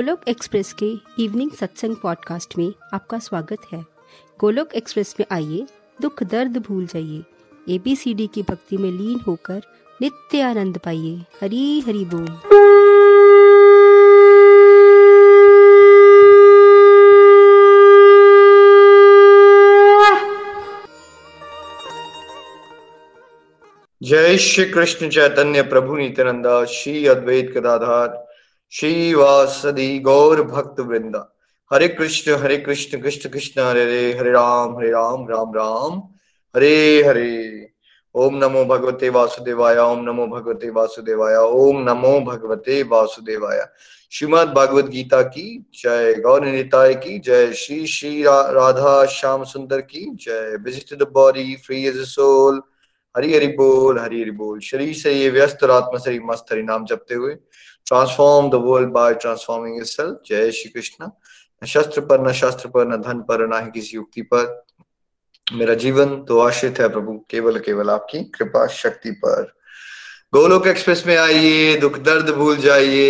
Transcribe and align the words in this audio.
Golok 0.00 0.20
express 0.28 0.72
के 0.72 0.94
evening 1.22 1.50
सत्संग 1.50 1.96
podcast 1.96 2.58
में 2.58 2.72
आपका 2.94 3.18
स्वागत 3.18 3.58
है। 3.72 3.86
गोलोक 4.40 4.74
एक्सप्रेस 4.74 5.14
में 5.20 5.26
आइए, 5.32 5.66
दुख 6.02 6.22
दर्द 6.22 6.56
भूल 6.56 6.86
जाइए। 6.86 7.24
एबीसीडी 7.74 8.26
की 8.26 8.42
भक्ति 8.42 8.76
में 8.76 8.90
लीन 8.90 9.20
होकर 9.20 9.62
नित्य 10.02 10.40
आनंद 10.40 10.78
पाइए। 10.78 11.16
हरी 11.42 11.80
हरी 11.80 12.04
बोल। 12.04 12.26
जय 24.02 24.38
श्री 24.38 24.64
कृष्ण 24.64 25.08
चैतन्य 25.08 25.62
प्रभु 25.62 25.96
नित्यानंदा, 25.96 26.64
श्री 26.64 27.06
अद्वैत 27.06 27.52
गदाधार। 27.56 28.29
श्री 28.72 29.14
वासदि 29.14 29.98
गौर 29.98 30.42
भक्त 30.42 30.80
वृंदा 30.80 31.26
हरे 31.70 31.88
कृष्ण 31.88 32.34
हरे 32.34 32.56
कृष्ण 32.56 33.00
कृष्ण 33.00 33.28
कृष्ण 33.30 33.60
हरे 33.60 33.82
हरे 33.82 34.12
हरे 34.18 34.30
राम 34.30 34.76
हरे 34.76 34.90
राम 34.90 35.26
राम 35.28 35.54
राम। 35.54 35.98
हरे 36.54 37.02
हरे। 37.02 37.66
ओम 38.14 38.36
नमो 38.36 38.64
भगवते 38.64 39.08
वासुदेवाय 39.08 39.78
ओम 39.78 40.04
नमो 40.04 40.26
भगवते 40.26 40.70
वासुदेवाय 40.70 41.36
ओम 41.36 41.82
नमो 41.90 42.18
भगवते 42.20 42.82
वासुदेवाय। 42.82 43.66
श्रीमद 44.12 44.52
भागवत 44.56 44.88
गीता 44.90 45.22
की 45.24 45.46
जय 45.74 46.14
गौर 46.20 46.46
निताय 46.46 46.94
की 46.94 47.18
जय 47.18 47.52
श्री 47.52 47.86
श्री 47.86 48.22
रा, 48.22 48.40
राधा 48.50 49.04
श्याम 49.08 49.44
सुंदर 49.44 49.80
की 49.80 50.10
जय। 50.16 50.56
Visit 50.64 50.98
the 50.98 51.10
body 51.12 51.54
free 51.56 51.84
as 51.86 51.98
soul 52.08 52.62
Hari 53.14 53.34
Hari 53.34 53.46
बोल 53.58 53.98
हरि 53.98 54.20
हरि 54.22 54.30
बोल। 54.32 54.58
शरीर 54.60 54.94
से 54.94 55.12
ये 55.12 55.30
व्यस्त 55.30 55.62
और 55.64 55.70
आत्मा 55.70 55.98
से 55.98 56.18
मस्त 56.24 56.52
हरि 56.52 56.62
नाम 56.62 56.84
जपते 56.86 57.14
हुए 57.14 57.34
transform 57.86 58.50
the 58.50 58.62
world 58.64 58.90
by 58.90 59.14
transforming 59.14 59.76
yourself 59.76 60.20
जय 60.26 60.50
श्री 60.52 60.70
कृष्ण 60.70 61.10
न 61.62 61.66
शस्त्र 61.66 62.00
पर 62.00 62.26
न 62.28 62.32
शास्त्र 62.32 62.68
पर 62.68 62.86
न 62.86 63.00
धन 63.02 63.20
पर 63.28 63.46
न 63.48 63.64
ही 63.64 63.70
किसी 63.70 63.96
युक्ति 63.96 64.22
पर 64.34 64.46
मेरा 65.46 65.74
जीवन 65.74 66.22
तो 66.24 66.38
आश्रित 66.40 66.80
है 66.80 66.88
प्रभु 66.88 67.18
केवल 67.30 67.58
केवल 67.58 67.90
आपकी 67.90 68.22
कृपा 68.34 68.66
शक्ति 68.74 69.10
पर 69.24 69.52
गोलोक 70.32 70.66
एक्सप्रेस 70.66 71.02
में 71.06 71.16
आइए 71.16 71.76
दुख 71.76 71.98
दर्द 71.98 72.30
भूल 72.30 72.56
जाइए 72.56 73.08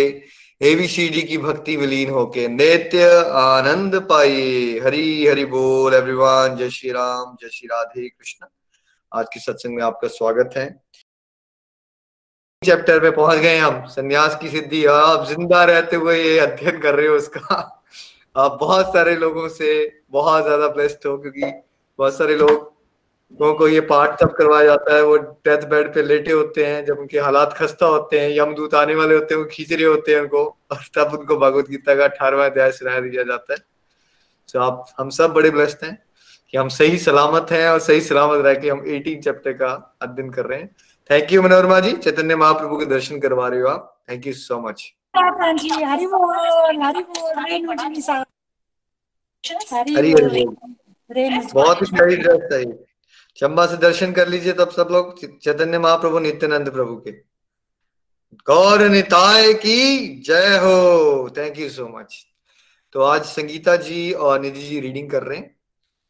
एबीसीडी 0.61 1.21
की 1.21 1.37
भक्ति 1.37 1.75
विलीन 1.77 2.09
होके 2.09 2.47
नित्य 2.47 3.05
आनंद 3.35 3.95
पाइए 4.09 4.79
हरि 4.79 5.03
हरि 5.27 5.45
बोल 5.45 5.93
एवरीवन 5.93 6.55
जय 6.57 6.69
श्री 6.69 6.91
राम 6.91 7.35
जय 7.41 7.49
श्री 7.49 7.67
राधे 7.67 8.07
कृष्ण 8.09 8.47
आज 9.11 9.25
के 9.33 9.39
सत्संग 9.39 9.75
में 9.75 9.83
आपका 9.83 10.07
स्वागत 10.07 10.57
है 10.57 10.67
चैप्टर 12.61 12.99
पे 12.99 13.09
पहुँच 13.11 13.37
गए 13.37 13.57
हम। 13.57 13.85
सन्यास 13.89 14.35
की 14.41 14.49
सिद्धि, 14.49 14.83
आप 14.85 15.25
ज़िंदा 15.27 15.63
रहते 15.63 15.95
हुए 15.95 16.17
ये 16.17 16.37
अध्ययन 16.39 16.77
कर 16.79 16.95
रहे 16.95 17.07
हो 17.07 17.15
उसका। 17.15 17.55
आप 18.35 18.57
बहुत 18.59 18.93
सारे 18.93 19.15
लोगों 19.15 19.47
से 19.49 19.69
बहुत 20.11 20.43
ज़्यादा 20.43 20.67
ब्लेस्ड 20.67 21.07
हो 21.07 21.17
क्योंकि 21.17 21.41
बहुत 21.99 22.17
सारे 22.17 22.35
लोग 22.35 23.57
को 23.57 23.67
ये 23.67 23.79
पाठ 23.81 24.19
तब 24.21 24.33
करवाया 24.33 24.65
जाता 24.65 24.95
है, 24.95 25.01
वो 25.03 25.17
डेथ 25.17 25.65
बेड 25.69 25.93
पे 25.93 26.01
लेटे 26.03 26.31
होते 26.31 26.65
हैं, 26.65 26.85
जब 26.85 26.99
उनके 26.99 27.19
हालात 27.19 27.53
खस्ता 27.53 27.85
होते 27.85 28.19
हैं 28.19 28.29
यमदूत 28.31 28.73
आने 28.75 28.95
वाले 28.95 29.15
होते 29.15 29.33
हैं, 29.33 29.41
वो 29.41 29.47
खींच 29.51 29.71
रहे 29.73 29.85
होते 29.85 30.13
हैं 30.13 30.21
उनको, 30.21 30.43
और 30.71 30.83
तब 30.95 31.17
उनको 31.19 31.37
भगवत 31.37 31.69
गीता 31.69 31.95
का 31.95 32.03
अठारवा 32.03 32.45
अध्याय 32.45 32.71
सुना 32.71 32.99
दिया 32.99 33.23
जाता 33.23 33.53
है। 33.53 33.59
तो 34.53 34.59
आप, 34.59 34.85
हम 34.99 35.09
सब 35.09 35.33
बड़े 35.33 35.49
ब्लेस्ड 35.49 35.85
हैं 35.85 35.97
कि 36.53 36.57
हम 36.57 36.69
सही 36.69 36.97
सलामत 36.99 37.51
हैं 37.51 37.67
और 37.69 37.79
सही 37.79 38.01
सलामत 38.03 38.45
रह 38.45 38.53
के 38.53 38.69
हम 38.69 38.85
18 38.89 39.21
चैप्टर 39.21 39.53
का 39.53 39.97
अध्ययन 40.01 40.29
कर 40.29 40.45
रहे 40.45 40.59
हैं। 40.59 40.75
थैंक 41.09 41.31
यू 41.33 41.41
मनोरमा 41.41 41.79
जी 41.79 41.91
चैतन्य 42.03 42.35
महाप्रभु 42.35 42.77
के 42.77 42.85
दर्शन 42.85 43.19
करवा 43.19 43.47
रहे 43.47 43.61
हो 43.61 43.67
आप 43.67 43.87
thank 44.09 44.27
you 44.27 44.33
so 44.33 44.59
much 44.61 44.83
Hari 49.73 50.11
Hari 50.11 50.45
बहुत 51.53 51.81
ही 51.81 51.85
सही 51.85 52.15
ड्रेस 52.17 52.41
सही 52.51 52.71
चंबा 53.37 53.65
से 53.65 53.77
दर्शन 53.77 54.11
कर 54.13 54.27
लीजिए 54.27 54.53
तब 54.53 54.69
सब 54.71 54.87
लोग 54.91 55.19
चैतन्य 55.43 55.79
महाप्रभु 55.79 56.19
नित्यानंद 56.19 56.71
प्रभु 56.73 56.95
के 57.07 57.11
गौर 58.47 58.87
निताय 58.89 59.53
की 59.65 59.77
जय 60.27 60.57
हो 60.57 61.29
थैंक 61.37 61.59
यू 61.59 61.69
सो 61.69 61.87
मच 61.97 62.25
तो 62.95 63.01
आज 63.03 63.23
संगीता 63.25 63.75
जी 63.87 64.11
और 64.27 64.39
निधि 64.41 64.61
जी 64.61 64.79
रीडिंग 64.79 65.09
कर 65.09 65.23
रहे 65.23 65.37
हैं। 65.37 65.55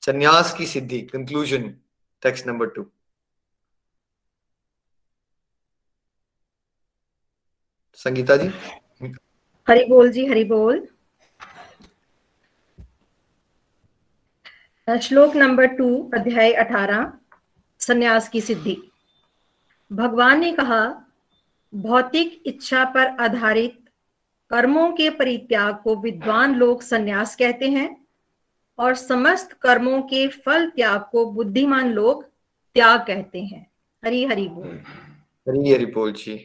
संन्यास 0.03 0.53
की 0.53 0.66
सिद्धि 0.66 0.99
conclusion 1.13 1.67
text 2.23 2.47
number 2.47 2.67
two 2.75 2.85
Sangeeta 7.97 8.35
ji? 8.38 8.47
Hari 9.68 9.85
बोल 9.85 10.12
जी 10.12 10.25
हरि 10.25 10.44
बोल। 10.44 10.88
श्लोक 14.88 15.35
नंबर 15.35 15.66
टू 15.66 15.88
अध्याय 16.13 16.53
अठारह 16.53 17.12
संन्यास 17.79 18.29
की 18.29 18.41
सिद्धि। 18.41 18.78
भगवान 19.91 20.40
ने 20.40 20.52
कहा 20.52 20.84
भौतिक 21.74 22.41
इच्छा 22.46 22.84
पर 22.85 23.07
आधारित 23.24 23.78
कर्मों 24.52 24.91
के 24.91 25.09
परित्याग 25.09 25.75
को 25.84 25.96
विद्वान 25.96 26.56
लोग 26.56 26.81
संन्यास 26.81 27.35
कहते 27.35 27.69
हैं 27.69 27.90
और 28.79 28.96
समस्त 28.96 29.53
कर्मों 29.53 30.02
के 30.02 30.28
फल 30.28 30.69
त्याग 30.69 31.02
को 31.12 31.25
बुद्धिमान 31.31 31.91
लोग 31.91 32.23
त्याग 32.75 33.06
कहते 33.08 33.44
हैं। 33.44 33.66
हरी 34.03 34.23
हरि 34.25 34.47
बोल। 34.47 34.78
हरी 35.47 35.72
हरि 35.73 35.85
बोल 35.85 36.12
जी। 36.13 36.35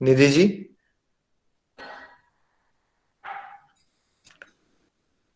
निधि 0.00 0.28
जी। 0.28 0.44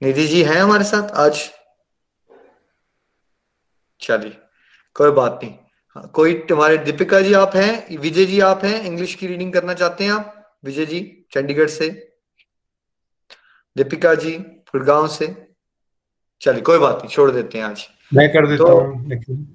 निधि 0.03 0.27
जी 0.27 0.43
हैं 0.43 0.57
हमारे 0.57 0.85
साथ 0.85 1.11
आज? 1.11 1.51
चलिए 4.01 4.37
कोई 4.95 5.11
बात 5.11 5.41
नहीं। 5.43 5.55
हाँ, 5.97 6.11
कोई 6.15 6.35
तुम्हारे 6.39 6.79
दीपिका 6.79 7.21
जी 7.21 7.33
आप 7.33 7.57
हैं 7.57 7.99
विजय 7.99 8.25
जी 8.27 8.41
आप 8.41 8.65
हैं 8.65 8.83
इंग्लिश 8.83 9.15
की 9.15 9.27
रीडिंग 9.27 9.53
करना 9.53 9.75
चाहते 9.75 10.05
हैं 10.05 10.11
आप? 10.13 10.37
विजय 10.65 10.87
जी 10.87 11.01
चंडीगढ़ 11.33 11.69
से। 11.69 11.89
दीपिका 13.77 14.15
जी 14.15 14.37
गुड़गांव 14.39 15.09
से। 15.09 15.35
चलिए 16.41 16.63
कोई 16.63 16.79
बात 16.79 16.97
नहीं 16.97 17.09
छोड़ 17.09 17.31
देते 17.31 17.59
हैं 17.59 17.65
आज। 17.65 17.89
मैं 18.15 18.29
कर 18.33 18.47
देता 18.47 18.65
तो, 18.65 18.81
हूँ 18.81 19.47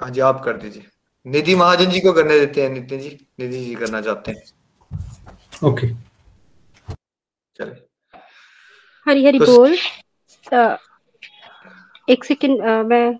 हाँ 0.00 0.10
जी 0.10 0.20
आप 0.20 0.42
कर 0.44 0.56
दीजिए। 0.56 0.86
निधि 1.26 1.54
महाजन 1.54 1.90
जी 1.90 2.00
को 2.00 2.12
करने 2.12 2.40
देते 2.40 2.62
हैं 2.62 2.70
नितिन 2.70 3.00
जी 3.00 3.26
निधि 3.40 3.64
जी 3.64 3.74
करना 3.74 4.00
चाहते 4.00 4.32
हैं। 4.32 4.44
ओके 5.64 5.94
चलिए। 7.56 7.86
हरी 9.08 9.26
हरी 9.26 9.38
तो- 9.38 9.48
बोल। 9.48 9.76
एक 12.08 12.24
सेकंड 12.24 12.62
मैं 12.62 13.18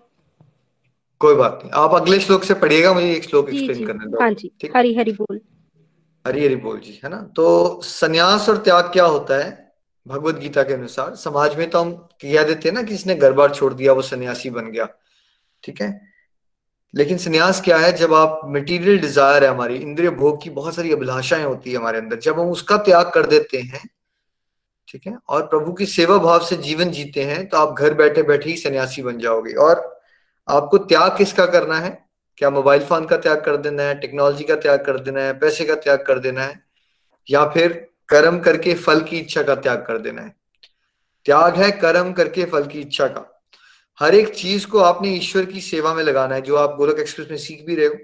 कोई 1.19 1.35
बात 1.35 1.59
नहीं। 1.63 1.71
आप 1.71 1.93
अगले 1.93 2.19
श्लोक 2.19 2.43
से 2.43 2.53
पढ़िएगा 2.53 2.93
मुझे 2.93 3.13
एक 3.13 3.23
श्लोक 3.23 3.49
एक्सप्लेन 3.49 3.87
करने 3.87 4.05
दो। 4.05 4.21
हाँ 4.21 4.31
जी 4.31 4.51
ठीक? 4.61 4.77
हरी 4.77 4.95
हरी 4.95 5.11
बोल। 5.11 5.41
हरी 6.27 6.45
हरी 6.45 6.55
बोल 6.55 6.79
जी 6.79 7.01
है 7.03 7.09
ना? 7.09 7.21
तो 7.35 7.81
संन्यास 7.81 8.49
और 8.49 8.57
त्याग 8.57 8.83
क्या 8.83 9.05
होता 9.05 9.45
है? 9.45 9.75
भगवत 10.07 10.35
गीता 10.35 10.63
के 10.63 10.73
अनुसार। 10.73 11.15
समाज 11.15 11.55
में 11.55 11.69
तो 11.69 11.79
हम 11.79 11.91
कह 11.93 12.43
देते 12.43 12.69
हैं 12.69 12.75
ना 12.75 12.83
कि 12.83 12.93
इसने 12.93 13.15
घर 13.15 13.33
बार 13.33 13.55
छोड़ 13.55 13.73
दिया 13.73 13.93
वो 13.93 14.01
सन्यासी 14.01 14.49
बन 14.49 14.65
गया। 14.65 14.87
ठीक 15.63 15.81
है? 15.81 16.14
लेकिन 16.95 17.17
संन्यास 17.17 17.61
क्या 17.61 17.77
है? 17.77 17.91
जब 17.93 18.13
आप 18.13 18.41
मटेरियल 18.47 18.99
डिज़ायर 18.99 19.43
है 19.43 19.49
हमारी, 19.49 19.75
इंद्रिय 19.75 20.09
भोग 20.11 20.41
की 20.43 20.49
बहुत 20.51 20.75
सारी 20.75 20.91
अभिलाषाएँ 20.93 21.43
होती 21.43 21.71
है 21.71 21.77
हमारे 21.77 21.97
अंदर, 21.97 22.19
जब 22.19 22.39
हम 22.39 22.49
उसका 22.51 22.77
त्याग 22.79 23.11
कर 23.13 23.25
देते 23.25 23.57
हैं, 23.57 23.81
ठीक 24.87 25.07
है? 25.07 25.17
और 25.29 25.45
प्रभु 25.47 25.73
की 25.73 25.85
सेवा 25.85 26.17
भाव 26.17 26.43
से 26.45 26.55
जीवन 26.57 26.91
जीते 26.91 27.23
हैं 27.23 27.47
तो 27.49 27.57
आप 27.57 27.75
घर 27.75 27.93
बैठे 27.93 28.23
बैठे 28.23 28.49
ही 28.49 28.55
सन्यासी 28.57 29.01
बन 29.01 29.17
जाओगे। 29.19 29.53
और 29.53 29.83
आपको 30.47 30.77
त्याग 30.77 31.17
किसका 31.17 31.45
करना 31.45 31.79
है? 31.79 31.97
क्या 32.37 32.49
मोबाइल 32.49 32.81
फ़ोन 32.81 33.05
का 33.05 33.17
त्याग 33.17 33.43
कर 33.45 33.57
देना 33.57 33.83
है 33.83 33.99
टेक्नोलॉजी 33.99 34.43
का 34.43 34.55
त्याग 34.55 34.83
कर 34.85 34.99
देना 34.99 35.21
है, 35.21 35.33
पैसे 35.39 35.65
का 35.65 35.75
त्याग 35.75 36.03
कर 36.07 36.19
देना 36.19 36.43
है, 36.43 36.59
या 37.27 37.45
फिर 37.45 37.73
कर्म 38.09 38.39
करके 38.39 38.73
फल 38.75 38.99
की 39.01 39.19
इच्छा 39.19 39.43
का 39.43 39.55
त्याग 39.55 39.85
कर 39.87 39.97
देना 39.97 40.21
है? 40.21 40.35
त्याग 41.25 41.55
है 41.55 41.71
कर्म 41.73 42.11
करके 42.13 42.45
फल 42.45 42.65
की 42.65 42.79
इच्छा 42.79 43.07
का। 43.07 43.34
हर 43.99 44.15
एक 44.15 44.33
चीज़ 44.35 44.67
को 44.67 44.79
आपने 44.79 45.09
ईश्वर 45.09 45.45
की 45.45 45.61
सेवा 45.61 45.93
में 45.93 46.03
लगाना 46.03 46.35
है, 46.35 46.41
जो 46.41 46.55
आप 46.55 46.75
गोलक 46.77 46.99
एक्सप्रेस 46.99 47.27
में 47.31 47.37
सीख 47.37 47.65
भी 47.65 47.75
रहे 47.75 47.85
हो। 47.85 47.95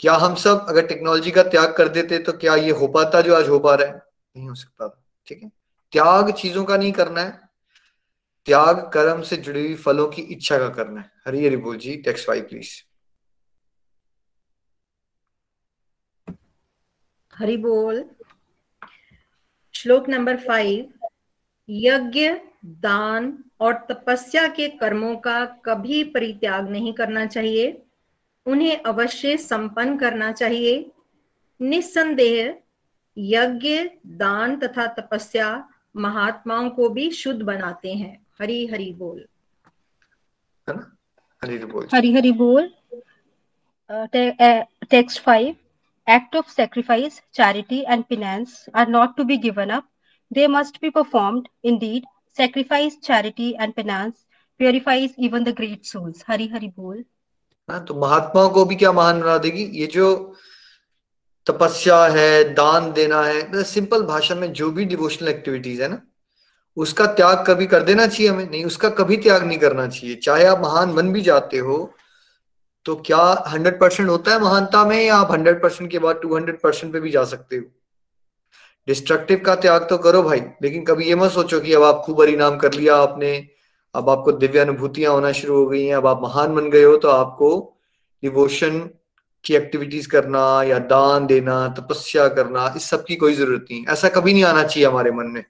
क्या 0.00 0.14
हम 0.14 0.34
सब 0.34 0.66
अगर 0.68 0.86
टेक्नोलॉजी 0.86 1.30
का 1.30 1.42
त्याग 1.42 1.74
कर 1.76 1.88
देते 1.88 2.18
तो 2.18 2.32
क्या 2.32 2.54
ये 2.54 2.70
हो 2.70 2.88
पाता 2.88 3.20
जो 3.20 3.34
आज 3.36 3.48
हो 3.48 3.58
पा 3.58 3.74
रहा 3.74 3.88
है? 3.88 4.02
नहीं 4.36 4.48
हो 4.48 4.54
सकता, 4.54 4.88
ठीक 5.26 5.42
है? 5.42 5.50
त्याग 5.92 6.30
चीज़ों 6.32 6.64
का 6.64 6.76
नहीं 6.76 6.92
करना 6.92 7.20
है। 7.20 7.38
त्याग 8.46 8.78
कर्म 8.94 9.22
से 9.22 9.36
जुड़ी 9.36 9.62
हुई 9.62 9.74
फलों 9.74 10.06
की 10.08 10.22
इच्छा 10.22 10.58
का 10.58 10.68
करना 10.68 11.00
है। 11.00 11.10
हरी 11.26 11.46
हरी 11.46 11.56
बोल 11.56 11.76
जी 11.76 11.96
टेक्स्ट 11.96 12.26
फाइव 12.26 12.42
प्लीज़ 12.42 12.70
हरि 17.32 17.56
बोल। 17.56 18.04
श्लोक 19.74 20.08
नंबर 20.08 20.36
फाइव 20.36 21.08
यज्ञ 21.68 22.28
दान 22.64 23.44
और 23.60 23.86
तपस्या 23.90 24.48
के 24.48 24.68
कर्मों 24.68 25.16
का 25.16 25.44
कभी 25.64 26.04
परित्याग 26.04 26.68
नहीं 26.70 26.92
करना 26.92 27.26
चाहिए। 27.26 27.82
उन्हें 28.46 28.82
अवश्य 28.82 29.36
संपन्न 29.36 29.98
करना 29.98 30.32
चाहिए। 30.32 30.90
निस्संदेह 31.60 32.58
यज्ञ 33.18 33.90
दान 34.06 34.56
तथा 34.56 34.86
तपस्या 34.86 35.68
महात्माओं 35.96 36.70
को 36.70 36.88
भी 36.88 37.10
शुद्ध 37.10 37.42
बनाते 37.42 37.94
हैं। 37.94 38.26
हरी 38.40 38.66
हरी 38.66 38.92
बोल। 38.92 39.24
है 40.68 40.74
हरी 41.42 41.56
हरी 41.56 41.64
बोल। 41.64 41.88
हरी 41.94 42.14
हरी 42.14 42.32
बोल। 42.32 42.72
Text 44.90 45.22
five 45.22 45.56
act 46.06 46.32
of 46.38 46.46
sacrifice 46.48 47.16
charity 47.38 47.78
and 47.92 48.04
penance 48.08 48.52
are 48.74 48.88
not 48.90 49.10
to 49.18 49.24
be 49.24 49.36
given 49.42 49.70
up. 49.70 49.84
They 50.30 50.46
must 50.54 50.80
be 50.84 50.90
performed. 50.90 51.44
Indeed 51.64 52.02
sacrifice 52.38 52.96
charity 53.02 53.56
and 53.56 53.74
penance. 53.74 54.26
Purifies 54.60 55.12
even 55.16 55.44
the 55.44 55.52
great 55.52 55.86
souls. 55.86 56.22
Hari 56.22 56.48
hari 56.48 56.68
bol. 56.76 57.02
हाँ 57.68 57.84
तो 57.84 57.94
महात्माओं 58.00 58.48
को 58.50 58.64
भी 58.64 58.76
क्या 58.76 58.92
महान 58.92 59.20
बना 59.20 59.36
देगी? 59.38 59.64
ये 59.80 59.86
जो 59.86 60.34
तपस्या 61.46 62.04
है, 62.06 62.54
दान 62.54 62.92
देना 62.92 63.22
है 63.22 63.48
मतलब 63.48 63.64
सिंपल 63.64 64.02
भाषा 64.02 64.34
में 64.34 64.52
जो 64.52 64.70
भी 64.70 64.84
डिवोशनल 64.84 65.28
एक्टिविटीज़ 65.28 65.82
है 65.82 65.88
ना, 65.88 66.00
उसका 66.76 67.06
त्याग 67.06 67.44
कभी 67.46 67.66
कर 67.66 67.82
देना 67.82 68.06
चाहिए 68.06 68.30
हमें? 68.32 68.50
नहीं, 68.50 68.64
उसका 68.64 68.88
कभी 69.00 69.16
त्याग 69.16 69.44
नहीं 69.46 69.58
करना 69.58 69.86
चाहिए। 69.86 70.16
चाहे 70.16 70.44
आप 70.44 70.60
महान 70.62 70.94
बन 70.94 71.12
भी 71.12 71.20
जाते 71.20 71.58
हो 71.58 71.78
तो 72.84 72.94
क्या 73.06 73.22
हंड्रेड 73.48 73.80
परसेंट 73.80 74.08
होता 74.08 74.32
है 74.32 74.40
महानता 74.40 74.84
में 74.84 75.04
या 75.04 75.16
आप 75.16 75.32
हंड्रेड 75.32 75.62
परसेंट 75.62 75.90
के 75.90 75.98
बाद 75.98 76.20
टू 76.22 76.36
हंड्रेड 76.36 76.60
परसेंट 76.60 76.92
पे 76.92 77.00
भी 77.00 77.10
जा 77.10 77.24
सकते 77.24 77.56
हो? 77.56 77.64
डिस्ट्रक्टिव 78.88 79.42
का 79.46 79.54
त्याग 79.54 79.86
तो 79.88 79.98
करो 79.98 80.22
भाई, 80.22 80.40
लेकिन 80.62 80.84
कभी 80.84 81.08
ये 81.08 81.14
मत 81.14 81.30
सोचो 81.30 81.60
कि 81.60 81.72
अब 81.72 81.82
आप 81.82 82.02
खूब 82.06 82.22
नाम 82.38 82.56
कर 82.56 82.72
लिया 82.74 82.96
आपने, 82.96 83.48
अब 83.94 84.08
आपको 84.10 84.32
दिव्य 84.32 84.58
अनुभूतियाँ 84.58 85.12
होना 85.12 85.32
शुरू 85.32 85.56
हो 85.56 85.66
गई 85.66 85.84
हैं, 85.84 85.94
अब 85.94 86.06
आप 86.06 86.20
महान 86.22 86.54
बन 86.54 86.70
गए 86.70 86.82
हो 86.82 86.96
तो 86.96 87.08
आपको 87.08 87.76
डिवोशन 88.22 88.78
की 89.44 89.54
एक्टिविटीज़ 89.54 90.08
करना 90.08 90.62
या 90.62 90.78
दान 90.78 91.26
देना, 91.26 91.66
तपस्या 91.78 92.26
करना, 92.28 92.72
इस 92.76 92.90
सब 92.90 93.04
की 93.04 93.16
कोई 93.16 93.34
ज़रूरत 93.34 93.66
नहीं 93.70 93.84
ऐसा 93.88 94.08
कभी 94.08 94.32
नहीं 94.32 94.44
आना 94.44 94.62
चाहिए 94.64 94.88
हमारे 94.88 95.10
मन 95.10 95.26
में। 95.26 95.44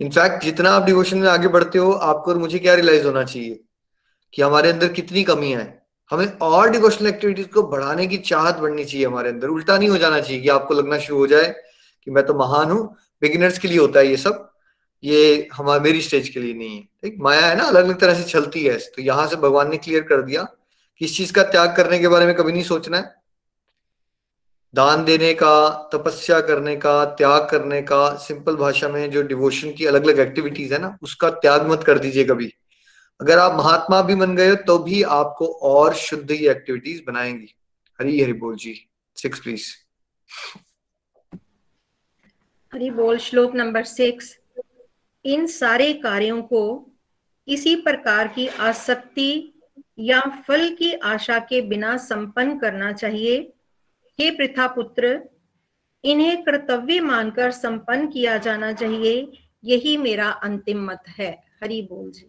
इनफैक्ट 0.00 0.44
जितना 0.44 0.70
आप 0.70 0.84
डिवोशन 0.84 1.18
में 1.18 1.28
आगे 1.28 1.48
बढ़ते 1.48 1.78
हो, 1.78 1.90
आपको 1.92 2.30
और 2.30 2.38
मुझे 2.38 2.58
क्या 2.58 2.74
रियलाइज़ 2.74 3.06
होना 3.06 3.24
चाहिए 3.24 3.60
कि 4.34 4.42
हमारे 4.42 4.70
अंदर 4.70 4.88
कितनी 4.92 5.22
कमियाँ 5.24 5.60
हैं। 5.60 5.77
हमें 6.10 6.38
और 6.38 6.70
डिवोशनल 6.70 7.08
एक्टिविटीज़ 7.08 7.46
को 7.46 7.62
बढ़ाने 7.62 8.06
की 8.06 8.16
चाहत 8.16 8.56
बढ़नी 8.56 8.84
चाहिए 8.84 9.06
हमारे 9.06 9.28
अंदर। 9.28 9.48
उल्टा 9.48 9.78
नहीं 9.78 9.88
हो 9.88 9.98
जाना 9.98 10.20
चाहिए 10.20 10.42
कि 10.42 10.48
आपको 10.48 10.74
लगना 10.74 10.98
शुरू 10.98 11.18
हो 11.18 11.26
जाए 11.26 11.54
कि 12.02 12.10
मैं 12.10 12.26
तो 12.26 12.34
महान 12.34 12.70
हूँ 12.70 12.96
बिगिनर्स 13.22 13.58
के 13.58 13.68
लिए 13.68 13.78
होता 13.78 14.00
है 14.00 14.06
ये 14.06 14.16
सब। 14.16 14.50
ये 15.04 15.48
हमारे 15.54 15.80
मेरी 15.80 16.00
स्टेज 16.00 16.28
के 16.28 16.40
लिए 16.40 16.54
नहीं 16.54 16.76
है। 16.76 16.82
ठीक? 16.82 17.16
माया 17.20 17.46
है 17.46 17.56
ना 17.56 17.64
अलग 17.64 17.84
अलग 17.84 18.00
तरह 18.00 18.14
से 18.14 18.22
चलती 18.22 18.64
है। 18.64 18.76
तो 18.76 19.02
यहाँ 19.02 19.26
से 19.26 19.36
भगवान 19.36 19.70
ने 19.70 19.76
क्लियर 19.76 20.02
कर 20.02 20.22
दिया 20.22 20.42
कि 20.98 21.04
इस 21.04 21.16
चीज़ 21.16 21.32
का 21.32 21.42
त्याग 21.42 21.76
करने 21.76 21.98
के 21.98 22.08
बारे 22.08 22.26
में 22.26 22.34
कभी 22.34 22.52
नहीं 22.52 22.62
सोचना 22.62 22.96
है। 22.96 23.14
दान 24.74 25.04
देने 25.04 25.34
का, 25.34 25.90
तपस्या 25.92 26.40
करने 26.40 26.76
का, 26.76 27.04
त्याग 27.04 27.48
करने 27.50 27.82
का 27.82 28.14
सिंपल 28.14 28.56
भाषा 28.56 28.88
में 28.88 29.10
जो 29.10 29.22
डिवोशन 29.22 29.72
की 29.72 29.86
अलग 29.86 30.04
अलग 30.04 30.18
एक्टिविटीज़ 30.18 30.74
है 30.74 30.80
ना, 30.80 30.98
उसका 31.02 31.30
त्याग 31.30 31.70
मत 31.70 31.84
कर 31.84 31.98
दीजिए 31.98 32.24
कभी। 32.24 32.52
अगर 33.20 33.38
आप 33.38 33.54
महात्मा 33.58 34.02
भी 34.02 34.14
बन 34.14 34.36
गए 34.36 34.48
हो 34.48 34.54
तो 34.56 34.78
भी 34.78 35.02
आपको 35.02 35.46
और 35.46 35.94
शुद्ध 35.94 36.30
ही 36.30 36.48
एक्टिविटीज़ 36.48 37.02
बनाएँगी। 37.06 37.54
हरी 38.00 38.22
हरि 38.22 38.32
बोल 38.32 38.56
जी। 38.56 38.74
सिक्स 39.16 39.40
प्लीज़ 39.40 39.66
हरि 42.74 42.90
बोल, 42.90 43.18
श्लोक 43.18 43.54
नंबर 43.54 43.84
सिक्स 43.84 44.38
इन 45.24 45.46
सारे 45.46 45.92
कार्यों 45.94 46.42
को 46.42 46.78
किसी 47.46 47.74
प्रकार 47.76 48.28
की 48.28 48.46
आसक्ति 48.46 49.52
या 49.98 50.20
फल 50.20 50.74
की 50.74 50.92
आशा 50.92 51.38
के 51.38 51.60
बिना 51.60 51.96
संपन्न 51.96 52.58
करना 52.58 52.92
चाहिए। 52.92 53.52
हे 54.20 54.30
प्रथा 54.30 54.66
पुत्र 54.66 55.20
इन्हें 56.04 56.42
कर्तव्य 56.44 57.00
मानकर 57.00 57.50
संपन्न 57.50 58.08
किया 58.08 58.38
जाना 58.38 58.72
चाहिए। 58.72 59.32
यही 59.64 59.96
मेरा 59.96 60.30
अंतिम 60.30 60.84
मत 60.86 61.02
है। 61.08 61.44
हरि 61.62 61.82
बोल 61.82 62.10
जी। 62.10 62.27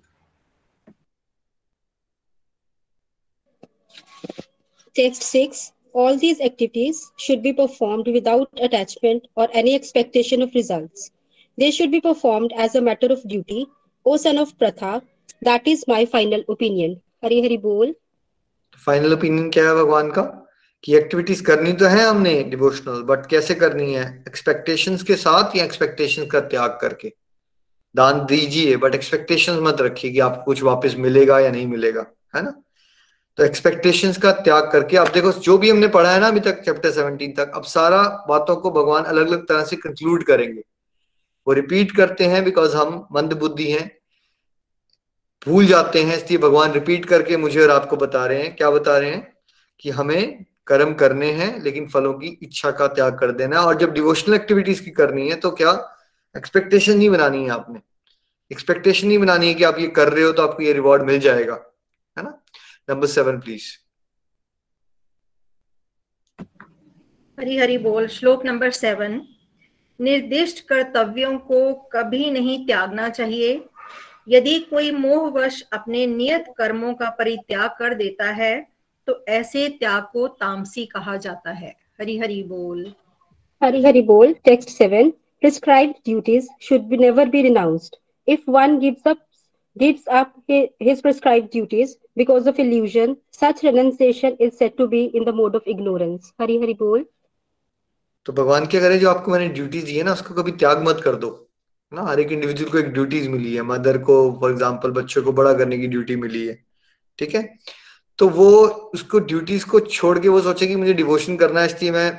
Text 4.99 5.23
6 5.23 5.71
All 5.93 6.17
these 6.17 6.41
activities 6.41 7.11
should 7.17 7.41
be 7.41 7.53
performed 7.53 8.07
without 8.07 8.49
attachment 8.61 9.27
or 9.35 9.47
any 9.53 9.73
expectation 9.73 10.41
of 10.41 10.53
results. 10.53 11.11
They 11.57 11.71
should 11.71 11.89
be 11.89 12.01
performed 12.01 12.51
as 12.57 12.75
a 12.75 12.81
matter 12.81 13.07
of 13.07 13.23
duty. 13.25 13.67
O 14.05 14.17
son 14.17 14.37
of 14.37 14.57
Pratha, 14.59 15.01
that 15.41 15.65
is 15.65 15.85
my 15.87 16.05
final 16.05 16.43
opinion. 16.49 17.01
Hari 17.23 17.41
Hari 17.41 17.57
Bol. 17.57 17.95
Final 18.77 19.13
opinion 19.13 19.49
क्या 19.49 19.63
है 19.63 19.73
भगवान 19.75 20.11
का 20.11 20.21
कि 20.83 20.95
activities 20.95 21.43
करनी 21.43 21.73
तो 21.73 21.85
है 21.85 22.05
हमने 22.05 22.33
devotional 22.51 23.01
but 23.09 23.25
कैसे 23.29 23.55
करनी 23.55 23.93
है 23.93 24.05
एक्सपेक्टेशंस 24.27 25.03
के 25.03 25.15
साथ 25.15 25.55
या 25.57 25.63
एक्सपेक्टेशंस 25.65 26.31
का 26.31 26.39
त्याग 26.53 26.77
करके 26.81 27.13
दान 27.95 28.25
दीजिए 28.25 28.77
बट 28.85 28.95
एक्सपेक्टेशंस 28.95 29.59
मत 29.63 29.81
रखिए 29.81 30.11
कि 30.11 30.19
आपको 30.27 30.43
कुछ 30.45 30.63
वापस 30.63 30.95
मिलेगा 31.07 31.39
या 31.39 31.51
नहीं 31.51 31.67
मिलेगा 31.67 32.05
है 32.35 32.43
ना 32.43 32.61
तो 33.39 33.45
एक्सपेक्टेशंस 33.45 34.17
का 34.17 34.31
त्याग 34.31 34.71
करके, 34.71 34.97
अब 34.97 35.07
देखो, 35.07 35.31
जो 35.31 35.57
भी 35.57 35.69
हमने 35.69 35.87
पढ़ा 35.87 36.11
है 36.11 36.19
ना 36.19 36.27
अभी 36.27 36.39
तक 36.39 36.61
चैप्टर 36.61 36.91
सेवनटीन 36.91 37.31
तक, 37.31 37.51
अब 37.55 37.63
सारा 37.63 38.25
बातों 38.29 38.55
को 38.55 38.71
भगवान 38.71 39.03
अलग 39.03 39.27
अलग 39.27 39.47
तरह 39.47 39.63
से 39.63 39.75
कंक्लूड 39.75 40.23
करेंगे। 40.23 40.61
वो 41.47 41.53
रिपीट 41.53 41.95
करते 41.95 42.25
हैं 42.25 42.43
बिकॉज़ 42.43 42.75
हम 42.75 43.07
मंद 43.11 43.33
बुद्धि 43.33 43.71
हैं। 43.71 43.97
भूल 45.47 45.65
जाते 45.65 46.03
हैं, 46.03 46.17
इसलिए 46.17 46.39
भगवान 46.39 46.71
रिपीट 46.71 47.05
करके 47.05 47.37
मुझे 47.37 47.63
और 47.63 47.71
आपको 47.71 47.97
बता 47.97 48.25
रहे 48.25 48.43
हैं। 48.43 48.55
क्या 48.55 48.71
बता 48.71 48.97
रहे 48.97 49.09
हैं? 49.09 49.33
कि 49.79 49.89
हमें 49.89 50.45
कर्म 50.67 50.93
करने 50.93 51.31
हैं, 51.31 51.63
लेकिन 51.63 51.87
फलों 51.87 52.13
की 52.13 52.39
इच्छा 52.43 52.71
का 52.71 52.87
त्याग 52.87 53.19
कर 53.19 53.31
देना 53.31 53.61
और 53.61 53.77
जब 53.77 53.93
डिवोशनल 53.93 54.35
एक्टिविटीज़ 54.35 54.83
की 54.83 54.91
करनी 54.91 55.29
है 55.29 55.35
तो 55.35 55.51
क्या? 55.51 55.95
एक्सपेक्टेशन 56.37 56.97
नहीं 56.97 57.09
बनानी 57.09 57.43
है 57.43 57.49
आपने। 57.49 57.79
एक्सपेक्टेशन 58.51 59.07
नहीं 59.07 59.19
बनानी 59.19 59.47
है 59.47 59.53
कि 59.53 59.63
आप 59.63 59.79
ये 59.79 59.87
कर 59.87 60.13
रहे 60.13 60.23
हो 60.23 60.31
तो 60.31 60.43
आपको 60.43 60.63
ये 60.63 60.73
रिवॉर्ड 60.73 61.03
मिल 61.03 61.19
जाएगा। 61.19 61.68
Number 62.89 63.07
seven 63.07 63.39
please 63.39 63.65
Hari 67.39 67.57
Hari 67.57 67.77
बोल 67.77 68.07
श्लोक 68.07 68.45
नंबर 68.45 68.71
सेवन 68.71 69.21
निर्दिष्ट 69.99 70.59
कर्तव्यों 70.67 71.37
को 71.37 71.73
कभी 71.73 72.29
नहीं 72.31 72.65
त्यागना 72.67 73.09
चाहिए। 73.09 73.51
यदि 74.29 74.59
कोई 74.59 74.91
मोहवश 74.91 75.61
अपने 75.73 76.05
नियत 76.07 76.53
कर्मों 76.57 76.93
का 76.93 77.09
परित्याग 77.09 77.69
कर 77.79 77.93
देता 77.93 78.31
है 78.31 78.67
तो 79.07 79.25
ऐसे 79.27 79.67
त्याग 79.69 80.03
को 80.13 80.27
तामसी 80.27 80.85
कहा 80.85 81.15
जाता 81.17 81.51
है। 81.51 81.75
हरी 82.01 82.17
हरी 82.17 82.43
बोल। 82.43 82.93
हरी 83.63 83.83
हरी 83.85 84.01
बोल 84.01 84.33
text 84.45 84.69
seven 84.69 85.13
prescribed 85.43 85.97
duties 86.07 86.47
should 86.59 86.89
be 86.89 86.97
never 86.97 87.25
be 87.33 87.41
renounced. 87.43 87.93
If 88.27 88.47
one 88.55 88.73
gives 88.79 89.05
up 89.11 89.19
gives 89.79 90.07
up 90.19 90.31
his 90.87 91.01
prescribed 91.01 91.49
duties 91.51 91.95
because 92.21 92.47
of 92.47 92.59
illusion, 92.59 93.15
such 93.31 93.63
renunciation 93.63 94.35
is 94.47 94.57
said 94.57 94.77
to 94.77 94.87
be 94.87 95.01
in 95.19 95.23
the 95.23 95.33
mode 95.33 95.55
of 95.59 95.67
ignorance. 95.75 96.33
Hari 96.39 96.57
Hari 96.59 96.75
Bol. 96.81 97.03
तो 98.25 98.33
भगवान 98.33 98.65
क्या 98.65 98.81
करे 98.81 98.97
जो 98.99 99.09
आपको 99.09 99.31
मैंने 99.31 99.47
duties 99.47 99.85
दी 99.85 99.97
है 99.97 100.03
ना 100.03 100.13
उसको 100.13 100.33
कभी 100.33 100.51
त्याग 100.51 100.87
मत 100.87 101.01
कर 101.03 101.15
दो। 101.15 101.29
ना 101.93 102.01
हर 102.01 102.19
एक 102.19 102.31
इंडिविजुअल 102.31 102.71
को 102.71 102.77
एक 102.77 102.87
ड्यूटीज़ 102.93 103.29
मिली 103.29 103.53
है। 103.55 103.61
मदर 103.61 103.97
को 103.97 104.15
फॉर 104.41 104.51
एग्जांपल 104.51 104.91
बच्चों 104.91 105.23
को 105.23 105.31
बड़ा 105.31 105.53
करने 105.53 105.77
की 105.77 105.87
ड्यूटी 105.87 106.15
मिली 106.15 106.45
है। 106.47 106.65
ठीक 107.19 107.35
है? 107.35 107.57
तो 108.17 108.27
वो 108.29 108.49
उसको 108.93 109.19
ड्यूटीज़ 109.19 109.65
को 109.65 109.79
छोड़ 109.79 110.19
के 110.19 110.29
वो 110.29 110.41
सोचे 110.41 110.67
कि 110.67 110.75
मुझे 110.75 110.93
डिवोशन 110.93 111.37
करना 111.37 111.59
है 111.59 111.65
इसलिए 111.65 111.91
मैं 111.91 112.11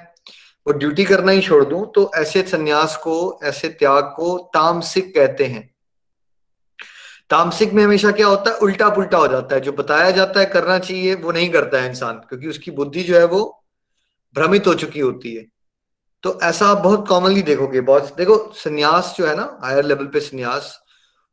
वो 0.66 0.72
ड्यूटी 0.72 1.04
करना 1.04 1.32
ही 1.32 1.40
छोड़ 1.40 1.64
दूँ। 1.64 1.84
तो 1.94 2.10
ऐसे 2.14 2.42
संन्यास 2.42 2.96
को 2.96 3.40
ऐसे 3.44 3.68
त्याग 3.68 4.12
को 4.16 4.38
तामसिक 4.54 5.14
कहते 5.14 5.44
हैं। 5.44 5.74
तामसिक 7.30 7.72
में 7.72 7.84
हमेशा 7.84 8.10
क्या 8.10 8.26
होता 8.26 8.50
है? 8.50 8.56
उल्टा 8.56 8.88
पुल्टा 8.88 9.18
हो 9.18 9.28
जाता 9.28 9.54
है। 9.54 9.60
जो 9.60 9.72
बताया 9.72 10.10
जाता 10.10 10.40
है 10.40 10.46
करना 10.46 10.78
चाहिए, 10.78 11.14
वो 11.14 11.32
नहीं 11.32 11.50
करता 11.50 11.80
है 11.80 11.88
इंसान, 11.88 12.14
क्योंकि 12.14 12.48
उसकी 12.48 12.70
बुद्धि 12.70 13.02
जो 13.02 13.18
है 13.18 13.24
वो 13.24 13.64
भ्रमित 14.34 14.66
हो 14.66 14.74
चुकी 14.74 15.00
होती 15.00 15.34
है। 15.34 15.46
तो 16.22 16.40
ऐसा 16.42 16.66
आप 16.66 16.78
बहुत 16.78 17.08
कॉमनली 17.08 17.42
देखोगे। 17.42 17.80
बहुत, 17.80 18.16
देखो, 18.16 18.52
संन्यास 18.54 19.14
जो 19.18 19.26
है 19.26 19.36
ना 19.36 19.58
हायर 19.62 19.84
लेवल 19.84 20.06
पे 20.06 20.20
संन्यास, 20.20 20.80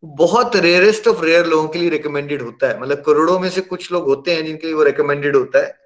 बहुत 0.06 0.56
रेयरेस्ट 0.56 1.08
ऑफ़ 1.08 1.24
रेयर 1.24 1.46
लोगों 1.46 1.68
के 1.68 1.80
लिए 1.80 1.90
रिकमेंडेड 1.90 2.42
होता 2.42 2.68
है। 2.68 2.82
मतलब 2.82 3.02
करोड़ों 3.02 3.40
में 3.40 3.50
से 3.50 3.62
कुछ 3.62 3.92
लोग 3.92 4.06
होते 4.06 4.36
हैं 4.36 4.46
जिनके 4.46 4.68
लिए 4.68 4.76
वो 4.76 4.84
रिकमेंडेड 4.84 5.36
होता 5.36 5.60
है, 5.60 5.78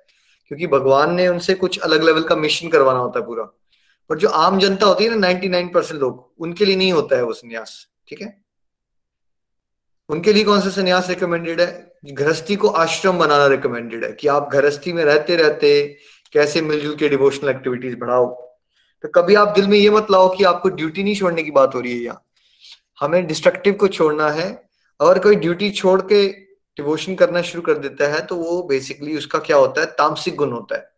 क्योंकि 0.48 0.68
भगवान 0.68 1.14
ने 1.14 1.28
उनसे 1.28 1.54
कुछ 1.54 1.80
अलग 1.80 2.04
लेवल 2.04 2.24
का 2.24 2.36
मिशन 2.36 2.70
करवाना 2.70 3.00
होता 3.00 3.20
है 3.20 3.26
पूरा। 3.26 3.44
पर 4.10 4.18
जो 4.18 4.28
आम 4.28 4.60
जनता 4.60 4.86
होती 4.86 5.04
है 5.04 5.10
ना 5.10 5.16
नाइनटी 5.16 5.50
नाइन 5.50 5.68
परसेंट 5.68 6.02
लोग, 6.02 6.34
उनके 6.40 6.66
लिए 6.66 6.76
नहीं 6.76 6.94
होता 6.94 7.16
है 7.16 7.24
वो 7.24 7.34
संन्यास, 7.34 7.88
ठीक 8.08 8.22
है? 8.22 8.41
उनके 10.12 10.34
लिए 10.34 10.44
कौन 10.44 10.62
सा 10.62 10.70
संन्यास 10.70 11.10
रिकमेंडेड 11.10 11.62
है? 11.62 11.92
गृहस्थी 12.12 12.56
को 12.56 12.68
आश्रम 12.68 13.18
बनाना 13.18 13.46
रिकमेंडेड 13.48 14.04
है 14.06 14.12
कि 14.12 14.28
आप 14.28 14.50
गृहस्थी 14.52 14.94
में 14.94 15.04
रहते 15.06 15.36
रहते 15.36 15.98
कैसे 16.34 16.62
मिलजुल 16.62 16.96
के 16.96 17.10
डिवोशनल 17.10 17.50
एक्टिविटीज़ 17.50 17.96
बढ़ाओ। 17.96 18.26
तो 19.04 19.08
कभी 19.08 19.36
आप 19.36 19.48
दिल 19.48 19.68
में 19.68 19.78
ये 19.78 19.90
मत 19.90 20.08
लाओ 20.12 20.36
कि 20.36 20.44
आपको 20.44 20.70
ड्यूटी 20.70 21.04
नहीं 21.04 21.16
छोड़ने 21.16 21.44
की 21.44 21.52
बात 21.52 21.76
हो 21.76 21.80
रही 21.80 21.92
है 21.92 22.04
यहाँ। 22.04 22.24
हमें 23.00 23.28
डिस्ट्रक्टिव 23.28 23.74
को 23.74 23.88
छोड़ना 23.88 24.30
है। 24.30 24.52
अगर 25.00 25.20
कोई 25.20 25.36
ड्यूटी 25.36 25.70
छोड़ 25.72 26.02
के 26.02 26.28
डिवोशन 26.78 27.16
करना 27.16 27.42
शुरू 27.42 27.62
कर 27.62 27.78
देता 27.78 28.08
है 28.08 28.26
तो 28.26 28.36
वो 28.36 28.62
बेसिकली 28.64 29.18
उसका 29.18 29.40
क्या 29.40 29.58
होता 29.58 29.82
है? 29.82 29.88
तामसिक 29.88 30.36
गुण 30.36 30.52
होता 30.52 30.76
है। 30.76 30.90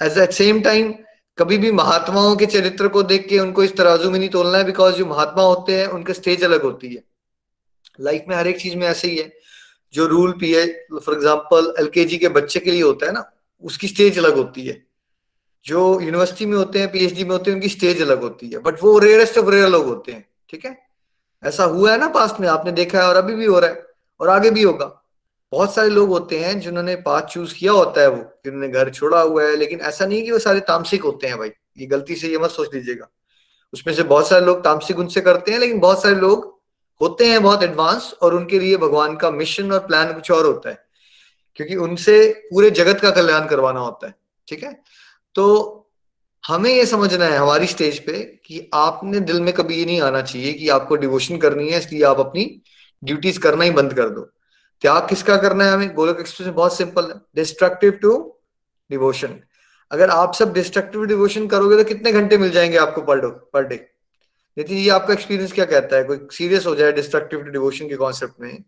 एज 0.00 0.18
एट 0.18 0.30
सेम 0.30 0.60
टाइम 0.60 0.94
कभी 1.38 1.58
भी 1.58 1.70
महात्माओं 1.72 2.36
के 2.36 2.46
चरित्र 2.46 2.88
को 2.88 3.02
देख 3.02 3.28
के 3.28 3.38
उनको 3.38 3.64
इस 3.64 3.76
तराजू 3.76 4.10
में 4.10 4.18
नहीं 4.18 4.28
तोलना 4.28 4.58
है 4.58 4.64
बिकॉज़ 4.64 4.94
जो 4.94 5.06
महात्मा 5.06 5.42
होते 5.42 5.78
हैं, 5.78 5.86
उनका 5.86 6.12
स्टेज 6.12 6.44
अलग 6.44 6.62
होती 6.62 6.94
है। 6.94 7.11
लाइफ 7.98 8.24
में 8.28 8.36
हर 8.36 8.48
एक 8.48 8.60
चीज़ 8.60 8.76
में 8.76 8.86
ऐसे 8.86 9.08
ही 9.08 9.16
है। 9.16 9.32
जो 9.94 10.06
रूल 10.06 10.32
पी 10.32 10.52
है 10.52 10.66
फॉर 10.92 11.14
एग्ज़ाम्पल 11.14 11.74
एल 11.78 11.90
के 11.94 12.28
बच्चे 12.28 12.60
के 12.60 12.70
लिए 12.70 12.82
होता 12.82 13.06
है 13.06 13.12
ना, 13.12 13.24
उसकी 13.64 13.88
स्टेज 13.88 14.18
अलग 14.18 14.36
होती 14.36 14.66
है। 14.66 14.82
जो 15.66 16.00
यूनिवर्सिटी 16.00 16.46
में 16.46 16.56
होते 16.56 16.78
हैं 16.78 16.90
पीएचडी 16.92 17.24
में 17.24 17.30
होते 17.30 17.50
हैं, 17.50 17.56
उनकी 17.56 17.68
स्टेज 17.68 18.00
अलग 18.02 18.22
होती 18.22 18.48
है। 18.48 18.58
बट 18.58 18.82
वो 18.82 18.98
रेयरेस्ट 18.98 19.38
ऑफ़ 19.38 19.50
रेयर 19.50 19.68
लोग 19.68 19.86
होते 19.86 20.12
हैं, 20.12 20.24
ठीक 20.50 20.64
है? 20.64 20.76
ऐसा 21.42 21.64
हुआ 21.64 21.92
है 21.92 21.98
ना 21.98 22.08
पास्ट 22.08 22.40
में, 22.40 22.48
आपने 22.48 22.72
देखा 22.72 22.98
है 22.98 23.08
और 23.08 23.16
अभी 23.16 23.34
भी 23.34 23.44
हो 23.44 23.58
रहा 23.58 23.70
है, 23.70 23.86
और 24.20 24.28
आगे 24.28 24.50
भी 24.50 24.62
होगा। 24.62 24.86
बहुत 25.52 25.74
सारे 25.74 25.88
लोग 25.88 26.08
होते 26.08 26.38
हैं 26.38 26.58
जिन्होंने 26.60 26.94
पाथ 26.96 27.22
चूज़ 27.22 27.54
किया 27.54 27.72
होता 27.72 28.00
है 28.00 28.08
वो, 28.08 28.22
जिन्होंने 28.44 28.68
घर 28.68 28.90
छोड़ा 28.90 29.20
हुआ 29.20 29.44
है, 29.44 29.56
लेकिन 29.56 29.80
ऐसा 29.80 30.06
नहीं 30.06 30.22
कि 30.22 30.30
वो 30.30 30.38
सारे 30.38 30.60
तामसिक 30.60 31.02
होते 31.02 31.26
हैं 31.26 31.38
भाई। 31.38 31.48
ये 31.78 31.86
गलती 31.86 32.14
से 32.14 32.28
ये 32.28 32.38
मत 32.38 32.50
सोच 32.50 32.74
लीजिएगा। 32.74 33.08
उसमें 33.72 33.94
से 33.94 34.02
बहुत 34.02 34.28
सारे 34.28 34.44
लोग 34.46 34.64
तामसिक 34.64 34.98
उनसे 34.98 35.20
करते 35.20 35.52
हैं, 35.52 35.58
लेकिन 35.58 35.78
बहुत 35.78 36.02
सारे 36.02 36.14
लोग 36.14 36.61
होते 37.02 37.26
हैं 37.26 37.42
बहुत 37.42 37.62
एडवांस 37.62 38.14
और 38.22 38.34
उनके 38.34 38.58
लिए 38.58 38.76
भगवान 38.76 39.16
का 39.16 39.30
मिशन 39.30 39.72
और 39.72 39.78
प्लान 39.78 40.12
कुछ 40.12 40.30
और 40.30 40.46
होता 40.46 40.70
है। 40.70 40.84
क्योंकि 41.54 41.76
उनसे 41.76 42.42
पूरे 42.50 42.70
जगत 42.70 43.00
का 43.00 43.10
कल्याण 43.10 43.46
करवाना 43.46 43.80
होता 43.80 44.06
है, 44.06 44.14
ठीक 44.48 44.62
है? 44.62 44.82
तो 45.34 45.78
हमें 46.46 46.70
ये 46.70 46.86
समझना 46.86 47.24
है 47.24 47.36
हमारी 47.38 47.66
स्टेज 47.66 47.98
पे 47.98 48.40
कि 48.46 48.70
आपने 48.74 49.20
दिल 49.20 49.40
में 49.40 49.54
कभी 49.54 49.74
ये 49.74 49.84
नहीं 49.86 50.00
आना 50.00 50.22
चाहिए 50.22 50.52
कि 50.52 50.68
आपको 50.68 50.96
डिवोशन 50.96 51.36
करनी 51.36 51.70
है, 51.70 51.78
इसलिए 51.78 52.02
आप 52.02 52.20
अपनी 52.20 52.62
ड्यूटीज़ 53.04 53.40
करना 53.40 53.64
ही 53.64 53.70
बंद 53.70 53.94
कर 53.94 54.08
दो। 54.08 54.22
त्याग 54.80 55.08
किसका 55.08 55.36
करना 55.36 55.64
है 55.64 55.72
हमें? 55.72 55.94
गोलक 55.94 56.16
एक्सप्रेस 56.20 56.46
में 56.46 56.54
बहुत 56.56 56.76
सिंपल 56.76 57.04
है। 57.04 57.20
डिस्ट्रक्टिव 57.36 57.90
टू 57.92 58.38
डिवोशन 58.90 59.40
अगर 59.90 60.10
आप 60.10 60.34
सब 60.34 60.52
डिस्ट्रक्टिव 60.52 61.04
डिवोशन 61.04 61.46
करोगे 61.46 61.76
तो 61.76 61.84
कितने 61.84 62.12
घंटे 62.12 62.36
मिल 62.38 62.50
जाएँगे 62.50 62.76
आपको 62.76 63.00
per 63.00 63.20
day 63.20 63.28
per 63.52 63.64
day 63.64 63.91
Nitin 64.56 64.76
ji 64.76 64.88
आपका 64.90 65.12
एक्सपीरियंस 65.12 65.52
क्या 65.52 65.64
कहता 65.66 65.96
है? 65.96 66.04
कोई 66.04 66.18
सीरियस 66.32 66.66
हो 66.66 66.74
जाए 66.74 66.92
डिस्ट्रक्टिव 66.92 67.42
डिवोशन 67.44 67.88
के 67.88 67.96
कॉन्सेप्ट 67.96 68.40
में 68.40 68.62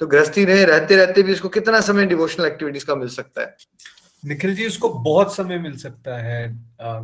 तो 0.00 0.06
गृहस्थी 0.06 0.44
रहे, 0.44 0.64
रहते 0.64 0.96
रहते 0.96 1.22
भी 1.22 1.32
उसको 1.32 1.48
कितना 1.50 1.80
समय 1.80 2.06
डिवोशनल 2.06 2.46
एक्टिविटीज़ 2.46 2.84
का 2.86 2.94
मिल 2.94 3.08
सकता 3.10 3.42
है? 3.42 3.56
निखिल 4.22 4.54
जी, 4.54 4.66
उसको 4.66 4.88
बहुत 4.90 5.34
समय 5.34 5.58
मिल 5.58 5.76
सकता 5.76 6.16
है 6.18 6.48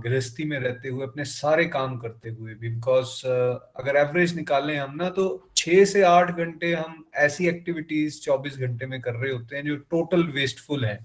गृहस्थी 0.02 0.44
में 0.44 0.58
रहते 0.58 0.88
हुए, 0.88 1.04
अपने 1.04 1.24
सारे 1.24 1.64
काम 1.66 1.96
करते 1.98 2.30
हुए 2.30 2.54
भी। 2.54 2.68
बिकॉज़ 2.68 3.26
अगर 3.26 3.96
एवरेज 3.96 4.34
निकालें 4.36 4.76
हम 4.76 4.94
ना 4.96 5.08
तो 5.10 5.26
छह 5.56 5.84
से 5.84 6.02
आठ 6.04 6.30
घंटे 6.30 6.72
हम 6.74 7.04
ऐसी 7.16 7.48
एक्टिविटीज़ 7.48 8.20
चौबीस 8.20 8.58
घंटे 8.58 8.86
में 8.86 9.00
कर 9.00 9.14
रहे 9.14 9.32
होते 9.32 9.56
हैं 9.56 9.64
जो 9.64 9.76
टोटल 9.76 10.22
वेस्टफुल 10.34 10.84
है। 10.84 10.98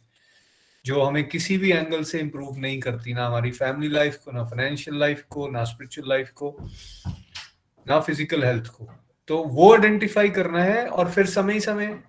जो 0.86 1.02
हमें 1.02 1.28
किसी 1.30 1.58
भी 1.58 1.72
एंगल 1.72 2.04
से 2.04 2.20
इम्प्रूव 2.20 2.58
नहीं 2.58 2.80
करती 2.80 3.14
ना 3.14 3.26
हमारी 3.26 3.52
फैमिली 3.52 3.90
लाइफ 3.94 4.16
को 4.16 4.32
ना 4.32 4.44
फाइनेंशियल 4.44 5.00
लाइफ 5.00 5.24
को 5.30 5.48
ना 5.48 5.64
स्पिरिचुअल 5.64 6.10
लाइफ 6.10 6.30
को 6.36 6.56
ना 7.86 8.00
फ़िज़िकल 8.00 8.44
हेल्थ 8.44 8.68
को। 8.68 8.90
तो 9.30 9.38
वो 9.38 9.72
आइडेंटिफाई 9.74 10.30
करना 10.30 10.64
है 10.64 10.86
और 10.88 11.12
फिर 11.12 11.26
समय 11.26 11.60
समय। 11.60 12.00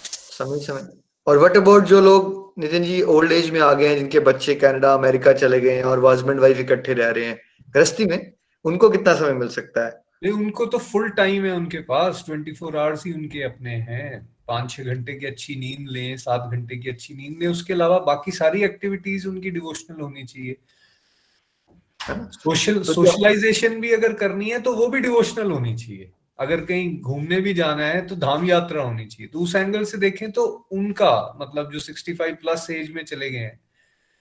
समय 0.00 0.58
समय। 0.58 0.88
और 1.26 1.38
वट 1.38 1.56
अबाउट 1.56 1.84
जो 1.84 2.00
लोग 2.00 2.54
नितिन 2.58 2.84
जी 2.84 3.00
ओल्ड 3.02 3.32
एज 3.32 3.50
में 3.50 3.60
आ 3.60 3.72
गए 3.72 3.88
हैं 3.88 3.96
जिनके 3.96 4.20
बच्चे 4.20 4.54
कनाडा 4.54 4.92
अमेरिका 4.94 5.32
चले 5.32 5.60
गए 5.60 5.76
हैं 5.76 5.84
और 5.84 6.04
हस्बैंड 6.06 6.40
वाइफ 6.40 6.58
इकट्ठे 6.60 6.94
रह 6.94 7.10
रहे 7.10 7.24
हैं 7.24 7.38
गृहस्थी 7.74 8.04
में 8.04 8.32
उनको 8.64 8.90
कितना 8.90 9.14
समय 9.14 9.32
मिल 9.32 9.48
सकता 9.48 9.84
है? 9.86 9.90
नहीं 10.22 10.32
उनको 10.32 10.66
तो 10.66 10.78
फुल 10.78 11.08
टाइम 11.10 11.44
है 11.44 11.52
उनके 11.52 11.78
पास 11.84 12.22
ट्वेंटी 12.26 12.52
फोर 12.52 12.76
आवर्स 12.76 13.06
ही 13.06 13.12
उनके 13.12 13.42
अपने 13.42 13.70
हैं। 13.70 14.37
पाँच 14.48 14.70
छह 14.70 14.84
घंटे 14.84 15.14
की 15.14 15.26
अच्छी 15.26 15.54
नींद 15.56 15.88
लें 15.90 16.16
सात 16.18 16.50
घंटे 16.50 16.76
की 16.76 16.90
अच्छी 16.90 17.14
नींद 17.14 17.42
लें 17.42 17.48
उसके 17.48 17.72
अलावा 17.72 17.98
बाकी 18.04 18.32
सारी 18.32 18.62
एक्टिविटीज़ 18.64 19.26
उनकी 19.28 19.50
डिवोशनल 19.50 20.00
होनी 20.00 20.24
चाहिए। 20.24 20.56
सोशल 22.34 22.82
सोशलाइजेशन 22.84 23.80
भी 23.80 23.92
अगर 23.92 24.12
करनी 24.16 24.50
है 24.50 24.60
तो 24.60 24.74
वो 24.74 24.86
भी 24.88 25.00
डिवोशनल 25.00 25.50
होनी 25.50 25.74
चाहिए। 25.76 26.10
अगर 26.38 26.60
कहीं 26.64 27.00
घूमने 27.00 27.40
भी 27.40 27.54
जाना 27.54 27.86
है 27.86 28.06
तो 28.06 28.16
धाम 28.16 28.44
यात्रा 28.44 28.82
होनी 28.82 29.06
चाहिए। 29.06 29.28
तो 29.28 29.38
उस 29.38 29.54
एंगल 29.56 29.84
से 29.84 29.98
देखें 29.98 30.30
तो 30.32 30.44
उनका 30.72 31.10
मतलब 31.40 31.72
जो 31.72 31.80
65 31.80 32.40
प्लस 32.40 32.66
एज 32.70 32.92
में 32.94 33.04
चले 33.04 33.30
गए 33.30 33.38
हैं 33.38 33.58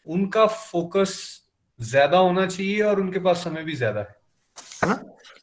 उनका 0.07 0.45
फोकस 0.47 1.13
ज़्यादा 1.79 2.17
होना 2.17 2.45
चाहिए 2.47 2.81
और 2.81 2.99
उनके 2.99 3.19
पास 3.19 3.43
समय 3.43 3.63
भी 3.63 3.75
ज़्यादा 3.75 3.99
है। 3.99 4.15
है 4.83 4.89
ना? 4.89 4.95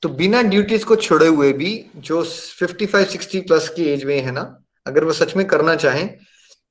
तो 0.02 0.08
बिना 0.10 0.42
ड्यूटीज़ 0.44 0.84
को 0.84 0.96
छोड़े 0.98 1.26
हुए 1.28 1.52
भी 1.54 1.70
जो 1.98 2.22
55 2.24 3.04
60 3.12 3.40
प्लस 3.40 3.68
की 3.68 3.84
एज 3.84 4.04
में 4.04 4.20
है 4.20 4.30
ना 4.32 4.42
अगर 4.86 5.04
वो 5.04 5.12
सच 5.12 5.34
में 5.36 5.46
करना 5.46 5.74
चाहें 5.76 6.08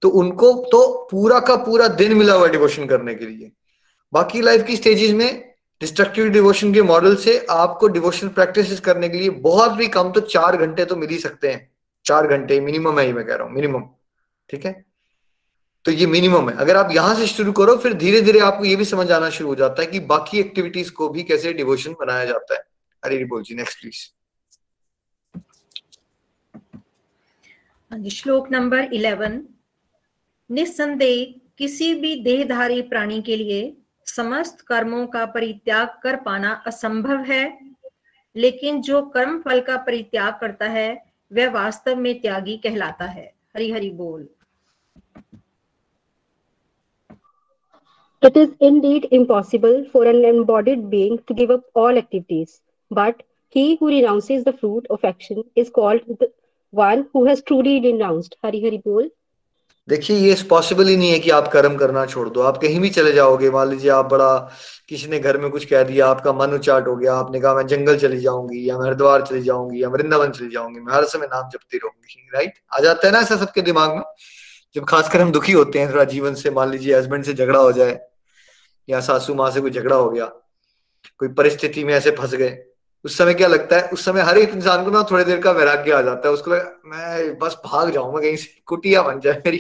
तो 0.04 0.10
उनको 0.12 0.54
तो 0.72 0.86
पूरा 1.12 1.40
का 1.40 1.56
पूरा 1.56 1.88
दिन 1.90 2.14
मिला 2.14 2.34
हुआ 2.34 2.48
डिवोशन 2.48 2.86
करने 2.88 3.16
के 3.16 3.26
लिए। 3.26 3.52
बाकी 4.14 4.42
लाइफ 4.42 4.66
की 4.68 4.76
स्टेजेस 4.76 5.12
में 5.12 5.54
डिस्ट्रक्टिव 5.82 6.28
डिवोशन 6.30 6.74
के 6.74 6.82
मॉडल 6.82 7.16
से 7.16 7.38
आपको 7.50 7.88
डिवोशन 7.88 8.30
प्रैक्टिस 8.30 8.80
करने 8.80 9.10
के 9.10 9.18
लिए 9.18 9.30
बहुत 9.42 9.72
भी 9.72 9.88
कम 9.90 10.12
तो 10.12 10.22
चार 10.22 10.58
घंटे 10.58 10.86
तो 10.86 10.96
मिल 10.96 11.10
ही 11.10 11.18
सकते 11.18 11.52
हैं। 11.52 11.70
चार 12.06 12.28
घंटे 12.28 12.60
मिनिमम 12.62 13.00
है 13.00 13.06
ही 13.06 13.14
मैं 13.14 13.26
कह 13.26 13.36
रहा 13.36 13.48
हूँ 13.48 13.54
मिनिमम 13.54 13.84
ठीक 14.50 14.66
है? 14.66 14.74
तो 15.86 15.92
ये 15.92 16.06
मिनिमम 16.08 16.50
है। 16.50 16.56
अगर 16.58 16.78
आप 16.78 16.92
यहाँ 16.92 17.16
से 17.16 17.28
शुरू 17.28 17.52
करो, 17.52 17.76
फिर 17.78 17.94
धीरे 17.94 18.22
धीरे 18.22 18.40
आपको 18.40 18.66
ये 18.66 18.76
भी 18.76 18.86
समझ 18.86 19.12
आना 19.12 19.30
शुरू 19.30 19.50
हो 19.50 19.56
जाता 19.56 19.82
है 19.82 19.88
कि 19.88 20.00
बाकी 20.10 20.40
एक्टिविटीज़ 20.40 20.92
को 20.92 21.08
भी 21.10 21.24
कैसे 21.24 21.54
डिवोशन 21.54 21.96
बनाया 22.00 22.26
जाता 22.26 22.54
है। 22.54 22.64
अरे 23.04 23.24
बोल 23.26 23.44
जी 23.44 23.56
नेक्स्ट 23.56 23.80
प्लीज़ 23.80 24.06
श्लोक 27.94 28.52
नंबर 28.52 28.94
इलेवन। 28.94 29.42
निसंदेह 30.50 31.34
किसी 31.58 31.94
भी 31.94 32.16
देहधारी 32.24 32.82
प्राणी 32.84 33.22
के 33.22 33.36
लिए 33.36 33.62
समस्त 34.08 34.62
कर्मों 34.62 35.06
का 35.08 35.26
परित्याग 35.26 35.88
कर 36.04 36.16
पाना 36.22 36.52
असंभव 36.68 37.24
है, 37.24 37.44
लेकिन 38.36 38.82
जो 38.82 39.02
कर्म 39.10 39.40
फल 39.42 39.62
का 39.62 39.78
परित्याग 39.78 40.38
करता 40.42 40.70
है, 40.70 40.94
वह 41.32 41.50
वास्तव 41.52 41.96
में 41.96 42.20
त्यागी 42.22 42.58
कहलाता 42.58 43.06
है। 43.06 43.32
हरि 43.56 43.72
हरि 43.72 43.90
बोल। 43.92 44.28
It 48.22 48.38
is 48.38 48.52
indeed 48.62 49.06
impossible 49.14 49.84
for 49.94 50.08
an 50.08 50.26
embodied 50.26 50.84
being 50.90 51.18
to 51.28 51.34
give 51.36 51.54
up 51.54 51.78
all 51.78 51.98
activities 51.98 52.60
but 52.92 53.24
he 53.56 53.74
who 53.82 53.90
renounces 53.90 54.44
the 54.44 54.50
fruit 54.52 54.88
of 54.92 55.06
action 55.08 55.44
is 55.58 55.72
called 55.72 56.26
one 56.74 57.06
who 57.14 57.26
has 57.26 57.42
truly 57.44 57.80
renounced. 57.82 58.36
Hari 58.44 58.64
Hari 58.64 58.82
Bol. 58.86 59.10
देखिए, 59.88 60.18
ये 60.18 60.36
possible 60.50 60.88
ही 60.88 60.96
नहीं 60.98 61.12
है 61.12 61.20
कि 61.20 61.30
आप 61.30 61.48
कर्म 61.54 61.76
करना 61.78 62.06
छोड़ 62.06 62.28
दो 62.30 62.42
आप 62.42 62.58
कहीं 62.58 62.80
भी 62.80 62.90
चले 62.90 63.12
जाओगे, 63.14 63.50
मान 63.52 63.70
लीजिए 63.70 63.90
आप 63.92 64.06
बड़ा 64.10 64.36
किसी 64.90 65.08
ने 65.08 65.20
घर 65.20 65.38
में 65.38 65.50
कुछ 65.52 65.66
कह 65.66 65.84
दिया, 65.84 66.08
आपका 66.08 66.34
मन 66.34 66.54
उचाट 66.54 66.88
हो 66.88 66.96
गया, 66.96 67.14
आपने 67.14 67.40
कहा, 67.40 67.54
मैं 67.56 67.66
जंगल 67.68 67.98
चली 68.00 68.20
जाऊँगी 68.20 68.70
या 68.70 68.78
मैं 68.78 68.86
हरिद्वार 68.86 69.22
चली 69.22 69.42
जाऊँगी 69.44 69.84
या 69.84 69.90
वृंदावन 69.90 70.32
चली 70.32 70.50
जाऊँगी, 70.50 70.80
मैं 70.80 70.94
हर 70.94 71.06
समय 71.06 71.28
नाम 71.34 71.50
जपती 71.50 71.78
रहूँगी 71.78 72.30
राइट 72.36 72.54
आ 72.74 72.80
जाता 72.80 73.08
है 73.08 73.14
ना 73.14 73.20
ऐसा 73.20 73.36
सबके 73.36 73.62
दिमाग 73.62 73.96
में 73.96 74.04
जब 74.76 74.86
खासकर 74.90 75.22
हम 75.22 75.32
दुखी 75.32 75.52
होते 75.52 75.80
हैं, 75.80 75.92
थोड़ा 75.92 76.04
जीवन 76.04 76.34
से, 76.34 76.52
मान 76.52 76.72
लीजिए 76.72 76.98
हस्बैंड 76.98 77.24
से 77.24 77.34
झगड़ा 77.34 77.60
हो 77.60 77.72
जाए 77.72 78.00
या 78.90 79.00
सासू 79.02 79.36
माँ 79.36 79.50
से 79.52 79.62
कोई 79.62 79.72
झगड़ा 79.72 79.96
हो 79.96 80.10
गया, 80.10 80.26
कोई 81.20 81.30
परिस्थिति 81.34 81.84
में 81.84 81.94
ऐसे 81.94 82.12
फंस 82.12 82.36
गए 82.36 82.58
उस 83.06 83.18
समय 83.18 83.34
क्या 83.34 83.48
लगता 83.48 83.76
है, 83.76 83.90
उस 83.90 84.06
समय 84.06 84.22
हर 84.22 84.38
एक 84.38 84.50
इंसान 84.50 84.84
को 84.86 84.92
ना 84.92 85.02
थोड़ी 85.12 85.24
देर 85.24 85.40
का 85.42 85.52
वैराग्य 85.52 85.92
आ 85.92 86.02
जाता 86.02 86.28
है, 86.28 86.34
उसको 86.34 86.52
मैं 86.90 87.38
बस 87.40 87.58
भाग 87.66 87.90
जाऊँगा 87.92 88.20
कहीं 88.22 88.36
से, 88.36 88.62
कुटिया 88.66 89.02
बन 89.04 89.20
जाए 89.20 89.42
मेरी, 89.46 89.58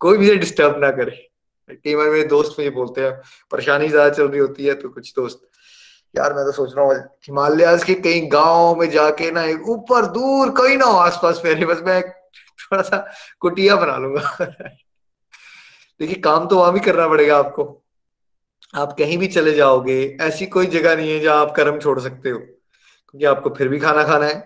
कोई 0.00 0.18
मुझे 0.18 0.34
डिस्टर्ब 0.36 0.78
ना 0.84 0.90
करे। 0.90 1.28
कई 1.68 1.94
बार 1.94 2.08
मेरे 2.10 2.24
दोस्त 2.28 2.56
मुझे 2.58 2.70
बोलते 2.70 3.00
हैं, 3.00 3.12
परेशानी 3.52 3.88
ज़्यादा 3.88 4.08
चल 4.10 4.28
रही 4.28 4.40
होती 4.40 4.64
है 4.66 4.74
तो 4.74 4.88
कुछ 4.88 5.12
दोस्त, 5.16 5.40
यार 6.14 6.34
मैं 6.34 6.44
तो 6.44 6.52
सोच 6.52 6.74
रहा 6.76 6.84
हूँ 6.84 6.94
हिमालय 7.26 7.76
के 7.86 7.94
कहीं 7.94 8.28
गाँव 8.32 8.74
में 8.80 8.88
जाके 8.90 9.30
ना 9.30 9.44
ऊपर 9.72 10.06
दूर 10.12 10.50
कहीं 10.52 10.76
ना 10.78 10.84
हो 10.84 10.96
आसपास 10.98 11.42
मेरे, 11.44 11.66
बस 11.66 11.82
मैं 11.86 12.02
थोड़ा 12.02 12.82
सा 12.82 13.04
कुटिया 13.40 13.76
बना 13.76 13.96
लूँगा। 13.96 14.22
देखिए, 16.00 16.14
काम 16.16 16.46
तो 16.48 16.58
वहाँ 16.58 16.72
भी 16.72 16.80
करना 16.80 17.06
पड़ेगा 17.08 17.38
आपको। 17.38 17.64
आप 18.74 18.92
कहीं 18.98 19.18
भी 19.18 19.26
चले 19.28 19.52
जाओगे, 19.54 20.16
ऐसी 20.20 20.46
कोई 20.46 20.66
जगह 20.68 20.96
नहीं 20.96 21.10
है 21.12 21.20
जहाँ 21.20 21.40
आप 21.40 21.54
कर्म 21.56 21.78
छोड़ 21.78 21.98
सकते 22.00 22.30
हो। 22.30 22.38
क्योंकि 23.14 23.24
आपको 23.26 23.50
फिर 23.50 23.68
भी 23.68 23.78
खाना 23.78 24.02
खाना 24.04 24.26
है 24.26 24.36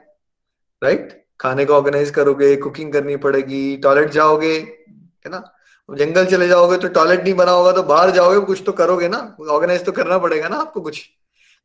राइट 0.82 1.25
खाने 1.40 1.64
को 1.64 1.75
ऑर्गेनाइज 1.75 2.11
करोगे 2.11 2.54
कुकिंग 2.56 2.92
करनी 2.92 3.16
पड़ेगी 3.16 3.76
टॉयलेट 3.76 4.11
जाओगे, 4.11 4.54
है 4.54 5.30
ना? 5.30 5.42
जंगल 5.88 6.26
चले 6.26 6.49
जाओगे 6.49 6.76
तो 6.78 6.88
टॉयलेट 6.88 7.23
नहीं 7.23 7.35
बना 7.35 7.50
होगा 7.50 7.73
तो 7.73 7.82
बाहर 7.82 8.11
जाओगे, 8.11 8.40
कुछ 8.46 8.62
तो 8.66 8.73
करोगे 8.73 9.08
ना? 9.08 9.18
ऑर्गेनाइज 9.50 9.85
तो 9.85 9.92
करना 9.92 10.18
पड़ेगा 10.18 10.49
ना 10.49 10.56
आपको 10.56 10.80
कुछ। 10.80 11.08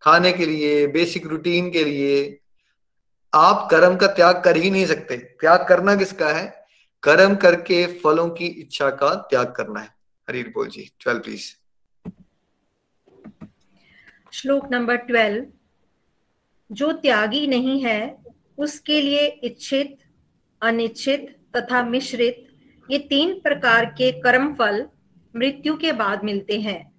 खाने 0.01 0.31
के 0.33 0.45
लिए 0.45 0.85
बेसिक 0.87 1.25
रूटीन 1.27 1.69
के 1.71 1.83
लिए। 1.83 2.39
आप 3.33 3.67
कर्म 3.71 3.95
का 3.95 4.07
त्याग 4.07 4.41
कर 4.43 4.57
ही 4.57 4.69
नहीं 4.71 4.85
सकते। 4.85 5.17
त्याग 5.41 5.65
करना 5.67 5.95
किसका 5.95 6.29
है? 6.29 6.45
कर्म 7.03 7.35
करके 7.35 7.85
फलों 8.01 8.29
की 8.29 8.45
इच्छा 8.45 8.89
का 8.91 9.13
त्याग 9.29 9.53
करना 9.57 9.79
है। 9.79 9.89
हरीर 10.27 10.51
बोल 10.55 10.67
जी 10.67 10.89
ट्वेल्व 10.99 11.19
प्लीज़ 11.19 11.49
श्लोक 14.33 14.67
नंबर 14.71 14.95
ट्वेल्व 14.95 15.45
जो 16.71 16.91
त्यागी 16.91 17.47
नहीं 17.47 17.83
है, 17.83 18.17
उसके 18.57 19.01
लिए 19.01 19.27
इच्छित, 19.27 19.97
अनिच्छित 20.61 21.35
तथा 21.55 21.83
मिश्रित, 21.83 22.47
ये 22.91 22.97
तीन 22.99 23.39
प्रकार 23.39 23.85
के 23.85 24.11
कर्म 24.11 24.53
फल 24.53 24.87
मृत्यु 25.35 25.77
के 25.77 25.91
बाद 25.91 26.23
मिलते 26.23 26.59
हैं। 26.61 26.91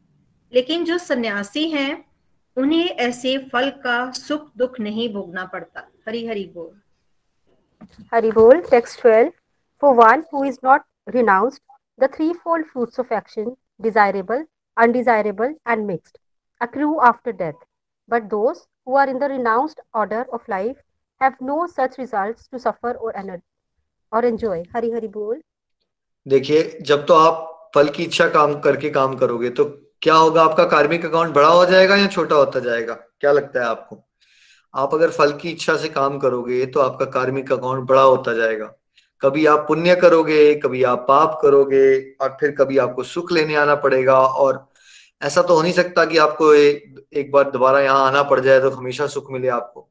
लेकिन 0.52 0.84
जो 0.84 0.98
सन्यासी 0.98 1.70
हैं, 1.70 2.04
उन्हें 2.56 2.84
ऐसे 2.84 3.38
फल 3.38 3.70
का 3.70 4.10
सुख 4.10 4.50
दुख 4.56 4.80
नहीं 4.80 5.14
भोगना 5.14 5.44
पड़ता। 5.44 5.88
हरी 6.08 6.26
हरी 6.26 6.44
बोल। 6.54 6.80
हरी 8.14 8.30
बोल 8.30 8.60
text 8.60 9.00
12 9.00 9.30
for 9.82 9.94
one 9.94 10.24
who 10.34 10.44
is 10.44 10.58
not 10.64 10.82
renounced 11.08 11.62
the 12.00 12.10
three 12.14 12.32
fold 12.32 12.66
fruits 12.66 13.00
of 13.00 13.14
action 13.14 13.56
desirable 13.80 14.46
undesirable 14.76 15.56
and 15.68 15.86
mixed 15.86 16.18
accrue 16.60 16.98
after 16.98 17.32
death 17.32 17.66
but 18.08 18.22
those 18.22 18.68
who 18.86 18.96
are 18.96 19.08
in 19.08 19.18
the 19.18 19.28
renounced 19.28 19.80
order 19.94 20.24
of 20.32 20.48
life, 20.48 20.76
have 21.20 21.34
no 21.40 21.66
such 21.68 21.98
results 21.98 22.48
to 22.48 22.58
suffer 22.58 22.94
or 22.94 23.12
or 24.12 24.24
enjoy. 24.24 24.62
Hari 24.74 24.90
hari 24.92 25.08
bol. 25.08 25.36
देखिए, 26.26 26.78
जब 26.82 27.06
तो 27.06 27.14
आप 27.14 27.70
फल 27.74 27.88
की 27.88 28.02
इच्छा 28.04 28.28
काम 28.30 28.58
करके 28.60 28.90
काम 28.90 29.14
करोगे 29.16 29.50
तो 29.50 29.64
क्या 30.02 30.14
होगा? 30.14 30.42
आपका 30.42 30.64
कार्मिक 30.66 31.04
अकाउंट 31.06 31.34
बड़ा 31.34 31.48
हो 31.48 31.64
जाएगा 31.66 31.96
या 31.96 32.06
छोटा 32.06 32.36
होता 32.36 32.60
जाएगा? 32.60 32.94
क्या 32.94 33.32
लगता 33.32 33.60
है 33.60 33.66
आपको? 33.66 34.02
आप 34.74 34.94
अगर 34.94 35.10
फल 35.10 35.32
की 35.38 35.50
इच्छा 35.50 35.76
से 35.76 35.88
काम 35.88 36.18
करोगे 36.18 36.64
तो 36.66 36.80
आपका 36.80 37.04
कार्मिक 37.16 37.52
अकाउंट 37.52 37.88
बड़ा 37.88 38.02
होता 38.02 38.32
जाएगा। 38.34 38.72
कभी 39.22 39.44
आप 39.46 39.64
पुण्य 39.68 39.94
करोगे, 39.96 40.54
कभी 40.54 40.82
आप 40.82 41.04
पाप 41.08 41.38
करोगे, 41.42 41.86
और 42.20 42.36
फिर 42.40 42.50
कभी 42.58 42.78
आपको 42.78 43.02
सुख 43.02 43.32
लेने 43.32 43.54
आना 43.54 43.74
पड़ेगा, 43.74 44.18
और 44.18 44.66
ऐसा 45.22 45.42
तो 45.42 45.54
हो 45.56 45.62
नहीं 45.62 45.72
सकता 45.72 46.04
कि 46.04 46.18
आपको 46.18 46.52
एक, 47.12 47.30
बार 47.32 47.50
दोबारा 47.50 47.80
यहाँ 47.80 48.06
आना 48.06 48.22
पड़ 48.22 48.40
जाए 48.40 48.60
तो 48.60 48.70
हमेशा 48.70 49.06
सुख 49.06 49.30
मिले 49.30 49.48
आपको। 49.48 49.88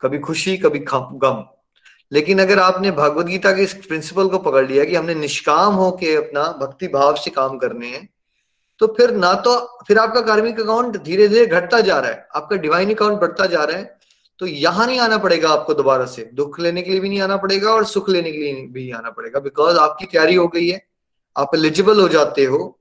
कभी 0.00 0.18
खुशी 0.18 0.56
कभी 0.56 0.78
गम। 0.88 1.44
लेकिन 2.12 2.40
अगर 2.40 2.58
आपने 2.58 2.90
भगवत 2.90 3.26
गीता 3.26 3.52
के 3.52 3.62
इस 3.62 3.74
प्रिंसिपल 3.74 4.28
को 4.28 4.38
पकड़ 4.38 4.66
लिया 4.66 4.84
कि 4.84 4.94
हमने 4.94 5.14
निष्काम 5.14 5.74
होके 5.74 6.14
अपना 6.14 6.42
भक्ति 6.60 6.88
भाव 6.88 7.14
से 7.14 7.30
काम 7.30 7.58
करने 7.58 7.86
हैं 7.86 8.08
तो 8.78 8.86
फिर 8.86 9.10
ना 9.10 9.34
तो 9.34 9.78
फिर 9.88 9.98
आपका 9.98 10.20
कार्मिक 10.20 10.60
अकाउंट 10.60 10.96
धीरे 10.96 11.28
धीरे 11.28 11.46
घटता 11.46 11.80
जा 11.80 11.98
रहा 11.98 12.10
है 12.10 12.28
आपका 12.34 12.56
डिवाइन 12.56 12.94
अकाउंट 12.94 13.20
बढ़ता 13.20 13.46
जा 13.46 13.64
रहा 13.64 13.76
है 13.76 13.98
तो 14.38 14.46
यहाँ 14.46 14.86
नहीं 14.86 15.00
आना 15.00 15.18
पड़ेगा 15.18 15.48
आपको 15.48 15.74
दोबारा 15.74 16.04
से। 16.04 16.30
दुख 16.34 16.60
लेने 16.60 16.82
के 16.82 16.90
लिए 16.90 17.00
भी 17.00 17.08
नहीं 17.08 17.20
आना 17.20 17.36
पड़ेगा 17.36 17.70
और 17.70 17.84
सुख 17.84 18.08
लेने 18.08 18.32
के 18.32 18.38
लिए 18.38 18.66
भी 18.66 18.90
आना 18.90 19.10
पड़ेगा 19.10 19.40
बिकॉज़ 19.40 19.76
आपकी 19.76 20.06
तैयारी 20.06 20.34
हो 20.34 20.48
गई 20.48 20.68
है 20.68 20.86
आप 21.36 21.50
एलिजिबल 21.54 22.00
हो 22.00 22.08
जाते 22.08 22.44
हो 22.44 22.78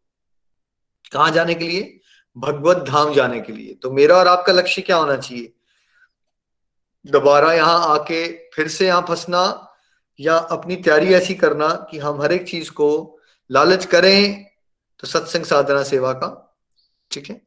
कहा 1.13 1.29
जाने 1.29 1.53
के 1.53 1.65
लिए? 1.65 1.99
भगवत 2.35 2.77
धाम 2.87 3.13
जाने 3.13 3.39
के 3.41 3.53
लिए। 3.53 3.73
तो 3.73 3.91
मेरा 3.91 4.15
और 4.15 4.27
आपका 4.27 4.53
लक्ष्य 4.53 4.81
क्या 4.81 4.95
होना 4.97 5.15
चाहिए? 5.17 5.53
दोबारा 7.05 7.53
यहाँ 7.53 7.79
आके 7.89 8.25
फिर 8.55 8.67
से 8.67 8.87
यहाँ 8.87 9.05
फंसना 9.07 9.69
या 10.19 10.35
अपनी 10.35 10.75
तैयारी 10.75 11.13
ऐसी 11.13 11.35
करना 11.35 11.67
कि 11.91 11.97
हम 11.97 12.21
हर 12.21 12.31
एक 12.31 12.47
चीज़ 12.47 12.71
को 12.71 13.19
लालच 13.49 13.85
करें 13.85 14.45
तो 14.99 15.07
सत्संग 15.07 15.45
साधना 15.45 15.83
सेवा 15.83 16.11
का, 16.13 16.57
ठीक 17.11 17.29
है? 17.29 17.41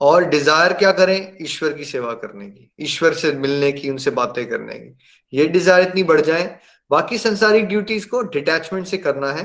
और 0.00 0.24
डिज़ायर 0.24 0.72
क्या 0.72 0.92
करें? 0.92 1.36
ईश्वर 1.42 1.72
की 1.72 1.84
सेवा 1.84 2.12
करने 2.14 2.48
की, 2.48 2.70
ईश्वर 2.80 3.14
से 3.14 3.32
मिलने 3.32 3.70
की, 3.72 3.90
उनसे 3.90 4.10
बातें 4.12 4.46
करने 4.46 4.74
की। 4.74 4.96
ये 5.32 5.46
डिज़ायर 5.48 5.88
इतनी 5.88 6.02
बढ़ 6.02 6.20
जाए, 6.20 6.44
बाकी 6.90 7.18
संसारिक 7.18 7.66
ड्यूटीज़ 7.66 8.08
को 8.08 8.22
डिटैचमेंट 8.24 8.86
से 8.86 8.98
करना 8.98 9.32
है 9.32 9.44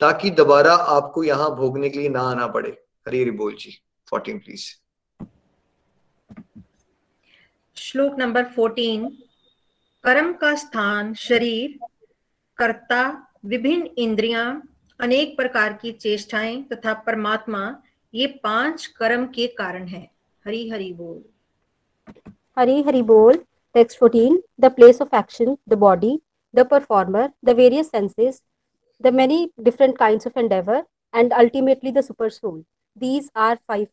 ताकि 0.00 0.30
दोबारा 0.32 0.74
आपको 0.74 1.24
यहाँ 1.24 1.50
भोगने 1.56 1.88
के 1.88 1.98
लिए 1.98 2.08
ना 2.08 2.20
आना 2.22 2.46
पड़े। 2.48 2.70
हरी 3.06 3.20
हरी 3.20 3.30
बोल 3.32 3.54
जी। 3.54 3.78
फोर्टीन 4.08 4.38
प्लीज़ 4.38 4.64
श्लोक 7.76 8.18
नंबर 8.18 8.44
फोर्टीन 8.56 9.08
कर्म 10.04 10.32
का 10.32 10.54
स्थान 10.56 11.12
शरीर 11.18 11.78
कर्ता 12.58 13.02
विभिन्न 13.44 13.86
इंद्रियाँ 13.98 14.46
अनेक 15.00 15.36
प्रकार 15.36 15.72
की 15.82 15.92
चेष्टाएँ 15.94 16.62
तथा 16.72 16.92
परमात्मा 17.06 17.62
ये 18.14 18.26
पाँच 18.44 18.86
कर्म 18.98 19.26
के 19.26 19.46
कारण 19.56 19.86
है। 19.86 20.02
हरी 20.44 20.68
हरि 20.70 20.92
बोल। 20.92 21.22
हरी 22.58 22.80
हरि 22.82 23.02
बोल 23.02 23.36
text 23.74 23.98
14 24.02 24.38
the 24.60 24.70
place 24.74 25.00
of 25.02 25.16
action 25.16 25.56
the 25.68 25.74
body 25.78 26.18
the 26.54 26.66
performer 26.70 27.30
the 27.44 27.50
various 27.56 27.90
senses 27.90 28.42
the 29.04 29.12
many 29.14 29.38
different 29.60 29.96
kinds 29.98 30.26
of 30.26 30.38
endeavour 30.38 30.84
and 31.14 31.32
ultimately 31.34 31.92
the 31.92 32.00
super 32.00 32.30
soul 32.30 32.62
these 32.96 33.30
are 33.36 33.58
five 33.68 33.86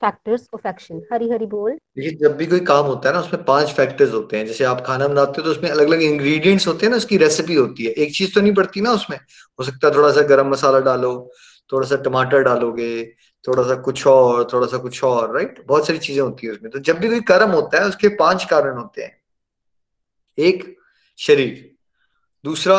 factors 0.00 0.46
of 0.54 0.68
action 0.68 1.02
Hari 1.12 1.30
Hari 1.30 1.46
बोल। 1.46 1.72
देखिए, 1.72 2.10
जब 2.10 2.36
भी 2.36 2.46
कोई 2.46 2.60
काम 2.60 2.86
होता 2.86 3.08
है 3.08 3.14
ना, 3.14 3.20
उसमें 3.20 3.44
पाँच 3.44 3.68
फैक्टर्स 3.68 4.12
होते 4.12 4.38
हैं। 4.38 4.46
जैसे 4.46 4.64
आप 4.64 4.82
खाना 4.86 5.08
बनाते 5.08 5.40
हो 5.40 5.42
तो 5.42 5.50
उसमें 5.50 5.70
अलग 5.70 5.86
अलग 5.86 6.02
इंग्रेडिएंट्स 6.02 6.66
होते 6.66 6.86
हैं 6.86 6.90
ना, 6.90 6.96
उसकी 6.96 7.16
रेसिपी 7.16 7.54
होती 7.54 7.84
है। 7.84 7.92
एक 7.92 8.14
चीज़ 8.14 8.34
तो 8.34 8.40
नहीं 8.40 8.54
पड़ती 8.54 8.80
ना 8.80 8.90
उसमें। 8.90 9.16
हो 9.16 9.64
सकता 9.64 9.88
है 9.88 9.94
थोड़ा 9.94 10.12
सा 10.12 10.20
गरम 10.20 10.48
मसाला 10.48 10.80
डालो 10.80 11.32
थोड़ा 11.72 11.88
सा 11.88 11.96
टमाटर 11.96 12.42
डालोगे 12.42 13.04
थोड़ा 13.48 13.62
सा 13.62 13.74
कुछ 13.74 14.06
और 14.06 14.48
थोड़ा 14.52 14.66
सा 14.66 14.78
कुछ 14.78 15.04
और 15.04 15.34
राइट 15.34 15.66
बहुत 15.66 15.86
सारी 15.86 15.98
चीज़ें 15.98 16.22
होती 16.22 16.46
है 16.46 16.52
उसमें। 16.52 16.70
तो 16.72 16.78
जब 16.78 16.98
भी 16.98 17.08
कोई 17.08 17.20
कर्म 17.20 17.50
होता 17.50 17.78
है, 17.78 17.88
उसके 17.88 18.08
पाँच 18.08 18.44
कारण 18.44 18.78
होते 18.78 19.02
हैं। 19.02 19.20
एक, 20.38 20.76
शरीर। 21.18 21.70
दूसरा, 22.44 22.76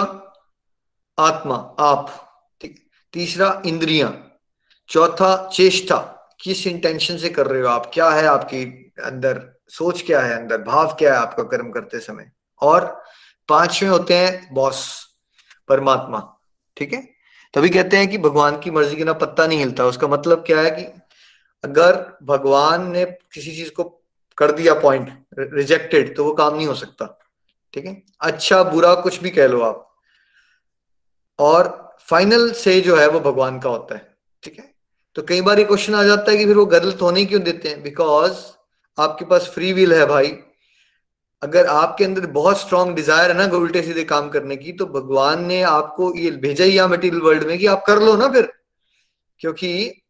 आत्मा, 1.20 1.56
आप। 1.80 2.12
ठीक। 2.62 2.90
तीसरा, 3.14 3.62
इंद्रिया। 3.66 4.24
चौथा, 4.90 5.50
चेष्टा। 5.54 6.14
किस 6.40 6.66
इंटेंशन 6.68 7.18
से 7.18 7.30
कर 7.30 7.48
रहे 7.48 7.62
हो 7.62 7.68
आप? 7.68 7.92
क्या 7.94 8.10
है 8.10 8.26
आपकी 8.28 8.64
अंदर? 9.06 9.42
सोच 9.70 10.02
क्या 10.02 10.22
है 10.22 10.36
अंदर? 10.36 10.62
भाव 10.62 10.96
क्या 11.00 11.14
है 11.14 11.20
आपका 11.20 11.44
कर्म 11.44 11.72
करते 11.72 12.00
समय? 12.00 12.32
और 12.62 12.86
पाँचवें 13.50 13.90
होते 13.90 14.14
हैं 14.14 14.54
बॉस 14.54 14.86
परमात्मा, 15.70 16.20
ठीक 16.78 16.94
है? 16.94 17.02
तभी 17.54 17.70
कहते 17.70 17.98
हैं 17.98 18.08
कि 18.08 18.18
भगवान 18.18 18.60
की 18.60 18.72
मर्ज़ी 18.72 18.96
के 18.96 19.04
ना 19.04 19.14
पत्ता 19.14 19.48
नहीं 19.48 19.60
हिलता। 19.60 19.86
उसका 19.86 20.08
मतलब 20.08 20.44
क्या 20.48 20.62
है 20.62 20.72
कि 20.72 20.84
अगर 21.64 21.96
भगवान 22.24 22.92
ने 22.92 23.06
किसी 23.06 23.56
चीज़ 23.56 23.72
को 23.72 23.84
कर 24.38 24.52
दिया 24.52 24.74
पॉइंट 24.74 25.10
रिजेक्टेड 25.40 26.16
तो 26.16 26.24
वो 26.24 26.34
काम 26.34 26.56
नहीं 26.56 26.68
हो 26.68 26.74
सकता, 26.76 27.06
ठीक 27.74 27.86
है? 27.86 28.02
अच्छा 28.22 28.64
बुरा 28.64 28.94
कुछ 28.96 29.22
भी 29.22 29.30
कह 29.30 29.48
लो 29.48 29.62
आप। 29.62 29.84
और 31.40 31.96
फाइनल 32.00 32.52
से 32.54 32.80
जो 32.82 32.96
है 32.96 33.08
वो 33.10 33.20
भगवान 33.20 33.60
का 33.60 33.70
होता 33.70 33.96
है, 33.96 34.16
ठीक 34.44 34.60
है? 34.60 34.74
तो 35.18 35.22
कई 35.22 35.42
बार 35.42 35.60
ये 35.60 35.64
क्वेश्चन 35.66 35.96
आ 35.96 36.04
जाता 36.04 36.32
है 36.32 36.38
कि 36.38 36.46
फिर 36.46 36.56
वो 36.56 36.66
गलत 36.66 37.02
होने 37.02 37.26
क्यों 37.26 37.42
देते 37.44 37.70
हैं? 37.70 37.82
बिकॉज़ 37.84 38.34
आपके 38.98 39.26
पास 39.26 39.50
फ्री 39.54 39.72
विल 39.74 39.94
है 39.94 40.06
भाई। 40.06 40.28
अगर 41.42 41.66
आपके 41.66 42.04
अंदर 42.06 42.26
बहुत 42.28 42.60
स्ट्रॉन्ग 42.60 42.96
डिज़ायर 42.96 43.32
है 43.32 43.38
ना 43.38 43.58
उल्टे 43.58 43.82
सीधे 43.82 44.04
काम 44.04 44.30
करने 44.30 44.56
की 44.58 44.72
तो 44.72 44.86
भगवान 44.86 45.46
ने 45.46 45.62
आपको 45.62 46.14
ये 46.18 46.32
भेजा 46.32 46.66
ही 46.66 46.80
मटेरियल 46.82 47.22
वर्ल्ड 47.22 47.44
में 47.44 47.58
कि 47.58 47.66
आप 47.66 47.84
कर 47.88 48.02
लो 48.02 48.16
ना 48.16 48.28
फिर। 48.28 48.52
क्योंकि 49.40 50.02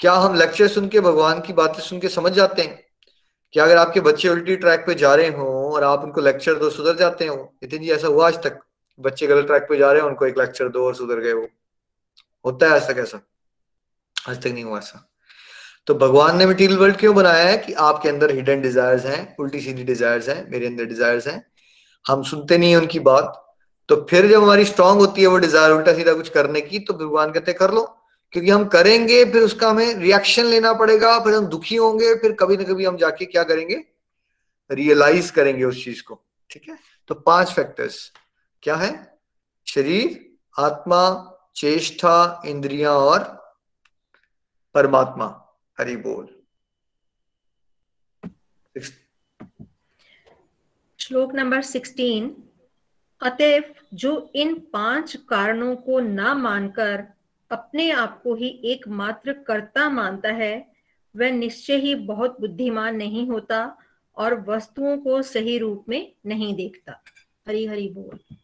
क्या 0.00 0.12
हम 0.12 0.34
लेक्चर 0.34 0.68
सुन 0.68 0.88
के 0.88 1.00
भगवान 1.00 1.40
की 1.40 1.52
बातें 1.52 1.80
सुन 1.82 2.00
के 2.00 2.08
समझ 2.08 2.32
जाते 2.32 2.62
हैं? 2.62 2.84
क्या 3.52 3.64
अगर 3.64 3.76
आपके 3.76 4.00
बच्चे 4.00 4.28
उल्टी 4.28 4.56
ट्रैक 4.56 4.84
पे 4.86 4.94
जा 4.94 5.14
रहे 5.14 5.28
हो 5.28 5.74
और 5.74 5.84
आप 5.84 6.04
उनको 6.04 6.20
लेक्चर 6.20 6.54
दो, 6.54 6.70
सुधर 6.70 6.96
जाते 6.96 7.26
हो? 7.26 7.36
नितिन 7.62 7.82
जी 7.82 7.90
ऐसा 7.90 8.08
हुआ 8.08 8.26
आज 8.26 8.42
तक। 8.42 8.60
बच्चे 9.00 9.26
गलत 9.26 9.46
ट्रैक 9.46 9.62
पे 9.62 9.76
जा 9.76 9.92
रहे 9.92 10.02
हैं, 10.02 10.08
उनको 10.08 10.26
एक 10.26 10.38
लेक्चर 10.38 10.68
दो 10.68 10.86
और 10.86 10.94
सुधर 10.94 11.20
गए 11.20 11.32
वो। 11.32 11.48
होता 12.44 12.70
है 12.70 12.76
ऐसा 12.76 12.92
कैसा? 12.92 13.20
आज 14.28 14.42
तक 14.42 14.46
नहीं 14.46 14.64
हुआ 14.64 14.78
ऐसा। 14.78 15.06
तो 15.86 15.94
भगवान 15.94 16.36
ने 16.38 16.46
मटीरियल 16.46 16.78
वर्ल्ड 16.78 16.96
क्यों 16.96 17.14
बनाया 17.14 17.44
है 17.44 17.56
कि 17.58 17.72
आपके 17.72 18.08
अंदर 18.08 18.34
हिडन 18.34 18.60
डिजायर्स 18.62 19.04
हैं, 19.04 19.36
उल्टी 19.40 19.60
सीधी 19.60 19.84
डिजायर्स 19.84 20.28
हैं, 20.28 20.50
मेरे 20.50 20.66
अंदर 20.66 20.84
डिजायर्स 20.84 21.26
हैं। 21.28 21.44
हम 22.04 22.22
सुनते 22.22 22.58
नहीं 22.58 22.70
है 22.70 22.76
उनकी 22.76 22.98
बात 23.00 23.36
तो 23.88 23.96
फिर 24.10 24.26
जब 24.28 24.42
हमारी 24.42 24.64
स्ट्रांग 24.64 25.00
होती 25.00 25.20
है 25.20 25.26
वो 25.26 25.38
डिज़ायर 25.38 25.72
उल्टा 25.72 25.92
सीधा 25.94 26.12
कुछ 26.14 26.28
करने 26.28 26.60
की 26.60 26.78
तो 26.78 26.94
भगवान 26.94 27.32
कहते 27.32 27.52
कर 27.52 27.70
लो। 27.70 27.82
क्योंकि 28.32 28.50
हम 28.50 28.64
करेंगे, 28.64 29.24
फिर 29.24 29.42
उसका 29.42 29.68
हमें 29.70 29.94
रिएक्शन 29.94 30.44
लेना 30.44 30.72
पड़ेगा, 30.72 31.18
फिर 31.18 31.34
हम 31.34 31.46
दुखी 31.46 31.76
होंगे, 31.76 32.14
फिर 32.14 32.32
कभी 32.32 32.56
ना 32.56 32.64
कभी 32.64 32.84
हम 32.84 32.96
जाके 32.96 33.24
क्या 33.24 33.42
करेंगे? 33.42 33.82
रियलाइज़ 34.70 35.32
करेंगे 35.32 35.64
उस 35.64 35.84
चीज़ 35.84 36.02
को, 36.02 36.20
ठीक 36.50 36.68
है? 36.68 36.78
तो 37.08 37.14
पाँच 37.16 37.52
फैक्टर्स 37.52 37.98
क्या 38.62 38.74
है? 38.76 38.92
शरीर, 39.66 40.36
आत्मा, 40.56 41.02
चेष्टा, 41.56 42.42
इंद्रिया 42.46 42.92
और 42.92 43.39
परमात्मा, 44.74 45.56
हरि 45.80 45.96
बोल। 45.96 46.42
श्लोक 50.98 51.34
नंबर 51.34 51.62
सिक्सटीन, 51.62 52.48
अतएव 53.22 53.74
जो 53.94 54.32
इन 54.34 54.54
पाँच 54.72 55.16
कारणों 55.16 55.76
को 55.76 56.00
ना 56.00 56.34
मानकर 56.34 57.04
अपने 57.50 57.90
आप 57.90 58.22
को 58.22 58.34
ही 58.34 58.60
एकमात्र 58.64 59.32
कर्ता 59.32 59.90
मानता 59.90 60.28
है, 60.28 60.72
वह 61.16 61.30
निश्चय 61.30 61.76
ही 61.76 61.94
बहुत 61.94 62.40
बुद्धिमान 62.40 62.96
नहीं 62.96 63.28
होता 63.28 63.78
और 64.16 64.40
वस्तुओं 64.40 64.98
को 64.98 65.22
सही 65.22 65.58
रूप 65.58 65.84
में 65.88 66.12
नहीं 66.26 66.54
देखता। 66.54 67.02
हरी 67.48 67.66
हरी 67.66 67.88
बोल। 67.88 68.36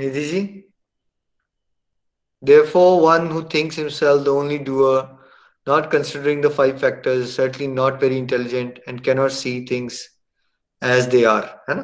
Nidhi 0.00 0.24
ji? 0.30 0.64
Therefore, 2.42 3.00
one 3.02 3.28
who 3.28 3.46
thinks 3.46 3.76
himself 3.76 4.24
the 4.24 4.34
only 4.34 4.58
doer, 4.58 5.18
not 5.66 5.90
considering 5.90 6.40
the 6.40 6.50
five 6.50 6.80
factors, 6.80 7.24
is 7.28 7.34
certainly 7.34 7.66
not 7.66 8.00
very 8.00 8.18
intelligent 8.18 8.78
and 8.86 9.04
cannot 9.04 9.32
see 9.32 9.66
things 9.66 10.08
as 10.82 11.08
they 11.08 11.24
are. 11.26 11.46
है 11.68 11.74
ना 11.74 11.82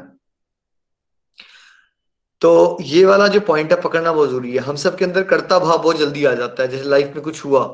तो 2.42 2.78
ये 2.82 3.04
वाला 3.04 3.26
जो 3.28 3.40
पॉइंट 3.40 3.72
है 3.72 3.80
पकड़ना 3.82 4.12
बहुत 4.12 4.28
ज़रूरी 4.30 4.52
है 4.52 4.62
हम 4.62 4.76
सब 4.76 4.96
के 4.98 5.04
अंदर 5.04 5.22
कर्ता 5.24 5.58
भाव 5.58 5.78
बहुत 5.82 5.98
जल्दी 5.98 6.24
आ 6.24 6.32
जाता 6.34 6.62
है 6.62 6.68
जैसे 6.68 6.88
लाइफ 6.88 7.14
में 7.14 7.22
कुछ 7.24 7.44
हुआ 7.44 7.64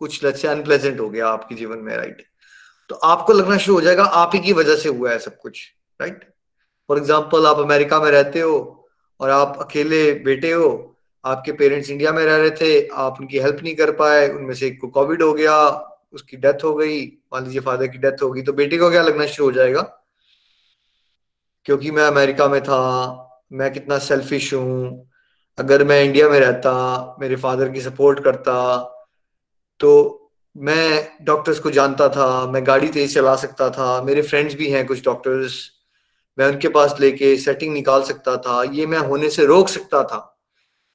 कुछ 0.00 0.24
से 0.24 0.48
अनप्लेजेंट 0.48 0.98
हो 1.00 1.08
गया 1.10 1.28
आपके 1.28 1.54
जीवन 1.54 1.78
में 1.78 1.96
राइट 1.96 2.26
तो 2.90 2.94
आपको 2.94 3.32
लगना 3.32 3.56
शुरू 3.58 3.74
हो 3.74 3.80
जाएगा 3.80 4.04
आप 4.22 4.30
ही 4.34 4.40
की 4.40 4.52
वजह 4.52 4.76
से 4.76 4.88
हुआ 4.88 5.10
है 5.10 5.18
सब 5.18 5.38
कुछ 5.38 5.62
राइट 6.00 6.24
फॉर 6.88 6.98
एग्ज़ाम्पल 6.98 7.46
आप 7.46 7.58
अमेरिका 7.58 8.00
में 8.00 8.10
रहते 8.10 8.40
हो 8.40 8.77
और 9.20 9.30
आप 9.30 9.56
अकेले 9.60 10.12
बेटे 10.24 10.52
हो, 10.52 10.96
आपके 11.24 11.52
पेरेंट्स 11.52 11.90
इंडिया 11.90 12.12
में 12.12 12.24
रह 12.24 12.36
रहे 12.36 12.50
थे, 12.50 12.86
आप 12.86 13.16
उनकी 13.20 13.38
हेल्प 13.38 13.62
नहीं 13.62 13.74
कर 13.76 13.90
पाए, 13.92 14.28
उनमें 14.28 14.54
से 14.54 14.66
एक 14.66 14.80
को 14.80 14.88
कोविड 14.88 15.22
हो 15.22 15.32
गया, 15.32 15.56
उसकी 16.12 16.36
डेथ 16.36 16.64
हो 16.64 16.74
गई, 16.74 17.04
मान 17.32 17.44
लीजिए 17.44 17.60
फादर 17.60 17.86
की 17.86 17.98
डेथ 17.98 18.22
हो 18.22 18.30
गई 18.32 18.42
तो 18.42 18.52
बेटे 18.52 18.78
को 18.78 18.90
क्या 18.90 19.02
लगना 19.02 19.26
शुरू 19.26 19.48
हो 19.48 19.52
जाएगा? 19.52 19.80
क्योंकि 21.66 21.90
मैं 21.90 22.04
अमेरिका 22.04 22.48
में 22.48 22.60
था, 22.62 23.24
मैं 23.52 23.72
कितना 23.72 23.98
सेल्फिश 23.98 24.52
हूँ, 24.54 25.10
अगर 25.58 25.84
मैं 25.84 26.02
इंडिया 26.04 26.28
में 26.28 26.38
रहता, 26.40 27.16
मेरे 27.20 27.36
फादर 27.36 27.68
की 27.68 27.80
सपोर्ट 27.80 28.24
करता 28.24 28.54
तो 29.80 29.90
मैं 30.56 31.16
डॉक्टर्स 31.24 31.58
को 31.60 31.70
जानता 31.70 32.08
था, 32.08 32.46
मैं 32.50 32.66
गाड़ी 32.66 32.88
तेज 32.88 33.14
चला 33.14 33.34
सकता 33.36 33.68
था, 33.70 34.02
मेरे 34.02 34.22
फ्रेंड्स 34.22 34.54
भी 34.54 34.70
हैं 34.70 34.86
कुछ 34.86 35.04
डॉक्टर्स 35.04 35.58
मैं 36.38 36.46
उनके 36.46 36.68
पास 36.68 36.94
लेके 37.00 37.36
सेटिंग 37.36 37.72
निकाल 37.74 38.02
सकता 38.02 38.36
था, 38.36 38.62
ये 38.64 38.86
मैं 38.86 38.98
होने 38.98 39.30
से 39.30 39.46
रोक 39.46 39.68
सकता 39.68 40.02
था। 40.04 40.24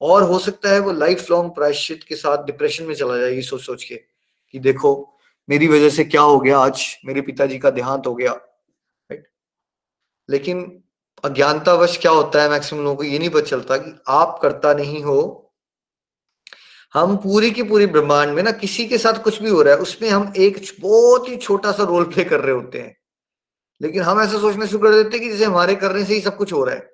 और 0.02 0.24
हो 0.24 0.38
सकता 0.40 0.70
है 0.70 0.80
वो 0.80 0.92
लाइफ 0.92 1.30
लॉन्ग 1.32 1.52
प्रायश्चित 1.52 2.04
के 2.04 2.16
साथ 2.16 2.46
डिप्रेशन 2.46 2.84
में 2.84 2.94
चला 2.96 3.18
जाए, 3.18 3.32
ये 3.32 3.42
सोच 3.42 3.62
सोच 3.62 3.84
के 3.84 3.96
कि 3.96 4.60
देखो, 4.60 5.10
मेरी 5.50 5.68
वजह 5.68 5.90
से 5.90 6.04
क्या 6.06 6.22
हो 6.22 6.40
गया 6.40 6.58
आज? 6.60 6.86
मेरे 7.06 7.22
पिताजी 7.22 7.58
का 7.60 7.70
देहांत 7.70 8.08
हो 8.08 8.14
गया 8.16 8.32
राइट 8.32 9.28
लेकिन 10.30 10.62
अज्ञानतावश 11.24 11.98
क्या 11.98 12.12
होता 12.12 12.42
है 12.42 12.50
मैक्सिमम 12.50 12.84
लोगों 12.84 12.96
को 12.96 13.04
ये 13.04 13.20
नहीं 13.20 13.30
पता 13.30 13.42
चलता 13.42 13.78
कि 13.78 13.92
आप 14.08 14.40
करता 14.42 14.74
नहीं 14.74 15.04
हो, 15.04 15.52
हम 16.94 17.16
पूरी 17.18 17.52
की 17.52 17.64
पूरी 17.64 17.86
ब्रह्मांड 17.88 18.34
में 18.34 18.42
ना 18.44 18.52
किसी 18.54 18.86
के 18.88 18.98
साथ 18.98 19.22
कुछ 19.24 19.42
भी 19.42 19.50
हो 19.50 19.62
रहा 19.62 19.74
है, 19.74 19.80
उसमें 19.80 20.10
हम 20.10 20.34
एक 20.38 20.62
बहुत 20.82 21.30
ही 21.30 21.36
छोटा 21.38 21.72
सा 21.72 21.84
रोल 21.84 22.04
प्ले 22.06 22.24
कर 22.24 22.40
रहे 22.40 22.56
होते 22.56 22.80
हैं। 22.80 22.96
लेकिन 23.84 24.02
हम 24.02 24.22
ऐसा 24.22 24.40
सोचना 24.40 24.66
शुरू 24.66 24.84
कर 24.84 24.94
देते 24.94 25.18
हैं 25.18 25.26
कि 25.26 25.32
जैसे 25.32 25.46
हमारे 25.46 25.76
करने 25.76 26.06
से 26.06 26.14
ही 26.14 26.22
सब 26.22 26.38
कुछ 26.38 26.54
हो 26.54 26.64
रहा 26.64 26.76
है, 26.76 26.90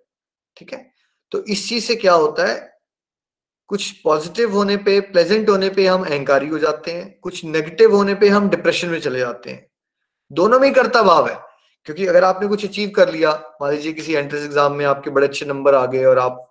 ठीक 0.58 0.74
है? 0.74 0.92
तो 1.32 1.44
इस 1.44 1.70
चीज़ 1.70 1.86
से 1.86 1.96
क्या 1.96 2.14
होता 2.14 2.48
है? 2.48 2.80
कुछ 3.68 3.92
पॉजिटिव 3.92 4.54
होने 4.54 4.78
पे 4.78 5.00
प्लेजेंट 5.00 5.50
होने 5.50 5.70
पे 5.70 5.88
हम 5.88 6.04
अहंकारी 6.04 6.48
हो 6.48 6.60
जाते 6.60 6.92
हैं, 6.92 7.20
कुछ 7.20 7.44
नेगेटिव 7.46 7.96
होने 7.96 8.16
पे 8.16 8.30
हम 8.30 8.50
डिप्रेशन 8.50 8.88
में 8.88 9.00
चले 9.00 9.20
जाते 9.20 9.50
हैं। 9.50 9.70
दोनों 10.32 10.60
में 10.60 10.68
ही 10.68 10.74
करता 10.74 11.04
भाव 11.04 11.30
है, 11.30 11.36
क्योंकि 11.86 12.06
अगर 12.06 12.24
आपने 12.24 12.48
कुछ 12.48 12.66
अचीव 12.66 12.90
कर 12.90 13.12
लिया, 13.12 13.32
मान 13.62 13.72
लीजिए 13.72 13.94
किसी 13.94 14.14
एंट्रेंस 14.14 14.46
एग्ज़ाम 14.46 14.74
में 14.74 14.86
आपके 14.86 15.10
बड़े 15.10 15.28
अच्छे 15.28 15.46
नंबर 15.46 15.76
आ 15.76 15.86
गए 15.86 16.06
और 16.06 16.20
आप 16.20 16.46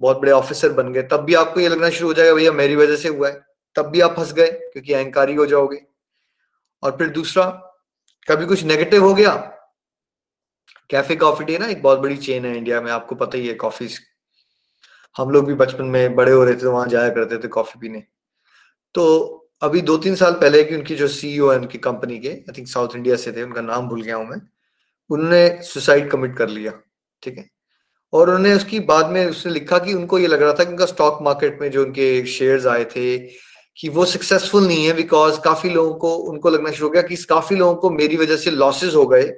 बहुत 0.00 0.16
बड़े 0.16 0.32
ऑफिसर 0.32 0.72
बन 0.72 0.92
गए, 0.92 1.02
तब 1.02 1.20
भी 1.20 1.34
आपको 1.34 1.60
ये 1.60 1.68
लगना 1.68 1.90
शुरू 1.90 2.08
हो 2.08 2.14
जाएगा, 2.14 2.34
भैया 2.34 2.52
मेरी 2.52 2.76
वजह 2.76 2.96
से 2.96 3.08
हुआ 3.08 3.28
है। 3.28 3.40
तब 3.76 3.86
भी 3.86 4.00
आप 4.00 4.16
फंस 4.16 4.32
गए, 4.32 4.50
क्योंकि 4.50 4.92
अहंकारी 4.92 5.34
हो 5.34 5.46
जाओगे। 5.46 5.86
और 6.82 6.96
फिर 6.96 7.08
दूसरा 7.08 7.67
कभी 8.28 8.46
कुछ 8.46 8.62
नेगेटिव 8.64 9.04
हो 9.04 9.12
गया? 9.14 9.34
कैफ़े 10.90 11.16
कॉफ़ी 11.16 11.44
डे 11.44 11.58
ना, 11.58 11.66
एक 11.66 11.82
बहुत 11.82 11.98
बड़ी 11.98 12.16
चेन 12.16 12.46
है 12.46 12.56
इंडिया 12.56 12.80
में, 12.80 12.90
आपको 12.92 13.14
पता 13.14 13.38
ही 13.38 13.46
है 13.48 13.54
कॉफ़ी 13.56 13.88
हम 15.16 15.30
लोग 15.30 15.46
भी 15.46 15.54
बचपन 15.54 15.84
में 15.86 16.14
बड़े 16.16 16.32
हो 16.32 16.44
रहे 16.44 16.54
थे 16.54 16.60
तो 16.60 16.72
वहाँ 16.72 16.86
जाया 16.88 17.08
करते 17.10 17.38
थे 17.38 17.48
कॉफ़ी 17.48 17.80
पीने। 17.80 18.02
तो 18.94 19.34
अभी 19.62 19.80
दो 19.82 19.96
तीन 19.98 20.14
साल 20.14 20.32
पहले 20.34 20.62
की 20.64 20.74
उनकी 20.76 20.94
जो 20.94 21.08
सीईओ 21.08 21.50
है, 21.50 21.58
उनकी 21.58 21.78
कंपनी 21.78 22.18
के 22.18 22.28
आई 22.28 22.52
थिंक 22.58 22.68
साउथ 22.68 22.96
इंडिया 22.96 23.16
से 23.16 23.32
थे, 23.32 23.42
उनका 23.42 23.60
नाम 23.62 23.88
भूल 23.88 24.02
गया 24.02 24.16
हूँ 24.16 24.26
मैं 24.26 24.40
उन्होंने 25.10 25.62
सुसाइड 25.64 26.10
कमिट 26.10 26.36
कर 26.38 26.48
लिया, 26.48 26.72
ठीक 27.22 27.38
है? 27.38 27.48
और 28.12 28.28
उन्होंने 28.28 28.54
उसकी 28.54 28.80
बाद 28.82 29.10
में 29.10 29.24
उसने 29.26 29.52
लिखा 29.52 29.78
कि 29.78 29.94
उनको 29.94 30.18
ये 30.18 30.26
लग 30.26 30.42
रहा 30.42 30.52
था 30.52 30.64
कि 30.64 30.70
उनका 30.70 30.86
स्टॉक 30.86 31.18
मार्केट 31.22 31.60
में 31.60 31.70
जो 31.70 31.84
उनके 31.84 32.24
शेयर्स 32.26 32.66
आए 32.66 32.84
थे 32.86 33.18
कि 33.78 33.88
वो 33.88 34.04
सक्सेसफुल 34.04 34.66
नहीं 34.66 34.86
है 34.86 34.92
बिकॉज़ 34.92 35.40
काफ़ी 35.40 35.70
लोगों 35.70 35.94
को, 35.94 36.14
उनको 36.14 36.50
लगना 36.50 36.70
शुरू 36.70 36.86
हो 36.86 36.92
गया 36.92 37.02
कि 37.02 37.16
काफ़ी 37.24 37.56
लोगों 37.56 37.74
को 37.74 37.90
मेरी 37.90 38.16
वजह 38.16 38.36
से 38.36 38.50
लॉसेस 38.50 38.94
हो 38.94 39.06
गए 39.06 39.32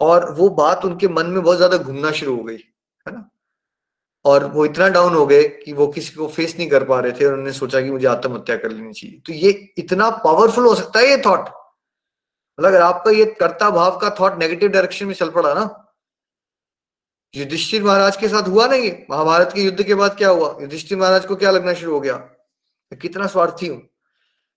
और 0.00 0.30
वो 0.34 0.48
बात 0.50 0.84
उनके 0.84 1.08
मन 1.08 1.26
में 1.26 1.42
बहुत 1.42 1.56
ज़्यादा 1.56 1.76
घूमना 1.76 2.10
शुरू 2.12 2.36
हो 2.36 2.42
गई, 2.44 2.56
है 2.56 3.14
ना? 3.14 3.28
और 4.24 4.44
वो 4.46 4.64
इतना 4.64 4.88
डाउन 4.88 5.14
हो 5.14 5.26
गए 5.26 5.42
कि 5.64 5.72
वो 5.72 5.86
किसी 5.88 6.14
को 6.14 6.26
फेस 6.28 6.54
नहीं 6.58 6.68
कर 6.70 6.84
पा 6.84 6.98
रहे 7.00 7.12
थे 7.12 7.24
और 7.24 7.32
उन्होंने 7.32 7.52
सोचा 7.52 7.80
कि 7.80 7.90
मुझे 7.90 8.06
आत्महत्या 8.06 8.56
कर 8.56 8.70
लेनी 8.70 8.92
चाहिए। 8.92 9.20
तो 9.26 9.32
ये 9.32 9.50
इतना 9.78 10.10
पावरफुल 10.24 10.66
हो 10.66 10.74
सकता 10.74 10.98
है 11.00 11.08
ये 11.10 11.16
थॉट 11.26 11.48
मतलब 12.58 12.68
अगर 12.68 12.82
आपका 12.82 13.10
ये 13.10 13.24
कर्ता 13.40 13.70
भाव 13.70 13.98
का 13.98 14.10
थॉट 14.20 14.38
नेगेटिव 14.38 14.70
डायरेक्शन 14.70 15.06
में 15.06 15.14
चल 15.14 15.30
पड़ा 15.30 15.54
ना, 15.54 15.64
युधिष्ठिर 17.34 17.82
महाराज 17.84 18.16
के 18.16 18.28
साथ 18.28 18.48
हुआ 18.48 18.66
ना 18.66 18.74
ये? 18.74 19.06
महाभारत 19.10 19.52
के 19.54 19.62
युद्ध 19.62 19.82
के 19.82 19.94
बाद 19.94 20.16
क्या 20.18 20.28
हुआ? 20.30 20.56
युधिष्ठिर 20.60 20.98
महाराज 20.98 21.26
को 21.26 21.36
क्या 21.36 21.50
लगना 21.50 21.74
शुरू 21.74 21.92
हो 21.94 22.00
गया? 22.00 22.14
कितना 22.96 23.26
स्वार्थी 23.26 23.66
हूँ? 23.66 23.80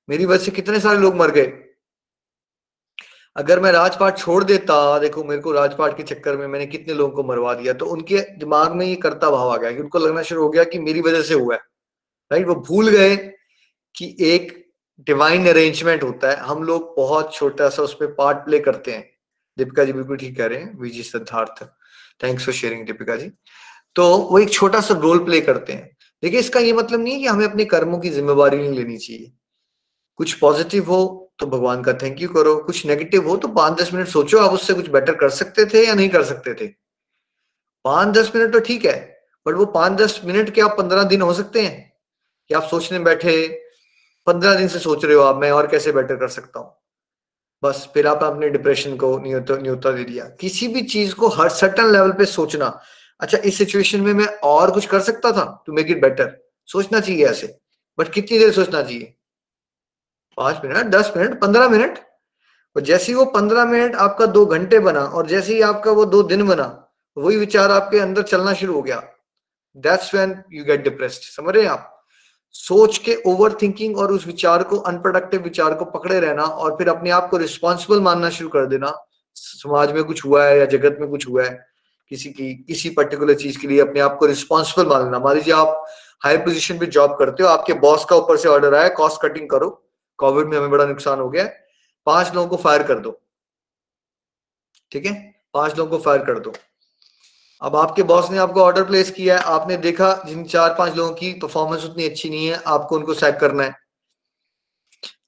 मेरी 0.10 0.26
वजह 0.26 0.44
से 0.44 0.52
कितने 0.52 0.80
सारे 0.80 0.98
लोग 0.98 1.16
मर 1.16 1.32
गए? 1.32 1.54
अगर 3.36 3.60
मैं 3.60 3.72
राजपाट 3.72 4.18
छोड़ 4.18 4.44
देता, 4.44 5.00
देखो 5.00 5.24
मेरे 5.24 5.42
को 5.42 5.52
राजपाट 5.52 5.96
के 5.98 6.04
चक्कर 6.04 6.38
में 6.38 6.46
मैंने 6.48 6.66
कितने 6.66 6.94
लोगों 6.94 7.16
को 7.16 7.24
मरवा 7.24 7.54
दिया 7.54 7.74
तो 7.74 7.86
उनके 7.86 8.20
दिमाग 8.38 8.74
में 8.74 8.86
ये 8.86 8.96
करता 8.96 9.30
भाव 9.30 9.50
आ 9.50 9.58
गया 9.58 9.72
कि 9.72 9.82
उनको 9.82 10.00
लगना 10.00 10.22
शुरू 10.22 10.44
हो 10.44 10.50
गया 10.50 10.64
कि 10.64 10.80
मेरी 10.80 11.02
वजह 11.02 11.22
से 11.22 11.34
हुआ 11.34 11.56
है। 11.56 11.62
राइट 12.32 12.48
वो 12.48 12.56
भूल 12.68 12.90
गए 12.90 13.16
कि 13.96 14.16
एक 14.22 14.54
डिवाइन 15.08 15.48
अरेंजमेंट 15.50 16.04
होता 16.04 16.30
है। 16.32 16.38
हम 16.38 16.64
लोग 16.64 16.94
बहुत 16.98 17.34
छोटा 17.34 17.70
सा 17.70 17.84
उसमें 17.84 18.14
पार्ट 18.16 18.38
प्ले 18.38 18.60
करते 18.60 18.92
हैं। 18.92 19.10
दीपिका 19.58 19.84
जी 19.84 19.94
बिल्कुल 19.94 20.18
ठीक 20.18 20.38
कह 20.38 20.46
रहे 20.46 20.60
हैं। 20.60 20.78
Viji 20.80 21.04
Siddharth 21.04 21.64
thanks 22.24 22.46
for 22.46 22.54
sharing 22.54 22.86
Deepika 22.86 23.16
ji. 23.16 23.32
तो 23.96 24.06
वो 24.18 24.40
एक 24.40 24.50
छोटा 24.50 24.82
सा 24.82 24.94
रोल 24.94 25.24
प्ले 25.26 25.42
करते 25.42 25.74
हैं। 25.74 25.95
देखिए, 26.26 26.40
इसका 26.40 26.60
ये 26.60 26.72
मतलब 26.74 27.00
नहीं 27.00 27.14
है 27.14 27.20
कि 27.20 27.26
हमें 27.28 27.46
अपने 27.46 27.66
कर्मों 27.68 27.98
की 28.00 28.10
जिम्मेवारी 28.10 28.58
नहीं 28.58 28.72
लेनी 28.72 28.98
चाहिए। 28.98 29.32
कुछ 30.20 30.34
पॉजिटिव 30.36 30.86
हो 30.86 31.02
तो 31.40 31.48
भगवान 31.48 31.82
का 31.84 31.94
थैंक 31.94 32.22
यू 32.22 32.30
करो, 32.30 32.56
कुछ 32.58 32.86
नेगेटिव 32.86 33.28
हो 33.30 33.36
तो 33.38 33.48
पाँच 33.50 33.80
दस 33.82 33.94
मिनट 33.94 34.08
सोचो 34.08 34.38
आप 34.40 34.52
उससे 34.52 34.74
कुछ 34.74 34.90
बेटर 34.90 35.16
कर 35.16 35.30
सकते 35.32 35.66
थे 35.66 35.86
या 35.88 35.94
नहीं 35.94 36.10
कर 36.10 36.24
सकते 36.24 36.54
थे। 36.54 36.68
पाँच 37.86 38.16
दस 38.18 38.32
मिनट 38.36 38.54
तो 38.54 38.60
ठीक 38.62 38.86
है 38.86 38.96
बट 39.46 39.56
वो 39.56 39.66
पाँच 39.72 40.00
दस 40.00 40.20
मिनट 40.26 40.50
के 40.50 40.62
आप 40.62 40.78
पंद्रह 40.78 41.04
दिन 41.06 41.22
हो 41.22 41.34
सकते 41.34 41.62
हैं 41.62 41.94
कि 42.50 42.54
आप 42.54 42.64
सोचने 42.64 43.00
बैठे, 43.02 43.48
पंद्रह 44.28 44.56
दिन 44.56 44.68
से 44.68 44.80
सोच 44.80 45.06
रहे 45.06 45.16
हो 45.16 45.22
आप, 45.24 45.36
मैं 45.36 45.52
और 45.52 45.68
कैसे 45.68 45.92
बेटर 45.92 46.16
कर 46.16 46.28
सकता 46.30 46.60
हूँ? 46.60 46.76
बस, 47.64 47.90
फिर 47.94 48.08
आप 48.08 48.24
अपने 48.24 48.50
डिप्रेशन 48.50 48.96
को 48.98 49.18
न्योता 49.20 49.92
दे 49.92 50.04
दिया। 50.04 50.26
किसी 50.40 50.68
भी 50.68 50.82
चीज़ 50.84 51.14
को 51.16 51.28
हर 51.32 51.50
सर्टन 51.52 51.92
लेवल 51.92 52.12
पे 52.12 52.26
सोचना 52.28 52.68
अच्छा 53.22 53.38
इस 53.38 53.58
सिचुएशन 53.58 54.02
में 54.02 54.14
मैं 54.14 54.26
और 54.44 54.72
कुछ 54.72 54.86
कर 54.86 55.00
सकता 55.00 55.32
था 55.32 55.64
टू 55.68 55.74
मेक 55.74 55.92
इट 55.92 56.02
बेटर 56.02 56.38
सोचना 56.70 57.00
चाहिए 57.00 57.26
ऐसे। 57.26 57.58
बट 57.98 58.10
कितनी 58.10 58.40
देर 58.40 58.52
सोचना 58.52 58.82
चाहिए? 58.82 59.14
पाँच 60.38 60.62
मिनट, 60.66 60.86
दस 60.86 61.12
मिनट, 61.18 61.40
पंद्रह 61.42 61.70
मिनट? 61.70 62.00
और 62.76 62.82
जैसे 62.82 63.06
ही 63.06 63.14
वो 63.14 63.26
पंद्रह 63.26 63.66
मिनट 63.66 63.96
आपका 63.96 64.26
दो 64.26 64.46
घंटे 64.46 64.80
बना 64.80 65.02
और 65.02 65.28
जैसे 65.28 65.54
ही 65.54 65.62
आपका 65.62 65.92
वो 65.92 66.06
दो 66.06 66.24
दिन 66.24 66.48
बना, 66.48 66.66
वही 67.18 67.38
विचार 67.38 67.72
आपके 67.72 68.00
अंदर 68.00 68.24
चलना 68.24 68.54
शुरू 68.54 68.74
हो 68.74 68.82
गया। 68.82 69.02
That's 69.76 70.14
when 70.16 70.36
you 70.52 70.64
get 70.66 70.84
depressed 70.84 71.22
समझ 71.36 71.56
रहे 71.56 71.66
आप? 71.66 71.92
सोच 72.56 72.98
के 72.98 73.16
ओवर 73.26 73.54
थिंकिंग 73.62 73.98
और 73.98 74.12
उस 74.12 74.28
विचार 74.28 74.64
को 74.64 74.78
अनप्रोडक्टिव 74.78 75.42
विचार 75.42 75.74
को 75.74 75.86
पकड़े 75.86 76.20
रहना 76.20 76.44
और 76.44 76.76
फिर 76.78 76.90
अपने 76.90 77.10
आप 77.10 77.30
को 77.30 77.38
रिस्पॉन्सिबल 77.38 78.02
मानना 78.02 78.30
शुरू 78.30 78.50
कर 78.50 78.66
देना। 78.66 78.94
समाज 79.36 79.92
में 79.92 80.04
कुछ 80.04 80.26
हुआ 80.26 80.46
है 80.46 80.60
या 80.60 80.66
जगत 80.66 80.98
में 81.02 81.10
कुछ 81.10 81.28
हुआ 81.28 81.44
है 81.44 81.75
किसी 82.12 82.30
की, 82.30 82.54
किसी 82.56 82.90
पर्टिकुलर 82.90 83.34
चीज़ 83.34 83.60
के 83.60 83.68
लिए 83.68 83.80
अपने 83.82 84.00
आप 84.00 84.18
को 84.18 84.26
रिस्पॉन्सिबल 84.26 84.90
मान 84.90 85.04
लेना। 85.04 85.20
मान 85.20 85.36
लीजिए 85.36 85.54
आप 85.54 85.86
हाई 86.24 86.38
पोजिशन 86.38 86.80
पे 86.80 86.86
जॉब 86.86 87.18
करते 87.20 87.44
हो, 87.44 87.50
आपके 87.50 87.74
बॉस 87.74 88.06
का 88.06 88.16
ऊपर 88.16 88.38
से 88.38 88.48
ऑर्डर 88.50 88.76
आया 88.76 88.90
कॉस्ट 88.90 89.22
कटिंग 89.22 89.50
करो। 89.50 89.70
कोविड 90.20 90.48
में 90.48 90.58
हमें 90.58 90.70
बड़ा 90.70 90.86
नुकसान 90.86 91.20
हो 91.20 91.30
गया 91.30 91.50
पाँच 92.08 92.34
लोगों 92.36 92.48
को 92.48 92.58
फायर 92.58 92.84
कर 92.84 93.00
दो। 93.00 93.20
ठीक 94.92 95.06
है? 95.06 95.14
पाँच 95.54 95.78
लोगों 95.78 95.98
को 95.98 96.04
फायर 96.04 96.24
कर 96.26 96.40
दो। 96.40 96.54
अब 97.62 97.76
आपके 97.76 98.04
बॉस 98.04 98.30
ने 98.32 98.38
आपको 98.38 98.62
ऑर्डर 98.62 98.84
प्लेस 98.84 99.12
किया 99.12 99.38
है। 99.38 99.44
आपने 99.44 99.78
देखा, 99.78 100.14
जिन 100.28 100.44
चार 100.44 100.76
पाँच 100.78 100.96
लोगों 100.96 101.14
की 101.14 101.32
परफॉर्मेंस 101.34 101.86
उतनी 101.86 102.06
अच्छी 102.06 102.30
नहीं 102.30 102.48
है, 102.48 102.62
आपको 102.68 102.96
उनको 102.96 103.14
सैक 103.14 103.36
करना 103.36 103.64
है। 103.64 103.76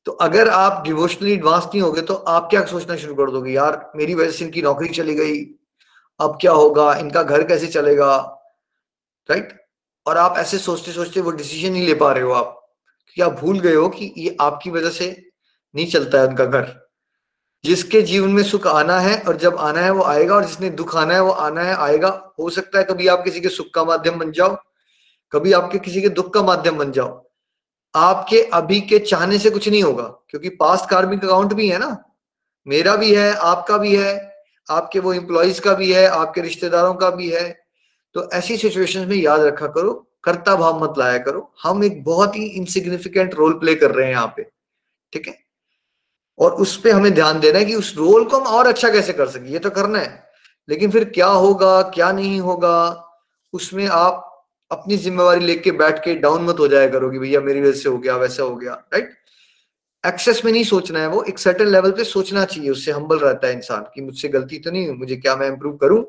तो 0.05 0.11
अगर 0.11 0.49
आप 0.49 0.83
डिवोशनली 0.83 1.33
एडवांस 1.33 1.63
नहीं 1.65 1.81
होगे 1.81 2.01
तो 2.01 2.13
आप 2.13 2.47
क्या 2.49 2.65
सोचना 2.65 2.95
शुरू 2.95 3.15
कर 3.15 3.31
दोगे? 3.31 3.51
यार, 3.51 3.91
मेरी 3.95 4.15
वजह 4.15 4.31
से 4.31 4.45
इनकी 4.45 4.61
नौकरी 4.61 4.89
चली 4.89 5.15
गई। 5.15 5.56
अब 6.19 6.37
क्या 6.41 6.51
होगा? 6.51 6.93
इनका 6.95 7.23
घर 7.23 7.43
कैसे 7.43 7.67
चलेगा? 7.67 8.15
राइट 9.29 9.65
और 10.05 10.17
आप 10.17 10.37
ऐसे 10.37 10.57
सोचते 10.57 10.91
सोचते 10.91 11.21
वो 11.21 11.31
डिसीज़न 11.31 11.73
नहीं 11.73 11.85
ले 11.85 11.93
पा 11.93 12.11
रहे 12.11 12.23
हो 12.23 12.31
आप। 12.31 12.53
कि 13.15 13.21
आप 13.21 13.31
भूल 13.31 13.59
गए 13.59 13.73
हो 13.73 13.89
कि 13.89 14.13
ये 14.17 14.37
आपकी 14.41 14.69
वजह 14.69 14.89
से 14.89 15.29
नहीं 15.75 15.87
चलता 15.87 16.17
है 16.17 16.27
उनका 16.27 16.45
घर। 16.45 16.87
जिसके 17.63 18.01
जीवन 18.01 18.29
में 18.29 18.43
सुख 18.43 18.67
आना 18.67 18.99
है 18.99 19.19
और 19.21 19.37
जब 19.37 19.57
आना 19.57 19.79
है 19.79 19.91
वो 19.91 20.03
आएगा 20.03 20.35
और 20.35 20.45
जिसने 20.45 20.69
दुख 20.69 20.95
आना 20.95 21.13
है 21.13 21.21
वो 21.21 21.31
आना 21.31 21.61
है, 21.61 21.75
आएगा। 21.75 22.33
हो 22.39 22.49
सकता 22.49 22.79
है 22.79 22.83
कभी 22.83 23.07
आप 23.07 23.23
किसी 23.23 23.41
के 23.41 23.49
सुख 23.49 23.67
का 23.73 23.83
माध्यम 23.83 24.19
बन 24.19 24.31
जाओ, 24.31 24.57
कभी 25.31 25.53
आपके 25.53 25.79
किसी 25.79 26.01
के 26.01 26.09
दुख 26.09 26.33
का 26.33 26.43
माध्यम 26.43 26.77
बन 26.77 26.91
जाओ। 26.91 27.27
आपके 27.95 28.41
अभी 28.43 28.81
के 28.81 28.99
चाहने 28.99 29.39
से 29.39 29.49
कुछ 29.49 29.67
नहीं 29.69 29.83
होगा, 29.83 30.03
क्योंकि 30.03 30.49
पास्ट 30.49 30.89
कार्मिक 30.89 31.25
अकाउंट 31.25 31.53
भी 31.53 31.69
है 31.69 31.77
ना। 31.77 31.97
मेरा 32.67 32.95
भी 32.95 33.15
है, 33.15 33.33
आपका 33.33 33.77
भी 33.77 33.95
है 33.95 34.26
आपके 34.69 34.99
वो 34.99 35.13
एम्प्लॉयज़ 35.13 35.61
का 35.61 35.73
भी 35.73 35.91
है, 35.93 36.05
आपके 36.07 36.41
रिश्तेदारों 36.41 36.93
का 36.93 37.09
भी 37.09 37.29
है। 37.29 37.49
तो 38.15 38.29
ऐसी 38.31 38.57
सिचुएशन 38.57 39.07
में 39.07 39.15
याद 39.15 39.41
रखा 39.41 39.67
करो, 39.67 39.93
कर्ता 40.23 40.55
भाव 40.55 40.83
मत 40.83 40.93
लाया 40.97 41.17
करो। 41.17 41.51
हम 41.63 41.83
एक 41.83 42.03
बहुत 42.03 42.35
ही 42.35 42.45
इनसिग्निफिकेंट 42.45 43.33
रोल 43.33 43.53
प्ले 43.53 43.75
कर 43.75 43.91
रहे 43.91 44.05
हैं 44.05 44.13
यहाँ 44.13 44.33
पे, 44.37 44.43
ठीक 45.13 45.27
है? 45.27 45.35
और 46.39 46.53
उस 46.53 46.75
पर 46.77 46.91
हमें 46.91 47.13
ध्यान 47.13 47.39
देना 47.39 47.59
है 47.59 47.65
कि 47.65 47.75
उस 47.75 47.93
रोल 47.97 48.25
को 48.25 48.37
हम 48.37 48.47
और 48.47 48.67
अच्छा 48.67 48.89
कैसे 48.89 49.13
कर 49.13 49.27
सके, 49.27 49.51
ये 49.51 49.59
तो 49.59 49.69
करना 49.69 49.99
है। 49.99 50.23
लेकिन 50.69 50.91
फिर 50.91 51.03
क्या 51.05 51.27
होगा, 51.27 51.81
क्या 51.89 52.11
नहीं 52.11 52.39
होगा, 52.39 53.03
उसमें 53.53 53.87
आप 53.87 54.23
अपनी 54.71 54.97
जिम्मेवारी 54.97 55.45
लेके 55.45 55.71
बैठ 55.71 56.03
के 56.03 56.15
डाउन 56.15 56.43
मत 56.43 56.59
हो 56.59 56.67
जाया 56.67 56.87
करो 56.89 57.09
कि 57.09 57.19
भैया 57.19 57.41
मेरी 57.41 57.61
वजह 57.61 57.71
से 57.71 57.89
हो 57.89 57.97
गया, 57.97 58.15
वैसा 58.15 58.43
हो 58.43 58.55
गया 58.55 58.73
राइट 58.93 59.13
एक्सेस 60.07 60.41
में 60.45 60.51
नहीं 60.51 60.63
सोचना 60.63 60.99
है 60.99 61.07
वो, 61.07 61.23
एक 61.23 61.39
सर्टन 61.39 61.67
लेवल 61.67 61.91
पे 61.91 62.03
सोचना 62.03 62.45
चाहिए 62.45 62.69
उससे 62.69 62.91
हम्बल 62.91 63.19
रहता 63.19 63.47
है 63.47 63.53
इंसान 63.53 63.83
कि 63.95 64.01
मुझसे 64.01 64.27
गलती 64.27 64.59
तो 64.59 64.71
नहीं 64.71 64.87
हुई, 64.87 64.97
मुझे 64.97 65.15
क्या 65.15 65.35
मैं 65.35 65.47
इंप्रूव 65.47 65.75
करूँ? 65.77 66.03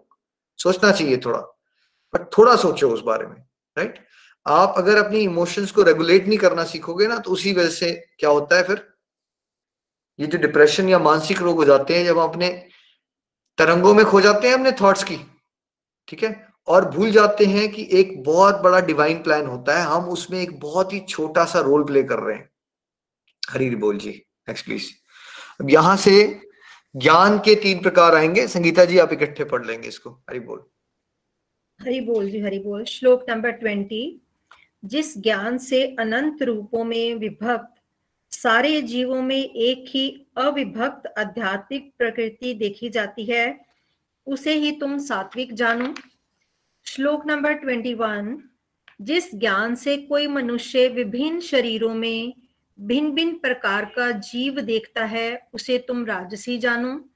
सोचना 0.58 0.90
चाहिए 0.92 1.16
थोड़ा। 1.16 1.38
बट 2.14 2.26
थोड़ा 2.38 2.56
सोचो 2.56 2.88
उस 2.90 3.02
बारे 3.02 3.26
में 3.26 3.36
राइट 3.76 3.98
आप 4.46 4.74
अगर 4.76 4.96
अपनी 4.96 5.18
इमोशंस 5.18 5.70
को 5.72 5.82
रेगुलेट 5.82 6.26
नहीं 6.26 6.38
करना 6.38 6.64
सीखोगे 6.64 7.06
ना 7.06 7.18
तो 7.18 7.30
उसी 7.30 7.52
वजह 7.52 7.68
से 7.68 7.90
क्या 8.18 8.30
होता 8.30 8.56
है 8.56 8.62
फिर? 8.62 8.86
ये 10.18 10.26
जो 10.26 10.38
डिप्रेशन 10.38 10.88
या 10.88 10.98
मानसिक 10.98 11.42
रोग 11.42 11.56
हो 11.56 11.64
जाते 11.64 11.96
हैं, 11.98 12.04
जब 12.04 12.18
अपने 12.18 12.48
तरंगों 13.58 13.94
में 13.94 14.04
खो 14.06 14.20
जाते 14.20 14.48
हैं 14.48 14.54
अपने 14.54 14.72
थॉट्स 14.72 15.04
की, 15.04 15.16
ठीक 16.08 16.22
है? 16.22 16.48
और 16.68 16.88
भूल 16.90 17.10
जाते 17.10 17.44
हैं 17.44 17.68
कि 17.72 17.88
एक 17.92 18.22
बहुत 18.24 18.60
बड़ा 18.60 18.80
डिवाइन 18.80 19.22
प्लान 19.22 19.46
होता 19.46 19.78
है, 19.78 19.84
हम 19.84 20.08
उसमें 20.08 20.40
एक 20.40 20.58
बहुत 20.60 20.92
ही 20.92 21.00
छोटा 21.00 21.44
सा 21.44 21.60
रोल 21.60 21.84
प्ले 21.84 22.02
कर 22.02 22.18
रहे 22.18 22.36
हैं। 22.36 22.50
हरी 23.48 23.76
बोल 23.76 23.98
जी 23.98 24.10
नेक्स्ट 24.48 24.64
प्लीज़ 24.64 24.90
अब 25.60 25.70
यहाँ 25.70 25.96
से 25.96 26.40
ज्ञान 26.96 27.38
के 27.38 27.54
तीन 27.54 27.78
प्रकार 27.78 28.14
आएँगे। 28.14 28.48
संगीता 28.48 28.84
जी, 28.84 28.98
आप 28.98 29.12
इकट्ठे 29.12 29.44
पढ़ 29.44 29.66
लेंगे 29.66 29.88
इसको। 29.88 30.10
हरी 30.10 30.40
बोल। 30.40 30.64
हरी 31.80 32.00
बोल 32.00 32.30
जी, 32.30 32.40
हरी 32.40 32.58
बोल। 32.58 32.84
श्लोक 32.84 33.26
नंबर 33.28 33.50
ट्वेंटी। 33.50 34.20
जिस 34.84 35.18
ज्ञान 35.18 35.58
से 35.58 35.96
अनंत 35.98 36.42
रूपों 36.42 36.84
में 36.84 37.14
विभक्त, 37.14 37.82
सारे 38.34 38.82
जीवों 38.82 39.22
में 39.22 39.50
एक 39.50 39.84
ही 39.88 40.26
अविभक्त 40.36 41.18
आध्यात्मिक 41.18 41.94
प्रकृति 41.98 42.54
देखी 42.54 42.88
जाती 42.88 43.24
है, 43.24 43.60
उसे 44.26 44.54
ही 44.54 44.72
तुम 44.72 44.98
सात्विक 44.98 45.54
जानो। 45.54 45.94
श्लोक 46.84 47.26
नंबर 47.26 47.52
ट्वेंटी 47.52 47.94
वन। 47.94 48.42
जिस 49.00 49.34
ज्ञान 49.34 49.74
से 49.74 49.96
कोई 49.96 50.26
मनुष्य 50.26 50.88
विभिन्न 50.88 51.40
शरीरों 51.40 51.94
में 51.94 52.47
भिन्न 52.80 53.10
भिन्न 53.10 53.38
प्रकार 53.38 53.84
का 53.84 54.10
जीव 54.10 54.60
देखता 54.60 55.04
है 55.04 55.48
उसे 55.52 55.78
तुम 55.78 56.04
राजसी 56.06 56.58
जानो। 56.58 57.10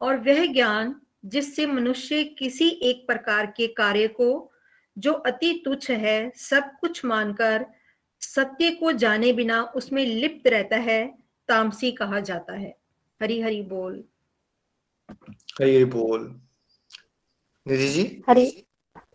और 0.00 0.16
वह 0.16 0.46
ज्ञान 0.46 0.94
जिससे 1.24 1.66
मनुष्य 1.66 2.24
किसी 2.24 2.68
एक 2.68 3.06
प्रकार 3.06 3.46
के 3.46 3.66
कार्य 3.66 4.08
को 4.08 4.52
जो 4.98 5.12
अति 5.12 5.62
तुच्छ 5.64 5.90
है 5.90 6.32
सब 6.36 6.70
कुछ 6.80 7.04
मानकर 7.04 7.66
सत्य 8.20 8.70
को 8.70 8.92
जाने 8.92 9.32
बिना 9.32 9.62
उसमें 9.62 10.04
लिप्त 10.06 10.46
रहता 10.46 10.76
है 10.76 11.18
तामसी 11.48 11.92
कहा 11.92 12.20
जाता 12.20 12.54
है। 12.54 12.76
हरी 13.22 13.40
हरी 13.40 13.62
बोल। 13.62 14.04
हरी 15.10 15.74
हरी 15.74 15.84
बोल। 15.84 16.40
निधि 17.66 17.88
जी? 17.88 18.22
हरी 18.28 18.66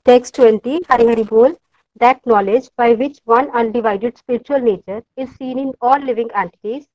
टेक्स्ट 0.05 0.35
ट्वेंटी 0.35 0.79
हरी 0.91 1.05
हरी 1.05 1.23
बोल। 1.23 1.55
That 1.95 2.25
knowledge 2.25 2.69
by 2.75 2.93
which 2.93 3.19
one 3.25 3.49
undivided 3.51 4.17
spiritual 4.17 4.59
nature 4.59 5.03
is 5.17 5.29
seen 5.35 5.59
in 5.59 5.73
all 5.81 5.99
living 5.99 6.29
entities, 6.35 6.87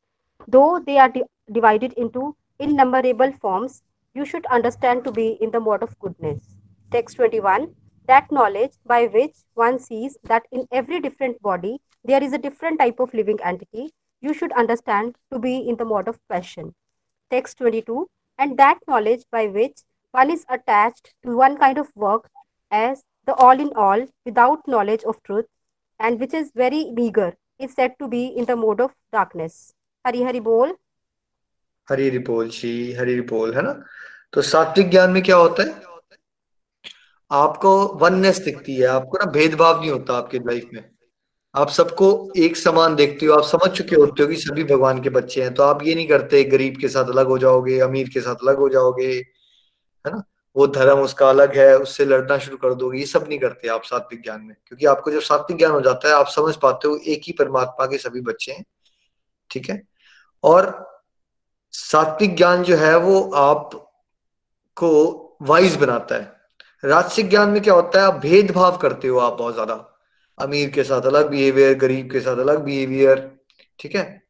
though 0.46 0.80
they 0.80 0.98
are 0.98 1.08
di 1.08 1.22
divided 1.50 1.92
into 1.94 2.37
innumerable 2.58 3.32
forms, 3.32 3.82
you 4.14 4.24
should 4.24 4.46
understand 4.46 5.04
to 5.04 5.12
be 5.12 5.38
in 5.40 5.50
the 5.50 5.61
mode 5.61 5.82
of 5.82 5.98
goodness. 5.98 6.56
Text 6.90 7.16
21 7.16 7.74
That 8.06 8.30
knowledge 8.32 8.72
by 8.87 9.06
which 9.06 9.37
one 9.54 9.78
sees 9.78 10.16
that 10.24 10.46
in 10.50 10.66
every 10.72 11.00
different 11.00 11.40
body 11.42 11.80
there 12.04 12.22
is 12.22 12.32
a 12.32 12.38
different 12.38 12.80
type 12.80 13.00
of 13.00 13.14
living 13.14 13.38
entity, 13.42 13.92
you 14.20 14.34
should 14.34 14.52
understand 14.52 15.16
to 15.32 15.38
be 15.38 15.56
in 15.68 15.76
the 15.76 15.84
mode 15.84 16.08
of 16.08 16.18
passion. 16.28 16.74
Text 17.30 17.58
22 17.58 18.08
And 18.38 18.58
that 18.58 18.78
knowledge 18.88 19.24
by 19.30 19.46
which 19.46 19.82
one 20.12 20.30
is 20.30 20.44
attached 20.48 21.14
to 21.24 21.37
one 21.37 21.56
kind 21.58 21.78
of 21.78 21.94
work 21.94 22.30
as 22.70 23.04
the 23.31 23.38
all 23.47 23.64
in 23.67 23.71
all, 23.87 24.05
without 24.27 24.67
knowledge 24.75 25.07
of 25.12 25.23
truth, 25.23 25.49
and 26.01 26.25
which 26.25 26.35
is 26.43 26.53
very 26.64 26.83
meager, 26.99 27.31
is 27.61 27.75
said 27.79 27.97
to 28.03 28.09
be 28.09 28.27
in 28.43 28.53
the 28.53 28.57
mode 28.57 28.81
of 28.81 28.93
darkness. 29.12 29.57
Hari 30.05 30.29
Hari 30.29 30.47
Bol. 30.51 30.77
Hari 31.88 32.09
Hari 32.09 32.19
बोल 32.25 32.49
जी 32.55 32.71
हरी 32.93 33.12
हरी 33.12 33.21
बोल 33.29 33.53
है 33.55 33.62
ना 33.62 33.73
तो 34.33 34.43
सात्विक 34.43 34.91
ज्ञान 34.91 35.11
में 35.11 35.23
क्या 35.23 35.37
होता 35.37 35.62
है 35.62 35.87
आपको 37.31 37.71
वननेस 38.01 38.38
दिखती 38.45 38.75
है, 38.77 38.87
आपको 38.87 39.19
ना 39.19 39.31
भेदभाव 39.33 39.81
नहीं 39.81 39.91
होता 39.91 40.17
आपके 40.17 40.38
लाइफ 40.38 40.69
में 40.73 40.83
आप 41.55 41.69
सबको 41.77 42.09
एक 42.45 42.57
समान 42.57 42.95
देखते 42.97 43.27
हो, 43.27 43.35
आप 43.35 43.45
समझ 43.45 43.71
चुके 43.77 43.97
होते 43.97 44.23
हो 44.23 44.29
कि 44.29 44.37
सभी 44.37 44.64
भगवान 44.64 45.03
के 45.03 45.11
बच्चे 45.11 45.43
हैं 45.43 45.55
तो 45.55 45.62
आप 45.62 45.83
ये 45.83 45.95
नहीं 45.95 46.09
करते, 46.09 46.43
गरीब 46.45 46.77
के 46.81 46.88
साथ 46.88 47.11
अलग 47.11 47.27
हो 47.27 47.38
जाओगे, 47.38 47.79
अमीर 47.81 48.09
के 48.14 48.21
साथ 48.21 48.47
अलग 48.47 48.59
हो 48.59 48.69
जाओगे, 48.69 49.09
है 50.05 50.12
ना 50.12 50.23
वो 50.59 50.66
धर्म 50.66 50.99
उसका 50.99 51.29
अलग 51.31 51.57
है, 51.57 51.79
उससे 51.79 52.05
लड़ना 52.05 52.38
शुरू 52.38 52.57
कर 52.57 52.75
दोगे, 52.75 52.99
ये 52.99 53.07
सब 53.07 53.27
नहीं 53.29 53.38
करते 53.38 53.68
आप 53.68 53.83
सात्विक 53.85 54.23
ज्ञान 54.23 54.40
में। 54.40 54.57
क्योंकि 54.66 54.87
आपको 54.87 55.11
जब 55.11 55.21
सात्विक 55.21 55.59
ज्ञान 55.59 55.73
हो 55.73 55.81
जाता 55.81 56.09
है, 56.09 56.14
आप 56.14 56.27
समझ 56.27 56.57
पाते 56.57 56.88
हो 56.88 56.97
एक 57.07 57.23
ही 57.25 57.33
परमात्मा 57.33 57.87
के 57.87 57.99
सभी 57.99 58.21
बच्चे 58.21 58.53
हैं, 58.53 58.64
ठीक 59.51 59.71
है? 59.71 59.83
और 60.44 60.87
सात्विक 61.73 62.37
ज्ञान 62.37 62.62
जो 62.62 62.77
है, 62.77 62.97
वो 62.97 63.31
आप 63.31 63.71
को 64.77 65.37
वाइज 65.42 65.77
बनाता 65.77 66.14
है। 66.14 66.37
राजसिक 66.85 67.31
ज्ञान 67.31 67.49
में 67.49 67.62
क्या 67.62 67.75
होता 67.75 68.01
है, 68.01 68.07
आप 68.07 68.14
भेदभाव 68.14 68.77
करते 68.77 69.09
हो 69.09 69.18
आप 69.18 69.38
बहुत 69.38 69.55
ज़्यादा। 69.55 69.99
अमीर 70.38 70.71
के 70.71 70.85
साथ 70.85 71.03
अलग 71.03 71.31
बिहेवियर 71.31 71.75
गरीब 71.75 72.11
के 72.11 72.21
साथ 72.21 72.37
अलग 72.37 72.59
बिहेवियर 72.59 73.38
ठीक 73.79 73.97
है? 73.97 74.23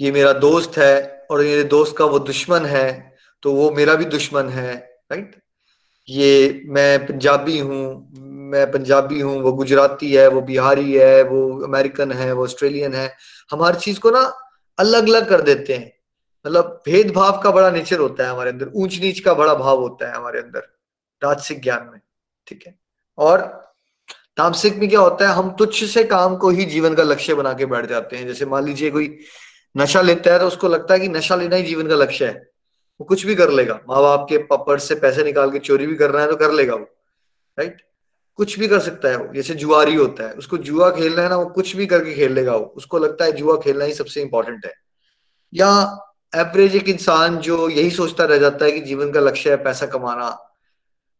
ये 0.00 0.12
मेरा 0.12 0.32
दोस्त 0.32 0.76
है 0.78 1.26
और 1.30 1.40
मेरे 1.40 1.64
दोस्त 1.64 1.96
का 1.96 2.04
वो 2.04 2.18
दुश्मन 2.18 2.64
है 2.66 3.13
तो 3.44 3.52
वो 3.52 3.70
मेरा 3.70 3.94
भी 3.94 4.04
दुश्मन 4.04 4.48
है 4.48 4.74
राइट 5.12 5.34
ये 6.08 6.62
मैं 6.66 7.06
पंजाबी 7.06 7.58
हूँ, 7.58 8.12
मैं 8.50 8.70
पंजाबी 8.72 9.20
हूँ, 9.20 9.40
वो 9.42 9.52
गुजराती 9.52 10.12
है, 10.12 10.26
वो 10.28 10.40
बिहारी 10.40 10.92
है, 10.92 11.22
वो 11.22 11.64
अमेरिकन 11.64 12.12
है, 12.12 12.32
वो 12.32 12.44
ऑस्ट्रेलियन 12.44 12.94
है। 12.94 13.12
हम 13.50 13.62
हर 13.62 13.74
चीज़ 13.74 14.00
को 14.00 14.10
ना 14.10 14.20
अलग 14.78 15.08
अलग 15.08 15.28
कर 15.28 15.40
देते 15.40 15.74
हैं। 15.74 15.92
मतलब 16.44 16.82
भेदभाव 16.86 17.40
का 17.40 17.50
बड़ा 17.50 17.70
नेचर 17.70 17.98
होता 17.98 18.24
है 18.24 18.30
हमारे 18.30 18.50
अंदर 18.50 18.70
ऊंच 18.74 18.98
नीच 19.00 19.20
का 19.20 19.34
बड़ा 19.34 19.54
भाव 19.54 19.80
होता 19.80 20.08
है 20.08 20.16
हमारे 20.16 20.40
अंदर, 20.40 20.60
राजसिक 21.22 21.62
ज्ञान 21.62 21.88
में, 21.92 22.00
ठीक 22.46 22.66
है? 22.66 22.74
और 23.18 23.40
तामसिक 24.36 24.76
में 24.76 24.88
क्या 24.88 25.00
होता 25.00 25.28
है, 25.28 25.34
हम 25.34 25.50
तुच्छ 25.50 25.84
से 25.84 26.04
काम 26.04 26.36
को 26.36 26.50
ही 26.50 26.64
जीवन 26.64 26.94
का 26.94 27.02
लक्ष्य 27.02 27.34
बना 27.34 27.52
के 27.52 27.66
बैठ 27.66 27.86
जाते 27.86 28.16
हैं। 28.16 28.26
जैसे 28.26 28.46
मान 28.46 28.64
लीजिए 28.64 28.90
कोई 28.90 29.18
नशा 29.76 30.00
लेता 30.00 30.32
है 30.32 30.38
तो 30.38 30.46
उसको 30.46 30.68
लगता 30.68 30.94
है 30.94 31.00
कि 31.00 31.08
नशा 31.08 31.36
लेना 31.36 31.56
ही 31.56 31.62
जीवन 31.62 31.88
का 31.88 31.94
लक्ष्य 31.94 32.26
है। 32.26 32.53
वो 33.00 33.04
कुछ 33.04 33.26
भी 33.26 33.34
कर 33.34 33.50
लेगा। 33.50 33.80
माँ 33.88 34.02
बाप 34.02 34.26
के 34.28 34.38
पर्स 34.38 34.88
से 34.88 34.94
पैसे 34.94 35.24
निकाल 35.24 35.50
के 35.50 35.58
चोरी 35.58 35.86
भी 35.86 35.94
करना 35.94 36.20
है 36.20 36.28
तो 36.28 36.36
कर 36.36 36.52
लेगा 36.52 36.74
वो 36.74 36.84
राइट 37.58 37.82
कुछ 38.38 38.58
भी 38.58 38.68
कर 38.68 38.80
सकता 38.80 39.08
है 39.08 39.16
वो। 39.16 39.34
जैसे 39.34 39.54
जुआरी 39.54 39.94
होता 39.94 40.24
है, 40.24 40.32
उसको 40.32 40.56
जुआ 40.56 40.90
खेलना 40.90 41.22
है 41.22 41.28
ना, 41.28 41.36
वो 41.36 41.46
कुछ 41.46 41.76
भी 41.76 41.86
करके 41.86 42.14
खेल 42.14 42.32
लेगा 42.32 42.56
वो। 42.56 42.64
उसको 42.64 42.98
लगता 42.98 43.24
है 43.24 43.32
जुआ 43.32 43.56
खेलना 43.56 43.84
ही 43.84 43.94
सबसे 43.94 44.22
इंपॉर्टेंट 44.22 44.66
है। 44.66 44.72
या 45.54 45.68
एवरेज 46.36 46.76
एक 46.76 46.88
इंसान 46.88 47.38
जो 47.38 47.68
यही 47.68 47.90
सोचता 47.90 48.24
रह 48.24 48.38
जाता 48.38 48.64
है 48.64 48.72
कि 48.72 48.80
जीवन 48.80 49.12
का 49.12 49.20
लक्ष्य 49.20 49.50
है 49.50 49.56
पैसा 49.56 49.86
कमाना। 49.86 50.30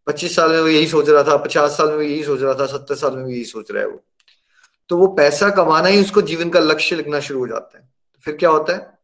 पच्चीस 0.07 0.37
साल 0.37 0.51
में 0.51 0.61
वो 0.61 0.69
यही 0.69 0.87
सोच 0.87 1.09
रहा 1.09 1.23
था, 1.23 1.37
पचास 1.37 1.71
साल 1.71 1.93
में 1.93 2.05
यही 2.07 2.25
सोच 2.25 2.43
रहा 2.43 2.55
था, 2.55 2.67
सत्तर 2.67 2.95
साल 2.95 3.17
में 3.17 3.25
भी 3.25 3.35
यही 3.35 3.45
सोच 3.45 3.71
रहा 3.71 3.83
है 3.83 3.89
वो। 3.89 4.05
तो 4.89 4.97
वो 4.97 5.07
पैसा 5.07 5.51
कमाना 5.51 5.89
ही 5.89 6.01
उसको 6.01 6.23
जीवन 6.23 6.51
का 6.51 6.61
लक्ष्य 6.61 6.97
लिखना 6.97 7.21
शुरू 7.21 7.41
हो 7.41 7.47
जाता 7.47 7.79
है। 7.79 7.89
फिर 8.25 8.37
क्या 8.37 8.51
होता 8.51 8.73
है? 8.73 8.99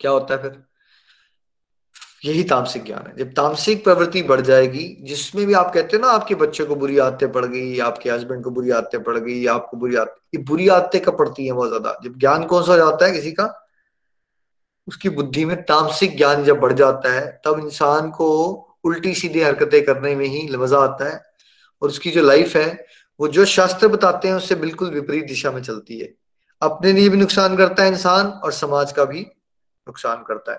क्या 0.00 0.10
होता 0.10 0.34
है 0.34 0.42
फिर? 0.42 0.69
यही 2.24 2.42
तामसिक 2.44 2.84
ज्ञान 2.84 3.06
है। 3.06 3.16
जब 3.16 3.32
तामसिक 3.32 3.84
प्रवृत्ति 3.84 4.22
बढ़ 4.22 4.40
जाएगी, 4.40 4.96
जिसमें 5.00 5.46
भी 5.46 5.52
आप 5.52 5.72
कहते 5.74 5.96
हो 5.96 6.02
ना, 6.02 6.08
आपके 6.08 6.34
बच्चे 6.34 6.64
को 6.64 6.74
बुरी 6.74 6.98
आदतें 6.98 7.32
पड़ 7.32 7.46
गई, 7.46 7.78
आपके 7.78 8.10
हस्बैंड 8.10 8.44
को 8.44 8.50
बुरी 8.50 8.70
आदतें 8.70 9.02
पड़ 9.02 9.18
गई, 9.18 9.46
आपको 9.46 9.76
बुरी 9.76 9.96
आदतें 9.96 10.38
ये 10.38 10.44
बुरी 10.44 10.68
आदतें 10.68 11.02
कब 11.02 11.18
पड़ती 11.18 11.46
है 11.46 11.52
बहुत 11.52 11.68
ज़्यादा? 11.68 11.98
जब 12.04 12.18
ज्ञान 12.18 12.44
कौन 12.44 12.62
सा 12.62 12.72
हो 12.72 12.78
जाता 12.78 13.06
है 13.06 13.12
किसी 13.12 13.32
का? 13.32 13.66
उसकी 14.88 15.08
बुद्धि 15.08 15.44
में 15.44 15.62
तामसिक 15.62 16.16
ज्ञान 16.16 16.44
जब 16.44 16.60
बढ़ 16.60 16.72
जाता 16.72 17.12
है, 17.12 17.40
तब 17.44 17.58
इंसान 17.58 18.10
को 18.10 18.50
उल्टी 18.84 19.14
सीधी 19.14 19.40
हरकतें 19.40 19.84
करने 19.84 20.14
में 20.14 20.26
ही 20.26 20.56
मज़ा 20.56 20.78
आता 20.78 21.10
है। 21.10 21.22
और 21.82 21.88
उसकी 21.88 22.10
जो 22.10 22.22
लाइफ 22.22 22.56
है, 22.56 22.86
वो 23.20 23.28
जो 23.28 23.44
शास्त्र 23.44 23.88
बताते 23.88 24.28
हैं, 24.28 24.34
उससे 24.34 24.54
बिल्कुल 24.54 24.90
विपरीत 24.90 25.24
दिशा 25.24 25.50
में 25.50 25.62
चलती 25.62 25.98
है। 25.98 26.14
अपने 26.62 26.92
लिए 26.92 27.08
भी 27.08 27.16
नुकसान 27.16 27.56
करता 27.56 27.82
है 27.82 27.88
इंसान 27.88 28.26
और 28.26 28.52
समाज 28.52 28.92
का 28.92 29.04
भी 29.04 29.20
नुकसान 29.20 30.24
करता 30.28 30.52
है। 30.52 30.58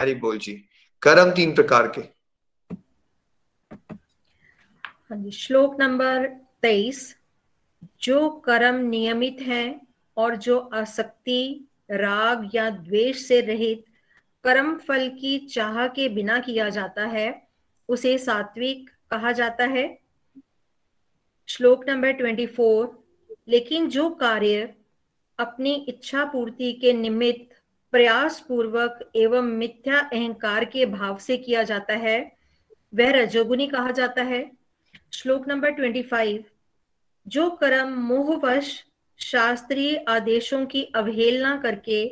हरी 0.00 0.14
बोल 0.14 0.38
जी। 0.38 0.64
कर्म 1.02 1.30
तीन 1.30 1.54
प्रकार 1.54 1.92
के। 1.98 2.00
हाँ 4.86 5.30
श्लोक 5.30 5.80
नंबर 5.80 6.28
तेईस। 6.62 7.16
जो 8.02 8.30
कर्म 8.30 8.74
नियमित 8.74 9.36
है 9.40 9.80
और 10.16 10.36
जो 10.36 10.58
आसक्ति, 10.58 11.68
राग 11.90 12.50
या 12.54 12.70
द्वेष 12.70 13.28
से 13.28 13.40
रहित 13.40 13.84
कर्म 14.44 14.78
फल 14.78 15.08
की 15.08 15.38
चाह 15.38 15.88
के 15.88 16.08
बिना 16.08 16.38
किया 16.38 16.68
जाता 16.68 17.06
है, 17.06 17.48
उसे 17.88 18.18
सात्विक 18.18 18.90
कहा 19.10 19.32
जाता 19.32 19.64
है। 19.64 19.98
श्लोक 21.48 21.88
नंबर 21.88 22.12
ट्वेंटी 22.12 22.46
फोर। 22.46 23.08
लेकिन 23.48 23.88
जो 23.88 24.10
कार्य 24.10 24.74
अपनी 25.38 25.74
इच्छा 25.88 26.24
पूर्ति 26.24 26.72
के 26.72 26.92
निमित्त 26.92 27.49
प्रयास 27.92 28.40
पूर्वक 28.48 28.98
एवं 29.16 29.42
मिथ्या 29.42 29.98
अहंकार 29.98 30.64
के 30.64 30.86
भाव 30.86 31.18
से 31.18 31.36
किया 31.36 31.62
जाता 31.62 31.94
है। 31.94 32.32
वह 32.94 33.10
रजोगुनी 33.10 33.66
कहा 33.66 33.90
जाता 33.90 34.22
है। 34.22 34.50
श्लोक 35.12 35.48
नंबर 35.48 35.70
ट्वेंटी 35.70 36.02
फाइव 36.02 36.44
जो 37.28 37.50
कर्म 37.50 37.88
मोहवश 37.88 38.84
शास्त्रीय 39.18 39.96
आदेशों 40.08 40.66
की 40.66 40.82
अवहेलना 40.94 41.56
करके 41.56 42.06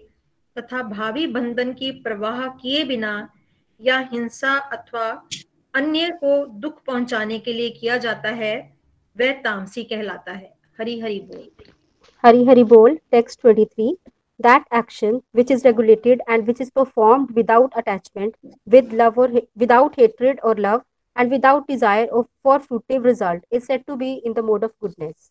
तथा 0.56 0.82
भावी 0.82 1.26
बंधन 1.26 1.72
की 1.72 1.90
प्रवाह 1.90 2.46
किए 2.48 2.84
बिना 2.84 3.30
या 3.80 3.98
हिंसा 4.12 4.56
अथवा 4.56 5.28
अन्य 5.74 6.10
को 6.10 6.46
दुख 6.46 6.84
पहुँचाने 6.84 7.38
के 7.38 7.52
लिए 7.52 7.70
किया 7.70 7.96
जाता 7.96 8.28
है, 8.28 8.76
वह 9.16 9.32
तामसी 9.32 9.84
कहलाता 9.84 10.32
है। 10.32 10.54
हरि 10.80 11.00
हरि 11.00 11.20
बोल। 11.20 11.50
हरि 12.24 12.44
हरि 12.44 12.64
बोल 12.64 12.98
text 13.10 13.40
23 13.40 13.96
that 14.38 14.66
action 14.70 15.22
which 15.32 15.50
is 15.50 15.64
regulated 15.64 16.20
and 16.28 16.46
which 16.46 16.60
is 16.60 16.70
performed 16.70 17.30
without 17.32 17.72
attachment 17.76 18.36
with 18.66 18.92
love 18.92 19.18
or 19.18 19.30
without 19.56 19.96
hatred 19.96 20.38
or 20.42 20.54
love 20.54 20.82
and 21.16 21.30
without 21.30 21.66
desire 21.66 22.06
of 22.12 22.28
for 22.42 22.58
fruitive 22.60 23.04
result 23.04 23.42
is 23.50 23.64
said 23.64 23.86
to 23.86 23.96
be 23.96 24.22
in 24.24 24.34
the 24.34 24.42
mode 24.42 24.62
of 24.62 24.78
goodness. 24.78 25.30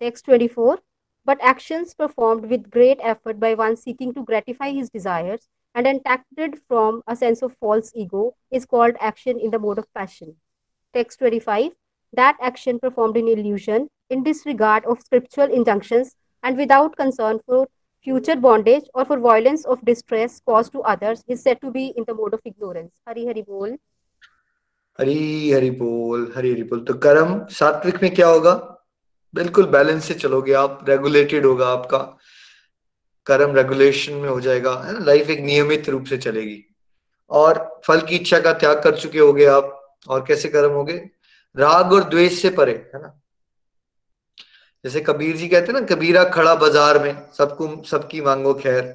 Text 0.00 0.24
24 0.26 0.78
but 1.24 1.38
actions 1.40 1.94
performed 1.94 2.46
with 2.46 2.70
great 2.70 2.98
effort 3.02 3.38
by 3.38 3.54
one 3.54 3.76
seeking 3.76 4.12
to 4.14 4.24
gratify 4.24 4.70
his 4.70 4.90
desires 4.90 5.48
and 5.74 5.86
enacted 5.86 6.58
from 6.68 7.02
a 7.06 7.14
sense 7.16 7.42
of 7.42 7.56
false 7.60 7.92
ego 7.94 8.34
is 8.50 8.66
called 8.66 8.96
action 9.00 9.38
in 9.38 9.50
the 9.50 9.58
mode 9.58 9.78
of 9.78 9.92
passion. 9.94 10.36
Text 10.92 11.18
25 11.20 11.72
that 12.14 12.36
action 12.42 12.78
performed 12.78 13.16
in 13.16 13.26
illusion, 13.26 13.88
in 14.10 14.22
disregard 14.22 14.84
of 14.84 15.00
scriptural 15.00 15.50
injunctions, 15.50 16.14
and 16.42 16.58
without 16.58 16.96
concern 16.96 17.40
for 17.46 17.68
future 18.06 18.36
bondage 18.36 18.84
or 18.94 19.04
for 19.04 19.18
violence 19.18 19.64
of 19.64 19.84
distress 19.84 20.40
caused 20.40 20.72
to 20.72 20.80
others 20.80 21.24
is 21.28 21.42
said 21.42 21.60
to 21.60 21.70
be 21.70 21.86
in 21.96 22.04
the 22.04 22.14
mode 22.14 22.34
of 22.34 22.40
ignorance. 22.44 22.92
Hari 23.06 23.26
Hari 23.26 23.42
Bol. 23.42 23.78
Hari 25.00 25.52
Hari 25.52 25.70
बोल 25.70 26.32
हरी 26.36 26.52
हरि 26.52 26.62
बोल 26.62 26.80
तो 26.80 26.94
कर्म 26.94 27.46
सात्विक 27.46 28.02
में 28.02 28.14
क्या 28.14 28.26
होगा? 28.28 28.52
बिल्कुल 29.34 29.66
balance 29.66 30.04
से 30.04 30.14
चलोगे 30.14 30.52
आप 30.52 30.84
रेगुलेटेड 30.88 31.46
होगा 31.46 31.68
आपका। 31.68 31.98
कर्म 33.26 33.56
रेगुलेशन 33.56 34.12
में 34.12 34.28
हो 34.28 34.40
जाएगा, 34.40 34.74
है 34.74 34.92
ना? 34.92 34.98
लाइफ 34.98 35.30
एक 35.30 35.40
नियमित 35.40 35.88
रूप 35.88 36.04
से 36.04 36.16
चलेगी। 36.16 36.64
और 37.30 37.80
फल 37.86 38.00
की 38.00 38.16
इच्छा 38.16 38.40
का 38.40 38.52
त्याग 38.52 38.82
कर 38.82 38.96
चुके 38.96 39.18
होगे 39.18 39.46
आप, 39.46 39.96
और 40.08 40.24
कैसे 40.28 40.48
कर्म 40.48 40.72
होगे? 40.72 41.10
राग 41.56 41.92
और 41.92 42.04
द्वेष 42.04 42.42
से 42.42 42.50
परे, 42.50 42.90
है 42.94 43.02
ना? 43.02 43.21
जैसे 44.84 45.00
कबीर 45.00 45.36
जी 45.36 45.48
कहते 45.48 45.72
हैं 45.72 45.80
ना, 45.80 45.86
कबीरा 45.86 46.24
खड़ा 46.24 46.54
बाज़ार 46.54 47.02
में, 47.02 47.14
सबको, 47.32 47.82
सबकी 47.82 48.20
मांगो 48.20 48.54
खैर। 48.54 48.94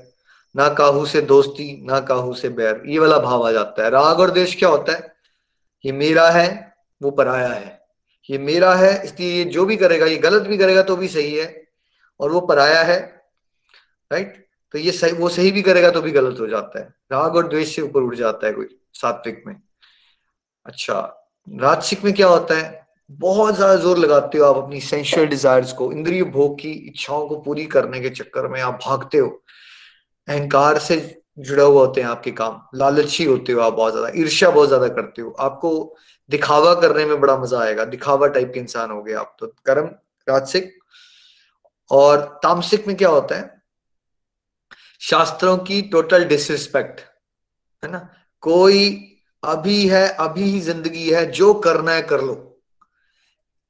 ना 0.56 0.68
काहू 0.70 1.06
से 1.06 1.22
दोस्ती, 1.22 1.86
ना 1.86 2.00
काहू 2.00 2.34
से 2.34 2.50
बैर। 2.50 2.82
ये 2.88 3.00
वाला 3.00 3.18
भाव 3.20 3.48
आ 3.48 3.52
जाता 3.52 3.84
है। 3.84 3.90
राग 3.90 4.20
और 4.20 4.32
द्वेष 4.32 4.58
क्या 4.60 4.70
होता 4.70 4.94
है? 4.94 5.16
ये 5.86 5.92
मेरा 5.92 6.30
है, 6.30 6.76
वो 7.02 7.12
पराया 7.12 7.50
है। 7.50 7.76
ये 8.30 8.38
मेरा 8.38 8.74
है, 8.76 9.04
इसलिए 9.04 9.34
ये 9.34 9.44
जो 9.46 9.66
भी 9.66 9.78
करेगा, 9.78 10.06
ये 10.06 10.18
गलत 10.18 10.48
भी 10.48 10.58
करेगा 10.58 10.82
तो 10.82 10.96
भी 10.96 11.08
सही 11.08 11.36
है। 11.36 11.68
और 12.20 12.32
वो 12.32 12.42
पराया 12.42 12.82
है 12.84 13.00
राइट 14.12 14.46
तो 14.74 14.78
ये 14.78 14.92
सही, 14.92 15.12
वो 15.12 15.30
सही 15.30 15.52
भी 15.52 15.62
करेगा 15.62 15.90
तो 15.92 16.02
भी 16.02 16.12
गलत 16.12 16.40
हो 16.40 16.48
जाता 16.48 16.80
है। 16.80 16.86
राग 17.12 17.36
और 17.36 17.48
द्वेष 17.48 17.76
से 17.76 17.82
ऊपर 17.82 18.02
उठ 18.02 18.16
जाता 18.16 18.48
है 18.48 18.54
कोई 18.54 18.68
सात्विक 18.94 19.44
में। 19.48 19.56
अच्छा 20.66 21.00
राजसिक 21.48 22.04
में 22.04 22.14
क्या 22.14 22.28
होता 22.28 22.58
है? 22.58 22.87
बहुत 23.10 23.56
ज़्यादा 23.56 23.76
ज़ोर 23.76 23.98
लगाते 23.98 24.38
हो 24.38 24.46
आप 24.46 24.58
अपनी 24.58 24.80
सेंशुअल 24.82 25.28
डिजायर्स 25.28 25.72
को, 25.74 25.92
इंद्रिय 25.92 26.24
भोग 26.24 26.60
की 26.60 26.72
इच्छाओं 26.72 27.28
को 27.28 27.36
पूरी 27.42 27.66
करने 27.68 28.00
के 28.02 28.10
चक्कर 28.10 28.48
में 28.48 28.62
आप 28.62 28.80
भागते 28.86 29.18
हो। 29.18 29.28
अहंकार 30.28 30.78
से 30.80 30.98
जुड़ा 31.40 31.64
हुआ 31.64 31.82
होते 31.82 32.02
हैं 32.02 32.08
आपके 32.08 32.32
काम, 32.32 32.62
लालची 32.76 33.24
होते 33.24 33.54
हो 33.54 33.62
आप 33.62 33.74
बहुत 33.74 33.94
ज़्यादा, 33.94 34.12
ईर्ष्या 34.16 34.50
बहुत 34.50 34.68
ज़्यादा 34.68 34.88
करते 34.88 35.22
हो। 35.22 35.30
आपको 35.40 35.96
दिखावा 36.30 36.74
करने 36.74 37.06
में 37.06 37.20
बड़ा 37.22 37.38
मज़ा 37.38 37.60
आएगा, 37.60 37.86
दिखावा 37.86 38.28
टाइप 38.28 38.52
के 38.54 38.60
इंसान 38.60 38.92
हो 38.92 39.02
गए 39.04 39.14
आप 39.14 39.36
तो। 39.40 39.48
कर्म, 39.66 39.86
राजसिक 40.28 40.74
और 41.92 42.22
तामसिक 42.44 42.88
में 42.88 42.96
क्या 42.98 43.10
होता 43.10 43.36
है? 43.36 43.56
शास्त्रों 45.02 45.58
की 45.60 45.82
टोटल 45.84 46.26
डिसरिस्पेक्ट 46.26 47.00
है 47.84 47.92
ना? 47.92 48.08
कोई 48.44 49.14
अभी 49.44 49.88
है, 49.88 50.08
अभी 50.10 50.44
ही 50.44 50.60
ज़िंदगी 50.62 51.10
है, 51.10 51.26
जो 51.32 51.54
करना 51.56 51.92
है 51.92 52.02
कर 52.02 52.22
लो। 52.22 52.47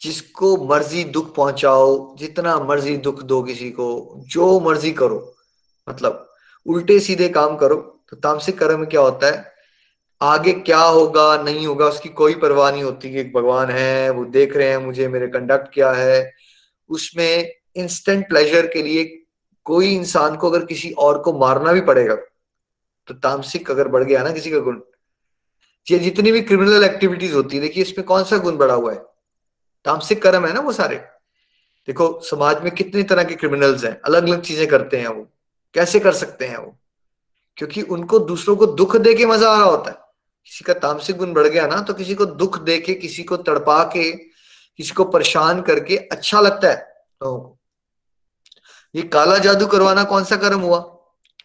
जिसको 0.01 0.55
मर्ज़ी 0.65 1.03
दुख 1.05 1.33
पहुंचाओ, 1.35 2.15
जितना 2.17 2.57
मर्ज़ी 2.59 2.95
दुख 2.99 3.21
दो 3.23 3.41
किसी 3.43 3.69
को, 3.71 4.23
जो 4.27 4.59
मर्ज़ी 4.59 4.91
करो 4.93 5.35
मतलब 5.87 6.23
उल्टे 6.65 6.99
सीधे 6.99 7.29
काम 7.29 7.55
करो 7.57 7.75
तो 8.11 8.17
तामसिक 8.17 8.57
कर्म 8.59 8.79
में 8.79 8.89
क्या 8.89 9.01
होता 9.01 9.27
है? 9.27 9.55
आगे 10.21 10.51
क्या 10.53 10.79
होगा, 10.79 11.43
नहीं 11.43 11.65
होगा, 11.67 11.87
उसकी 11.87 12.09
कोई 12.11 12.33
परवाह 12.35 12.71
नहीं 12.71 12.83
होती 12.83 13.11
कि 13.13 13.23
भगवान 13.31 13.69
है, 13.69 14.09
वो 14.09 14.23
देख 14.27 14.55
रहे 14.57 14.69
हैं 14.69 14.77
मुझे, 14.77 15.07
मेरे 15.07 15.27
कंडक्ट 15.27 15.73
क्या 15.73 15.91
है। 15.91 16.31
उसमें 16.89 17.51
इंस्टेंट 17.75 18.27
प्लेजर 18.29 18.67
के 18.67 18.81
लिए 18.83 19.03
कोई 19.65 19.93
इंसान 19.95 20.35
को 20.35 20.49
अगर 20.49 20.65
किसी 20.65 20.91
और 20.99 21.17
को 21.19 21.33
मारना 21.39 21.73
भी 21.73 21.81
पड़ेगा 21.81 22.15
तो 23.07 23.13
तामसिक 23.15 23.69
अगर 23.71 23.87
बढ़ 23.87 24.03
गया 24.03 24.23
ना 24.23 24.31
किसी 24.31 24.51
का 24.51 24.59
गुण, 24.59 24.79
ये 25.87 25.99
जितनी 25.99 26.31
भी 26.31 26.41
क्रिमिनल 26.41 26.83
एक्टिविटीज़ 26.83 27.33
होती 27.35 27.55
है, 27.55 27.61
देखिए 27.61 27.83
इसमें 27.83 28.05
कौन 28.07 28.23
सा 28.23 28.37
गुण 28.37 28.57
बढ़ा 28.57 28.73
हुआ 28.73 28.93
है? 28.93 29.01
तामसिक 29.87 30.21
कर्म 30.21 30.45
है 30.45 30.53
ना 30.53 30.59
वो 30.59 30.71
सारे? 30.73 30.95
देखो, 31.87 32.19
समाज 32.21 32.61
में 32.63 32.73
कितनी 32.75 33.03
तरह 33.03 33.23
के 33.23 33.35
क्रिमिनल्स 33.35 33.83
हैं 33.83 33.99
अलग 34.01 34.23
अलग 34.23 34.41
चीज़ें 34.41 34.67
करते 34.67 34.97
हैं 34.97 35.07
वो। 35.07 35.27
कैसे 35.75 35.99
कर 35.99 36.13
सकते 36.13 36.45
हैं 36.45 36.57
वो? 36.57 36.77
क्योंकि 37.57 37.81
उनको 37.81 38.19
दूसरों 38.21 38.55
को 38.55 38.65
दुख 38.67 38.95
दे 38.97 39.13
के 39.13 39.25
मज़ा 39.25 39.49
आ 39.49 39.57
रहा 39.57 39.65
होता 39.65 39.91
है। 39.91 39.97
किसी 40.47 40.63
का 40.63 40.73
तामसिक 40.73 41.17
गुण 41.17 41.33
बढ़ 41.33 41.47
गया 41.47 41.67
ना 41.67 41.79
तो 41.81 41.93
किसी 41.93 42.15
को 42.15 42.25
दुख 42.25 42.59
दे 42.59 42.77
के, 42.79 42.93
किसी 42.93 43.23
को 43.23 43.37
तड़पा 43.37 43.83
के, 43.85 44.11
किसी 44.11 44.91
को 44.91 45.03
परेशान 45.05 45.61
करके 45.61 45.97
अच्छा 45.97 46.41
लगता 46.41 46.69
है 46.69 46.75
लोगों 47.23 47.39
को। 47.39 47.57
ये 48.95 49.01
काला 49.03 49.37
जादू 49.37 49.67
करवाना 49.67 50.03
कौन 50.03 50.23
सा 50.23 50.35
कर्म 50.35 50.59
हुआ? 50.59 50.79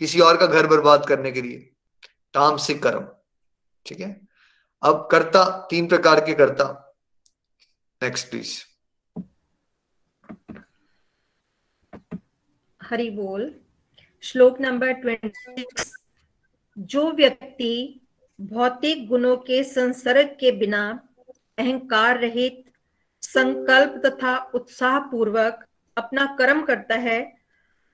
किसी 0.00 0.20
और 0.20 0.36
का 0.36 0.46
घर 0.46 0.66
बर्बाद 0.66 1.06
करने 1.06 1.32
के 1.32 1.42
लिए। 1.42 1.58
तामसिक 2.34 2.82
कर्म, 2.82 3.06
ठीक 3.86 4.00
है? 4.00 4.20
अब 4.82 5.08
कर्ता, 5.10 5.44
तीन 5.70 5.86
प्रकार 5.86 6.20
के 6.20 6.34
कर्ता। 6.34 6.81
नेक्स्ट 8.02 8.30
प्लीज़ 8.30 8.52
हरि 12.82 13.10
बोल। 13.10 13.54
श्लोक 14.22 14.60
नंबर 14.60 14.92
ट्वेंटी 14.92 15.64
जो 16.78 17.10
व्यक्ति 17.12 18.00
भौतिक 18.40 19.06
गुणों 19.08 19.36
के 19.36 19.64
संसर्ग 19.64 20.36
के 20.40 20.52
बिना 20.52 21.08
अहंकार 21.58 22.18
रहित, 22.18 22.64
संकल्प 23.22 24.02
तथा 24.06 24.36
उत्साह 24.54 24.98
पूर्वक 24.98 25.64
अपना 25.96 26.26
कर्म 26.38 26.62
करता 26.62 26.94
है, 26.94 27.36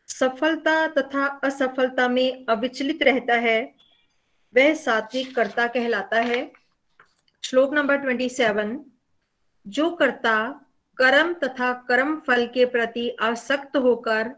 सफलता 0.09 0.87
तथा 0.87 1.27
असफलता 1.45 2.09
में 2.09 2.47
अविचलित 2.47 3.03
रहता 3.03 3.35
है, 3.35 3.75
वह 4.55 4.75
सात्विक 4.75 5.35
कर्ता 5.37 5.67
कहलाता 5.67 6.21
है। 6.21 6.53
श्लोक 7.45 7.75
नंबर 7.75 7.97
ट्वेंटी 7.97 8.29
सेवन 8.29 8.88
जो 9.69 9.91
कर्ता 9.91 10.61
कर्म 10.97 11.35
तथा 11.35 11.73
कर्म 11.73 12.21
फल 12.27 12.47
के 12.47 12.65
प्रति 12.65 13.17
आसक्त 13.21 13.77
होकर 13.77 14.31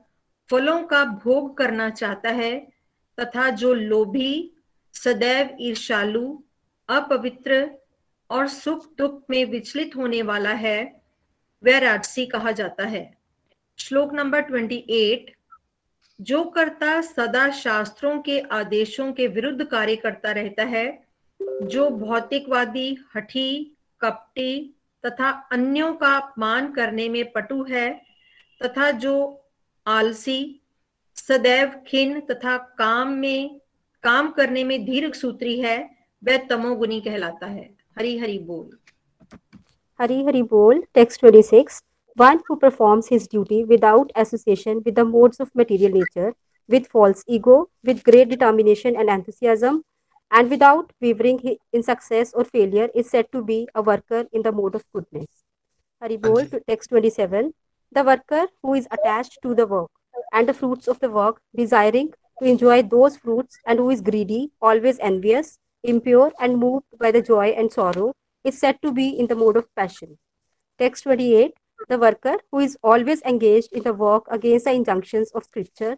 फलों 0.50 0.82
का 0.82 1.04
भोग 1.04 1.56
करना 1.56 1.90
चाहता 1.90 2.28
है 2.28 2.72
तथा 3.20 3.50
जो 3.50 3.74
लोभी, 3.74 4.52
सदैव 4.92 5.56
ईर्षालु 5.60 6.38
अपवित्र 6.88 7.70
और 8.30 8.48
सुख 8.48 8.96
दुख 8.98 9.24
में 9.30 9.44
विचलित 9.44 9.96
होने 9.96 10.22
वाला 10.22 10.50
है, 10.50 11.02
वह 11.64 11.78
राजसी 11.78 12.26
कहा 12.26 12.50
जाता 12.50 12.86
है। 12.86 13.18
श्लोक 13.78 14.12
नंबर 14.12 14.40
ट्वेंटी 14.40 14.86
एट, 14.90 15.36
जो 16.20 16.44
कर्ता 16.44 17.00
सदा 17.00 17.50
शास्त्रों 17.50 18.18
के 18.20 18.40
आदेशों 18.40 19.12
के 19.12 19.26
विरुद्ध 19.26 19.64
कार्य 19.64 19.96
करता 19.96 20.32
रहता 20.32 20.64
है, 20.64 21.06
जो 21.42 21.90
भौतिकवादी, 21.90 22.98
हठी, 23.16 23.76
कपटी 24.00 24.74
तथा 25.06 25.30
अन्यों 25.52 25.92
का 25.94 26.16
अपमान 26.16 26.72
करने 26.72 27.08
में 27.08 27.32
पटु 27.32 27.62
है, 27.62 27.90
तथा 28.60 28.90
जो 28.90 29.14
आलसी, 29.86 30.60
सदैव 31.16 31.72
खिन 31.86 32.20
तथा 32.20 32.56
काम 32.78 33.12
में, 33.12 33.60
काम 34.04 34.30
करने 34.30 34.64
में 34.64 34.84
दीर्घ 34.84 35.14
सूत्री 35.14 35.60
है, 35.60 35.78
वह 36.22 36.36
तमोगुनी 36.36 37.00
कहलाता 37.00 37.46
है। 37.46 37.70
हरी 37.98 38.18
हरी 38.18 38.38
बोल। 38.38 38.70
हरी 40.00 40.24
हरी 40.24 40.42
बोल, 40.42 40.82
text 40.94 41.24
26 41.24 41.82
one 42.18 42.40
who 42.50 42.54
performs 42.54 43.08
his 43.12 43.24
duty 43.24 43.62
without 43.64 44.12
association 44.16 44.78
with 44.78 44.94
the 44.94 45.00
modes 45.06 45.40
of 45.40 45.48
material 45.56 45.92
nature 45.92 46.32
with 46.70 46.86
false 46.92 47.24
ego 47.30 47.70
with 47.86 48.00
great 48.06 48.28
determination 48.28 48.96
and 48.96 49.10
enthusiasm 49.10 49.82
and 50.30 50.50
without 50.50 50.92
wavering 51.00 51.56
in 51.72 51.82
success 51.82 52.32
or 52.32 52.44
failure 52.44 52.88
is 52.94 53.10
said 53.10 53.30
to 53.32 53.42
be 53.42 53.68
a 53.74 53.82
worker 53.82 54.26
in 54.32 54.42
the 54.42 54.52
mode 54.52 54.74
of 54.74 54.84
goodness. 54.92 55.26
Haribol 56.02 56.62
text 56.66 56.90
27. 56.90 57.52
The 57.92 58.04
worker 58.04 58.46
who 58.62 58.74
is 58.74 58.86
attached 58.90 59.38
to 59.42 59.54
the 59.54 59.66
work 59.66 59.90
and 60.32 60.48
the 60.48 60.54
fruits 60.54 60.86
of 60.88 61.00
the 61.00 61.10
work, 61.10 61.40
desiring 61.54 62.12
to 62.40 62.48
enjoy 62.48 62.82
those 62.82 63.16
fruits, 63.16 63.58
and 63.66 63.78
who 63.78 63.90
is 63.90 64.00
greedy, 64.00 64.50
always 64.62 64.98
envious, 65.00 65.58
impure, 65.82 66.32
and 66.40 66.58
moved 66.58 66.86
by 66.98 67.10
the 67.10 67.20
joy 67.20 67.48
and 67.48 67.72
sorrow, 67.72 68.14
is 68.44 68.58
said 68.58 68.80
to 68.82 68.92
be 68.92 69.08
in 69.08 69.26
the 69.26 69.34
mode 69.34 69.56
of 69.56 69.74
passion. 69.74 70.18
Text 70.78 71.02
28. 71.04 71.52
The 71.88 71.98
worker 71.98 72.36
who 72.50 72.60
is 72.60 72.76
always 72.82 73.22
engaged 73.22 73.72
in 73.72 73.82
the 73.82 73.92
work 73.92 74.24
against 74.30 74.66
the 74.66 74.72
injunctions 74.72 75.30
of 75.32 75.44
Scripture, 75.44 75.96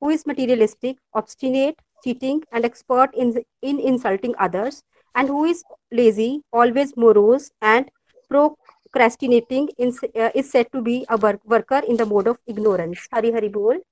who 0.00 0.10
is 0.10 0.26
materialistic, 0.26 0.96
obstinate, 1.12 1.78
cheating, 2.04 2.42
and 2.52 2.64
expert 2.64 3.14
in, 3.14 3.32
in 3.62 3.80
insulting 3.80 4.34
others, 4.38 4.82
and 5.14 5.28
who 5.28 5.44
is 5.44 5.64
lazy, 5.92 6.42
always 6.52 6.96
morose, 6.96 7.50
and 7.62 7.90
procrastinating 8.30 9.68
in, 9.78 9.96
uh, 10.16 10.30
is 10.34 10.50
said 10.50 10.70
to 10.72 10.82
be 10.82 11.04
a 11.08 11.16
work, 11.16 11.40
worker 11.46 11.82
in 11.88 11.96
the 11.96 12.06
mode 12.06 12.26
of 12.26 12.38
ignorance. 12.46 13.08
Hari 13.12 13.32
Hari 13.32 13.48
Bol. 13.48 13.82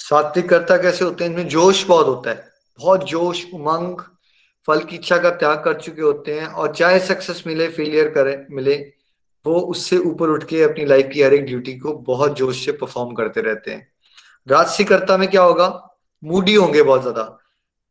सात्विक 0.00 0.48
कर्ता 0.48 0.76
कैसे 0.82 1.04
होते 1.04 1.24
हैं 1.24 1.30
इनमें 1.30 1.48
जोश 1.48 1.84
बहुत 1.86 2.06
होता 2.06 2.30
है 2.30 2.48
बहुत 2.78 3.04
जोश 3.08 3.44
उमंग 3.54 4.00
फल 4.68 4.82
की 4.90 4.96
इच्छा 4.96 5.16
का 5.22 5.30
त्याग 5.40 5.58
कर 5.64 5.80
चुके 5.80 6.02
होते 6.02 6.38
हैं 6.40 6.46
और 6.46 6.74
चाहे 6.74 6.98
सक्सेस 7.06 7.42
मिले 7.46 7.68
फेलियर 7.78 8.08
करे 8.14 8.36
मिले 8.56 8.76
वो 9.44 9.60
उससे 9.74 9.96
ऊपर 10.10 10.28
उठ 10.30 10.44
के 10.48 10.62
अपनी 10.62 10.84
लाइफ 10.84 11.10
की 11.12 11.22
हर 11.22 11.34
एक 11.34 11.44
ड्यूटी 11.46 11.76
को 11.78 11.92
बहुत 12.08 12.36
जोश 12.38 12.64
से 12.64 12.72
परफॉर्म 12.82 13.14
करते 13.14 13.40
रहते 13.40 13.70
हैं 13.70 13.86
राजसिकर्ता 14.46 15.16
में 15.18 15.28
क्या 15.30 15.42
होगा 15.42 15.68
मूडी 16.22 16.54
होंगे 16.54 16.82
बहुत 16.82 17.00
ज़्यादा। 17.02 17.22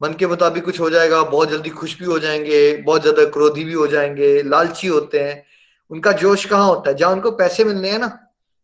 मन 0.02 0.14
के 0.14 0.28
मुताबिक 0.28 0.66
कुछ 0.66 0.80
हो 0.80 0.90
जाएगा, 0.90 1.22
बहुत 1.24 1.50
जल्दी 1.50 1.70
खुश 1.70 1.98
भी 2.00 2.06
हो 2.06 2.18
जाएँगे, 2.20 2.76
बहुत 2.78 3.02
ज़्यादा 3.02 3.26
क्रोधी 3.26 3.64
भी 3.64 3.74
हो 3.74 3.88
जाएँगे, 3.88 4.42
लालची 4.44 4.88
होते 4.88 5.20
हैं। 5.20 5.44
उनका 5.92 6.12
जोश 6.14 6.46
कहाँ 6.46 6.68
होता 6.68 6.90
है? 6.90 6.96
जहाँ 6.98 7.12
उनको 7.12 7.32
पैसे 7.34 7.64
मिलने 7.64 7.90
हैं 7.90 8.00
ना 8.00 8.18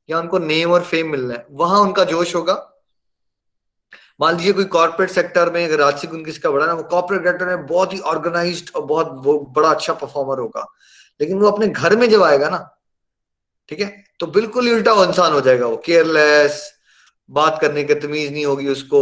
या 0.09 0.19
उनको 0.19 0.39
नेम 0.39 0.71
और 0.71 0.83
फेम 0.83 1.09
मिलना 1.11 1.33
है, 1.33 1.45
वहाँ 1.51 1.79
उनका 1.81 2.03
जोश 2.03 2.35
होगा। 2.35 2.53
मान 4.21 4.35
लीजिए 4.37 4.53
कोई 4.53 4.65
कॉर्पोरेट 4.65 5.09
सेक्टर 5.09 5.51
में, 5.51 5.63
अगर 5.65 5.79
राजसिक 5.79 6.09
गुण 6.09 6.23
किसका 6.23 6.49
बड़ा 6.51 6.65
ना, 6.65 6.73
वो 6.73 6.83
कॉर्पोरेट 6.83 7.23
सेक्टर 7.23 7.45
में 7.47 7.65
बहुत 7.67 7.93
ही 7.93 7.99
ऑर्गेनाइज 8.01 8.71
और 8.75 8.85
बहुत 8.85 9.11
वो, 9.25 9.39
बड़ा 9.55 9.69
अच्छा 9.69 9.93
परफॉर्मर 9.93 10.39
होगा। 10.39 10.65
लेकिन 11.19 11.39
वो 11.39 11.47
अपने 11.47 11.67
घर 11.67 11.95
में 11.97 12.09
जब 12.09 12.23
आएगा 12.23 12.49
ना, 12.49 12.69
ठीक 13.71 13.79
है 13.79 14.03
तो 14.19 14.27
बिल्कुल 14.29 14.65
ही 14.67 14.73
उल्टा 14.73 14.91
इंसान 15.03 15.33
हो 15.33 15.41
जाएगा 15.41 15.65
वो। 15.67 15.77
केयरलेस 15.85 16.61
बात 17.29 17.57
करने 17.61 17.83
की 17.83 17.95
तमीज 17.97 18.31
नहीं 18.33 18.45
होगी 18.45 18.67
उसको। 18.69 18.99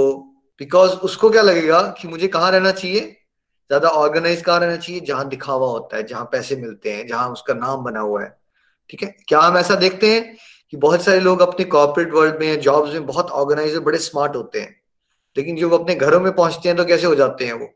बिकॉज़ 0.61 0.91
उसको 0.91 1.29
क्या 1.29 1.41
लगेगा 1.41 1.95
कि 2.01 2.07
मुझे 2.07 2.27
कहाँ 2.27 2.51
रहना 2.51 2.71
चाहिए? 2.71 2.99
ज़्यादा 2.99 3.89
ऑर्गेनाइज 3.89 4.41
कहाँ 4.41 4.59
रहना 4.59 4.75
चाहिए? 4.75 5.01
जहाँ 5.01 5.29
दिखावा 5.29 5.67
होता 5.67 5.97
है, 5.97 6.07
जहाँ 6.07 6.25
पैसे 6.25 6.55
मिलते 6.55 6.91
हैं, 6.91 7.07
जहाँ 7.07 7.29
उसका 7.29 7.53
नाम 7.53 7.83
बना 7.83 7.99
हुआ 7.99 8.23
है। 8.23 8.37
ठीक 8.89 9.03
है? 9.03 9.15
क्या 9.27 9.39
हम 9.39 9.57
ऐसा 9.57 9.75
देखते 9.75 10.07
हैं 10.07 10.37
कि 10.69 10.77
बहुत 10.77 11.01
सारे 11.01 11.19
लोग 11.19 11.41
अपने 11.41 11.65
कॉर्पोरेट 11.65 12.13
वर्ल्ड 12.13 12.35
में 12.39 12.59
जॉब्स 12.59 12.93
में 12.93 13.05
बहुत 13.05 13.29
ऑर्गेनाइज 13.29 13.77
बड़े 13.77 13.97
स्मार्ट 13.97 14.35
होते 14.35 14.59
हैं। 14.59 14.81
लेकिन 15.37 15.55
जो 15.55 15.69
अपने 15.69 15.95
घरों 15.95 16.19
में 16.19 16.35
पहुँचते 16.35 16.69
हैं 16.69 16.77
तो 16.77 16.85
कैसे 16.85 17.07
हो 17.07 17.15
जाते 17.15 17.45
हैं 17.45 17.53
वो? 17.53 17.69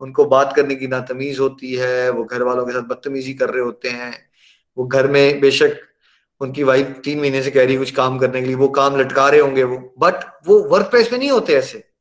उनको 0.00 0.24
बात 0.24 0.52
करने 0.56 0.74
की 0.74 0.86
नातमीज 0.86 1.40
होती 1.40 1.74
है, 1.74 2.10
वो 2.10 2.24
घर 2.24 2.42
वालों 2.42 2.66
के 2.66 2.72
साथ 2.72 2.82
बदतमीजी 2.82 3.34
कर 3.34 3.50
रहे 3.50 3.62
होते 3.62 3.88
हैं। 3.88 4.30
वो 4.78 4.86
घर 4.86 5.06
में 5.06 5.40
बेशक 5.40 5.76
उनकी 6.40 6.62
वाइफ 6.62 7.00
तीन 7.04 7.20
महीने 7.20 7.42
से 7.42 7.50
कह 7.50 7.64
रही 7.64 7.76
कुछ 7.76 7.90
काम 7.90 8.18
करने 8.18 8.40
के 8.40 8.46
लिए, 8.46 8.56
वो 8.56 8.68
काम 8.68 9.00
लटका 9.00 9.28
रहे 9.28 9.40
होंगे 9.40 9.64
वो। 9.64 9.94
बट 9.98 10.14
वो 10.46 10.58
वर्क 10.58 10.86
प्लेस 10.86 11.12
में 11.12 11.18
नहीं 11.18 11.30
होते 11.30 11.54
ऐसे। 11.54 11.91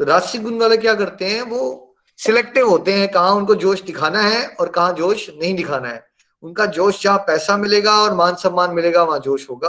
तो 0.00 0.40
गुण 0.40 0.58
वाले 0.58 0.76
क्या 0.76 0.94
करते 0.94 1.24
हैं? 1.24 1.42
वो 1.42 1.96
सिलेक्टिव 2.18 2.68
होते 2.68 2.92
हैं, 2.92 3.10
कहाँ 3.10 3.32
उनको 3.32 3.54
जोश 3.54 3.82
दिखाना 3.82 4.20
है 4.20 4.46
और 4.46 4.68
कहाँ 4.68 4.92
जोश 4.92 5.30
नहीं 5.30 5.54
दिखाना 5.54 5.88
है। 5.88 6.08
उनका 6.42 6.66
जोश 6.66 7.02
जहाँ 7.02 7.18
पैसा 7.18 7.56
मिलेगा 7.56 7.92
और 7.92 8.14
मान 8.14 8.34
सम्मान 8.34 8.70
मिलेगा, 8.70 9.02
वहाँ 9.02 9.18
जोश 9.18 9.50
होगा। 9.50 9.68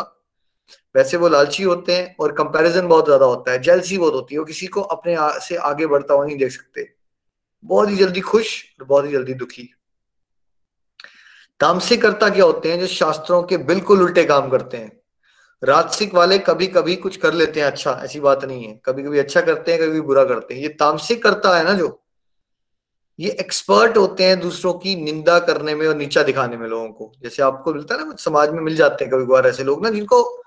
वैसे 0.95 1.17
वो 1.17 1.27
लालची 1.27 1.63
होते 1.63 1.95
हैं 1.95 2.15
और 2.19 2.31
कंपैरिजन 2.31 2.87
बहुत 2.87 3.05
ज़्यादा 3.05 3.25
होता 3.25 3.51
है। 3.51 3.61
जेलसी 3.61 3.97
बहुत 3.97 4.13
होती 4.13 4.35
है। 4.35 4.39
वो 4.39 4.45
किसी 4.45 4.67
को 4.67 4.81
अपने 4.81 5.15
से 5.19 5.55
आगे 5.55 5.87
बढ़ता 5.87 6.13
हुआ 6.13 6.25
नहीं 6.25 6.37
देख 6.37 6.51
सकते। 6.51 6.95
बहुत 7.63 7.89
ही 7.89 7.95
जल्दी 7.95 8.21
खुश 8.21 8.63
और 8.81 8.87
बहुत 8.87 9.05
ही 9.05 9.11
जल्दी 9.11 9.33
दुखी। 9.33 9.73
तामसिकर्ता 11.59 12.29
क्या 12.29 12.45
होते 12.45 12.71
हैं? 12.71 12.79
जो 12.79 12.87
शास्त्रों 12.87 13.43
के 13.43 13.57
बिल्कुल 13.57 14.01
उल्टे 14.01 14.23
काम 14.23 14.49
करते 14.49 14.77
हैं। 14.77 15.00
राजसिक 15.63 16.15
वाले 16.15 16.37
कभी 16.39 16.67
कभी 16.67 16.95
कुछ 16.95 17.17
कर 17.17 17.33
लेते 17.33 17.59
हैं 17.59 17.67
अच्छा 17.67 18.01
ऐसी 18.03 18.19
बात 18.19 18.45
नहीं 18.45 18.63
है। 18.63 18.81
कभी 18.85 19.03
कभी 19.03 19.19
अच्छा 19.19 19.41
करते 19.41 19.73
हैं 19.73 19.81
कभी 19.81 20.01
बुरा 20.01 20.23
करते 20.23 20.53
हैं। 20.53 20.61
ये 20.61 20.67
तामसिक 20.67 21.23
करता 21.23 21.57
है 21.57 21.63
ना 21.63 21.73
जो? 21.73 21.97
ये 23.19 23.29
एक्सपर्ट 23.29 23.97
होते 23.97 24.23
हैं 24.23 24.39
दूसरों 24.39 24.73
की 24.73 24.95
निंदा 24.95 25.39
करने 25.39 25.75
में 25.75 25.87
और 25.87 25.95
नीचा 25.95 26.23
दिखाने 26.23 26.57
में 26.57 26.67
लोगों 26.67 26.89
को। 26.89 27.11
जैसे 27.23 27.43
आपको 27.43 27.73
मिलता 27.73 27.95
है 27.95 28.07
ना, 28.07 28.15
समाज 28.19 28.49
में 28.49 28.61
मिल 28.61 28.75
जाते 28.75 29.05
हैं 29.05 29.13
कभी 29.13 29.25
कभार 29.25 29.47
ऐसे 29.47 29.63
लोग 29.63 29.83
ना, 29.83 29.89
जिनको 29.89 30.43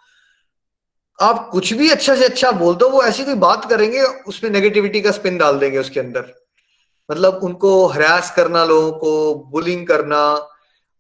आप 1.20 1.48
कुछ 1.52 1.72
भी 1.72 1.90
अच्छा 1.90 2.16
से 2.16 2.24
अच्छा 2.24 2.50
बोल 2.50 2.74
दो, 2.74 2.88
वो 2.88 3.02
ऐसी 3.02 3.24
कोई 3.24 3.34
बात 3.34 3.68
करेंगे, 3.68 4.02
उसमें 4.02 4.50
नेगेटिविटी 4.50 5.00
का 5.00 5.10
स्पिन 5.10 5.38
डाल 5.38 5.58
देंगे 5.58 5.78
उसके 5.78 6.00
अंदर। 6.00 6.34
मतलब 7.10 7.40
उनको 7.42 7.86
हरास 7.86 8.34
करना 8.36 8.64
लोगों 8.64 8.92
को 8.92 9.34
बुलिंग 9.34 9.86
करना 9.86 10.48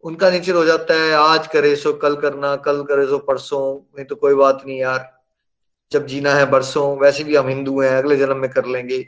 उनका 0.04 0.30
नेचर 0.30 0.54
हो 0.54 0.64
जाता 0.64 0.94
है, 0.94 1.12
आज 1.12 1.46
करे 1.46 1.76
सो, 1.76 1.92
कल 1.92 2.16
करना, 2.16 2.56
कल 2.56 2.82
करे 2.82 3.06
सो, 3.06 3.18
परसों, 3.18 3.92
नहीं 3.96 4.06
तो 4.06 4.14
कोई 4.14 4.34
बात 4.34 4.62
नहीं 4.66 4.78
यार। 4.78 5.22
जब 5.92 6.06
जीना 6.06 6.34
है 6.34 6.50
बरसों, 6.50 6.98
वैसे 6.98 7.24
भी 7.24 7.36
हम 7.36 7.48
हिंदू 7.48 7.80
हैं, 7.80 7.98
अगले 7.98 8.16
जन्म 8.16 8.36
में 8.36 8.50
कर 8.50 8.64
लेंगे। 8.64 9.06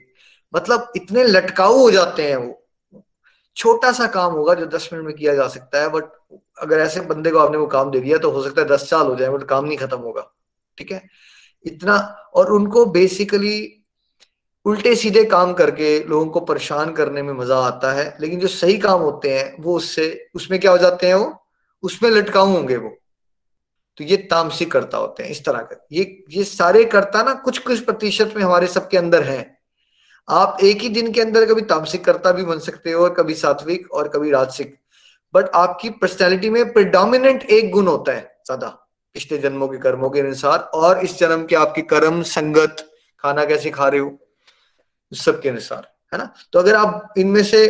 मतलब 0.55 0.93
इतने 0.97 1.25
लटकाऊ 1.25 1.79
हो 1.79 1.91
जाते 1.91 2.23
हैं 2.23 2.37
वो। 2.37 2.67
छोटा 3.57 3.93
सा 3.93 4.07
काम 4.07 4.33
होगा 4.33 4.55
जो 4.55 4.67
दस 4.67 4.91
मिनट 4.93 5.07
में 5.07 5.15
किया 5.15 5.35
जा 5.35 5.49
सकता 5.49 5.81
है 5.81 5.89
बट 5.89 6.05
अगर 6.59 6.79
ऐसे 6.79 7.01
बंदे 7.01 7.31
को 7.31 7.39
आपने 7.39 7.59
वो 7.59 7.67
काम 7.67 7.91
दे 7.91 8.01
दिया 8.01 8.19
तो 8.19 8.31
हो 8.31 8.43
सकता 8.43 8.63
है 8.63 8.69
दस 8.69 8.91
साल 8.91 9.07
हो 9.07 9.17
जाए 9.17 9.29
बट 9.29 9.43
काम 9.43 9.65
नहीं 9.65 9.79
खत्म 9.79 9.99
होगा। 9.99 10.33
ठीक 10.79 10.93
है? 10.93 11.09
इतना, 11.65 11.97
और 12.35 12.53
उनको 12.53 12.87
बेसिकली 12.87 13.76
उल्टे 14.67 14.95
सीधे 14.97 15.25
काम 15.25 15.53
करके 15.53 15.99
लोगों 16.05 16.27
को 16.27 16.41
परेशान 16.41 16.93
करने 16.93 17.23
में 17.23 17.33
मज़ा 17.35 17.57
आता 17.59 17.93
है, 17.93 18.17
लेकिन 18.21 18.41
जो 18.41 18.49
सही 18.49 18.79
काम 18.79 19.01
होते 19.01 19.31
हैं, 19.31 19.57
वो 19.61 19.77
उससे, 19.77 20.29
उसमें 20.35 20.61
क्या 20.61 20.71
हो 20.71 20.79
जाते 20.79 21.07
हैं 21.07 21.15
वो? 21.15 21.35
उसमें 21.83 22.11
लटकाऊ 22.11 22.47
होंगे 22.47 22.77
वो। 22.77 22.91
तो 23.99 24.05
ये 24.05 24.17
तामसिक 24.17 24.71
करता 24.73 24.99
होते 24.99 25.23
हैं, 25.23 25.31
इस 25.31 25.45
तरह 25.45 25.59
का। 25.59 25.77
ये 25.93 26.25
ये 26.31 26.45
सारे 26.45 26.85
कर्ता 26.85 27.23
ना, 27.23 27.35
कुछ 27.35 27.59
कुछ 27.59 27.85
प्रतिशत 27.85 28.35
में 28.37 28.43
हमारे 28.43 28.67
सबके 28.67 28.97
अंदर 28.97 29.23
है। 29.23 29.57
आप 30.29 30.59
एक 30.63 30.81
ही 30.81 30.89
दिन 30.89 31.13
के 31.13 31.21
अंदर 31.21 31.47
कभी 31.47 31.63
तामसिक 31.63 32.05
कर्ता 32.05 32.33
भी 32.33 32.45
बन 32.45 32.59
सकते 32.59 32.93
हो, 32.93 33.05
और 33.05 33.15
कभी 33.15 33.35
सात्विक, 33.35 33.91
और 33.93 34.09
कभी 34.09 34.31
राजसिक। 34.31 34.77
बट 35.35 35.49
आपकी 35.55 35.91
पर्सनैलिटी 35.91 36.51
में 36.51 36.73
प्रिडोमिनेंट 36.73 37.43
एक 37.43 37.71
गुण 37.71 37.87
होता 37.87 38.13
है 38.13 38.21
ज़्यादा 38.47 38.69
पिछले 39.17 39.39
जन्मों 39.39 39.69
के 39.69 39.79
कर्मों 39.79 40.11
के 40.11 40.21
अनुसार, 40.21 40.59
और 40.59 40.99
इस 40.99 41.19
जन्म 41.19 41.45
के 41.45 41.57
आपके 41.57 41.83
कर्म, 41.83 42.23
संगत, 42.23 42.87
खाना 43.25 43.45
कैसे 43.45 43.71
खा 43.71 43.89
रहे 43.89 44.01
हो? 44.01 44.19
सबके 45.13 45.49
अनुसार, 45.49 45.87
है 46.13 46.19
ना? 46.19 46.33
तो 46.53 46.59
अगर 46.59 46.75
आप 46.77 47.15
इनमें 47.19 47.43
से 47.45 47.67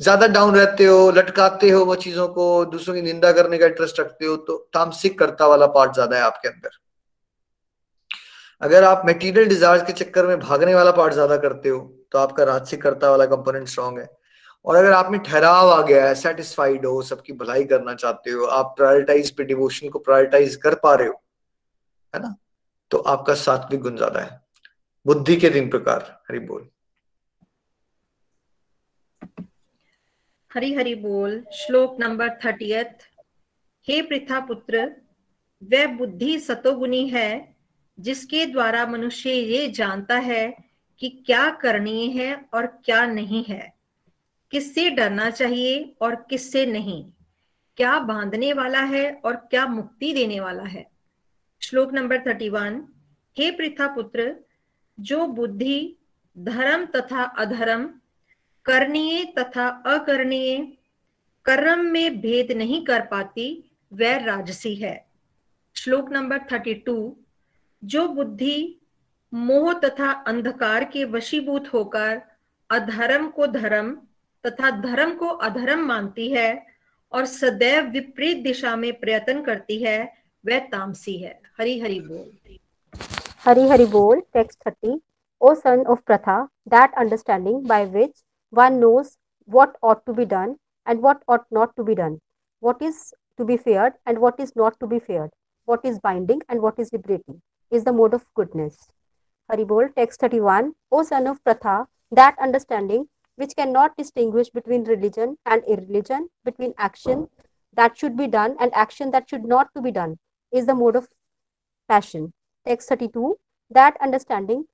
ज़्यादा 0.00 0.26
डाउन 0.28 0.54
रहते 0.54 0.84
हो, 0.84 1.10
लटकाते 1.12 1.70
हो 1.70 1.84
वो 1.84 1.94
चीज़ों 1.96 2.26
को, 2.30 2.64
दूसरों 2.66 2.94
की 2.94 3.02
निंदा 3.02 3.32
करने 3.32 3.58
का 3.58 3.66
इंटरेस्ट 3.66 4.00
रखते 4.00 4.26
हो 4.26 4.36
तो 4.38 4.56
तामसिक 4.74 5.18
करता 5.18 5.46
वाला 5.46 5.66
पार्ट 5.68 5.92
ज़्यादा 5.94 6.16
है 6.16 6.22
आपके 6.22 6.48
अंदर। 6.48 6.78
अगर 8.62 8.84
आप 8.84 9.02
मेटीरियल 9.06 9.48
डिज़ायर 9.48 9.84
के 9.84 9.92
चक्कर 9.94 10.26
में 10.26 10.38
भागने 10.40 10.74
वाला 10.74 10.90
पार्ट 10.92 11.12
ज़्यादा 11.14 11.36
करते 11.38 11.68
हो 11.68 11.78
तो 12.12 12.18
आपका 12.18 12.44
राजसिक 12.44 12.82
करता 12.82 13.10
वाला 13.10 13.26
कंपोनेंट 13.26 13.68
स्ट्रॉन्ग 13.68 13.98
है। 13.98 14.08
और 14.64 14.76
अगर 14.76 14.92
आप 14.92 15.10
में 15.10 15.20
ठहराव 15.22 15.70
आ 15.70 15.80
गया 15.82 16.06
है 16.06 16.14
सेटिस्फाइड 16.16 16.86
हो, 16.86 17.02
सबकी 17.02 17.32
भलाई 17.34 17.64
करना 17.66 17.94
चाहते 17.94 18.30
हो, 18.30 18.44
आप 18.46 18.74
प्रायोरिटाइज 18.76 19.30
पे 19.30 19.44
डिवोशन 19.44 19.88
को 19.88 19.98
प्रायोरिटाइज 20.00 20.56
कर 20.56 20.74
पा 20.74 20.94
रहे 20.94 21.08
हो, 21.08 21.20
है 22.14 22.22
ना? 22.22 22.34
तो 22.90 22.98
आपका 22.98 23.34
सात्विक 23.36 23.80
गुण 23.80 23.96
ज़्यादा 23.96 24.20
है। 24.20 24.40
बुद्धि 25.08 25.36
के 25.36 25.50
तीन 25.50 25.70
प्रकार, 25.70 26.22
हरि 26.28 26.38
बोल। 26.38 26.68
हरि 30.54 30.74
हरि 30.74 30.94
बोल, 30.94 31.44
श्लोक 31.52 32.00
नंबर 32.00 32.28
थर्टियथ 32.30 33.08
हे 33.88 34.02
पृथा 34.02 34.40
पुत्र, 34.40 34.96
वह 35.64 35.86
बुद्धि 35.86 36.38
सतोगुनी 36.38 37.08
है, 37.08 37.56
जिसके 38.00 38.46
द्वारा 38.46 38.86
मनुष्य 38.86 39.30
ये 39.30 39.68
जानता 39.68 40.16
है 40.16 40.64
कि 40.98 41.08
क्या 41.26 41.50
करनीय 41.50 42.10
है 42.10 42.48
और 42.54 42.66
क्या 42.66 43.06
नहीं 43.06 43.44
है। 43.44 43.74
किससे 44.50 44.90
डरना 44.90 45.30
चाहिए 45.30 45.96
और 46.00 46.14
किससे 46.14 46.66
नहीं? 46.66 47.12
क्या 47.76 47.98
बांधने 47.98 48.52
वाला 48.52 48.80
है 48.80 49.12
और 49.24 49.36
क्या 49.36 49.66
मुक्ति 49.66 50.12
देने 50.12 50.40
वाला 50.40 50.62
है? 50.62 50.90
श्लोक 51.60 51.92
नंबर 51.92 52.18
थर्टी 52.26 52.48
वन 52.48 52.88
हे 53.38 53.50
पृथा 53.50 53.94
पुत्र 53.94 54.47
जो 55.00 55.26
बुद्धि 55.26 55.96
धर्म 56.38 56.86
तथा 56.86 57.22
अधर्म 57.22 57.90
करनीय 58.64 59.24
तथा 59.24 59.68
अकरणीय, 59.68 60.72
कर्म 61.44 61.80
में 61.80 62.20
भेद 62.20 62.52
नहीं 62.52 62.84
कर 62.84 63.00
पाती, 63.00 63.70
वह 63.92 64.24
राजसी 64.24 64.74
है। 64.74 65.06
श्लोक 65.74 66.10
नंबर 66.10 66.38
थर्टी 66.38 66.74
टू, 66.74 67.16
जो 67.84 68.08
बुद्धि 68.08 68.76
मोह 69.34 69.72
तथा 69.72 70.10
अंधकार 70.10 70.84
के 70.84 71.04
वशीभूत 71.04 71.72
होकर 71.72 72.20
अधर्म 72.70 73.28
को 73.28 73.46
धर्म 73.46 73.94
तथा 74.46 74.70
धर्म 74.70 75.14
को 75.14 75.26
अधर्म 75.26 75.80
मानती 75.80 76.28
है 76.28 76.66
और 77.12 77.24
सदैव 77.26 77.84
विपरीत 77.84 78.36
दिशा 78.36 78.76
में 78.76 79.00
प्रयत्न 79.00 79.42
करती 79.42 79.82
है, 79.82 80.14
वह 80.46 80.58
तामसी 80.58 81.18
है। 81.18 81.40
हरि 81.58 81.80
हरि 81.80 82.00
बोल। 82.00 82.58
Hari 83.48 83.66
Hari 83.66 83.86
Bol, 83.86 84.20
text 84.34 84.58
30, 84.62 84.98
O 85.40 85.54
son 85.54 85.86
of 85.86 86.04
Pratha, 86.04 86.50
that 86.66 86.92
understanding 86.98 87.62
by 87.62 87.86
which 87.86 88.18
one 88.50 88.78
knows 88.78 89.16
what 89.46 89.74
ought 89.80 90.04
to 90.04 90.12
be 90.12 90.26
done 90.26 90.56
and 90.84 91.00
what 91.00 91.22
ought 91.26 91.46
not 91.50 91.74
to 91.76 91.82
be 91.82 91.94
done, 91.94 92.20
what 92.60 92.82
is 92.82 93.14
to 93.38 93.46
be 93.46 93.56
feared 93.56 93.94
and 94.04 94.18
what 94.18 94.38
is 94.38 94.54
not 94.54 94.78
to 94.80 94.86
be 94.86 94.98
feared, 94.98 95.30
what 95.64 95.82
is 95.82 95.98
binding 95.98 96.42
and 96.50 96.60
what 96.60 96.78
is 96.78 96.92
liberating, 96.92 97.40
is 97.70 97.84
the 97.84 97.90
mode 97.90 98.12
of 98.12 98.26
goodness. 98.34 98.90
Haribol, 99.50 99.94
text 99.94 100.20
31, 100.20 100.74
O 100.92 101.02
son 101.02 101.26
of 101.26 101.42
Pratha, 101.42 101.86
that 102.10 102.36
understanding 102.38 103.08
which 103.36 103.56
cannot 103.56 103.96
distinguish 103.96 104.50
between 104.50 104.84
religion 104.84 105.38
and 105.46 105.62
irreligion, 105.66 106.28
between 106.44 106.74
action 106.76 107.28
that 107.72 107.96
should 107.96 108.14
be 108.14 108.26
done 108.26 108.56
and 108.60 108.70
action 108.74 109.10
that 109.12 109.26
should 109.30 109.46
not 109.46 109.68
to 109.74 109.80
be 109.80 109.90
done, 109.90 110.18
is 110.52 110.66
the 110.66 110.74
mode 110.74 110.96
of 110.96 111.08
passion. 111.88 112.34
Text 112.68 112.90
32, 112.90 113.34
that 113.70 113.96
understanding 114.02 114.64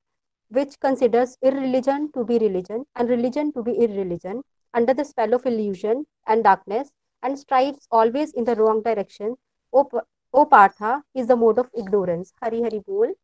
which 0.53 0.81
considers 0.81 1.37
irreligion 1.43 2.11
to 2.13 2.25
be 2.25 2.39
religion 2.39 2.85
and 2.97 3.09
religion 3.09 3.53
to 3.53 3.63
be 3.63 3.71
irreligion 3.73 4.43
under 4.75 4.93
the 4.93 5.05
spell 5.05 5.33
of 5.33 5.47
illusion 5.47 6.05
and 6.27 6.43
darkness 6.43 6.91
and 7.23 7.39
strives 7.39 7.87
always 7.93 8.33
in 8.33 8.43
the 8.43 8.57
wrong 8.57 8.83
direction, 8.83 9.37
O, 9.73 9.89
o 10.35 10.45
Partha, 10.45 11.05
is 11.15 11.29
the 11.29 11.37
mode 11.37 11.59
of 11.59 11.71
ignorance. 11.73 12.33
Hari 12.43 12.63
Hari 12.63 12.81
Bol. 12.81 13.15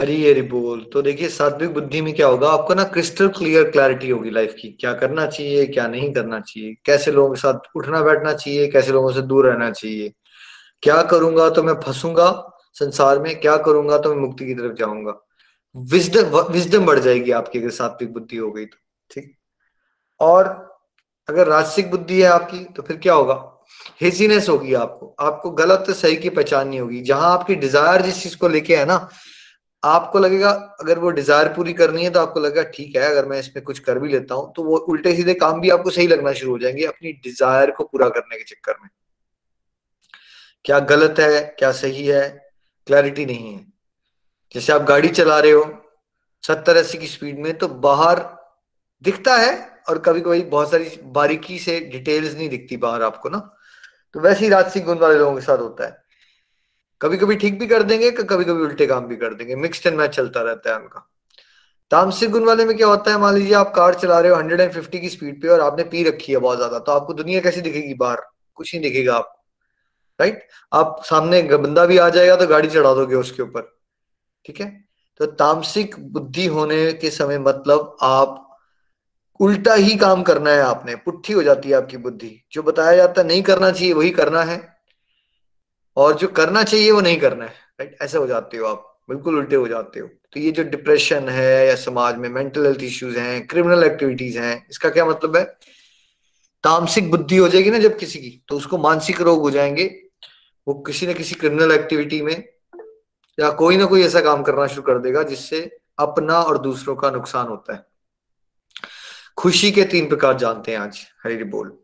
हरी 0.00 0.16
हरी 0.24 0.42
बोल 0.42 0.84
तो 0.92 1.00
देखिए 1.02 1.28
सात्विक 1.28 1.72
बुद्धि 1.74 2.00
में 2.02 2.12
क्या 2.14 2.26
होगा 2.26 2.48
आपको 2.50 2.74
ना 2.74 2.84
क्रिस्टल 2.92 3.28
क्लियर 3.38 3.70
क्लैरिटी 3.70 4.08
होगी 4.10 4.30
लाइफ 4.30 4.54
की 4.60 4.68
क्या 4.80 4.92
करना 5.00 5.26
चाहिए 5.26 5.66
क्या 5.66 5.86
नहीं 5.86 6.12
करना 6.14 6.38
चाहिए 6.40 6.76
कैसे 6.86 7.12
लोगों 7.12 7.34
के 7.34 7.40
साथ 7.40 7.76
उठना 7.76 8.00
बैठना 8.02 8.32
चाहिए 8.32 8.68
कैसे 8.72 8.92
लोगों 8.92 9.12
से 9.12 9.22
दूर 9.32 9.46
रहना 9.46 9.70
चाहिए 9.70 10.12
क्या 10.82 11.02
करूँगा 11.10 11.48
तो 11.58 11.62
मैं 11.62 11.74
फंसूँगा 11.84 12.30
संसार 12.76 13.18
में 13.18 13.34
क्या 13.40 13.56
करूँगा 13.58 13.98
तो 13.98 14.14
मैं 14.14 14.20
मुक्ति 14.20 14.46
की 14.46 14.54
तरफ़ 14.54 14.74
जाऊँगा। 14.74 15.14
विजडम 15.74 16.36
विजडम 16.52 16.86
बढ़ 16.86 16.98
जाएगी 16.98 17.30
आपकी, 17.32 17.58
अगर 17.58 17.70
सात्विक 17.72 18.12
बुद्धि 18.12 18.36
हो 18.36 18.50
गई 18.52 18.64
तो 18.66 18.76
ठीक? 19.10 19.34
और 20.20 20.48
अगर 21.28 21.46
राजसिक 21.46 21.90
बुद्धि 21.90 22.20
है 22.22 22.28
आपकी 22.28 22.64
तो 22.66 22.82
फिर 22.82 22.96
क्या 22.98 23.14
होगा? 23.14 23.34
हेजीनेस 24.00 24.48
होगी 24.48 24.74
आपको। 24.74 25.14
आपको 25.20 25.50
गलत 25.52 25.84
तो 25.86 25.92
सही 25.94 26.16
की 26.16 26.28
पहचान 26.30 26.68
नहीं 26.68 26.80
होगी। 26.80 27.00
जहाँ 27.02 27.30
आपकी 27.32 27.54
डिज़ायर 27.56 28.02
जिस 28.02 28.22
चीज़ 28.22 28.36
को 28.36 28.48
लेके 28.48 28.76
है 28.76 28.84
ना, 28.86 29.08
आपको 29.82 30.18
लगेगा 30.18 30.50
अगर 30.80 30.98
वो 30.98 31.10
डिज़ायर 31.10 31.48
पूरी 31.48 31.72
करनी 31.74 32.04
है 32.04 32.10
तो 32.10 32.20
आपको 32.20 32.40
लगेगा, 32.40 32.62
ठीक 32.64 32.96
है, 32.96 33.02
अगर 33.02 33.26
मैं 33.26 33.38
इसमें 33.40 33.62
कुछ 33.64 33.78
कर 33.78 33.98
भी 33.98 34.08
लेता 34.08 34.34
हूँ 34.34 34.52
तो 34.56 34.62
वो 34.62 34.76
उल्टे 34.76 35.14
सीधे 35.16 35.34
काम 35.36 35.60
भी 35.60 35.70
आपको 35.70 35.90
सही 35.90 36.06
लगना 36.06 36.32
शुरू 36.32 36.52
हो 36.52 36.58
जाएँगे 36.58 36.84
अपनी 36.86 37.12
डिज़ायर 37.14 37.70
को 37.70 37.84
पूरा 37.84 38.08
करने 38.08 38.36
के 38.36 38.44
चक्कर 38.44 38.76
में। 38.82 38.88
क्या 40.64 40.78
गलत 40.80 41.20
है, 41.20 41.40
क्या 41.58 41.72
सही 41.72 42.06
है 42.06 42.49
क्लैरिटी 42.90 43.24
नहीं 43.26 43.52
है। 43.52 43.64
जैसे 44.54 44.72
आप 44.72 44.82
गाड़ी 44.82 45.08
चला 45.10 45.38
रहे 45.38 45.52
हो, 45.52 45.64
सत्तर 46.44 46.76
अस्सी 46.76 46.98
की 46.98 47.06
स्पीड 47.06 47.38
में 47.38 47.52
तो 47.58 47.68
बाहर 47.80 48.24
दिखता 49.04 49.36
है 49.36 49.52
और 49.88 49.98
कभी 49.98 50.20
कभी 50.20 50.42
बहुत 50.44 50.70
सारी 50.70 50.88
बारीकी 51.12 51.58
से 51.58 51.78
डिटेल्स 51.92 52.34
नहीं 52.34 52.48
दिखती 52.48 52.76
बाहर 52.78 53.02
आपको 53.02 53.28
ना। 53.28 53.38
तो 54.14 54.20
वैसे 54.20 54.44
ही 54.44 54.50
राजसिक 54.50 54.84
गुण 54.84 54.98
वाले 54.98 55.18
लोगों 55.18 55.34
के 55.34 55.40
साथ 55.40 55.58
होता 55.58 55.86
है। 55.86 55.96
कभी 57.00 57.16
कभी 57.16 57.36
ठीक 57.36 57.58
भी 57.58 57.66
कर 57.66 57.82
देंगे 57.82 58.10
कभी 58.12 58.44
कभी 58.44 58.62
उल्टे 58.62 58.86
काम 58.86 59.06
भी 59.06 59.16
कर 59.16 59.34
देंगे। 59.34 59.54
मिक्स 59.56 59.86
एंड 59.86 59.96
मैच 59.96 60.10
चलता 60.10 60.42
रहता 60.42 60.70
है 60.70 60.76
उनका। 60.76 61.06
तामसिक 61.90 62.30
गुण 62.30 62.44
वाले 62.44 62.64
में 62.64 62.76
क्या 62.76 62.86
होता 62.86 63.10
है? 63.10 63.18
मान 63.18 63.34
लीजिए 63.34 63.54
आप 63.54 63.72
कार 63.74 63.94
चला 63.96 64.18
रहे 64.20 64.32
हो 64.32 64.36
150 64.38 65.00
की 65.00 65.08
स्पीड 65.08 65.40
पे 65.42 65.48
और 65.48 65.60
आपने 65.60 65.84
पी 65.84 66.02
रखी 66.04 66.32
है 66.32 66.38
बहुत 66.38 66.56
ज़्यादा 66.58 66.78
तो 66.78 66.92
आपको 66.92 67.12
दुनिया 67.14 67.40
कैसी 67.40 67.60
दिखेगी 67.60 67.94
बाहर? 67.96 68.20
कुछ 68.54 68.74
नहीं 68.74 68.82
दिखेगा 68.82 69.16
आपको। 69.16 69.39
राइट? 70.20 70.48
आप 70.72 71.02
सामने 71.04 71.42
बंदा 71.42 71.86
भी 71.86 71.98
आ 71.98 72.08
जाएगा 72.08 72.36
तो 72.36 72.46
गाड़ी 72.46 72.68
चढ़ा 72.68 72.94
दोगे 72.94 73.14
उसके 73.14 73.42
ऊपर। 73.42 73.78
ठीक 74.46 74.60
है? 74.60 74.84
तो 75.18 75.26
तामसिक 75.26 76.12
बुद्धि 76.12 76.46
होने 76.46 76.92
के 76.92 77.10
समय 77.10 77.38
मतलब 77.38 77.96
आप 78.02 78.46
उल्टा 79.40 79.74
ही 79.74 79.96
काम 79.96 80.22
करना 80.22 80.50
है 80.50 80.60
आपने, 80.60 80.96
पुट्ठी 80.96 81.32
हो 81.32 81.42
जाती 81.42 81.68
है 81.68 81.76
आपकी 81.76 81.96
बुद्धि। 81.96 82.44
जो 82.52 82.62
बताया 82.62 82.96
जाता 82.96 83.22
नहीं 83.22 83.42
करना 83.42 83.70
चाहिए, 83.70 83.92
वही 83.92 84.10
करना 84.10 84.42
है। 84.42 84.80
और 85.96 86.16
जो 86.16 86.28
करना 86.28 86.62
चाहिए, 86.62 86.90
वो 86.90 87.00
नहीं 87.00 87.20
करना 87.20 87.44
है। 87.44 87.50
राइट? 87.50 87.96
ऐसे 88.02 88.18
हो 88.18 88.26
जाते 88.26 88.56
हो 88.56 88.66
आप। 88.66 88.98
बिल्कुल 89.08 89.38
उल्टे 89.38 89.56
हो 89.56 89.68
जाते 89.68 90.00
हो। 90.00 90.06
तो 90.06 90.40
ये 90.40 90.50
जो 90.50 90.62
डिप्रेशन 90.62 91.28
है 91.28 91.66
या 91.66 91.74
समाज 91.74 92.16
में 92.16 92.28
मेंटल 92.28 92.66
हेल्थ 92.66 92.82
इश्यूज़ 92.82 93.18
हैं, 93.18 93.46
क्रिमिनल 93.46 93.84
एक्टिविटीज़ 93.84 94.38
हैं, 94.38 94.66
इसका 94.70 94.90
क्या 94.90 95.04
मतलब 95.04 95.36
है? 95.36 95.44
तामसिक 96.64 97.10
बुद्धि 97.10 97.36
हो 97.36 97.48
जाएगी 97.48 97.70
ना 97.70 97.78
जब 97.78 97.98
किसी 97.98 98.18
की 98.18 98.44
तो 98.48 98.56
उसको 98.56 98.78
मानसिक 98.78 99.20
रोग 99.20 99.40
हो 99.40 99.50
जाएँगे। 99.50 100.09
वो 100.70 100.80
किसी 100.80 101.06
न 101.06 101.14
किसी 101.14 101.34
क्रिमिनल 101.34 101.72
एक्टिविटी 101.72 102.22
में 102.22 102.48
या 103.40 103.50
कोई 103.50 103.76
ना 103.76 103.84
कोई 103.84 104.02
ऐसा 104.02 104.20
काम 104.20 104.42
करना 104.42 104.66
शुरू 104.66 104.82
कर 104.82 104.98
देगा 104.98 105.22
जिससे 105.22 105.80
अपना 105.98 106.40
और 106.40 106.58
दूसरों 106.58 106.96
का 106.96 107.10
नुकसान 107.10 107.46
होता 107.48 107.74
है। 107.74 107.86
खुशी 109.36 109.72
के 109.72 109.84
तीन 109.84 110.08
प्रकार 110.08 110.38
जानते 110.38 110.72
हैं 110.72 110.78
आज 110.78 111.06
हरी 111.24 111.44
बोल। 111.44 111.78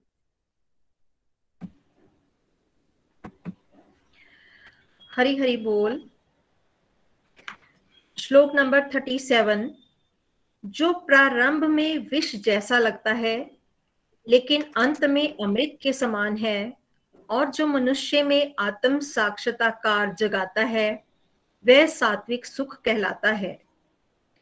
हरी 5.15 5.37
हरी 5.37 5.57
बोल। 5.57 6.11
श्लोक 8.19 8.55
नंबर 8.55 8.81
थर्टी 8.95 9.19
सेवन 9.19 9.75
जो 10.65 10.93
प्रारंभ 10.93 11.65
में 11.65 12.11
विष 12.11 12.37
जैसा 12.37 12.79
लगता 12.79 13.13
है, 13.13 13.51
लेकिन 14.29 14.73
अंत 14.77 15.05
में 15.05 15.37
अमृत 15.37 15.79
के 15.83 15.93
समान 15.93 16.37
है 16.37 16.86
और 17.31 17.51
जो 17.51 17.67
मनुष्य 17.67 18.23
में 18.23 18.55
आत्म 18.59 18.99
साक्षताकार 18.99 20.15
जगाता 20.15 20.63
है, 20.63 21.05
वह 21.65 21.87
सात्विक 21.87 22.47
सुख 22.47 22.81
कहलाता 22.83 23.33
है। 23.33 23.59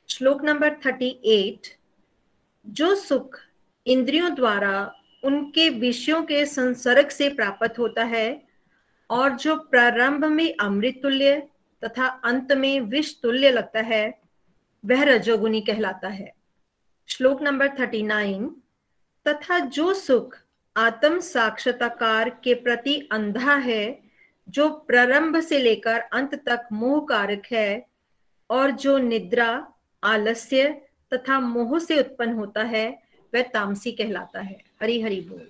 श्लोक 0.08 0.42
नंबर 0.44 0.74
थर्टी 0.86 1.08
एट 1.24 1.66
जो 2.66 2.94
सुख 2.94 3.38
इंद्रियों 3.86 4.34
द्वारा 4.34 4.94
उनके 5.24 5.68
विषयों 5.68 6.22
के 6.22 6.44
संसर्ग 6.46 7.08
से 7.08 7.28
प्राप्त 7.28 7.78
होता 7.78 8.04
है 8.04 8.42
और 9.10 9.36
जो 9.36 9.56
प्रारंभ 9.56 10.24
में 10.24 10.54
अमृत 10.60 11.00
तुल्य 11.02 11.48
तथा 11.82 12.06
अंत 12.24 12.52
में 12.52 12.80
विष 12.80 13.14
तुल्य 13.22 13.50
लगता 13.50 13.80
है, 13.80 14.18
वह 14.84 15.02
रजोगुनी 15.04 15.60
कहलाता 15.60 16.08
है। 16.08 16.32
श्लोक 17.08 17.42
नंबर 17.42 17.68
थर्टी 17.68 18.02
नाइन 18.02 18.48
तथा 19.28 19.58
जो 19.58 19.94
सुख 19.94 20.38
आत्म 20.76 21.18
साक्षात्कार 21.20 22.28
के 22.44 22.54
प्रति 22.54 23.08
अंधा 23.12 23.54
है, 23.54 23.98
जो 24.48 24.68
प्रारंभ 24.68 25.40
से 25.40 25.58
लेकर 25.58 26.00
अंत 26.12 26.34
तक 26.48 26.68
मोह 26.72 27.00
कारक 27.00 27.42
है 27.52 27.86
और 28.50 28.70
जो 28.70 28.98
निद्रा, 28.98 29.66
आलस्य 30.02 30.68
तथा 31.12 31.38
मोह 31.40 31.78
से 31.78 31.98
उत्पन्न 32.00 32.32
होता 32.32 32.62
है, 32.62 32.88
वह 33.32 33.42
तामसी 33.42 33.92
कहलाता 33.92 34.40
है। 34.40 34.56
हरि 34.82 35.00
हरि 35.02 35.20
बोल। 35.20 35.48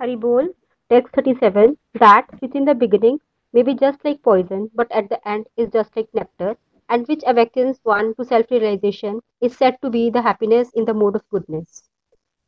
हरि 0.00 0.16
बोल। 0.16 0.54
Text 0.90 1.20
37 1.20 1.74
that 1.96 2.56
in 2.56 2.64
the 2.64 2.76
beginning 2.76 3.18
may 3.54 3.62
be 3.62 3.74
just 3.74 4.06
like 4.06 4.20
poison 4.24 4.68
but 4.76 4.92
at 4.92 5.08
the 5.12 5.18
end 5.26 5.44
is 5.58 5.68
just 5.68 5.98
like 5.98 6.08
nectar 6.14 6.54
and 6.92 7.08
which 7.08 7.22
awakens 7.26 7.78
one 7.84 8.14
to 8.16 8.24
self 8.24 8.50
realization, 8.50 9.20
is 9.40 9.56
said 9.56 9.78
to 9.82 9.88
be 9.88 10.10
the 10.10 10.20
happiness 10.20 10.68
in 10.74 10.84
the 10.84 10.92
mode 10.92 11.16
of 11.16 11.28
goodness. 11.30 11.84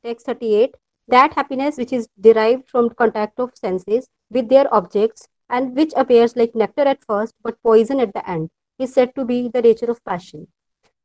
Text 0.04 0.26
38, 0.26 0.74
that 1.08 1.32
happiness 1.32 1.78
which 1.78 1.94
is 1.94 2.08
derived 2.20 2.68
from 2.68 2.90
contact 2.90 3.40
of 3.40 3.56
senses 3.56 4.06
with 4.30 4.50
their 4.50 4.72
objects 4.72 5.26
and 5.48 5.74
which 5.74 5.94
appears 5.96 6.36
like 6.36 6.54
nectar 6.54 6.82
at 6.82 7.02
first 7.06 7.34
but 7.42 7.62
poison 7.62 8.00
at 8.00 8.12
the 8.12 8.28
end, 8.28 8.50
is 8.78 8.92
said 8.92 9.14
to 9.14 9.24
be 9.24 9.48
the 9.48 9.62
nature 9.62 9.90
of 9.90 10.04
passion. 10.04 10.46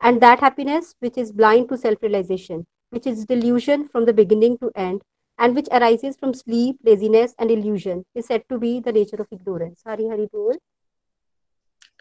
And 0.01 0.19
that 0.21 0.41
happiness 0.41 0.95
which 0.99 1.17
is 1.17 1.31
blind 1.31 1.69
to 1.69 1.77
self 1.77 2.01
realization, 2.01 2.67
which 2.89 3.07
is 3.07 3.25
delusion 3.25 3.87
from 3.87 4.03
the 4.05 4.13
beginning 4.13 4.57
to 4.57 4.71
end, 4.75 5.01
and 5.37 5.55
which 5.55 5.69
arises 5.71 6.17
from 6.17 6.33
sleep, 6.33 6.75
laziness, 6.83 7.35
and 7.39 7.49
illusion, 7.49 8.03
is 8.15 8.25
said 8.25 8.43
to 8.49 8.59
be 8.59 8.81
the 8.81 8.91
nature 8.91 9.21
of 9.21 9.27
ignorance. 9.31 9.81
Hari 9.85 10.09
Hari 10.09 10.27
Bol. 10.33 10.57